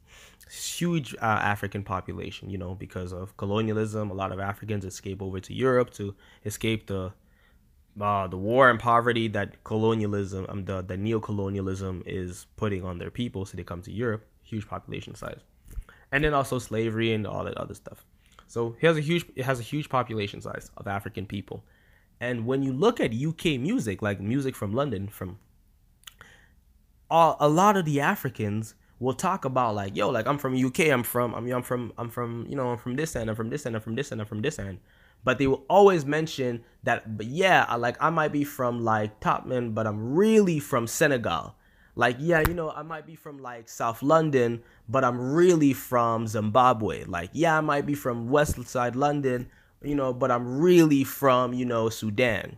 Huge 0.49 1.15
uh, 1.15 1.25
African 1.25 1.83
population, 1.83 2.49
you 2.49 2.57
know, 2.57 2.75
because 2.75 3.11
of 3.11 3.35
colonialism. 3.37 4.11
A 4.11 4.13
lot 4.13 4.31
of 4.31 4.39
Africans 4.39 4.85
escape 4.85 5.21
over 5.21 5.39
to 5.39 5.53
Europe 5.53 5.89
to 5.91 6.15
escape 6.45 6.87
the 6.87 7.13
uh, 7.99 8.27
the 8.27 8.37
war 8.37 8.69
and 8.69 8.79
poverty 8.79 9.27
that 9.29 9.63
colonialism, 9.63 10.45
um, 10.49 10.65
the 10.65 10.81
the 10.81 10.97
neo-colonialism 10.97 12.03
is 12.05 12.45
putting 12.57 12.83
on 12.83 12.97
their 12.97 13.09
people, 13.09 13.45
so 13.45 13.57
they 13.57 13.63
come 13.63 13.81
to 13.81 13.91
Europe. 13.91 14.25
Huge 14.43 14.67
population 14.67 15.15
size, 15.15 15.39
and 16.11 16.23
then 16.23 16.33
also 16.33 16.59
slavery 16.59 17.13
and 17.13 17.25
all 17.25 17.43
that 17.45 17.57
other 17.57 17.73
stuff. 17.73 18.05
So 18.47 18.75
he 18.79 18.87
has 18.87 18.97
a 18.97 19.01
huge 19.01 19.25
it 19.35 19.45
has 19.45 19.59
a 19.59 19.63
huge 19.63 19.89
population 19.89 20.41
size 20.41 20.69
of 20.77 20.87
African 20.87 21.25
people. 21.25 21.63
And 22.19 22.45
when 22.45 22.63
you 22.63 22.71
look 22.71 22.99
at 22.99 23.13
UK 23.13 23.59
music, 23.59 24.01
like 24.01 24.21
music 24.21 24.55
from 24.55 24.73
London, 24.73 25.07
from 25.07 25.39
a 27.09 27.47
lot 27.47 27.77
of 27.77 27.85
the 27.85 27.99
Africans 27.99 28.75
will 28.99 29.13
talk 29.13 29.45
about 29.45 29.75
like, 29.75 29.95
yo, 29.95 30.09
like 30.09 30.27
I'm 30.27 30.37
from 30.37 30.55
UK, 30.55 30.87
I'm 30.91 31.03
from, 31.03 31.35
I 31.35 31.39
mean, 31.39 31.53
I'm 31.53 31.63
from, 31.63 31.93
I'm 31.97 32.09
from, 32.09 32.45
you 32.49 32.55
know, 32.55 32.69
I'm 32.69 32.77
from 32.77 32.95
this 32.95 33.15
end, 33.15 33.29
I'm 33.29 33.35
from 33.35 33.49
this 33.49 33.65
end, 33.65 33.75
I'm 33.75 33.81
from 33.81 33.95
this 33.95 34.11
end, 34.11 34.21
I'm 34.21 34.27
from 34.27 34.41
this 34.41 34.59
end. 34.59 34.79
But 35.23 35.39
they 35.39 35.47
will 35.47 35.65
always 35.69 36.05
mention 36.05 36.63
that, 36.83 37.17
but 37.17 37.25
yeah, 37.25 37.65
I, 37.67 37.75
like 37.75 37.97
I 37.99 38.09
might 38.09 38.31
be 38.31 38.43
from 38.43 38.83
like 38.83 39.19
Tottenham, 39.19 39.73
but 39.73 39.87
I'm 39.87 40.13
really 40.15 40.59
from 40.59 40.87
Senegal. 40.87 41.55
Like, 41.95 42.17
yeah, 42.19 42.43
you 42.45 42.53
know, 42.53 42.71
I 42.71 42.83
might 42.83 43.07
be 43.07 43.15
from 43.15 43.39
like 43.39 43.69
South 43.69 44.03
London, 44.03 44.61
but 44.89 45.03
I'm 45.03 45.33
really 45.33 45.73
from 45.73 46.27
Zimbabwe. 46.27 47.05
Like, 47.05 47.29
yeah, 47.33 47.57
I 47.57 47.61
might 47.61 47.85
be 47.85 47.95
from 47.95 48.29
West 48.29 48.61
Side 48.67 48.95
London, 48.95 49.47
you 49.81 49.95
know, 49.95 50.13
but 50.13 50.29
I'm 50.29 50.59
really 50.59 51.03
from, 51.05 51.53
you 51.53 51.65
know, 51.65 51.89
Sudan. 51.89 52.57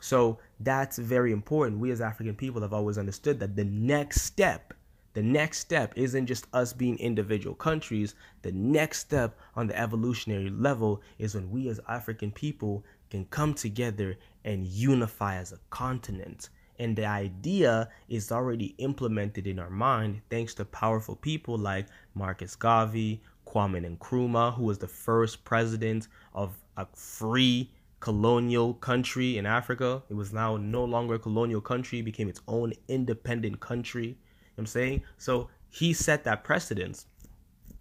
So 0.00 0.38
that's 0.58 0.98
very 0.98 1.30
important. 1.30 1.78
We 1.78 1.92
as 1.92 2.00
African 2.00 2.34
people 2.34 2.62
have 2.62 2.72
always 2.72 2.98
understood 2.98 3.38
that 3.38 3.54
the 3.54 3.64
next 3.64 4.22
step, 4.22 4.74
the 5.14 5.22
next 5.22 5.58
step 5.58 5.92
isn't 5.96 6.26
just 6.26 6.46
us 6.54 6.72
being 6.72 6.98
individual 6.98 7.54
countries. 7.54 8.14
The 8.40 8.52
next 8.52 9.00
step 9.00 9.38
on 9.54 9.66
the 9.66 9.78
evolutionary 9.78 10.48
level 10.48 11.02
is 11.18 11.34
when 11.34 11.50
we 11.50 11.68
as 11.68 11.80
African 11.86 12.30
people 12.30 12.84
can 13.10 13.26
come 13.26 13.52
together 13.52 14.16
and 14.44 14.66
unify 14.66 15.36
as 15.36 15.52
a 15.52 15.58
continent. 15.68 16.48
And 16.78 16.96
the 16.96 17.04
idea 17.04 17.90
is 18.08 18.32
already 18.32 18.74
implemented 18.78 19.46
in 19.46 19.58
our 19.58 19.70
mind 19.70 20.22
thanks 20.30 20.54
to 20.54 20.64
powerful 20.64 21.16
people 21.16 21.58
like 21.58 21.86
Marcus 22.14 22.56
Garvey, 22.56 23.22
Kwame 23.46 23.98
Nkrumah, 23.98 24.54
who 24.54 24.64
was 24.64 24.78
the 24.78 24.88
first 24.88 25.44
president 25.44 26.08
of 26.34 26.56
a 26.78 26.86
free 26.94 27.70
colonial 28.00 28.74
country 28.74 29.36
in 29.36 29.44
Africa. 29.44 30.02
It 30.08 30.14
was 30.14 30.32
now 30.32 30.56
no 30.56 30.84
longer 30.84 31.14
a 31.14 31.18
colonial 31.18 31.60
country, 31.60 32.00
became 32.00 32.28
its 32.28 32.40
own 32.48 32.72
independent 32.88 33.60
country. 33.60 34.16
I'm 34.58 34.66
saying? 34.66 35.02
So 35.18 35.48
he 35.70 35.92
set 35.92 36.24
that 36.24 36.44
precedence. 36.44 37.06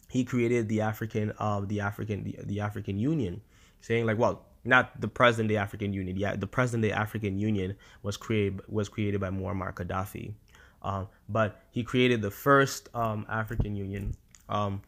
He 0.09 0.23
created 0.23 0.67
the 0.67 0.81
African 0.81 1.33
uh 1.39 1.61
the 1.61 1.81
African 1.81 2.23
the, 2.23 2.37
the 2.43 2.59
African 2.59 2.97
Union, 2.97 3.41
saying 3.81 4.05
like, 4.05 4.17
well, 4.17 4.45
not 4.63 4.99
the 4.99 5.07
president 5.07 5.47
of 5.47 5.55
the 5.55 5.57
African 5.57 5.93
Union. 5.93 6.17
Yeah, 6.17 6.35
the 6.35 6.47
president 6.47 6.85
of 6.85 6.91
the 6.91 6.97
African 6.97 7.39
Union 7.39 7.75
was 8.03 8.17
created 8.17 8.61
was 8.67 8.89
created 8.89 9.21
by 9.21 9.29
Muammar 9.29 9.73
Gaddafi. 9.73 10.33
Um, 10.83 11.07
but 11.29 11.61
he 11.71 11.83
created 11.83 12.21
the 12.21 12.31
first 12.31 12.89
um, 12.95 13.25
African 13.29 13.75
Union. 13.75 14.15
Um, 14.49 14.81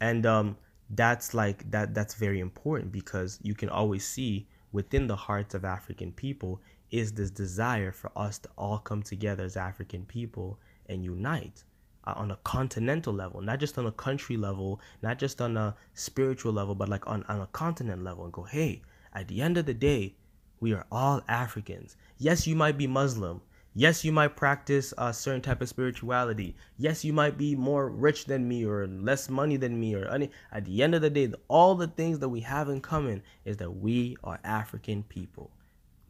and 0.00 0.26
um, 0.26 0.56
that's 0.90 1.34
like 1.34 1.70
that 1.70 1.94
that's 1.94 2.14
very 2.14 2.40
important 2.40 2.92
because 2.92 3.38
you 3.42 3.54
can 3.54 3.68
always 3.68 4.06
see 4.06 4.46
within 4.72 5.06
the 5.06 5.16
hearts 5.16 5.54
of 5.54 5.64
African 5.64 6.12
people 6.12 6.60
is 6.90 7.12
this 7.12 7.30
desire 7.30 7.92
for 7.92 8.10
us 8.16 8.38
to 8.38 8.48
all 8.56 8.78
come 8.78 9.02
together 9.02 9.44
as 9.44 9.56
African 9.56 10.04
people 10.06 10.58
and 10.88 11.04
unite 11.04 11.64
uh, 12.04 12.14
on 12.16 12.30
a 12.30 12.36
continental 12.44 13.12
level, 13.12 13.40
not 13.40 13.60
just 13.60 13.78
on 13.78 13.86
a 13.86 13.92
country 13.92 14.36
level, 14.36 14.80
not 15.02 15.18
just 15.18 15.40
on 15.40 15.56
a 15.56 15.74
spiritual 15.94 16.52
level, 16.52 16.74
but 16.74 16.88
like 16.88 17.06
on, 17.06 17.22
on 17.28 17.40
a 17.40 17.46
continent 17.48 18.02
level 18.02 18.24
and 18.24 18.32
go, 18.32 18.42
hey, 18.44 18.82
at 19.12 19.28
the 19.28 19.42
end 19.42 19.58
of 19.58 19.66
the 19.66 19.74
day, 19.74 20.14
we 20.60 20.72
are 20.72 20.86
all 20.90 21.22
Africans. 21.28 21.96
Yes, 22.18 22.46
you 22.46 22.56
might 22.56 22.78
be 22.78 22.86
Muslim. 22.86 23.42
Yes, 23.74 24.04
you 24.04 24.10
might 24.10 24.34
practice 24.34 24.92
a 24.98 25.12
certain 25.12 25.42
type 25.42 25.60
of 25.60 25.68
spirituality. 25.68 26.56
Yes, 26.78 27.04
you 27.04 27.12
might 27.12 27.38
be 27.38 27.54
more 27.54 27.88
rich 27.88 28.24
than 28.24 28.48
me 28.48 28.64
or 28.64 28.86
less 28.88 29.28
money 29.28 29.56
than 29.56 29.78
me 29.78 29.94
or 29.94 30.08
any. 30.08 30.30
At 30.50 30.64
the 30.64 30.82
end 30.82 30.94
of 30.94 31.02
the 31.02 31.10
day, 31.10 31.32
all 31.46 31.74
the 31.74 31.86
things 31.86 32.18
that 32.18 32.28
we 32.28 32.40
have 32.40 32.68
in 32.68 32.80
common 32.80 33.22
is 33.44 33.58
that 33.58 33.70
we 33.70 34.16
are 34.24 34.40
African 34.42 35.04
people. 35.04 35.52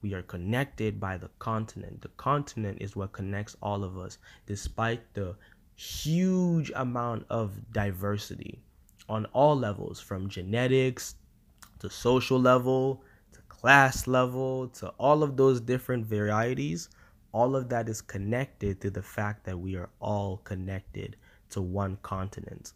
We 0.02 0.14
are 0.14 0.22
connected 0.22 1.00
by 1.00 1.16
the 1.18 1.30
continent. 1.38 2.02
The 2.02 2.08
continent 2.16 2.78
is 2.80 2.96
what 2.96 3.12
connects 3.12 3.56
all 3.62 3.84
of 3.84 3.98
us, 3.98 4.18
despite 4.46 5.14
the 5.14 5.36
huge 5.74 6.70
amount 6.74 7.26
of 7.30 7.72
diversity 7.72 8.60
on 9.08 9.26
all 9.26 9.56
levels, 9.56 10.00
from 10.00 10.28
genetics 10.28 11.16
to 11.78 11.88
social 11.88 12.40
level 12.40 13.02
to 13.32 13.40
class 13.42 14.06
level 14.06 14.68
to 14.68 14.88
all 14.98 15.22
of 15.22 15.36
those 15.36 15.60
different 15.60 16.04
varieties 16.06 16.88
all 17.32 17.54
of 17.54 17.68
that 17.68 17.88
is 17.88 18.00
connected 18.00 18.80
to 18.80 18.90
the 18.90 19.02
fact 19.02 19.44
that 19.44 19.58
we 19.58 19.76
are 19.76 19.90
all 20.00 20.38
connected 20.38 21.16
to 21.50 21.60
one 21.60 21.98
continent. 22.02 22.72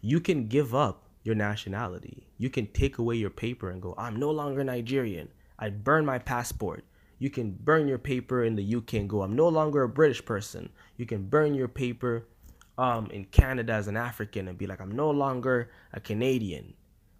You 0.00 0.20
can 0.20 0.48
give 0.48 0.74
up 0.74 1.04
your 1.22 1.34
nationality. 1.34 2.26
You 2.36 2.50
can 2.50 2.66
take 2.68 2.98
away 2.98 3.16
your 3.16 3.30
paper 3.30 3.70
and 3.70 3.80
go, 3.80 3.94
I'm 3.96 4.16
no 4.16 4.30
longer 4.30 4.64
Nigerian. 4.64 5.28
I 5.58 5.70
burn 5.70 6.04
my 6.04 6.18
passport. 6.18 6.84
You 7.18 7.30
can 7.30 7.52
burn 7.52 7.86
your 7.88 7.98
paper 7.98 8.44
in 8.44 8.56
the 8.56 8.74
UK 8.74 8.94
and 8.94 9.08
go, 9.08 9.22
I'm 9.22 9.36
no 9.36 9.48
longer 9.48 9.82
a 9.82 9.88
British 9.88 10.24
person. 10.24 10.70
You 10.96 11.06
can 11.06 11.28
burn 11.28 11.54
your 11.54 11.68
paper 11.68 12.26
um, 12.76 13.10
in 13.10 13.24
Canada 13.26 13.72
as 13.72 13.88
an 13.88 13.96
African 13.96 14.48
and 14.48 14.58
be 14.58 14.66
like, 14.66 14.80
I'm 14.80 14.94
no 14.94 15.10
longer 15.10 15.70
a 15.92 16.00
Canadian. 16.00 16.74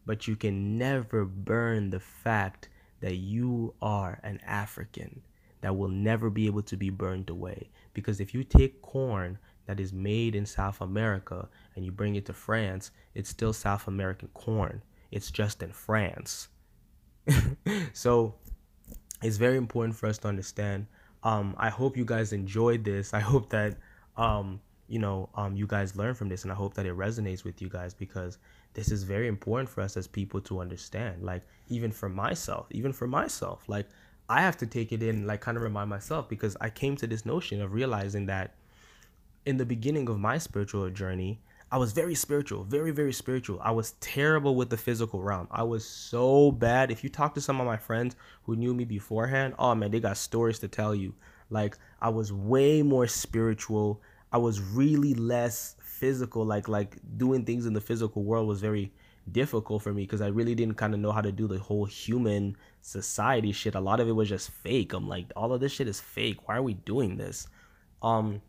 But 0.06 0.26
you 0.28 0.36
can 0.36 0.76
never 0.76 1.24
burn 1.24 1.90
the 1.90 2.00
fact 2.00 2.68
that 3.00 3.16
you 3.16 3.74
are 3.80 4.20
an 4.22 4.40
African 4.46 5.22
that 5.60 5.76
will 5.76 5.88
never 5.88 6.28
be 6.28 6.46
able 6.46 6.62
to 6.62 6.76
be 6.76 6.90
burned 6.90 7.30
away. 7.30 7.70
Because 7.94 8.20
if 8.20 8.34
you 8.34 8.44
take 8.44 8.82
corn 8.82 9.38
that 9.66 9.80
is 9.80 9.92
made 9.92 10.34
in 10.34 10.44
South 10.44 10.80
America 10.80 11.48
and 11.74 11.84
you 11.84 11.92
bring 11.92 12.16
it 12.16 12.26
to 12.26 12.34
France, 12.34 12.90
it's 13.14 13.30
still 13.30 13.52
South 13.52 13.88
American 13.88 14.28
corn. 14.34 14.82
It's 15.10 15.30
just 15.30 15.62
in 15.62 15.72
France. 15.72 16.48
so 17.92 18.34
it's 19.22 19.36
very 19.36 19.56
important 19.56 19.96
for 19.96 20.06
us 20.06 20.18
to 20.18 20.28
understand. 20.28 20.86
Um, 21.22 21.54
I 21.58 21.70
hope 21.70 21.96
you 21.96 22.04
guys 22.04 22.32
enjoyed 22.32 22.84
this. 22.84 23.14
I 23.14 23.20
hope 23.20 23.50
that 23.50 23.76
um, 24.16 24.60
you 24.88 24.98
know 24.98 25.30
um, 25.34 25.56
you 25.56 25.66
guys 25.66 25.96
learn 25.96 26.14
from 26.14 26.28
this, 26.28 26.42
and 26.42 26.52
I 26.52 26.54
hope 26.54 26.74
that 26.74 26.86
it 26.86 26.96
resonates 26.96 27.44
with 27.44 27.62
you 27.62 27.68
guys 27.68 27.94
because 27.94 28.38
this 28.74 28.90
is 28.90 29.04
very 29.04 29.28
important 29.28 29.68
for 29.68 29.80
us 29.80 29.96
as 29.96 30.06
people 30.06 30.40
to 30.42 30.60
understand. 30.60 31.22
Like 31.22 31.42
even 31.68 31.90
for 31.90 32.08
myself, 32.08 32.66
even 32.70 32.92
for 32.92 33.06
myself, 33.06 33.68
like 33.68 33.86
I 34.28 34.40
have 34.40 34.56
to 34.58 34.66
take 34.66 34.92
it 34.92 35.02
in, 35.02 35.26
like 35.26 35.40
kind 35.40 35.56
of 35.56 35.62
remind 35.62 35.90
myself 35.90 36.28
because 36.28 36.56
I 36.60 36.70
came 36.70 36.96
to 36.96 37.06
this 37.06 37.24
notion 37.24 37.62
of 37.62 37.72
realizing 37.72 38.26
that 38.26 38.54
in 39.46 39.56
the 39.58 39.66
beginning 39.66 40.08
of 40.08 40.18
my 40.18 40.38
spiritual 40.38 40.88
journey, 40.90 41.40
I 41.74 41.76
was 41.76 41.90
very 41.90 42.14
spiritual, 42.14 42.62
very, 42.62 42.92
very 42.92 43.12
spiritual. 43.12 43.58
I 43.60 43.72
was 43.72 43.94
terrible 43.98 44.54
with 44.54 44.70
the 44.70 44.76
physical 44.76 45.20
realm. 45.20 45.48
I 45.50 45.64
was 45.64 45.84
so 45.84 46.52
bad. 46.52 46.92
If 46.92 47.02
you 47.02 47.10
talk 47.10 47.34
to 47.34 47.40
some 47.40 47.60
of 47.60 47.66
my 47.66 47.76
friends 47.76 48.14
who 48.44 48.54
knew 48.54 48.72
me 48.72 48.84
beforehand, 48.84 49.54
oh 49.58 49.74
man, 49.74 49.90
they 49.90 49.98
got 49.98 50.16
stories 50.16 50.60
to 50.60 50.68
tell 50.68 50.94
you. 50.94 51.16
Like 51.50 51.76
I 52.00 52.10
was 52.10 52.32
way 52.32 52.82
more 52.82 53.08
spiritual. 53.08 54.00
I 54.30 54.38
was 54.38 54.60
really 54.60 55.14
less 55.14 55.74
physical. 55.82 56.44
Like 56.44 56.68
like 56.68 56.96
doing 57.16 57.44
things 57.44 57.66
in 57.66 57.72
the 57.72 57.80
physical 57.80 58.22
world 58.22 58.46
was 58.46 58.60
very 58.60 58.92
difficult 59.32 59.82
for 59.82 59.92
me 59.92 60.02
because 60.02 60.20
I 60.20 60.28
really 60.28 60.54
didn't 60.54 60.76
kind 60.76 60.94
of 60.94 61.00
know 61.00 61.10
how 61.10 61.22
to 61.22 61.32
do 61.32 61.48
the 61.48 61.58
whole 61.58 61.86
human 61.86 62.56
society 62.82 63.50
shit. 63.50 63.74
A 63.74 63.80
lot 63.80 63.98
of 63.98 64.06
it 64.06 64.12
was 64.12 64.28
just 64.28 64.52
fake. 64.52 64.92
I'm 64.92 65.08
like, 65.08 65.32
all 65.34 65.52
of 65.52 65.60
this 65.60 65.72
shit 65.72 65.88
is 65.88 66.00
fake. 66.00 66.46
Why 66.46 66.58
are 66.58 66.62
we 66.62 66.74
doing 66.74 67.16
this? 67.16 67.48
Um, 68.00 68.42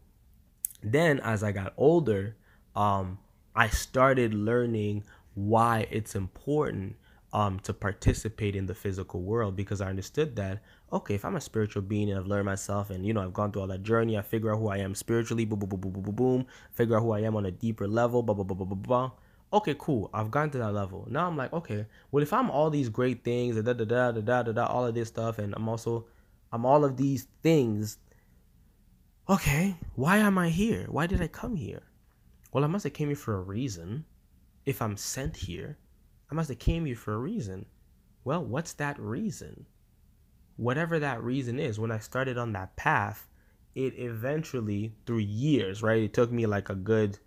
then 0.83 1.19
as 1.21 1.41
I 1.41 1.51
got 1.51 1.73
older, 1.75 2.35
um, 2.75 3.19
I 3.55 3.69
started 3.69 4.33
learning 4.33 5.03
why 5.33 5.87
it's 5.91 6.15
important 6.15 6.95
um, 7.33 7.59
to 7.61 7.73
participate 7.73 8.55
in 8.55 8.65
the 8.65 8.75
physical 8.75 9.21
world 9.21 9.55
because 9.55 9.81
I 9.81 9.89
understood 9.89 10.35
that 10.37 10.61
okay, 10.93 11.15
if 11.15 11.25
I'm 11.25 11.35
a 11.35 11.41
spiritual 11.41 11.81
being 11.81 12.09
and 12.09 12.17
I've 12.17 12.27
learned 12.27 12.45
myself 12.45 12.89
and 12.89 13.05
you 13.05 13.13
know 13.13 13.21
I've 13.21 13.33
gone 13.33 13.51
through 13.51 13.63
all 13.63 13.67
that 13.67 13.83
journey, 13.83 14.17
I 14.17 14.21
figure 14.21 14.53
out 14.53 14.59
who 14.59 14.69
I 14.69 14.77
am 14.77 14.95
spiritually, 14.95 15.45
boom, 15.45 15.59
boom, 15.59 15.69
boom, 15.69 15.79
boom, 15.81 15.91
boom, 15.91 16.03
boom, 16.03 16.15
boom, 16.15 16.45
figure 16.73 16.95
out 16.95 17.01
who 17.01 17.11
I 17.11 17.21
am 17.21 17.35
on 17.35 17.45
a 17.45 17.51
deeper 17.51 17.87
level, 17.87 18.23
blah, 18.23 18.35
blah, 18.35 18.45
blah, 18.45 18.55
blah, 18.55 18.65
blah, 18.65 18.75
blah 18.75 19.11
okay, 19.55 19.75
cool. 19.77 20.09
I've 20.13 20.31
gotten 20.31 20.51
to 20.51 20.57
that 20.59 20.73
level. 20.73 21.07
Now 21.09 21.27
I'm 21.27 21.37
like, 21.37 21.53
okay, 21.53 21.85
well, 22.11 22.21
if 22.21 22.33
I'm 22.33 22.51
all 22.51 22.69
these 22.69 22.89
great 22.89 23.23
things, 23.23 23.55
da 23.55 23.61
da 23.61 23.73
da 23.73 23.85
da 23.85 24.11
da 24.11 24.43
da 24.43 24.51
da, 24.51 24.65
all 24.65 24.85
of 24.85 24.93
this 24.93 25.07
stuff, 25.07 25.39
and 25.39 25.53
I'm 25.55 25.67
also, 25.69 26.05
I'm 26.51 26.65
all 26.65 26.83
of 26.83 26.97
these 26.97 27.27
things. 27.41 27.97
Okay, 29.29 29.75
why 29.95 30.17
am 30.17 30.37
I 30.37 30.49
here? 30.49 30.85
Why 30.89 31.07
did 31.07 31.21
I 31.21 31.27
come 31.27 31.55
here? 31.55 31.83
Well, 32.55 32.63
I 32.63 32.67
must 32.67 32.85
have 32.85 32.93
came 32.93 33.09
here 33.09 33.17
for 33.17 33.35
a 33.35 33.41
reason. 33.41 34.05
If 34.65 34.81
I'm 34.81 34.95
sent 34.95 35.35
here, 35.35 35.77
I 36.31 36.35
must 36.35 36.47
have 36.47 36.57
came 36.57 36.85
here 36.85 36.95
for 36.95 37.13
a 37.13 37.17
reason. 37.17 37.65
Well, 38.23 38.45
what's 38.45 38.71
that 38.75 38.97
reason? 38.97 39.65
Whatever 40.55 40.97
that 40.99 41.21
reason 41.21 41.59
is, 41.59 41.81
when 41.81 41.91
I 41.91 41.99
started 41.99 42.37
on 42.37 42.53
that 42.53 42.77
path, 42.77 43.27
it 43.75 43.95
eventually, 43.97 44.93
through 45.05 45.17
years, 45.17 45.83
right? 45.83 46.01
It 46.01 46.13
took 46.13 46.31
me 46.31 46.45
like 46.45 46.69
a 46.69 46.75
good 46.75 47.19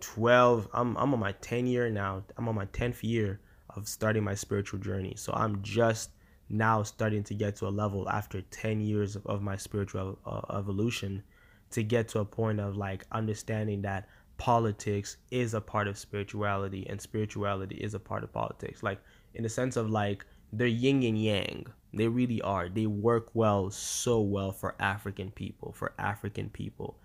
12 0.00 0.68
I'm 0.74 0.96
I'm 0.96 1.14
on 1.14 1.20
my 1.20 1.30
10 1.30 1.68
year 1.68 1.88
now. 1.88 2.24
I'm 2.36 2.48
on 2.48 2.56
my 2.56 2.66
10th 2.66 3.04
year 3.04 3.38
of 3.76 3.86
starting 3.86 4.24
my 4.24 4.34
spiritual 4.34 4.80
journey. 4.80 5.14
So 5.16 5.32
I'm 5.32 5.62
just 5.62 6.10
now 6.48 6.82
starting 6.82 7.22
to 7.22 7.34
get 7.34 7.54
to 7.58 7.68
a 7.68 7.76
level 7.82 8.08
after 8.08 8.42
10 8.42 8.80
years 8.80 9.14
of, 9.14 9.24
of 9.26 9.42
my 9.42 9.56
spiritual 9.56 10.18
uh, 10.26 10.58
evolution 10.58 11.22
to 11.70 11.84
get 11.84 12.08
to 12.08 12.18
a 12.18 12.24
point 12.24 12.58
of 12.58 12.76
like 12.76 13.06
understanding 13.12 13.82
that 13.82 14.08
politics 14.38 15.16
is 15.30 15.54
a 15.54 15.60
part 15.60 15.88
of 15.88 15.98
spirituality 15.98 16.86
and 16.88 17.00
spirituality 17.00 17.76
is 17.76 17.94
a 17.94 17.98
part 17.98 18.22
of 18.22 18.32
politics. 18.32 18.82
Like 18.82 19.00
in 19.34 19.42
the 19.42 19.48
sense 19.48 19.76
of 19.76 19.90
like 19.90 20.24
they're 20.52 20.66
yin 20.66 21.02
and 21.02 21.20
yang. 21.20 21.66
They 21.92 22.08
really 22.08 22.42
are. 22.42 22.68
They 22.68 22.86
work 22.86 23.30
well, 23.34 23.70
so 23.70 24.20
well 24.20 24.52
for 24.52 24.74
African 24.80 25.30
people, 25.30 25.72
for 25.72 25.94
African 25.98 26.50
people. 26.50 26.98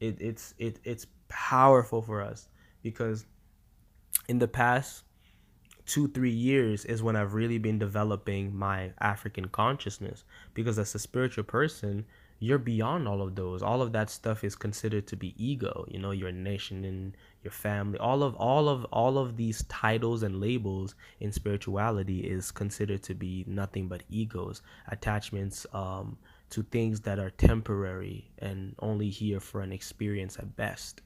It, 0.00 0.16
it's 0.20 0.54
it, 0.58 0.80
it's 0.84 1.06
powerful 1.28 2.02
for 2.02 2.20
us 2.20 2.48
because 2.82 3.26
in 4.28 4.38
the 4.38 4.48
past 4.48 5.04
two 5.86 6.08
three 6.08 6.30
years 6.30 6.84
is 6.84 7.02
when 7.02 7.16
I've 7.16 7.34
really 7.34 7.58
been 7.58 7.78
developing 7.78 8.54
my 8.54 8.92
African 9.00 9.48
consciousness 9.48 10.24
because 10.54 10.78
as 10.78 10.94
a 10.94 10.98
spiritual 10.98 11.44
person 11.44 12.06
you're 12.38 12.58
beyond 12.58 13.08
all 13.08 13.22
of 13.22 13.34
those. 13.34 13.62
All 13.62 13.80
of 13.80 13.92
that 13.92 14.10
stuff 14.10 14.44
is 14.44 14.54
considered 14.54 15.06
to 15.08 15.16
be 15.16 15.34
ego 15.42 15.86
you 15.88 15.98
know 15.98 16.10
your 16.10 16.32
nation 16.32 16.84
and 16.84 17.16
your 17.42 17.50
family. 17.50 17.98
All 17.98 18.22
of 18.22 18.34
all 18.36 18.68
of 18.68 18.84
all 18.86 19.18
of 19.18 19.36
these 19.36 19.62
titles 19.64 20.22
and 20.22 20.40
labels 20.40 20.94
in 21.20 21.32
spirituality 21.32 22.20
is 22.20 22.50
considered 22.50 23.02
to 23.04 23.14
be 23.14 23.44
nothing 23.46 23.88
but 23.88 24.02
egos 24.10 24.62
attachments 24.88 25.66
um, 25.72 26.18
to 26.50 26.62
things 26.62 27.00
that 27.00 27.18
are 27.18 27.30
temporary 27.30 28.30
and 28.38 28.74
only 28.78 29.08
here 29.08 29.40
for 29.40 29.60
an 29.62 29.72
experience 29.72 30.38
at 30.38 30.56
best. 30.56 31.00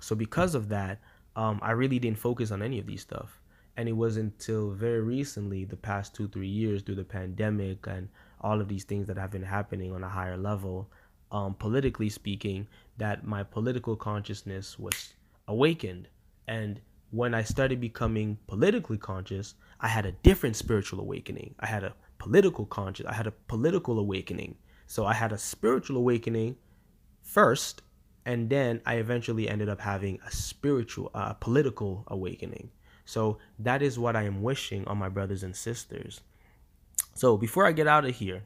So 0.00 0.14
because 0.14 0.54
of 0.54 0.68
that 0.68 1.00
um, 1.36 1.60
i 1.62 1.70
really 1.70 1.98
didn't 1.98 2.18
focus 2.18 2.50
on 2.50 2.62
any 2.62 2.78
of 2.78 2.86
these 2.86 3.02
stuff. 3.02 3.40
And 3.76 3.90
it 3.90 3.92
wasn't 3.92 4.32
until 4.32 4.70
very 4.70 5.02
recently 5.02 5.66
the 5.66 5.76
past 5.76 6.14
two 6.14 6.28
three 6.28 6.48
years 6.48 6.82
through 6.82 6.94
the 6.94 7.04
pandemic 7.04 7.86
and 7.86 8.08
all 8.46 8.60
of 8.60 8.68
these 8.68 8.84
things 8.84 9.08
that 9.08 9.18
have 9.18 9.32
been 9.32 9.42
happening 9.42 9.92
on 9.92 10.04
a 10.04 10.08
higher 10.08 10.36
level, 10.36 10.88
um, 11.32 11.52
politically 11.54 12.08
speaking, 12.08 12.68
that 12.96 13.26
my 13.26 13.42
political 13.42 13.96
consciousness 13.96 14.78
was 14.78 15.14
awakened. 15.48 16.06
And 16.46 16.80
when 17.10 17.34
I 17.34 17.42
started 17.42 17.80
becoming 17.80 18.38
politically 18.46 18.98
conscious, 18.98 19.56
I 19.80 19.88
had 19.88 20.06
a 20.06 20.12
different 20.12 20.54
spiritual 20.54 21.00
awakening. 21.00 21.56
I 21.58 21.66
had 21.66 21.82
a 21.82 21.94
political 22.18 22.66
conscious, 22.66 23.04
I 23.06 23.14
had 23.14 23.26
a 23.26 23.32
political 23.32 23.98
awakening. 23.98 24.54
So 24.86 25.04
I 25.04 25.14
had 25.14 25.32
a 25.32 25.38
spiritual 25.38 25.96
awakening 25.96 26.56
first, 27.22 27.82
and 28.24 28.48
then 28.48 28.80
I 28.86 28.94
eventually 28.94 29.48
ended 29.48 29.68
up 29.68 29.80
having 29.80 30.20
a 30.24 30.30
spiritual, 30.30 31.10
uh, 31.14 31.32
political 31.32 32.04
awakening. 32.06 32.70
So 33.06 33.38
that 33.58 33.82
is 33.82 33.98
what 33.98 34.14
I 34.14 34.22
am 34.22 34.40
wishing 34.40 34.86
on 34.86 34.98
my 34.98 35.08
brothers 35.08 35.42
and 35.42 35.56
sisters 35.56 36.20
so 37.16 37.36
before 37.36 37.66
I 37.66 37.72
get 37.72 37.86
out 37.86 38.04
of 38.04 38.14
here, 38.14 38.42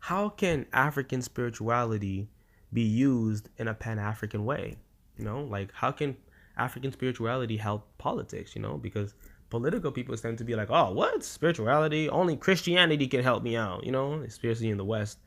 how 0.00 0.28
can 0.28 0.66
African 0.72 1.22
spirituality 1.22 2.28
be 2.72 2.82
used 2.82 3.48
in 3.58 3.68
a 3.68 3.74
Pan 3.74 3.98
African 3.98 4.44
way? 4.44 4.76
You 5.16 5.24
know, 5.24 5.42
like 5.44 5.72
how 5.72 5.90
can 5.92 6.16
African 6.56 6.92
spirituality 6.92 7.56
help 7.56 7.86
politics? 7.98 8.54
You 8.54 8.62
know, 8.62 8.78
because 8.78 9.14
political 9.50 9.92
people 9.92 10.16
tend 10.16 10.38
to 10.38 10.44
be 10.44 10.54
like, 10.54 10.70
oh, 10.70 10.92
what 10.92 11.22
spirituality? 11.22 12.08
Only 12.08 12.36
Christianity 12.36 13.06
can 13.06 13.22
help 13.22 13.42
me 13.42 13.56
out. 13.56 13.84
You 13.84 13.92
know, 13.92 14.14
especially 14.22 14.70
in 14.70 14.76
the 14.76 14.84
West. 14.84 15.18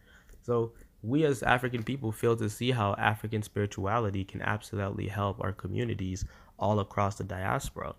So 0.43 0.73
we 1.03 1.25
as 1.25 1.43
African 1.43 1.83
people 1.83 2.11
fail 2.11 2.35
to 2.37 2.49
see 2.49 2.71
how 2.71 2.93
African 2.95 3.41
spirituality 3.41 4.23
can 4.23 4.41
absolutely 4.41 5.07
help 5.07 5.41
our 5.41 5.51
communities 5.51 6.25
all 6.59 6.79
across 6.79 7.15
the 7.15 7.23
diaspora. 7.23 7.95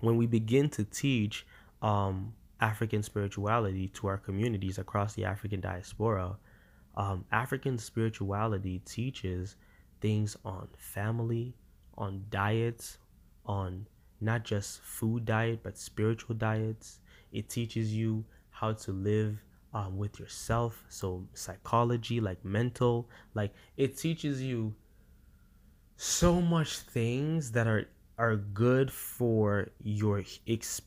When 0.00 0.16
we 0.16 0.26
begin 0.26 0.68
to 0.70 0.84
teach 0.84 1.46
um, 1.82 2.34
African 2.60 3.02
spirituality 3.02 3.88
to 3.88 4.06
our 4.06 4.18
communities 4.18 4.78
across 4.78 5.14
the 5.14 5.24
African 5.24 5.60
diaspora, 5.60 6.36
um, 6.96 7.24
African 7.30 7.78
spirituality 7.78 8.80
teaches 8.80 9.56
things 10.00 10.36
on 10.44 10.68
family, 10.78 11.54
on 11.96 12.24
diets, 12.30 12.98
on 13.44 13.86
not 14.20 14.44
just 14.44 14.80
food 14.82 15.24
diet, 15.24 15.60
but 15.62 15.76
spiritual 15.76 16.34
diets. 16.34 17.00
It 17.32 17.50
teaches 17.50 17.92
you 17.92 18.24
how 18.50 18.72
to 18.72 18.92
live 18.92 19.42
um, 19.74 19.98
with 19.98 20.18
yourself. 20.18 20.82
So, 20.88 21.26
psychology, 21.34 22.20
like 22.20 22.42
mental, 22.44 23.10
like 23.34 23.52
it 23.76 23.98
teaches 23.98 24.42
you 24.42 24.74
so 25.96 26.40
much 26.40 26.78
things 26.78 27.52
that 27.52 27.66
are 27.66 27.88
are 28.18 28.36
good 28.36 28.90
for 28.90 29.68
your 29.82 30.24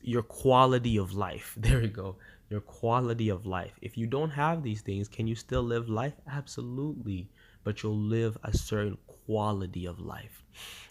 your 0.02 0.22
quality 0.22 0.96
of 0.96 1.12
life. 1.12 1.54
There 1.60 1.80
you 1.82 1.88
go. 1.88 2.16
Your 2.48 2.60
quality 2.60 3.28
of 3.28 3.46
life. 3.46 3.78
If 3.80 3.96
you 3.96 4.06
don't 4.06 4.30
have 4.30 4.62
these 4.62 4.80
things, 4.80 5.06
can 5.08 5.28
you 5.28 5.36
still 5.36 5.62
live 5.62 5.88
life? 5.88 6.14
Absolutely. 6.28 7.28
But 7.62 7.82
you'll 7.82 7.96
live 7.96 8.36
a 8.42 8.56
certain 8.56 8.98
quality 9.06 9.86
of 9.86 10.00
life. 10.00 10.42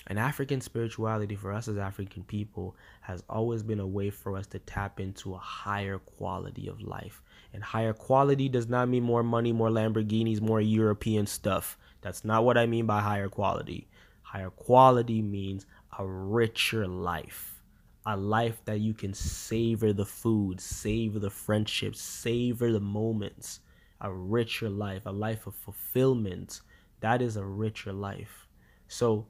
And 0.07 0.18
African 0.18 0.61
spirituality 0.61 1.36
for 1.36 1.52
us 1.52 1.68
as 1.68 1.78
African 1.78 2.24
people 2.24 2.76
has 3.02 3.24
always 3.30 3.61
been 3.61 3.82
a 3.82 3.88
way 3.88 4.10
for 4.10 4.38
us 4.38 4.48
to 4.48 4.60
tap 4.60 4.99
into 4.99 5.36
a 5.36 5.38
higher 5.38 5.99
quality 5.99 6.68
of 6.68 6.82
life. 6.82 7.22
And 7.53 7.61
higher 7.61 7.94
quality 7.94 8.48
does 8.48 8.70
not 8.70 8.88
mean 8.88 9.03
more 9.03 9.24
money, 9.24 9.52
more 9.52 9.70
Lamborghinis, 9.70 10.40
more 10.40 10.61
European 10.61 11.28
stuff. 11.28 11.78
That's 12.02 12.24
not 12.24 12.45
what 12.45 12.57
I 12.57 12.66
mean 12.66 12.86
by 12.86 13.02
higher 13.02 13.28
quality. 13.28 13.88
Higher 14.22 14.52
quality 14.52 15.22
means 15.22 15.66
a 16.00 16.08
richer 16.08 16.88
life, 16.88 17.62
a 18.06 18.16
life 18.16 18.64
that 18.64 18.80
you 18.80 18.94
can 18.94 19.14
savor 19.14 19.92
the 19.92 20.06
food, 20.06 20.62
savor 20.62 21.20
the 21.20 21.30
friendships, 21.30 22.02
savor 22.02 22.72
the 22.72 22.80
moments, 22.80 23.60
a 24.00 24.12
richer 24.12 24.70
life, 24.70 25.06
a 25.06 25.12
life 25.12 25.46
of 25.46 25.54
fulfillment. 25.54 26.62
That 27.02 27.22
is 27.22 27.36
a 27.36 27.44
richer 27.44 27.92
life. 27.92 28.48
So, 28.88 29.28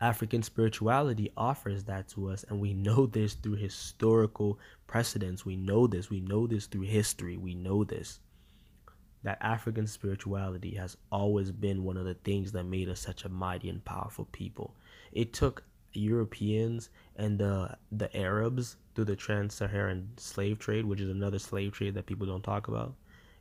African 0.00 0.42
spirituality 0.42 1.30
offers 1.36 1.84
that 1.84 2.08
to 2.08 2.30
us, 2.30 2.44
and 2.48 2.58
we 2.58 2.72
know 2.72 3.04
this 3.12 3.34
through 3.34 3.56
historical 3.56 4.58
precedents. 4.86 5.44
We 5.44 5.56
know 5.56 5.86
this. 5.86 6.08
We 6.08 6.20
know 6.22 6.46
this 6.46 6.66
through 6.66 6.82
history. 6.82 7.36
We 7.36 7.54
know 7.54 7.84
this. 7.84 8.18
That 9.22 9.38
African 9.42 9.86
spirituality 9.86 10.74
has 10.76 10.96
always 11.12 11.50
been 11.50 11.84
one 11.84 11.98
of 11.98 12.06
the 12.06 12.14
things 12.14 12.52
that 12.52 12.64
made 12.64 12.88
us 12.88 13.00
such 13.00 13.26
a 13.26 13.28
mighty 13.28 13.68
and 13.68 13.84
powerful 13.84 14.26
people. 14.32 14.74
It 15.14 15.32
took 15.32 15.62
Europeans 15.92 16.90
and 17.14 17.38
the 17.38 17.78
the 17.92 18.14
Arabs 18.16 18.76
through 18.94 19.04
the 19.04 19.16
trans-Saharan 19.16 20.08
slave 20.16 20.58
trade, 20.58 20.84
which 20.84 21.00
is 21.00 21.08
another 21.08 21.38
slave 21.38 21.72
trade 21.72 21.94
that 21.94 22.06
people 22.06 22.26
don't 22.26 22.42
talk 22.42 22.68
about. 22.68 22.94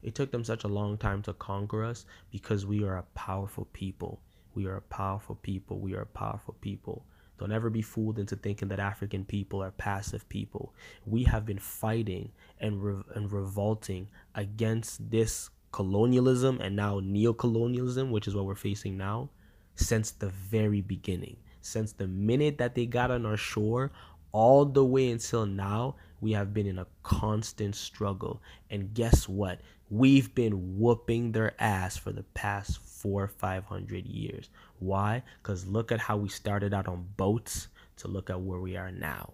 It 0.04 0.14
took 0.14 0.32
them 0.32 0.44
such 0.44 0.64
a 0.64 0.68
long 0.68 0.98
time 0.98 1.24
to 1.24 1.34
conquer 1.34 1.84
us 1.84 2.06
because 2.32 2.66
we 2.66 2.84
are 2.84 2.98
a 2.98 3.04
powerful 3.16 3.68
people. 3.74 4.20
We 4.54 4.68
are 4.68 4.76
a 4.76 4.82
powerful 4.82 5.36
people. 5.36 5.80
We 5.80 5.96
are 5.96 6.02
a 6.02 6.06
powerful 6.06 6.56
people. 6.62 7.06
Don't 7.40 7.52
ever 7.52 7.72
be 7.72 7.82
fooled 7.82 8.20
into 8.20 8.36
thinking 8.36 8.68
that 8.68 8.80
African 8.80 9.26
people 9.26 9.64
are 9.64 9.72
passive 9.72 10.30
people. 10.30 10.76
We 11.06 11.24
have 11.24 11.46
been 11.46 11.58
fighting 11.58 12.32
and, 12.60 12.84
re- 12.84 13.04
and 13.16 13.32
revolting 13.32 14.10
against 14.36 15.10
this 15.10 15.50
colonialism 15.72 16.60
and 16.62 16.76
now 16.76 17.00
neo-colonialism, 17.02 18.12
which 18.12 18.28
is 18.28 18.36
what 18.36 18.46
we're 18.46 18.56
facing 18.56 18.96
now, 18.96 19.30
since 19.76 20.12
the 20.12 20.30
very 20.30 20.82
beginning 20.82 21.38
since 21.64 21.94
the 21.94 22.08
minute 22.08 22.58
that 22.60 22.76
they 22.76 22.86
got 22.86 23.12
on 23.12 23.26
our 23.26 23.38
shore 23.38 23.92
all 24.32 24.66
the 24.66 24.84
way 24.84 25.10
until 25.10 25.46
now, 25.46 25.96
we 26.22 26.34
have 26.34 26.54
been 26.54 26.68
in 26.68 26.80
a 26.80 26.88
constant 27.04 27.76
struggle. 27.76 28.42
And 28.70 28.94
guess 28.94 29.28
what? 29.28 29.62
We've 29.90 30.34
been 30.34 30.80
whooping 30.80 31.32
their 31.32 31.54
ass 31.62 31.98
for 31.98 32.12
the 32.12 32.24
past 32.34 32.80
four, 32.80 33.28
five 33.28 33.66
hundred 33.66 34.06
years. 34.06 34.50
Why? 34.80 35.24
Because 35.42 35.68
look 35.68 35.92
at 35.92 36.00
how 36.00 36.18
we 36.18 36.30
started 36.30 36.74
out 36.74 36.88
on 36.88 37.08
boats 37.16 37.68
to 37.98 38.08
look 38.08 38.30
at 38.30 38.42
where 38.42 38.60
we 38.60 38.76
are 38.76 38.92
now. 38.92 39.34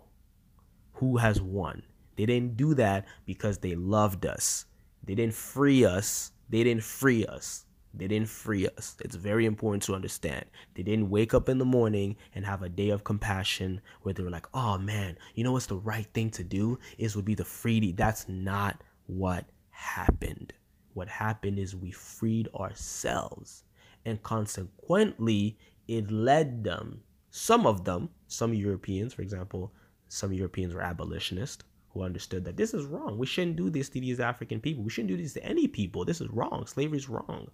Who 0.93 1.17
has 1.17 1.41
won? 1.41 1.83
They 2.17 2.25
didn't 2.25 2.57
do 2.57 2.73
that 2.73 3.05
because 3.25 3.59
they 3.59 3.75
loved 3.75 4.25
us. 4.25 4.65
They 5.03 5.15
didn't 5.15 5.35
free 5.35 5.85
us. 5.85 6.31
They 6.49 6.63
didn't 6.63 6.83
free 6.83 7.25
us. 7.25 7.65
They 7.93 8.07
didn't 8.07 8.29
free 8.29 8.67
us. 8.67 8.95
It's 9.03 9.15
very 9.15 9.45
important 9.45 9.83
to 9.83 9.95
understand. 9.95 10.45
They 10.75 10.83
didn't 10.83 11.09
wake 11.09 11.33
up 11.33 11.49
in 11.49 11.57
the 11.57 11.65
morning 11.65 12.17
and 12.35 12.45
have 12.45 12.61
a 12.61 12.69
day 12.69 12.89
of 12.89 13.03
compassion 13.03 13.81
where 14.03 14.13
they 14.13 14.23
were 14.23 14.29
like, 14.29 14.47
oh 14.53 14.77
man, 14.77 15.17
you 15.33 15.43
know 15.43 15.53
what's 15.53 15.65
the 15.65 15.77
right 15.77 16.05
thing 16.13 16.29
to 16.31 16.43
do? 16.43 16.77
Is 16.97 17.15
would 17.15 17.25
be 17.25 17.35
the 17.35 17.45
free. 17.45 17.91
That's 17.91 18.29
not 18.29 18.83
what 19.07 19.45
happened. 19.71 20.53
What 20.93 21.07
happened 21.07 21.57
is 21.57 21.75
we 21.75 21.91
freed 21.91 22.47
ourselves. 22.55 23.63
And 24.05 24.21
consequently, 24.21 25.57
it 25.87 26.11
led 26.11 26.63
them, 26.63 27.01
some 27.31 27.65
of 27.65 27.85
them, 27.85 28.09
some 28.27 28.53
Europeans, 28.53 29.13
for 29.13 29.23
example, 29.23 29.73
some 30.07 30.31
Europeans 30.31 30.73
were 30.73 30.81
abolitionists 30.81 31.63
who 31.89 32.03
understood 32.03 32.45
that 32.45 32.55
this 32.55 32.73
is 32.73 32.85
wrong. 32.85 33.17
We 33.17 33.25
shouldn't 33.25 33.55
do 33.55 33.69
this 33.71 33.89
to 33.89 33.99
these 33.99 34.19
African 34.19 34.59
people. 34.59 34.83
We 34.83 34.91
shouldn't 34.91 35.09
do 35.09 35.17
this 35.17 35.33
to 35.33 35.43
any 35.43 35.67
people. 35.67 36.05
This 36.05 36.21
is 36.21 36.29
wrong. 36.29 36.65
Slavery 36.67 36.97
is 36.97 37.09
wrong 37.09 37.49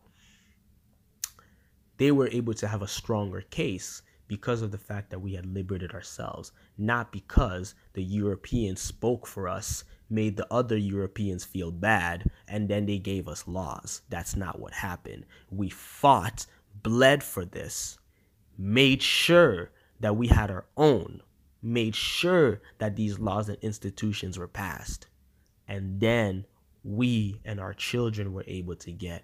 they 1.97 2.11
were 2.11 2.29
able 2.29 2.53
to 2.55 2.67
have 2.67 2.81
a 2.81 2.87
stronger 2.87 3.41
case 3.41 4.01
because 4.27 4.61
of 4.61 4.71
the 4.71 4.77
fact 4.77 5.09
that 5.11 5.19
we 5.19 5.33
had 5.33 5.45
liberated 5.45 5.91
ourselves, 5.91 6.51
not 6.77 7.11
because 7.11 7.75
the 7.93 8.03
Europeans 8.03 8.81
spoke 8.81 9.27
for 9.27 9.47
us, 9.47 9.83
made 10.09 10.35
the 10.35 10.51
other 10.51 10.77
Europeans 10.77 11.43
feel 11.43 11.71
bad, 11.71 12.29
and 12.47 12.67
then 12.67 12.85
they 12.85 12.97
gave 12.97 13.27
us 13.27 13.47
laws. 13.47 14.01
That's 14.09 14.35
not 14.35 14.59
what 14.59 14.73
happened. 14.73 15.25
We 15.49 15.69
fought, 15.69 16.45
bled 16.81 17.23
for 17.23 17.45
this, 17.45 17.97
made 18.57 19.01
sure 19.01 19.71
that 19.99 20.15
we 20.15 20.27
had 20.27 20.49
our 20.49 20.65
own, 20.75 21.21
made 21.61 21.95
sure 21.95 22.61
that 22.79 22.95
these 22.95 23.19
laws 23.19 23.49
and 23.49 23.57
institutions 23.61 24.37
were 24.37 24.47
passed. 24.47 25.07
And 25.67 25.99
then 25.99 26.45
we 26.83 27.41
and 27.45 27.59
our 27.59 27.73
children 27.73 28.33
were 28.33 28.43
able 28.47 28.75
to 28.75 28.91
get 28.91 29.23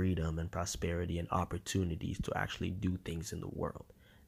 freedom 0.00 0.38
and 0.38 0.50
prosperity 0.50 1.18
and 1.18 1.28
opportunities 1.30 2.18
to 2.22 2.32
actually 2.34 2.70
do 2.70 2.96
things 3.04 3.34
in 3.34 3.40
the 3.40 3.50
world. 3.52 3.84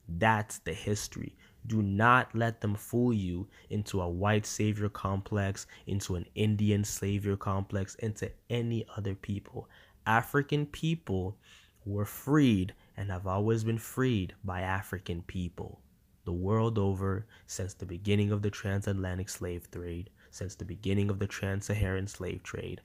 That's 0.06 0.58
the 0.58 0.74
history. 0.74 1.34
Do 1.66 1.80
not 1.80 2.28
let 2.34 2.60
them 2.60 2.74
fool 2.74 3.14
you 3.14 3.48
into 3.70 4.02
a 4.02 4.06
white 4.06 4.44
savior 4.44 4.90
complex, 4.90 5.66
into 5.86 6.14
an 6.16 6.26
Indian 6.34 6.84
savior 6.84 7.38
complex, 7.38 7.94
into 7.94 8.30
any 8.50 8.84
other 8.98 9.14
people. 9.14 9.66
African 10.06 10.66
people 10.66 11.38
were 11.86 12.04
freed 12.04 12.74
and 12.98 13.10
have 13.10 13.26
always 13.26 13.64
been 13.64 13.78
freed 13.78 14.34
by 14.44 14.60
African 14.60 15.22
people. 15.22 15.80
The 16.26 16.34
world 16.34 16.78
over, 16.78 17.24
since 17.46 17.72
the 17.72 17.86
beginning 17.86 18.30
of 18.30 18.42
the 18.42 18.50
transatlantic 18.50 19.30
slave 19.30 19.70
trade, 19.70 20.10
since 20.30 20.54
the 20.54 20.66
beginning 20.66 21.08
of 21.08 21.18
the 21.18 21.26
trans 21.26 21.64
Saharan 21.64 22.08
slave 22.08 22.42
trade, 22.42 22.82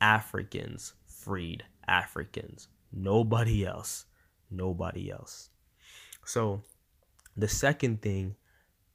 Africans 0.00 0.94
freed 1.06 1.64
Africans. 1.90 2.68
Nobody 2.92 3.66
else. 3.66 4.06
Nobody 4.50 5.10
else. 5.10 5.50
So, 6.24 6.62
the 7.36 7.48
second 7.48 8.02
thing, 8.02 8.36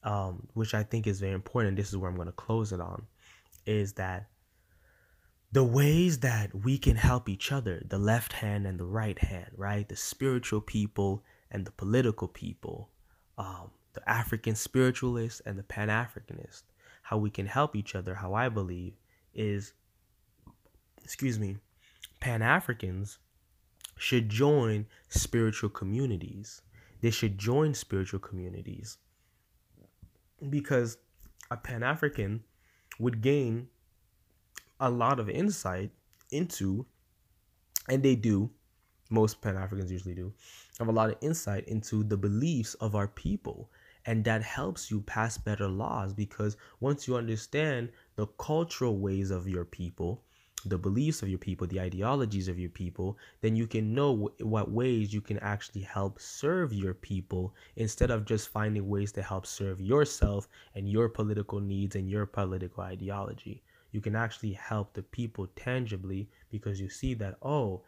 um, 0.03 0.47
which 0.53 0.73
I 0.73 0.84
think 0.84 1.07
is 1.07 1.19
very 1.19 1.34
important, 1.34 1.77
this 1.77 1.89
is 1.89 1.97
where 1.97 2.09
I'm 2.09 2.15
going 2.15 2.27
to 2.27 2.31
close 2.34 2.72
it 2.72 2.80
on, 2.80 3.05
is 3.65 3.93
that 3.93 4.27
the 5.51 5.63
ways 5.63 6.19
that 6.19 6.53
we 6.53 6.77
can 6.77 6.95
help 6.95 7.30
each 7.30 7.51
other, 7.51 7.81
the 7.88 7.97
left 7.97 8.34
hand 8.34 8.67
and 8.67 8.80
the 8.80 8.85
right 8.85 9.17
hand, 9.17 9.51
right? 9.55 9.88
The 9.88 9.95
spiritual 9.95 10.61
people 10.61 11.23
and 11.49 11.65
the 11.65 11.72
political 11.72 12.27
people, 12.27 12.89
um, 13.38 13.72
the 13.93 14.07
African 14.09 14.55
spiritualists 14.55 15.41
and 15.45 15.57
the 15.57 15.63
Pan 15.63 15.88
Africanists, 15.88 16.63
how 17.03 17.17
we 17.17 17.30
can 17.30 17.45
help 17.45 17.76
each 17.76 17.95
other, 17.95 18.15
how 18.15 18.34
I 18.34 18.49
believe, 18.49 18.93
is, 19.34 19.73
excuse 21.03 21.39
me, 21.39 21.57
Pan 22.19 22.41
Africans 22.41 23.19
should 23.97 24.29
join 24.29 24.85
spiritual 25.09 25.69
communities. 25.69 26.61
They 27.01 27.11
should 27.11 27.37
join 27.37 27.73
spiritual 27.73 28.19
communities 28.19 28.97
because 30.49 30.97
a 31.51 31.57
Pan 31.57 31.83
African 31.83 32.43
would 32.99 33.21
gain 33.21 33.67
a 34.79 34.89
lot 34.89 35.19
of 35.19 35.29
insight 35.29 35.91
into, 36.31 36.85
and 37.87 38.03
they 38.03 38.15
do, 38.15 38.49
most 39.09 39.41
Pan 39.41 39.55
Africans 39.55 39.91
usually 39.91 40.15
do, 40.15 40.33
have 40.79 40.87
a 40.87 40.91
lot 40.91 41.09
of 41.09 41.17
insight 41.21 41.67
into 41.67 42.03
the 42.03 42.17
beliefs 42.17 42.73
of 42.75 42.95
our 42.95 43.07
people. 43.07 43.69
And 44.07 44.23
that 44.25 44.43
helps 44.43 44.91
you 44.91 45.01
pass 45.01 45.37
better 45.37 45.67
laws 45.67 46.13
because 46.13 46.57
once 46.79 47.07
you 47.07 47.15
understand 47.15 47.89
the 48.15 48.27
cultural 48.27 48.97
ways 48.97 49.31
of 49.31 49.47
your 49.47 49.65
people, 49.65 50.23
the 50.65 50.77
beliefs 50.77 51.21
of 51.21 51.29
your 51.29 51.39
people, 51.39 51.67
the 51.67 51.79
ideologies 51.79 52.47
of 52.47 52.59
your 52.59 52.69
people, 52.69 53.17
then 53.41 53.55
you 53.55 53.67
can 53.67 53.93
know 53.93 54.31
what 54.39 54.71
ways 54.71 55.13
you 55.13 55.21
can 55.21 55.39
actually 55.39 55.81
help 55.81 56.19
serve 56.19 56.73
your 56.73 56.93
people 56.93 57.53
instead 57.75 58.11
of 58.11 58.25
just 58.25 58.49
finding 58.49 58.87
ways 58.87 59.11
to 59.13 59.21
help 59.21 59.45
serve 59.45 59.79
yourself 59.79 60.47
and 60.75 60.89
your 60.89 61.09
political 61.09 61.59
needs 61.59 61.95
and 61.95 62.09
your 62.09 62.25
political 62.25 62.83
ideology 62.83 63.63
you 63.95 64.01
can 64.01 64.13
actually 64.13 64.51
help 64.51 64.93
the 64.93 65.03
people 65.03 65.47
tangibly 65.55 66.27
because 66.51 66.81
you 66.81 66.89
see 66.89 67.13
that, 67.13 67.37
oh, 67.41 67.81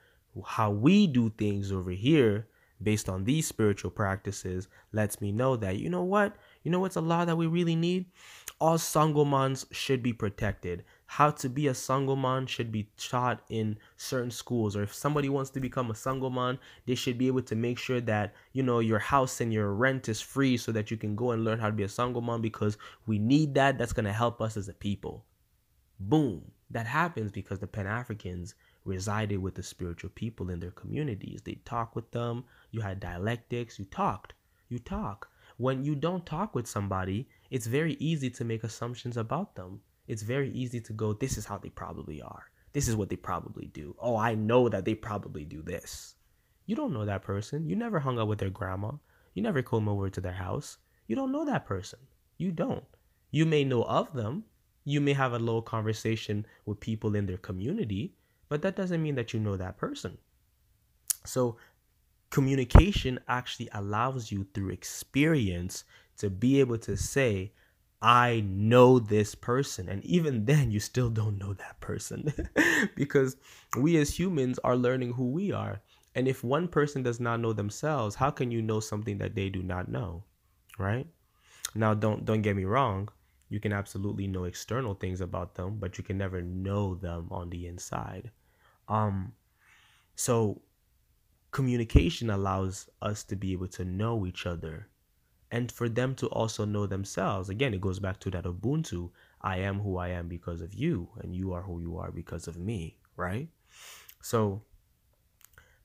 how 0.45 0.71
we 0.71 1.05
do 1.05 1.29
things 1.31 1.69
over 1.69 1.91
here 1.91 2.47
based 2.81 3.09
on 3.09 3.25
these 3.25 3.45
spiritual 3.45 3.91
practices 3.91 4.69
lets 4.93 5.19
me 5.19 5.33
know 5.33 5.57
that, 5.57 5.79
you 5.79 5.89
know 5.89 6.05
what? 6.05 6.37
You 6.63 6.71
know 6.71 6.79
what's 6.79 6.95
a 6.95 7.01
law 7.01 7.25
that 7.25 7.35
we 7.35 7.45
really 7.45 7.75
need? 7.75 8.05
All 8.61 8.77
Sangomans 8.77 9.65
should 9.71 10.01
be 10.01 10.13
protected. 10.13 10.85
How 11.09 11.31
to 11.31 11.49
be 11.49 11.67
a 11.67 11.71
Sangoman 11.71 12.47
should 12.47 12.71
be 12.71 12.89
taught 12.97 13.41
in 13.49 13.79
certain 13.95 14.29
schools. 14.29 14.75
Or 14.75 14.83
if 14.83 14.93
somebody 14.93 15.29
wants 15.29 15.49
to 15.51 15.61
become 15.61 15.89
a 15.89 15.93
Sangoman, 15.93 16.59
they 16.85 16.95
should 16.95 17.17
be 17.17 17.27
able 17.27 17.43
to 17.43 17.55
make 17.55 17.79
sure 17.79 18.01
that, 18.01 18.33
you 18.51 18.61
know, 18.61 18.79
your 18.79 18.99
house 18.99 19.39
and 19.39 19.53
your 19.53 19.73
rent 19.73 20.09
is 20.09 20.19
free 20.19 20.57
so 20.57 20.71
that 20.73 20.91
you 20.91 20.97
can 20.97 21.15
go 21.15 21.31
and 21.31 21.45
learn 21.45 21.59
how 21.59 21.67
to 21.67 21.73
be 21.73 21.83
a 21.83 21.87
Sangoman 21.87 22.41
because 22.41 22.77
we 23.05 23.19
need 23.19 23.55
that. 23.55 23.77
That's 23.77 23.93
going 23.93 24.05
to 24.05 24.13
help 24.13 24.41
us 24.41 24.57
as 24.57 24.67
a 24.67 24.73
people. 24.73 25.25
Boom. 25.99 26.51
That 26.69 26.85
happens 26.85 27.31
because 27.31 27.59
the 27.59 27.67
Pan 27.67 27.87
Africans 27.87 28.53
resided 28.83 29.39
with 29.39 29.55
the 29.55 29.63
spiritual 29.63 30.09
people 30.09 30.49
in 30.49 30.59
their 30.59 30.71
communities. 30.71 31.41
They 31.41 31.55
talk 31.63 31.95
with 31.95 32.11
them. 32.11 32.43
You 32.71 32.81
had 32.81 32.99
dialectics. 32.99 33.79
You 33.79 33.85
talked. 33.85 34.33
You 34.67 34.79
talk. 34.79 35.29
When 35.55 35.83
you 35.83 35.95
don't 35.95 36.25
talk 36.25 36.53
with 36.53 36.67
somebody, 36.67 37.29
it's 37.49 37.65
very 37.65 37.93
easy 37.93 38.29
to 38.31 38.43
make 38.43 38.63
assumptions 38.63 39.15
about 39.15 39.55
them. 39.55 39.81
It's 40.07 40.23
very 40.23 40.51
easy 40.51 40.79
to 40.81 40.93
go, 40.93 41.13
this 41.13 41.37
is 41.37 41.45
how 41.45 41.57
they 41.57 41.69
probably 41.69 42.21
are. 42.21 42.49
This 42.73 42.87
is 42.87 42.95
what 42.95 43.09
they 43.09 43.15
probably 43.15 43.67
do. 43.67 43.95
Oh, 43.99 44.15
I 44.17 44.35
know 44.35 44.69
that 44.69 44.85
they 44.85 44.95
probably 44.95 45.45
do 45.45 45.61
this. 45.61 46.15
You 46.65 46.75
don't 46.75 46.93
know 46.93 47.05
that 47.05 47.23
person. 47.23 47.67
You 47.67 47.75
never 47.75 47.99
hung 47.99 48.19
out 48.19 48.27
with 48.27 48.39
their 48.39 48.49
grandma. 48.49 48.91
You 49.33 49.43
never 49.43 49.61
come 49.61 49.87
over 49.87 50.09
to 50.09 50.21
their 50.21 50.33
house. 50.33 50.77
You 51.07 51.15
don't 51.15 51.31
know 51.31 51.45
that 51.45 51.65
person. 51.65 51.99
You 52.37 52.51
don't. 52.51 52.83
You 53.31 53.45
may 53.45 53.63
know 53.63 53.83
of 53.83 54.13
them, 54.13 54.45
you 54.87 55.01
may 55.01 55.11
have 55.13 55.33
a 55.33 55.39
little 55.39 55.61
conversation 55.61 56.45
with 56.65 56.79
people 56.79 57.15
in 57.15 57.25
their 57.25 57.37
community, 57.37 58.13
but 58.47 58.61
that 58.61 58.77
doesn't 58.77 59.03
mean 59.03 59.15
that 59.15 59.33
you 59.33 59.39
know 59.39 59.57
that 59.57 59.77
person. 59.77 60.17
So, 61.25 61.57
communication 62.29 63.19
actually 63.27 63.67
allows 63.73 64.31
you 64.31 64.47
through 64.53 64.69
experience 64.69 65.83
to 66.19 66.29
be 66.29 66.61
able 66.61 66.77
to 66.79 66.95
say, 66.95 67.51
I 68.01 68.43
know 68.45 68.99
this 68.99 69.35
person. 69.35 69.89
And 69.89 70.03
even 70.05 70.45
then, 70.45 70.71
you 70.71 70.79
still 70.79 71.09
don't 71.09 71.37
know 71.37 71.53
that 71.53 71.79
person 71.79 72.31
because 72.95 73.37
we 73.77 73.97
as 73.97 74.17
humans 74.17 74.59
are 74.63 74.75
learning 74.75 75.13
who 75.13 75.31
we 75.31 75.51
are. 75.51 75.81
And 76.15 76.27
if 76.27 76.43
one 76.43 76.67
person 76.67 77.03
does 77.03 77.19
not 77.19 77.39
know 77.39 77.53
themselves, 77.53 78.15
how 78.15 78.31
can 78.31 78.51
you 78.51 78.61
know 78.61 78.79
something 78.79 79.17
that 79.19 79.35
they 79.35 79.49
do 79.49 79.63
not 79.63 79.89
know? 79.89 80.23
Right? 80.77 81.07
Now 81.75 81.93
don't 81.93 82.25
don't 82.25 82.41
get 82.41 82.55
me 82.55 82.65
wrong 82.65 83.09
you 83.49 83.59
can 83.59 83.71
absolutely 83.71 84.27
know 84.27 84.43
external 84.43 84.93
things 84.93 85.21
about 85.21 85.55
them, 85.55 85.77
but 85.79 85.97
you 85.97 86.03
can 86.03 86.17
never 86.17 86.41
know 86.41 86.95
them 86.95 87.27
on 87.31 87.49
the 87.49 87.67
inside. 87.67 88.31
Um, 88.87 89.33
so 90.15 90.61
communication 91.51 92.29
allows 92.29 92.89
us 93.01 93.23
to 93.23 93.35
be 93.35 93.53
able 93.53 93.69
to 93.69 93.85
know 93.85 94.25
each 94.25 94.45
other 94.45 94.89
and 95.51 95.71
for 95.71 95.87
them 95.87 96.15
to 96.15 96.27
also 96.27 96.65
know 96.65 96.85
themselves. 96.85 97.49
Again, 97.49 97.73
it 97.73 97.81
goes 97.81 97.99
back 97.99 98.19
to 98.21 98.31
that 98.31 98.43
Ubuntu 98.43 99.11
I 99.41 99.57
am 99.57 99.79
who 99.79 99.97
I 99.97 100.09
am 100.09 100.27
because 100.27 100.61
of 100.61 100.73
you, 100.73 101.09
and 101.21 101.35
you 101.35 101.53
are 101.53 101.61
who 101.61 101.79
you 101.79 101.97
are 101.97 102.11
because 102.11 102.47
of 102.47 102.57
me, 102.57 102.97
right? 103.15 103.47
So, 104.21 104.63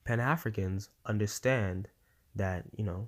Pan 0.05 0.19
Africans 0.19 0.89
understand 1.05 1.87
that, 2.35 2.65
you 2.75 2.83
know, 2.83 3.07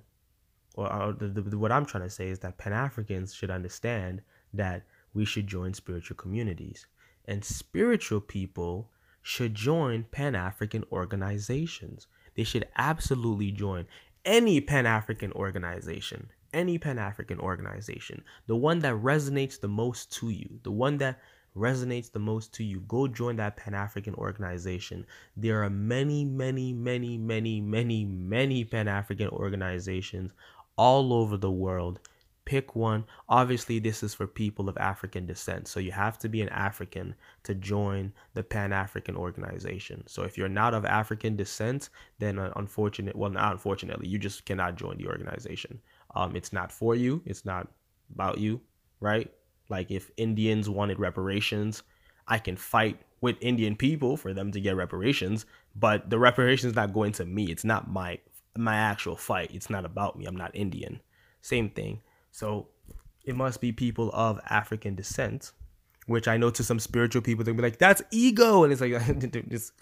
or, 0.74 0.92
or 0.92 1.12
the, 1.12 1.28
the, 1.28 1.58
what 1.58 1.72
I'm 1.72 1.84
trying 1.86 2.04
to 2.04 2.10
say 2.10 2.28
is 2.28 2.38
that 2.40 2.58
Pan 2.58 2.72
Africans 2.72 3.34
should 3.34 3.50
understand 3.50 4.22
that 4.54 4.84
we 5.14 5.24
should 5.24 5.46
join 5.46 5.74
spiritual 5.74 6.16
communities. 6.16 6.86
And 7.24 7.44
spiritual 7.44 8.20
people 8.20 8.90
should 9.22 9.54
join 9.54 10.04
Pan 10.04 10.34
African 10.34 10.84
organizations. 10.92 12.06
They 12.36 12.44
should 12.44 12.68
absolutely 12.76 13.50
join 13.50 13.86
any 14.24 14.60
Pan 14.60 14.86
African 14.86 15.32
organization, 15.32 16.30
any 16.56 16.78
Pan 16.78 16.98
African 16.98 17.38
organization, 17.38 18.24
the 18.46 18.56
one 18.56 18.80
that 18.80 18.94
resonates 18.94 19.60
the 19.60 19.68
most 19.68 20.10
to 20.14 20.30
you, 20.30 20.58
the 20.62 20.72
one 20.72 20.96
that 20.98 21.20
resonates 21.54 22.10
the 22.10 22.18
most 22.18 22.52
to 22.54 22.64
you, 22.64 22.80
go 22.88 23.06
join 23.06 23.36
that 23.36 23.56
Pan 23.56 23.74
African 23.74 24.14
organization. 24.14 25.06
There 25.36 25.62
are 25.62 25.70
many, 25.70 26.24
many, 26.24 26.72
many, 26.72 27.18
many, 27.18 27.60
many, 27.60 28.04
many 28.04 28.64
Pan 28.64 28.88
African 28.88 29.28
organizations 29.28 30.32
all 30.76 31.12
over 31.12 31.36
the 31.36 31.50
world 31.50 32.00
pick 32.46 32.74
one. 32.74 33.04
Obviously, 33.28 33.78
this 33.78 34.02
is 34.02 34.14
for 34.14 34.26
people 34.26 34.68
of 34.68 34.78
African 34.78 35.26
descent. 35.26 35.68
So 35.68 35.80
you 35.80 35.92
have 35.92 36.16
to 36.20 36.28
be 36.28 36.40
an 36.40 36.48
African 36.48 37.14
to 37.42 37.54
join 37.54 38.12
the 38.32 38.42
Pan 38.42 38.72
African 38.72 39.16
organization. 39.16 40.04
So 40.06 40.22
if 40.22 40.38
you're 40.38 40.48
not 40.48 40.72
of 40.72 40.86
African 40.86 41.36
descent, 41.36 41.90
then 42.18 42.38
uh, 42.38 42.52
unfortunate, 42.56 43.16
well, 43.16 43.30
not 43.30 43.52
unfortunately, 43.52 44.08
you 44.08 44.18
just 44.18 44.46
cannot 44.46 44.76
join 44.76 44.96
the 44.96 45.08
organization. 45.08 45.80
Um, 46.14 46.36
it's 46.36 46.52
not 46.52 46.72
for 46.72 46.94
you. 46.94 47.22
It's 47.24 47.44
not 47.44 47.68
about 48.12 48.38
you, 48.38 48.60
right? 49.00 49.30
Like 49.68 49.90
if 49.90 50.10
Indians 50.16 50.70
wanted 50.70 50.98
reparations, 50.98 51.82
I 52.28 52.38
can 52.38 52.56
fight 52.56 53.00
with 53.20 53.36
Indian 53.40 53.76
people 53.76 54.16
for 54.16 54.32
them 54.32 54.52
to 54.52 54.60
get 54.60 54.76
reparations, 54.76 55.46
but 55.74 56.10
the 56.10 56.18
reparations 56.18 56.74
not 56.74 56.92
going 56.92 57.12
to 57.12 57.24
me. 57.24 57.44
It's 57.44 57.64
not 57.64 57.90
my 57.90 58.18
my 58.56 58.76
actual 58.76 59.16
fight. 59.16 59.50
It's 59.52 59.68
not 59.68 59.84
about 59.84 60.18
me. 60.18 60.24
I'm 60.24 60.36
not 60.36 60.50
Indian. 60.54 61.00
Same 61.42 61.68
thing. 61.68 62.00
So 62.30 62.68
it 63.24 63.36
must 63.36 63.60
be 63.60 63.72
people 63.72 64.10
of 64.12 64.40
African 64.48 64.94
descent 64.94 65.52
which 66.06 66.28
I 66.28 66.36
know 66.36 66.50
to 66.50 66.64
some 66.64 66.78
spiritual 66.78 67.22
people 67.22 67.44
they'll 67.44 67.54
be 67.54 67.62
like, 67.62 67.78
"That's 67.78 68.02
ego," 68.10 68.64
and 68.64 68.72
it's 68.72 68.80
like, 68.80 69.48
just 69.48 69.72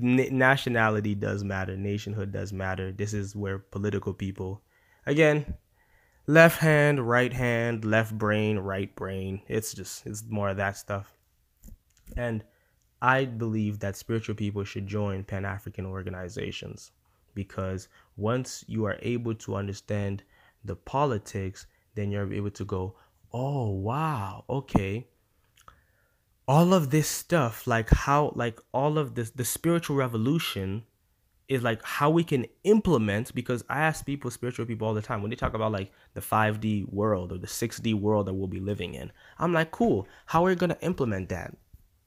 nationality 0.00 1.14
does 1.14 1.44
matter, 1.44 1.76
nationhood 1.76 2.32
does 2.32 2.52
matter. 2.52 2.92
This 2.92 3.14
is 3.14 3.34
where 3.34 3.58
political 3.58 4.12
people, 4.12 4.62
again, 5.06 5.54
left 6.26 6.58
hand, 6.58 7.06
right 7.08 7.32
hand, 7.32 7.84
left 7.84 8.16
brain, 8.16 8.58
right 8.58 8.94
brain. 8.94 9.42
It's 9.48 9.74
just 9.74 10.06
it's 10.06 10.24
more 10.28 10.50
of 10.50 10.56
that 10.58 10.76
stuff, 10.76 11.12
and 12.16 12.44
I 13.00 13.24
believe 13.24 13.80
that 13.80 13.96
spiritual 13.96 14.34
people 14.34 14.64
should 14.64 14.86
join 14.86 15.24
Pan 15.24 15.44
African 15.44 15.86
organizations 15.86 16.92
because 17.34 17.88
once 18.16 18.64
you 18.68 18.84
are 18.84 18.98
able 19.02 19.34
to 19.34 19.56
understand 19.56 20.22
the 20.64 20.76
politics, 20.76 21.66
then 21.94 22.10
you're 22.10 22.32
able 22.32 22.50
to 22.50 22.64
go, 22.64 22.96
oh 23.32 23.70
wow, 23.70 24.44
okay 24.48 25.08
all 26.48 26.74
of 26.74 26.90
this 26.90 27.08
stuff 27.08 27.66
like 27.66 27.88
how 27.90 28.32
like 28.34 28.60
all 28.72 28.98
of 28.98 29.14
this 29.14 29.30
the 29.30 29.44
spiritual 29.44 29.96
revolution 29.96 30.82
is 31.48 31.62
like 31.62 31.82
how 31.82 32.08
we 32.08 32.24
can 32.24 32.46
implement 32.64 33.34
because 33.34 33.64
i 33.68 33.80
ask 33.80 34.06
people 34.06 34.30
spiritual 34.30 34.64
people 34.64 34.86
all 34.86 34.94
the 34.94 35.02
time 35.02 35.20
when 35.20 35.30
they 35.30 35.36
talk 35.36 35.54
about 35.54 35.72
like 35.72 35.92
the 36.14 36.20
5d 36.20 36.90
world 36.92 37.32
or 37.32 37.38
the 37.38 37.46
6d 37.46 37.94
world 37.94 38.26
that 38.26 38.34
we'll 38.34 38.46
be 38.46 38.60
living 38.60 38.94
in 38.94 39.10
i'm 39.38 39.52
like 39.52 39.70
cool. 39.70 40.06
How 40.26 40.44
are 40.44 40.50
we 40.50 40.54
going 40.54 40.70
to 40.70 40.84
implement 40.84 41.28
that? 41.30 41.56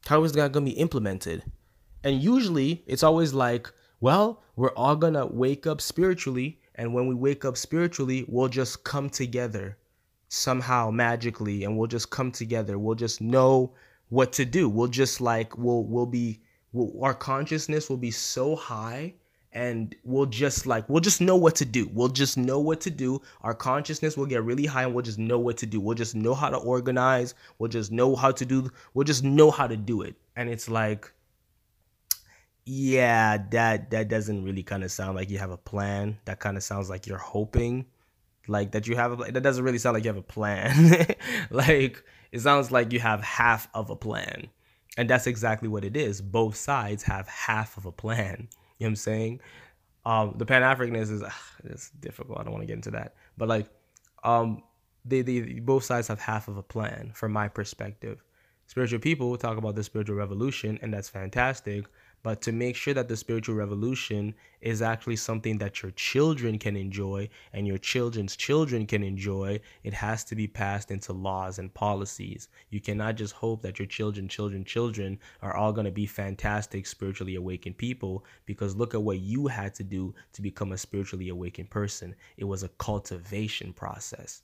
How 0.08 0.24
is 0.24 0.32
that 0.34 0.54
to 0.54 0.62
be 0.62 0.72
implemented? 0.72 1.44
And 2.04 2.22
usually 2.22 2.84
it's 2.88 3.04
always 3.04 3.34
like 3.34 3.72
well 4.00 4.44
we're 4.56 4.74
all 4.74 4.98
to 4.98 5.28
wake 5.32 5.68
up 5.68 5.82
spiritually 5.82 6.60
and 6.76 6.94
when 6.94 7.08
we 7.08 7.16
wake 7.16 7.44
up 7.44 7.58
spiritually 7.58 8.26
we'll 8.28 8.48
just 8.48 8.84
come 8.84 9.10
together 9.10 9.78
somehow 10.30 10.92
magically 10.92 11.64
and 11.64 11.78
we'll 11.78 11.88
just 11.88 12.10
come 12.10 12.32
together. 12.32 12.78
We'll 12.78 12.96
just 12.96 13.22
know 13.22 13.74
what 14.10 14.32
to 14.34 14.46
do. 14.46 14.70
We'll 14.70 14.88
just 14.88 15.22
like 15.22 15.58
we'll 15.58 15.84
we'll 15.84 16.06
be 16.06 16.42
we'll, 16.72 17.04
our 17.04 17.14
consciousness 17.14 17.90
will 17.90 17.98
be 17.98 18.12
so 18.12 18.56
high 18.56 19.16
and 19.56 19.96
we'll 20.04 20.26
just 20.26 20.68
like 20.68 20.88
we'll 20.90 21.00
just 21.00 21.22
know 21.22 21.38
what 21.38 21.56
to 21.56 21.66
do. 21.66 21.90
We'll 21.94 22.10
just 22.10 22.38
know 22.38 22.60
what 22.60 22.82
to 22.82 22.92
do. 22.92 23.22
Our 23.42 23.54
consciousness 23.54 24.18
will 24.18 24.26
get 24.26 24.44
really 24.44 24.66
high 24.66 24.84
and 24.84 24.94
we'll 24.94 25.02
just 25.02 25.18
know 25.18 25.40
what 25.40 25.56
to 25.58 25.66
do. 25.66 25.80
We'll 25.80 25.96
just 25.96 26.14
know 26.14 26.36
how 26.36 26.50
to 26.50 26.58
organize. 26.58 27.34
We'll 27.58 27.70
just 27.70 27.92
know 27.92 28.16
how 28.16 28.32
to 28.32 28.46
do 28.46 28.70
we'll 28.94 29.06
just 29.06 29.24
know 29.24 29.50
how 29.50 29.66
to 29.66 29.78
do 29.78 30.02
it. 30.02 30.16
And 30.36 30.50
it's 30.50 30.70
like 30.70 31.12
yeah, 32.66 33.38
that 33.52 33.92
that 33.92 34.10
doesn't 34.10 34.44
really 34.44 34.64
kind 34.64 34.84
of 34.84 34.92
sound 34.92 35.16
like 35.16 35.30
you 35.30 35.38
have 35.38 35.52
a 35.52 35.58
plan. 35.58 36.18
That 36.26 36.40
kind 36.40 36.58
of 36.58 36.64
sounds 36.64 36.90
like 36.90 37.08
you're 37.08 37.18
hoping 37.18 37.86
like 38.48 38.72
that 38.72 38.88
you 38.88 38.96
have 38.98 39.20
a 39.22 39.32
that 39.32 39.42
doesn't 39.42 39.64
really 39.64 39.78
sound 39.78 39.94
like 39.94 40.04
you 40.04 40.10
have 40.10 40.18
a 40.18 40.22
plan. 40.22 41.16
like 41.50 42.04
it 42.34 42.42
sounds 42.42 42.72
like 42.72 42.92
you 42.92 43.00
have 43.00 43.24
half 43.24 43.70
of 43.74 43.90
a 43.90 43.96
plan. 43.96 44.50
And 44.98 45.10
that's 45.10 45.28
exactly 45.28 45.70
what 45.70 45.86
it 45.86 45.96
is. 45.96 46.22
Both 46.22 46.58
sides 46.58 47.04
have 47.04 47.28
half 47.30 47.78
of 47.78 47.86
a 47.86 47.92
plan. 47.92 48.50
You 48.80 48.86
know 48.86 48.90
what 48.90 48.92
I'm 48.92 48.96
saying? 48.98 49.40
Um, 50.06 50.36
the 50.38 50.46
Pan 50.46 50.62
Africanism 50.62 51.12
is 51.12 51.24
ugh, 51.24 51.32
it's 51.64 51.90
difficult. 51.92 52.40
I 52.40 52.44
don't 52.44 52.52
want 52.52 52.64
to 52.64 52.68
get 52.68 52.74
into 52.74 52.92
that. 52.92 53.16
But 53.38 53.48
like, 53.48 53.68
um, 54.24 54.64
they, 55.06 55.22
they 55.22 55.40
both 55.60 55.84
sides 55.84 56.10
have 56.10 56.20
half 56.20 56.48
of 56.48 56.58
a 56.58 56.64
plan 56.64 57.12
from 57.14 57.32
my 57.32 57.48
perspective. 57.48 58.24
Spiritual 58.68 59.00
people 59.00 59.38
talk 59.38 59.58
about 59.58 59.76
the 59.76 59.84
spiritual 59.84 60.16
revolution, 60.16 60.78
and 60.82 60.94
that's 60.94 61.08
fantastic 61.08 61.86
but 62.26 62.42
to 62.42 62.52
make 62.52 62.76
sure 62.76 62.96
that 62.96 63.08
the 63.08 63.16
spiritual 63.16 63.54
revolution 63.54 64.34
is 64.60 64.82
actually 64.82 65.16
something 65.16 65.60
that 65.60 65.84
your 65.84 65.92
children 65.92 66.58
can 66.58 66.76
enjoy 66.76 67.30
and 67.54 67.68
your 67.68 67.78
children's 67.78 68.36
children 68.36 68.88
can 68.88 69.04
enjoy, 69.04 69.60
it 69.84 69.94
has 69.94 70.24
to 70.24 70.34
be 70.34 70.48
passed 70.48 70.90
into 70.90 71.14
laws 71.14 71.60
and 71.60 71.72
policies. 71.76 72.48
You 72.72 72.82
cannot 72.82 73.18
just 73.18 73.34
hope 73.34 73.62
that 73.62 73.78
your 73.78 73.86
children, 73.86 74.28
children, 74.28 74.64
children 74.64 75.20
are 75.44 75.56
all 75.56 75.72
going 75.72 75.86
to 75.86 75.92
be 75.92 76.08
fantastic 76.08 76.88
spiritually 76.88 77.36
awakened 77.36 77.78
people 77.78 78.26
because 78.48 78.76
look 78.76 78.96
at 78.96 79.04
what 79.04 79.20
you 79.20 79.46
had 79.46 79.76
to 79.76 79.84
do 79.84 80.16
to 80.34 80.42
become 80.42 80.72
a 80.72 80.80
spiritually 80.80 81.30
awakened 81.30 81.70
person. 81.70 82.16
It 82.38 82.46
was 82.46 82.64
a 82.64 82.70
cultivation 82.70 83.72
process, 83.72 84.42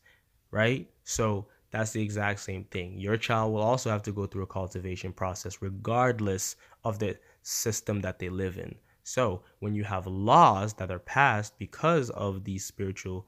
right? 0.52 0.88
So 1.04 1.48
that's 1.72 1.92
the 1.92 2.04
exact 2.04 2.42
same 2.42 2.66
thing. 2.66 3.00
Your 3.00 3.16
child 3.18 3.54
will 3.54 3.62
also 3.62 3.90
have 3.90 4.04
to 4.04 4.12
go 4.12 4.28
through 4.28 4.44
a 4.44 4.48
cultivation 4.48 5.14
process, 5.14 5.62
regardless 5.62 6.58
of 6.84 7.00
the 7.00 7.18
system 7.42 8.02
that 8.02 8.20
they 8.20 8.30
live 8.30 8.58
in. 8.58 8.76
So 9.04 9.44
when 9.60 9.74
you 9.74 9.84
have 9.84 10.08
laws 10.08 10.74
that 10.76 10.92
are 10.92 11.00
passed 11.00 11.58
because 11.58 12.10
of 12.12 12.44
the 12.44 12.58
spiritual, 12.58 13.28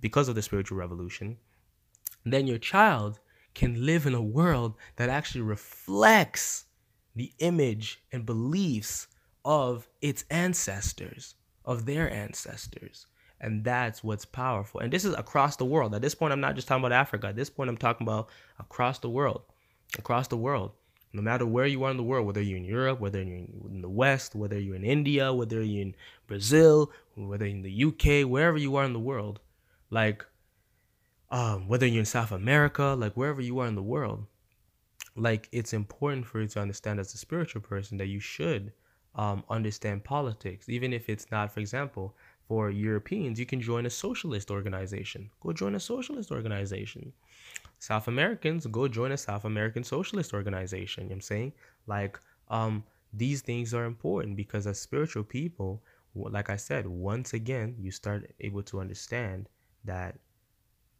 because 0.00 0.28
of 0.28 0.34
the 0.34 0.42
spiritual 0.42 0.78
revolution, 0.78 1.38
then 2.24 2.46
your 2.46 2.58
child 2.58 3.20
can 3.54 3.84
live 3.84 4.06
in 4.06 4.14
a 4.14 4.22
world 4.22 4.74
that 4.96 5.08
actually 5.08 5.40
reflects 5.40 6.66
the 7.16 7.32
image 7.38 8.02
and 8.12 8.26
beliefs 8.26 9.08
of 9.44 9.88
its 10.00 10.24
ancestors, 10.30 11.34
of 11.64 11.86
their 11.86 12.12
ancestors. 12.12 13.06
And 13.40 13.64
that's 13.64 14.04
what's 14.04 14.24
powerful. 14.24 14.80
And 14.80 14.92
this 14.92 15.04
is 15.04 15.14
across 15.14 15.56
the 15.56 15.64
world. 15.64 15.94
At 15.94 16.02
this 16.02 16.14
point, 16.14 16.32
I'm 16.32 16.40
not 16.40 16.54
just 16.54 16.68
talking 16.68 16.84
about 16.84 16.92
Africa. 16.92 17.28
At 17.28 17.36
this 17.36 17.50
point, 17.50 17.70
I'm 17.70 17.76
talking 17.76 18.06
about 18.06 18.28
across 18.58 18.98
the 18.98 19.10
world. 19.10 19.42
Across 19.96 20.28
the 20.28 20.36
world 20.36 20.72
no 21.18 21.22
matter 21.22 21.44
where 21.44 21.66
you 21.66 21.82
are 21.82 21.90
in 21.90 21.96
the 21.96 22.02
world, 22.04 22.26
whether 22.26 22.40
you're 22.40 22.56
in 22.56 22.64
Europe, 22.64 23.00
whether 23.00 23.20
you're 23.20 23.38
in 23.38 23.82
the 23.82 23.88
West, 23.88 24.36
whether 24.36 24.56
you're 24.56 24.76
in 24.76 24.84
India, 24.84 25.32
whether 25.32 25.60
you're 25.60 25.82
in 25.82 25.96
Brazil, 26.28 26.92
whether 27.16 27.44
in 27.44 27.62
the 27.62 27.84
UK, 27.84 28.24
wherever 28.30 28.56
you 28.56 28.76
are 28.76 28.84
in 28.84 28.92
the 28.92 29.00
world, 29.00 29.40
like 29.90 30.24
um, 31.32 31.66
whether 31.66 31.86
you're 31.86 31.98
in 31.98 32.06
South 32.06 32.30
America, 32.30 32.94
like 32.96 33.14
wherever 33.14 33.40
you 33.42 33.58
are 33.58 33.66
in 33.66 33.74
the 33.74 33.82
world, 33.82 34.26
like 35.16 35.48
it's 35.50 35.72
important 35.72 36.24
for 36.24 36.40
you 36.40 36.46
to 36.46 36.60
understand 36.60 37.00
as 37.00 37.12
a 37.14 37.18
spiritual 37.18 37.62
person 37.62 37.98
that 37.98 38.06
you 38.06 38.20
should 38.20 38.72
um, 39.16 39.42
understand 39.50 40.04
politics, 40.04 40.68
even 40.68 40.92
if 40.92 41.08
it's 41.08 41.32
not, 41.32 41.52
for 41.52 41.58
example, 41.58 42.14
for 42.46 42.70
Europeans, 42.70 43.40
you 43.40 43.44
can 43.44 43.60
join 43.60 43.86
a 43.86 43.90
socialist 43.90 44.52
organization. 44.52 45.28
Go 45.40 45.52
join 45.52 45.74
a 45.74 45.80
socialist 45.80 46.30
organization. 46.30 47.12
South 47.78 48.08
Americans, 48.08 48.66
go 48.66 48.88
join 48.88 49.12
a 49.12 49.16
South 49.16 49.44
American 49.44 49.84
socialist 49.84 50.34
organization. 50.34 51.04
You 51.04 51.10
know 51.10 51.14
I'm 51.14 51.20
saying? 51.20 51.52
Like, 51.86 52.18
um, 52.48 52.84
these 53.12 53.40
things 53.40 53.72
are 53.72 53.84
important 53.84 54.36
because 54.36 54.66
as 54.66 54.80
spiritual 54.80 55.24
people, 55.24 55.82
like 56.14 56.50
I 56.50 56.56
said, 56.56 56.86
once 56.86 57.32
again, 57.32 57.76
you 57.78 57.90
start 57.90 58.30
able 58.40 58.62
to 58.64 58.80
understand 58.80 59.48
that 59.84 60.18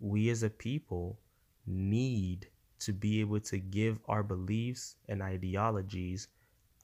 we 0.00 0.30
as 0.30 0.42
a 0.42 0.50
people 0.50 1.18
need 1.66 2.48
to 2.80 2.92
be 2.92 3.20
able 3.20 3.40
to 3.40 3.58
give 3.58 3.98
our 4.08 4.22
beliefs 4.22 4.96
and 5.08 5.20
ideologies 5.20 6.28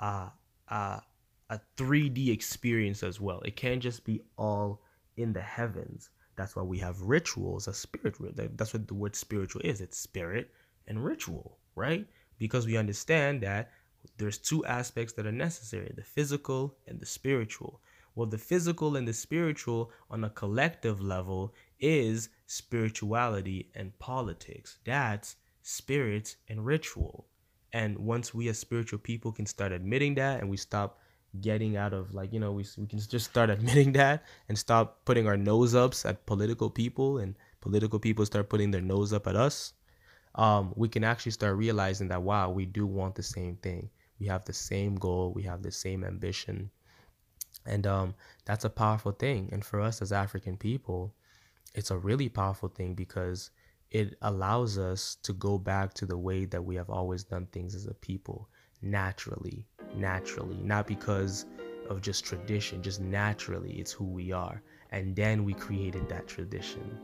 uh, 0.00 0.28
a 0.68 1.60
3D 1.76 2.30
experience 2.30 3.02
as 3.02 3.20
well. 3.20 3.40
It 3.42 3.56
can't 3.56 3.82
just 3.82 4.04
be 4.04 4.20
all 4.36 4.82
in 5.16 5.32
the 5.32 5.40
heavens. 5.40 6.10
That's 6.36 6.56
why 6.56 6.62
we 6.62 6.78
have 6.78 7.00
rituals, 7.00 7.68
a 7.68 7.74
spiritual. 7.74 8.30
That's 8.34 8.72
what 8.72 8.88
the 8.88 8.94
word 8.94 9.14
spiritual 9.16 9.62
is. 9.62 9.80
It's 9.80 9.98
spirit 9.98 10.50
and 10.88 11.04
ritual, 11.04 11.58
right? 11.76 12.06
Because 12.38 12.66
we 12.66 12.76
understand 12.76 13.42
that 13.42 13.70
there's 14.18 14.38
two 14.38 14.64
aspects 14.66 15.14
that 15.14 15.26
are 15.26 15.32
necessary 15.32 15.92
the 15.94 16.02
physical 16.02 16.76
and 16.86 17.00
the 17.00 17.06
spiritual. 17.06 17.80
Well, 18.14 18.26
the 18.26 18.38
physical 18.38 18.96
and 18.96 19.08
the 19.08 19.12
spiritual 19.12 19.90
on 20.10 20.22
a 20.24 20.30
collective 20.30 21.00
level 21.00 21.54
is 21.80 22.28
spirituality 22.46 23.70
and 23.74 23.98
politics. 23.98 24.78
That's 24.84 25.36
spirit 25.62 26.36
and 26.48 26.64
ritual. 26.64 27.26
And 27.72 27.98
once 27.98 28.32
we 28.32 28.48
as 28.48 28.58
spiritual 28.58 29.00
people 29.00 29.32
can 29.32 29.46
start 29.46 29.72
admitting 29.72 30.14
that 30.14 30.40
and 30.40 30.48
we 30.48 30.56
stop 30.56 31.00
getting 31.40 31.76
out 31.76 31.92
of 31.92 32.14
like 32.14 32.32
you 32.32 32.40
know 32.40 32.52
we, 32.52 32.64
we 32.78 32.86
can 32.86 32.98
just 32.98 33.26
start 33.26 33.50
admitting 33.56 33.92
that 33.92 34.24
and 34.48 34.58
stop 34.58 35.04
putting 35.04 35.26
our 35.26 35.36
nose 35.36 35.74
ups 35.74 36.04
at 36.06 36.26
political 36.26 36.70
people 36.70 37.18
and 37.18 37.36
political 37.60 37.98
people 37.98 38.24
start 38.26 38.48
putting 38.48 38.70
their 38.70 38.80
nose 38.80 39.12
up 39.12 39.26
at 39.26 39.36
us 39.36 39.72
um, 40.36 40.72
we 40.76 40.88
can 40.88 41.04
actually 41.04 41.32
start 41.32 41.56
realizing 41.56 42.08
that 42.08 42.22
wow 42.22 42.50
we 42.50 42.66
do 42.66 42.86
want 42.86 43.14
the 43.14 43.22
same 43.22 43.56
thing. 43.56 43.90
We 44.18 44.26
have 44.26 44.44
the 44.44 44.52
same 44.52 44.96
goal. 44.96 45.32
We 45.34 45.42
have 45.44 45.62
the 45.62 45.70
same 45.70 46.04
ambition. 46.04 46.70
And 47.66 47.86
um, 47.86 48.14
that's 48.44 48.64
a 48.64 48.70
powerful 48.70 49.12
thing. 49.12 49.48
And 49.52 49.64
for 49.64 49.80
us 49.80 50.02
as 50.02 50.12
african 50.12 50.56
people 50.56 51.14
it's 51.74 51.90
a 51.90 51.98
really 51.98 52.28
powerful 52.28 52.68
thing 52.68 52.94
because 52.94 53.50
it 53.90 54.16
allows 54.22 54.78
us 54.78 55.16
to 55.22 55.32
go 55.32 55.58
back 55.58 55.94
to 55.94 56.06
the 56.06 56.16
way 56.16 56.44
that 56.46 56.64
we 56.64 56.76
have 56.76 56.90
always 56.90 57.24
done 57.24 57.46
things 57.46 57.74
as 57.74 57.86
a 57.86 57.94
people 57.94 58.48
naturally 58.84 59.66
naturally, 59.96 60.56
not 60.62 60.86
because 60.86 61.46
of 61.88 62.00
just 62.00 62.24
tradition, 62.24 62.82
just 62.82 63.00
naturally, 63.00 63.72
it's 63.72 63.92
who 63.92 64.04
we 64.04 64.32
are. 64.32 64.62
And 64.90 65.14
then 65.14 65.44
we 65.44 65.54
created 65.54 66.08
that 66.08 66.26
tradition. 66.26 66.98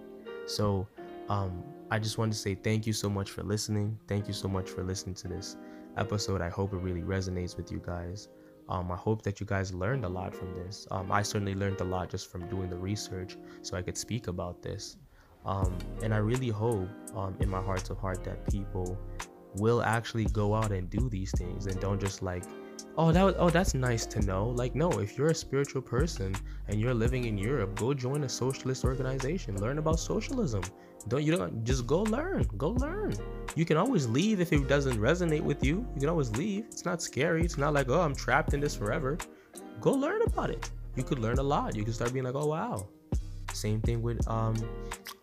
So, 0.46 0.86
um, 1.28 1.62
I 1.90 1.98
just 1.98 2.18
want 2.18 2.32
to 2.32 2.38
say 2.38 2.54
thank 2.54 2.86
you 2.86 2.92
so 2.92 3.08
much 3.08 3.30
for 3.30 3.42
listening. 3.42 3.98
Thank 4.08 4.26
you 4.26 4.34
so 4.34 4.48
much 4.48 4.68
for 4.68 4.82
listening 4.82 5.14
to 5.16 5.28
this 5.28 5.56
episode. 5.96 6.40
I 6.40 6.48
hope 6.48 6.72
it 6.72 6.78
really 6.78 7.02
resonates 7.02 7.56
with 7.56 7.70
you 7.70 7.82
guys. 7.84 8.28
Um, 8.68 8.92
I 8.92 8.96
hope 8.96 9.22
that 9.22 9.40
you 9.40 9.46
guys 9.46 9.74
learned 9.74 10.04
a 10.04 10.08
lot 10.08 10.34
from 10.34 10.54
this. 10.54 10.86
Um, 10.92 11.10
I 11.10 11.22
certainly 11.22 11.54
learned 11.54 11.80
a 11.80 11.84
lot 11.84 12.10
just 12.10 12.30
from 12.30 12.48
doing 12.48 12.70
the 12.70 12.76
research 12.76 13.36
so 13.62 13.76
I 13.76 13.82
could 13.82 13.98
speak 13.98 14.28
about 14.28 14.62
this. 14.62 14.96
Um, 15.44 15.76
and 16.02 16.14
I 16.14 16.18
really 16.18 16.50
hope 16.50 16.88
um, 17.16 17.34
in 17.40 17.48
my 17.48 17.60
heart 17.60 17.90
of 17.90 17.98
heart 17.98 18.22
that 18.24 18.48
people 18.48 18.96
will 19.56 19.82
actually 19.82 20.24
go 20.26 20.54
out 20.54 20.72
and 20.72 20.88
do 20.90 21.08
these 21.08 21.32
things 21.32 21.66
and 21.66 21.80
don't 21.80 22.00
just 22.00 22.22
like 22.22 22.44
oh 22.96 23.12
that 23.12 23.22
was, 23.22 23.34
oh 23.38 23.50
that's 23.50 23.74
nice 23.74 24.06
to 24.06 24.20
know. 24.22 24.48
Like 24.48 24.74
no 24.74 24.90
if 25.00 25.16
you're 25.16 25.28
a 25.28 25.34
spiritual 25.34 25.82
person 25.82 26.34
and 26.68 26.80
you're 26.80 26.94
living 26.94 27.24
in 27.24 27.36
europe 27.36 27.74
go 27.76 27.94
join 27.94 28.24
a 28.24 28.28
socialist 28.28 28.84
organization. 28.84 29.56
Learn 29.56 29.78
about 29.78 29.98
socialism. 29.98 30.62
Don't 31.08 31.22
you 31.22 31.34
don't 31.36 31.64
just 31.64 31.86
go 31.86 32.02
learn 32.02 32.46
go 32.56 32.70
learn. 32.70 33.14
You 33.56 33.64
can 33.64 33.76
always 33.76 34.06
leave 34.06 34.40
if 34.40 34.52
it 34.52 34.68
doesn't 34.68 34.98
resonate 34.98 35.42
with 35.42 35.64
you. 35.64 35.86
You 35.94 36.00
can 36.00 36.08
always 36.08 36.30
leave. 36.36 36.66
It's 36.66 36.84
not 36.84 37.02
scary. 37.02 37.44
It's 37.44 37.58
not 37.58 37.72
like 37.72 37.88
oh 37.88 38.00
i'm 38.00 38.14
trapped 38.14 38.54
in 38.54 38.60
this 38.60 38.74
forever. 38.74 39.18
Go 39.80 39.92
learn 39.92 40.22
about 40.22 40.50
it. 40.50 40.70
You 40.96 41.02
could 41.02 41.18
learn 41.18 41.38
a 41.38 41.42
lot. 41.42 41.76
You 41.76 41.84
can 41.84 41.92
start 41.92 42.12
being 42.12 42.24
like 42.24 42.34
oh 42.34 42.46
wow. 42.46 42.88
Same 43.52 43.80
thing 43.80 44.02
with 44.02 44.26
um 44.28 44.56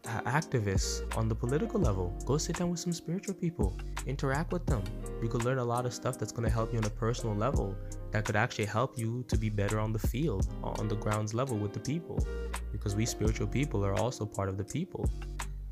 activists 0.03 1.01
on 1.17 1.27
the 1.27 1.35
political 1.35 1.79
level. 1.79 2.13
Go 2.25 2.37
sit 2.37 2.57
down 2.57 2.69
with 2.69 2.79
some 2.79 2.93
spiritual 2.93 3.33
people, 3.33 3.77
interact 4.05 4.51
with 4.51 4.65
them. 4.65 4.83
You 5.21 5.29
could 5.29 5.43
learn 5.43 5.57
a 5.57 5.65
lot 5.65 5.85
of 5.85 5.93
stuff 5.93 6.17
that's 6.17 6.31
going 6.31 6.45
to 6.45 6.53
help 6.53 6.71
you 6.71 6.79
on 6.79 6.85
a 6.85 6.89
personal 6.89 7.35
level 7.35 7.75
that 8.11 8.25
could 8.25 8.35
actually 8.35 8.65
help 8.65 8.97
you 8.97 9.23
to 9.27 9.37
be 9.37 9.49
better 9.49 9.79
on 9.79 9.91
the 9.91 9.99
field, 9.99 10.47
on 10.63 10.87
the 10.87 10.95
grounds 10.95 11.33
level 11.33 11.57
with 11.57 11.73
the 11.73 11.79
people. 11.79 12.25
Because 12.71 12.95
we 12.95 13.05
spiritual 13.05 13.47
people 13.47 13.85
are 13.85 13.95
also 13.95 14.25
part 14.25 14.49
of 14.49 14.57
the 14.57 14.63
people, 14.63 15.09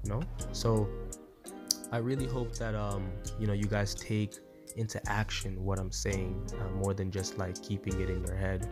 you 0.04 0.10
know? 0.10 0.22
So 0.52 0.90
I 1.92 1.98
really 1.98 2.28
hope 2.28 2.54
that 2.56 2.76
um, 2.76 3.10
you 3.40 3.48
know, 3.48 3.54
you 3.54 3.66
guys 3.66 3.96
take 3.96 4.36
into 4.76 5.00
action 5.10 5.64
what 5.64 5.80
I'm 5.80 5.92
saying 5.92 6.52
uh, 6.60 6.70
more 6.76 6.94
than 6.94 7.12
just 7.12 7.38
like 7.38 7.62
keeping 7.64 8.00
it 8.02 8.10
in 8.10 8.26
your 8.26 8.36
head. 8.36 8.68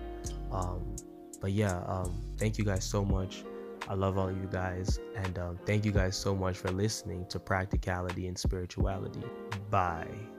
Um, 0.52 0.96
but 1.40 1.52
yeah, 1.52 1.82
um, 1.86 2.22
thank 2.38 2.58
you 2.58 2.66
guys 2.66 2.84
so 2.84 3.04
much. 3.04 3.44
I 3.88 3.96
love 3.96 4.18
all 4.18 4.32
you 4.32 4.48
guys. 4.52 5.00
And 5.16 5.38
um, 5.38 5.60
thank 5.66 5.86
you 5.86 5.92
guys 5.92 6.16
so 6.16 6.36
much 6.36 6.58
for 6.58 6.72
listening 6.72 7.26
to 7.28 7.40
Practicality 7.40 8.28
and 8.28 8.38
Spirituality. 8.38 9.24
Bye. 9.70 10.33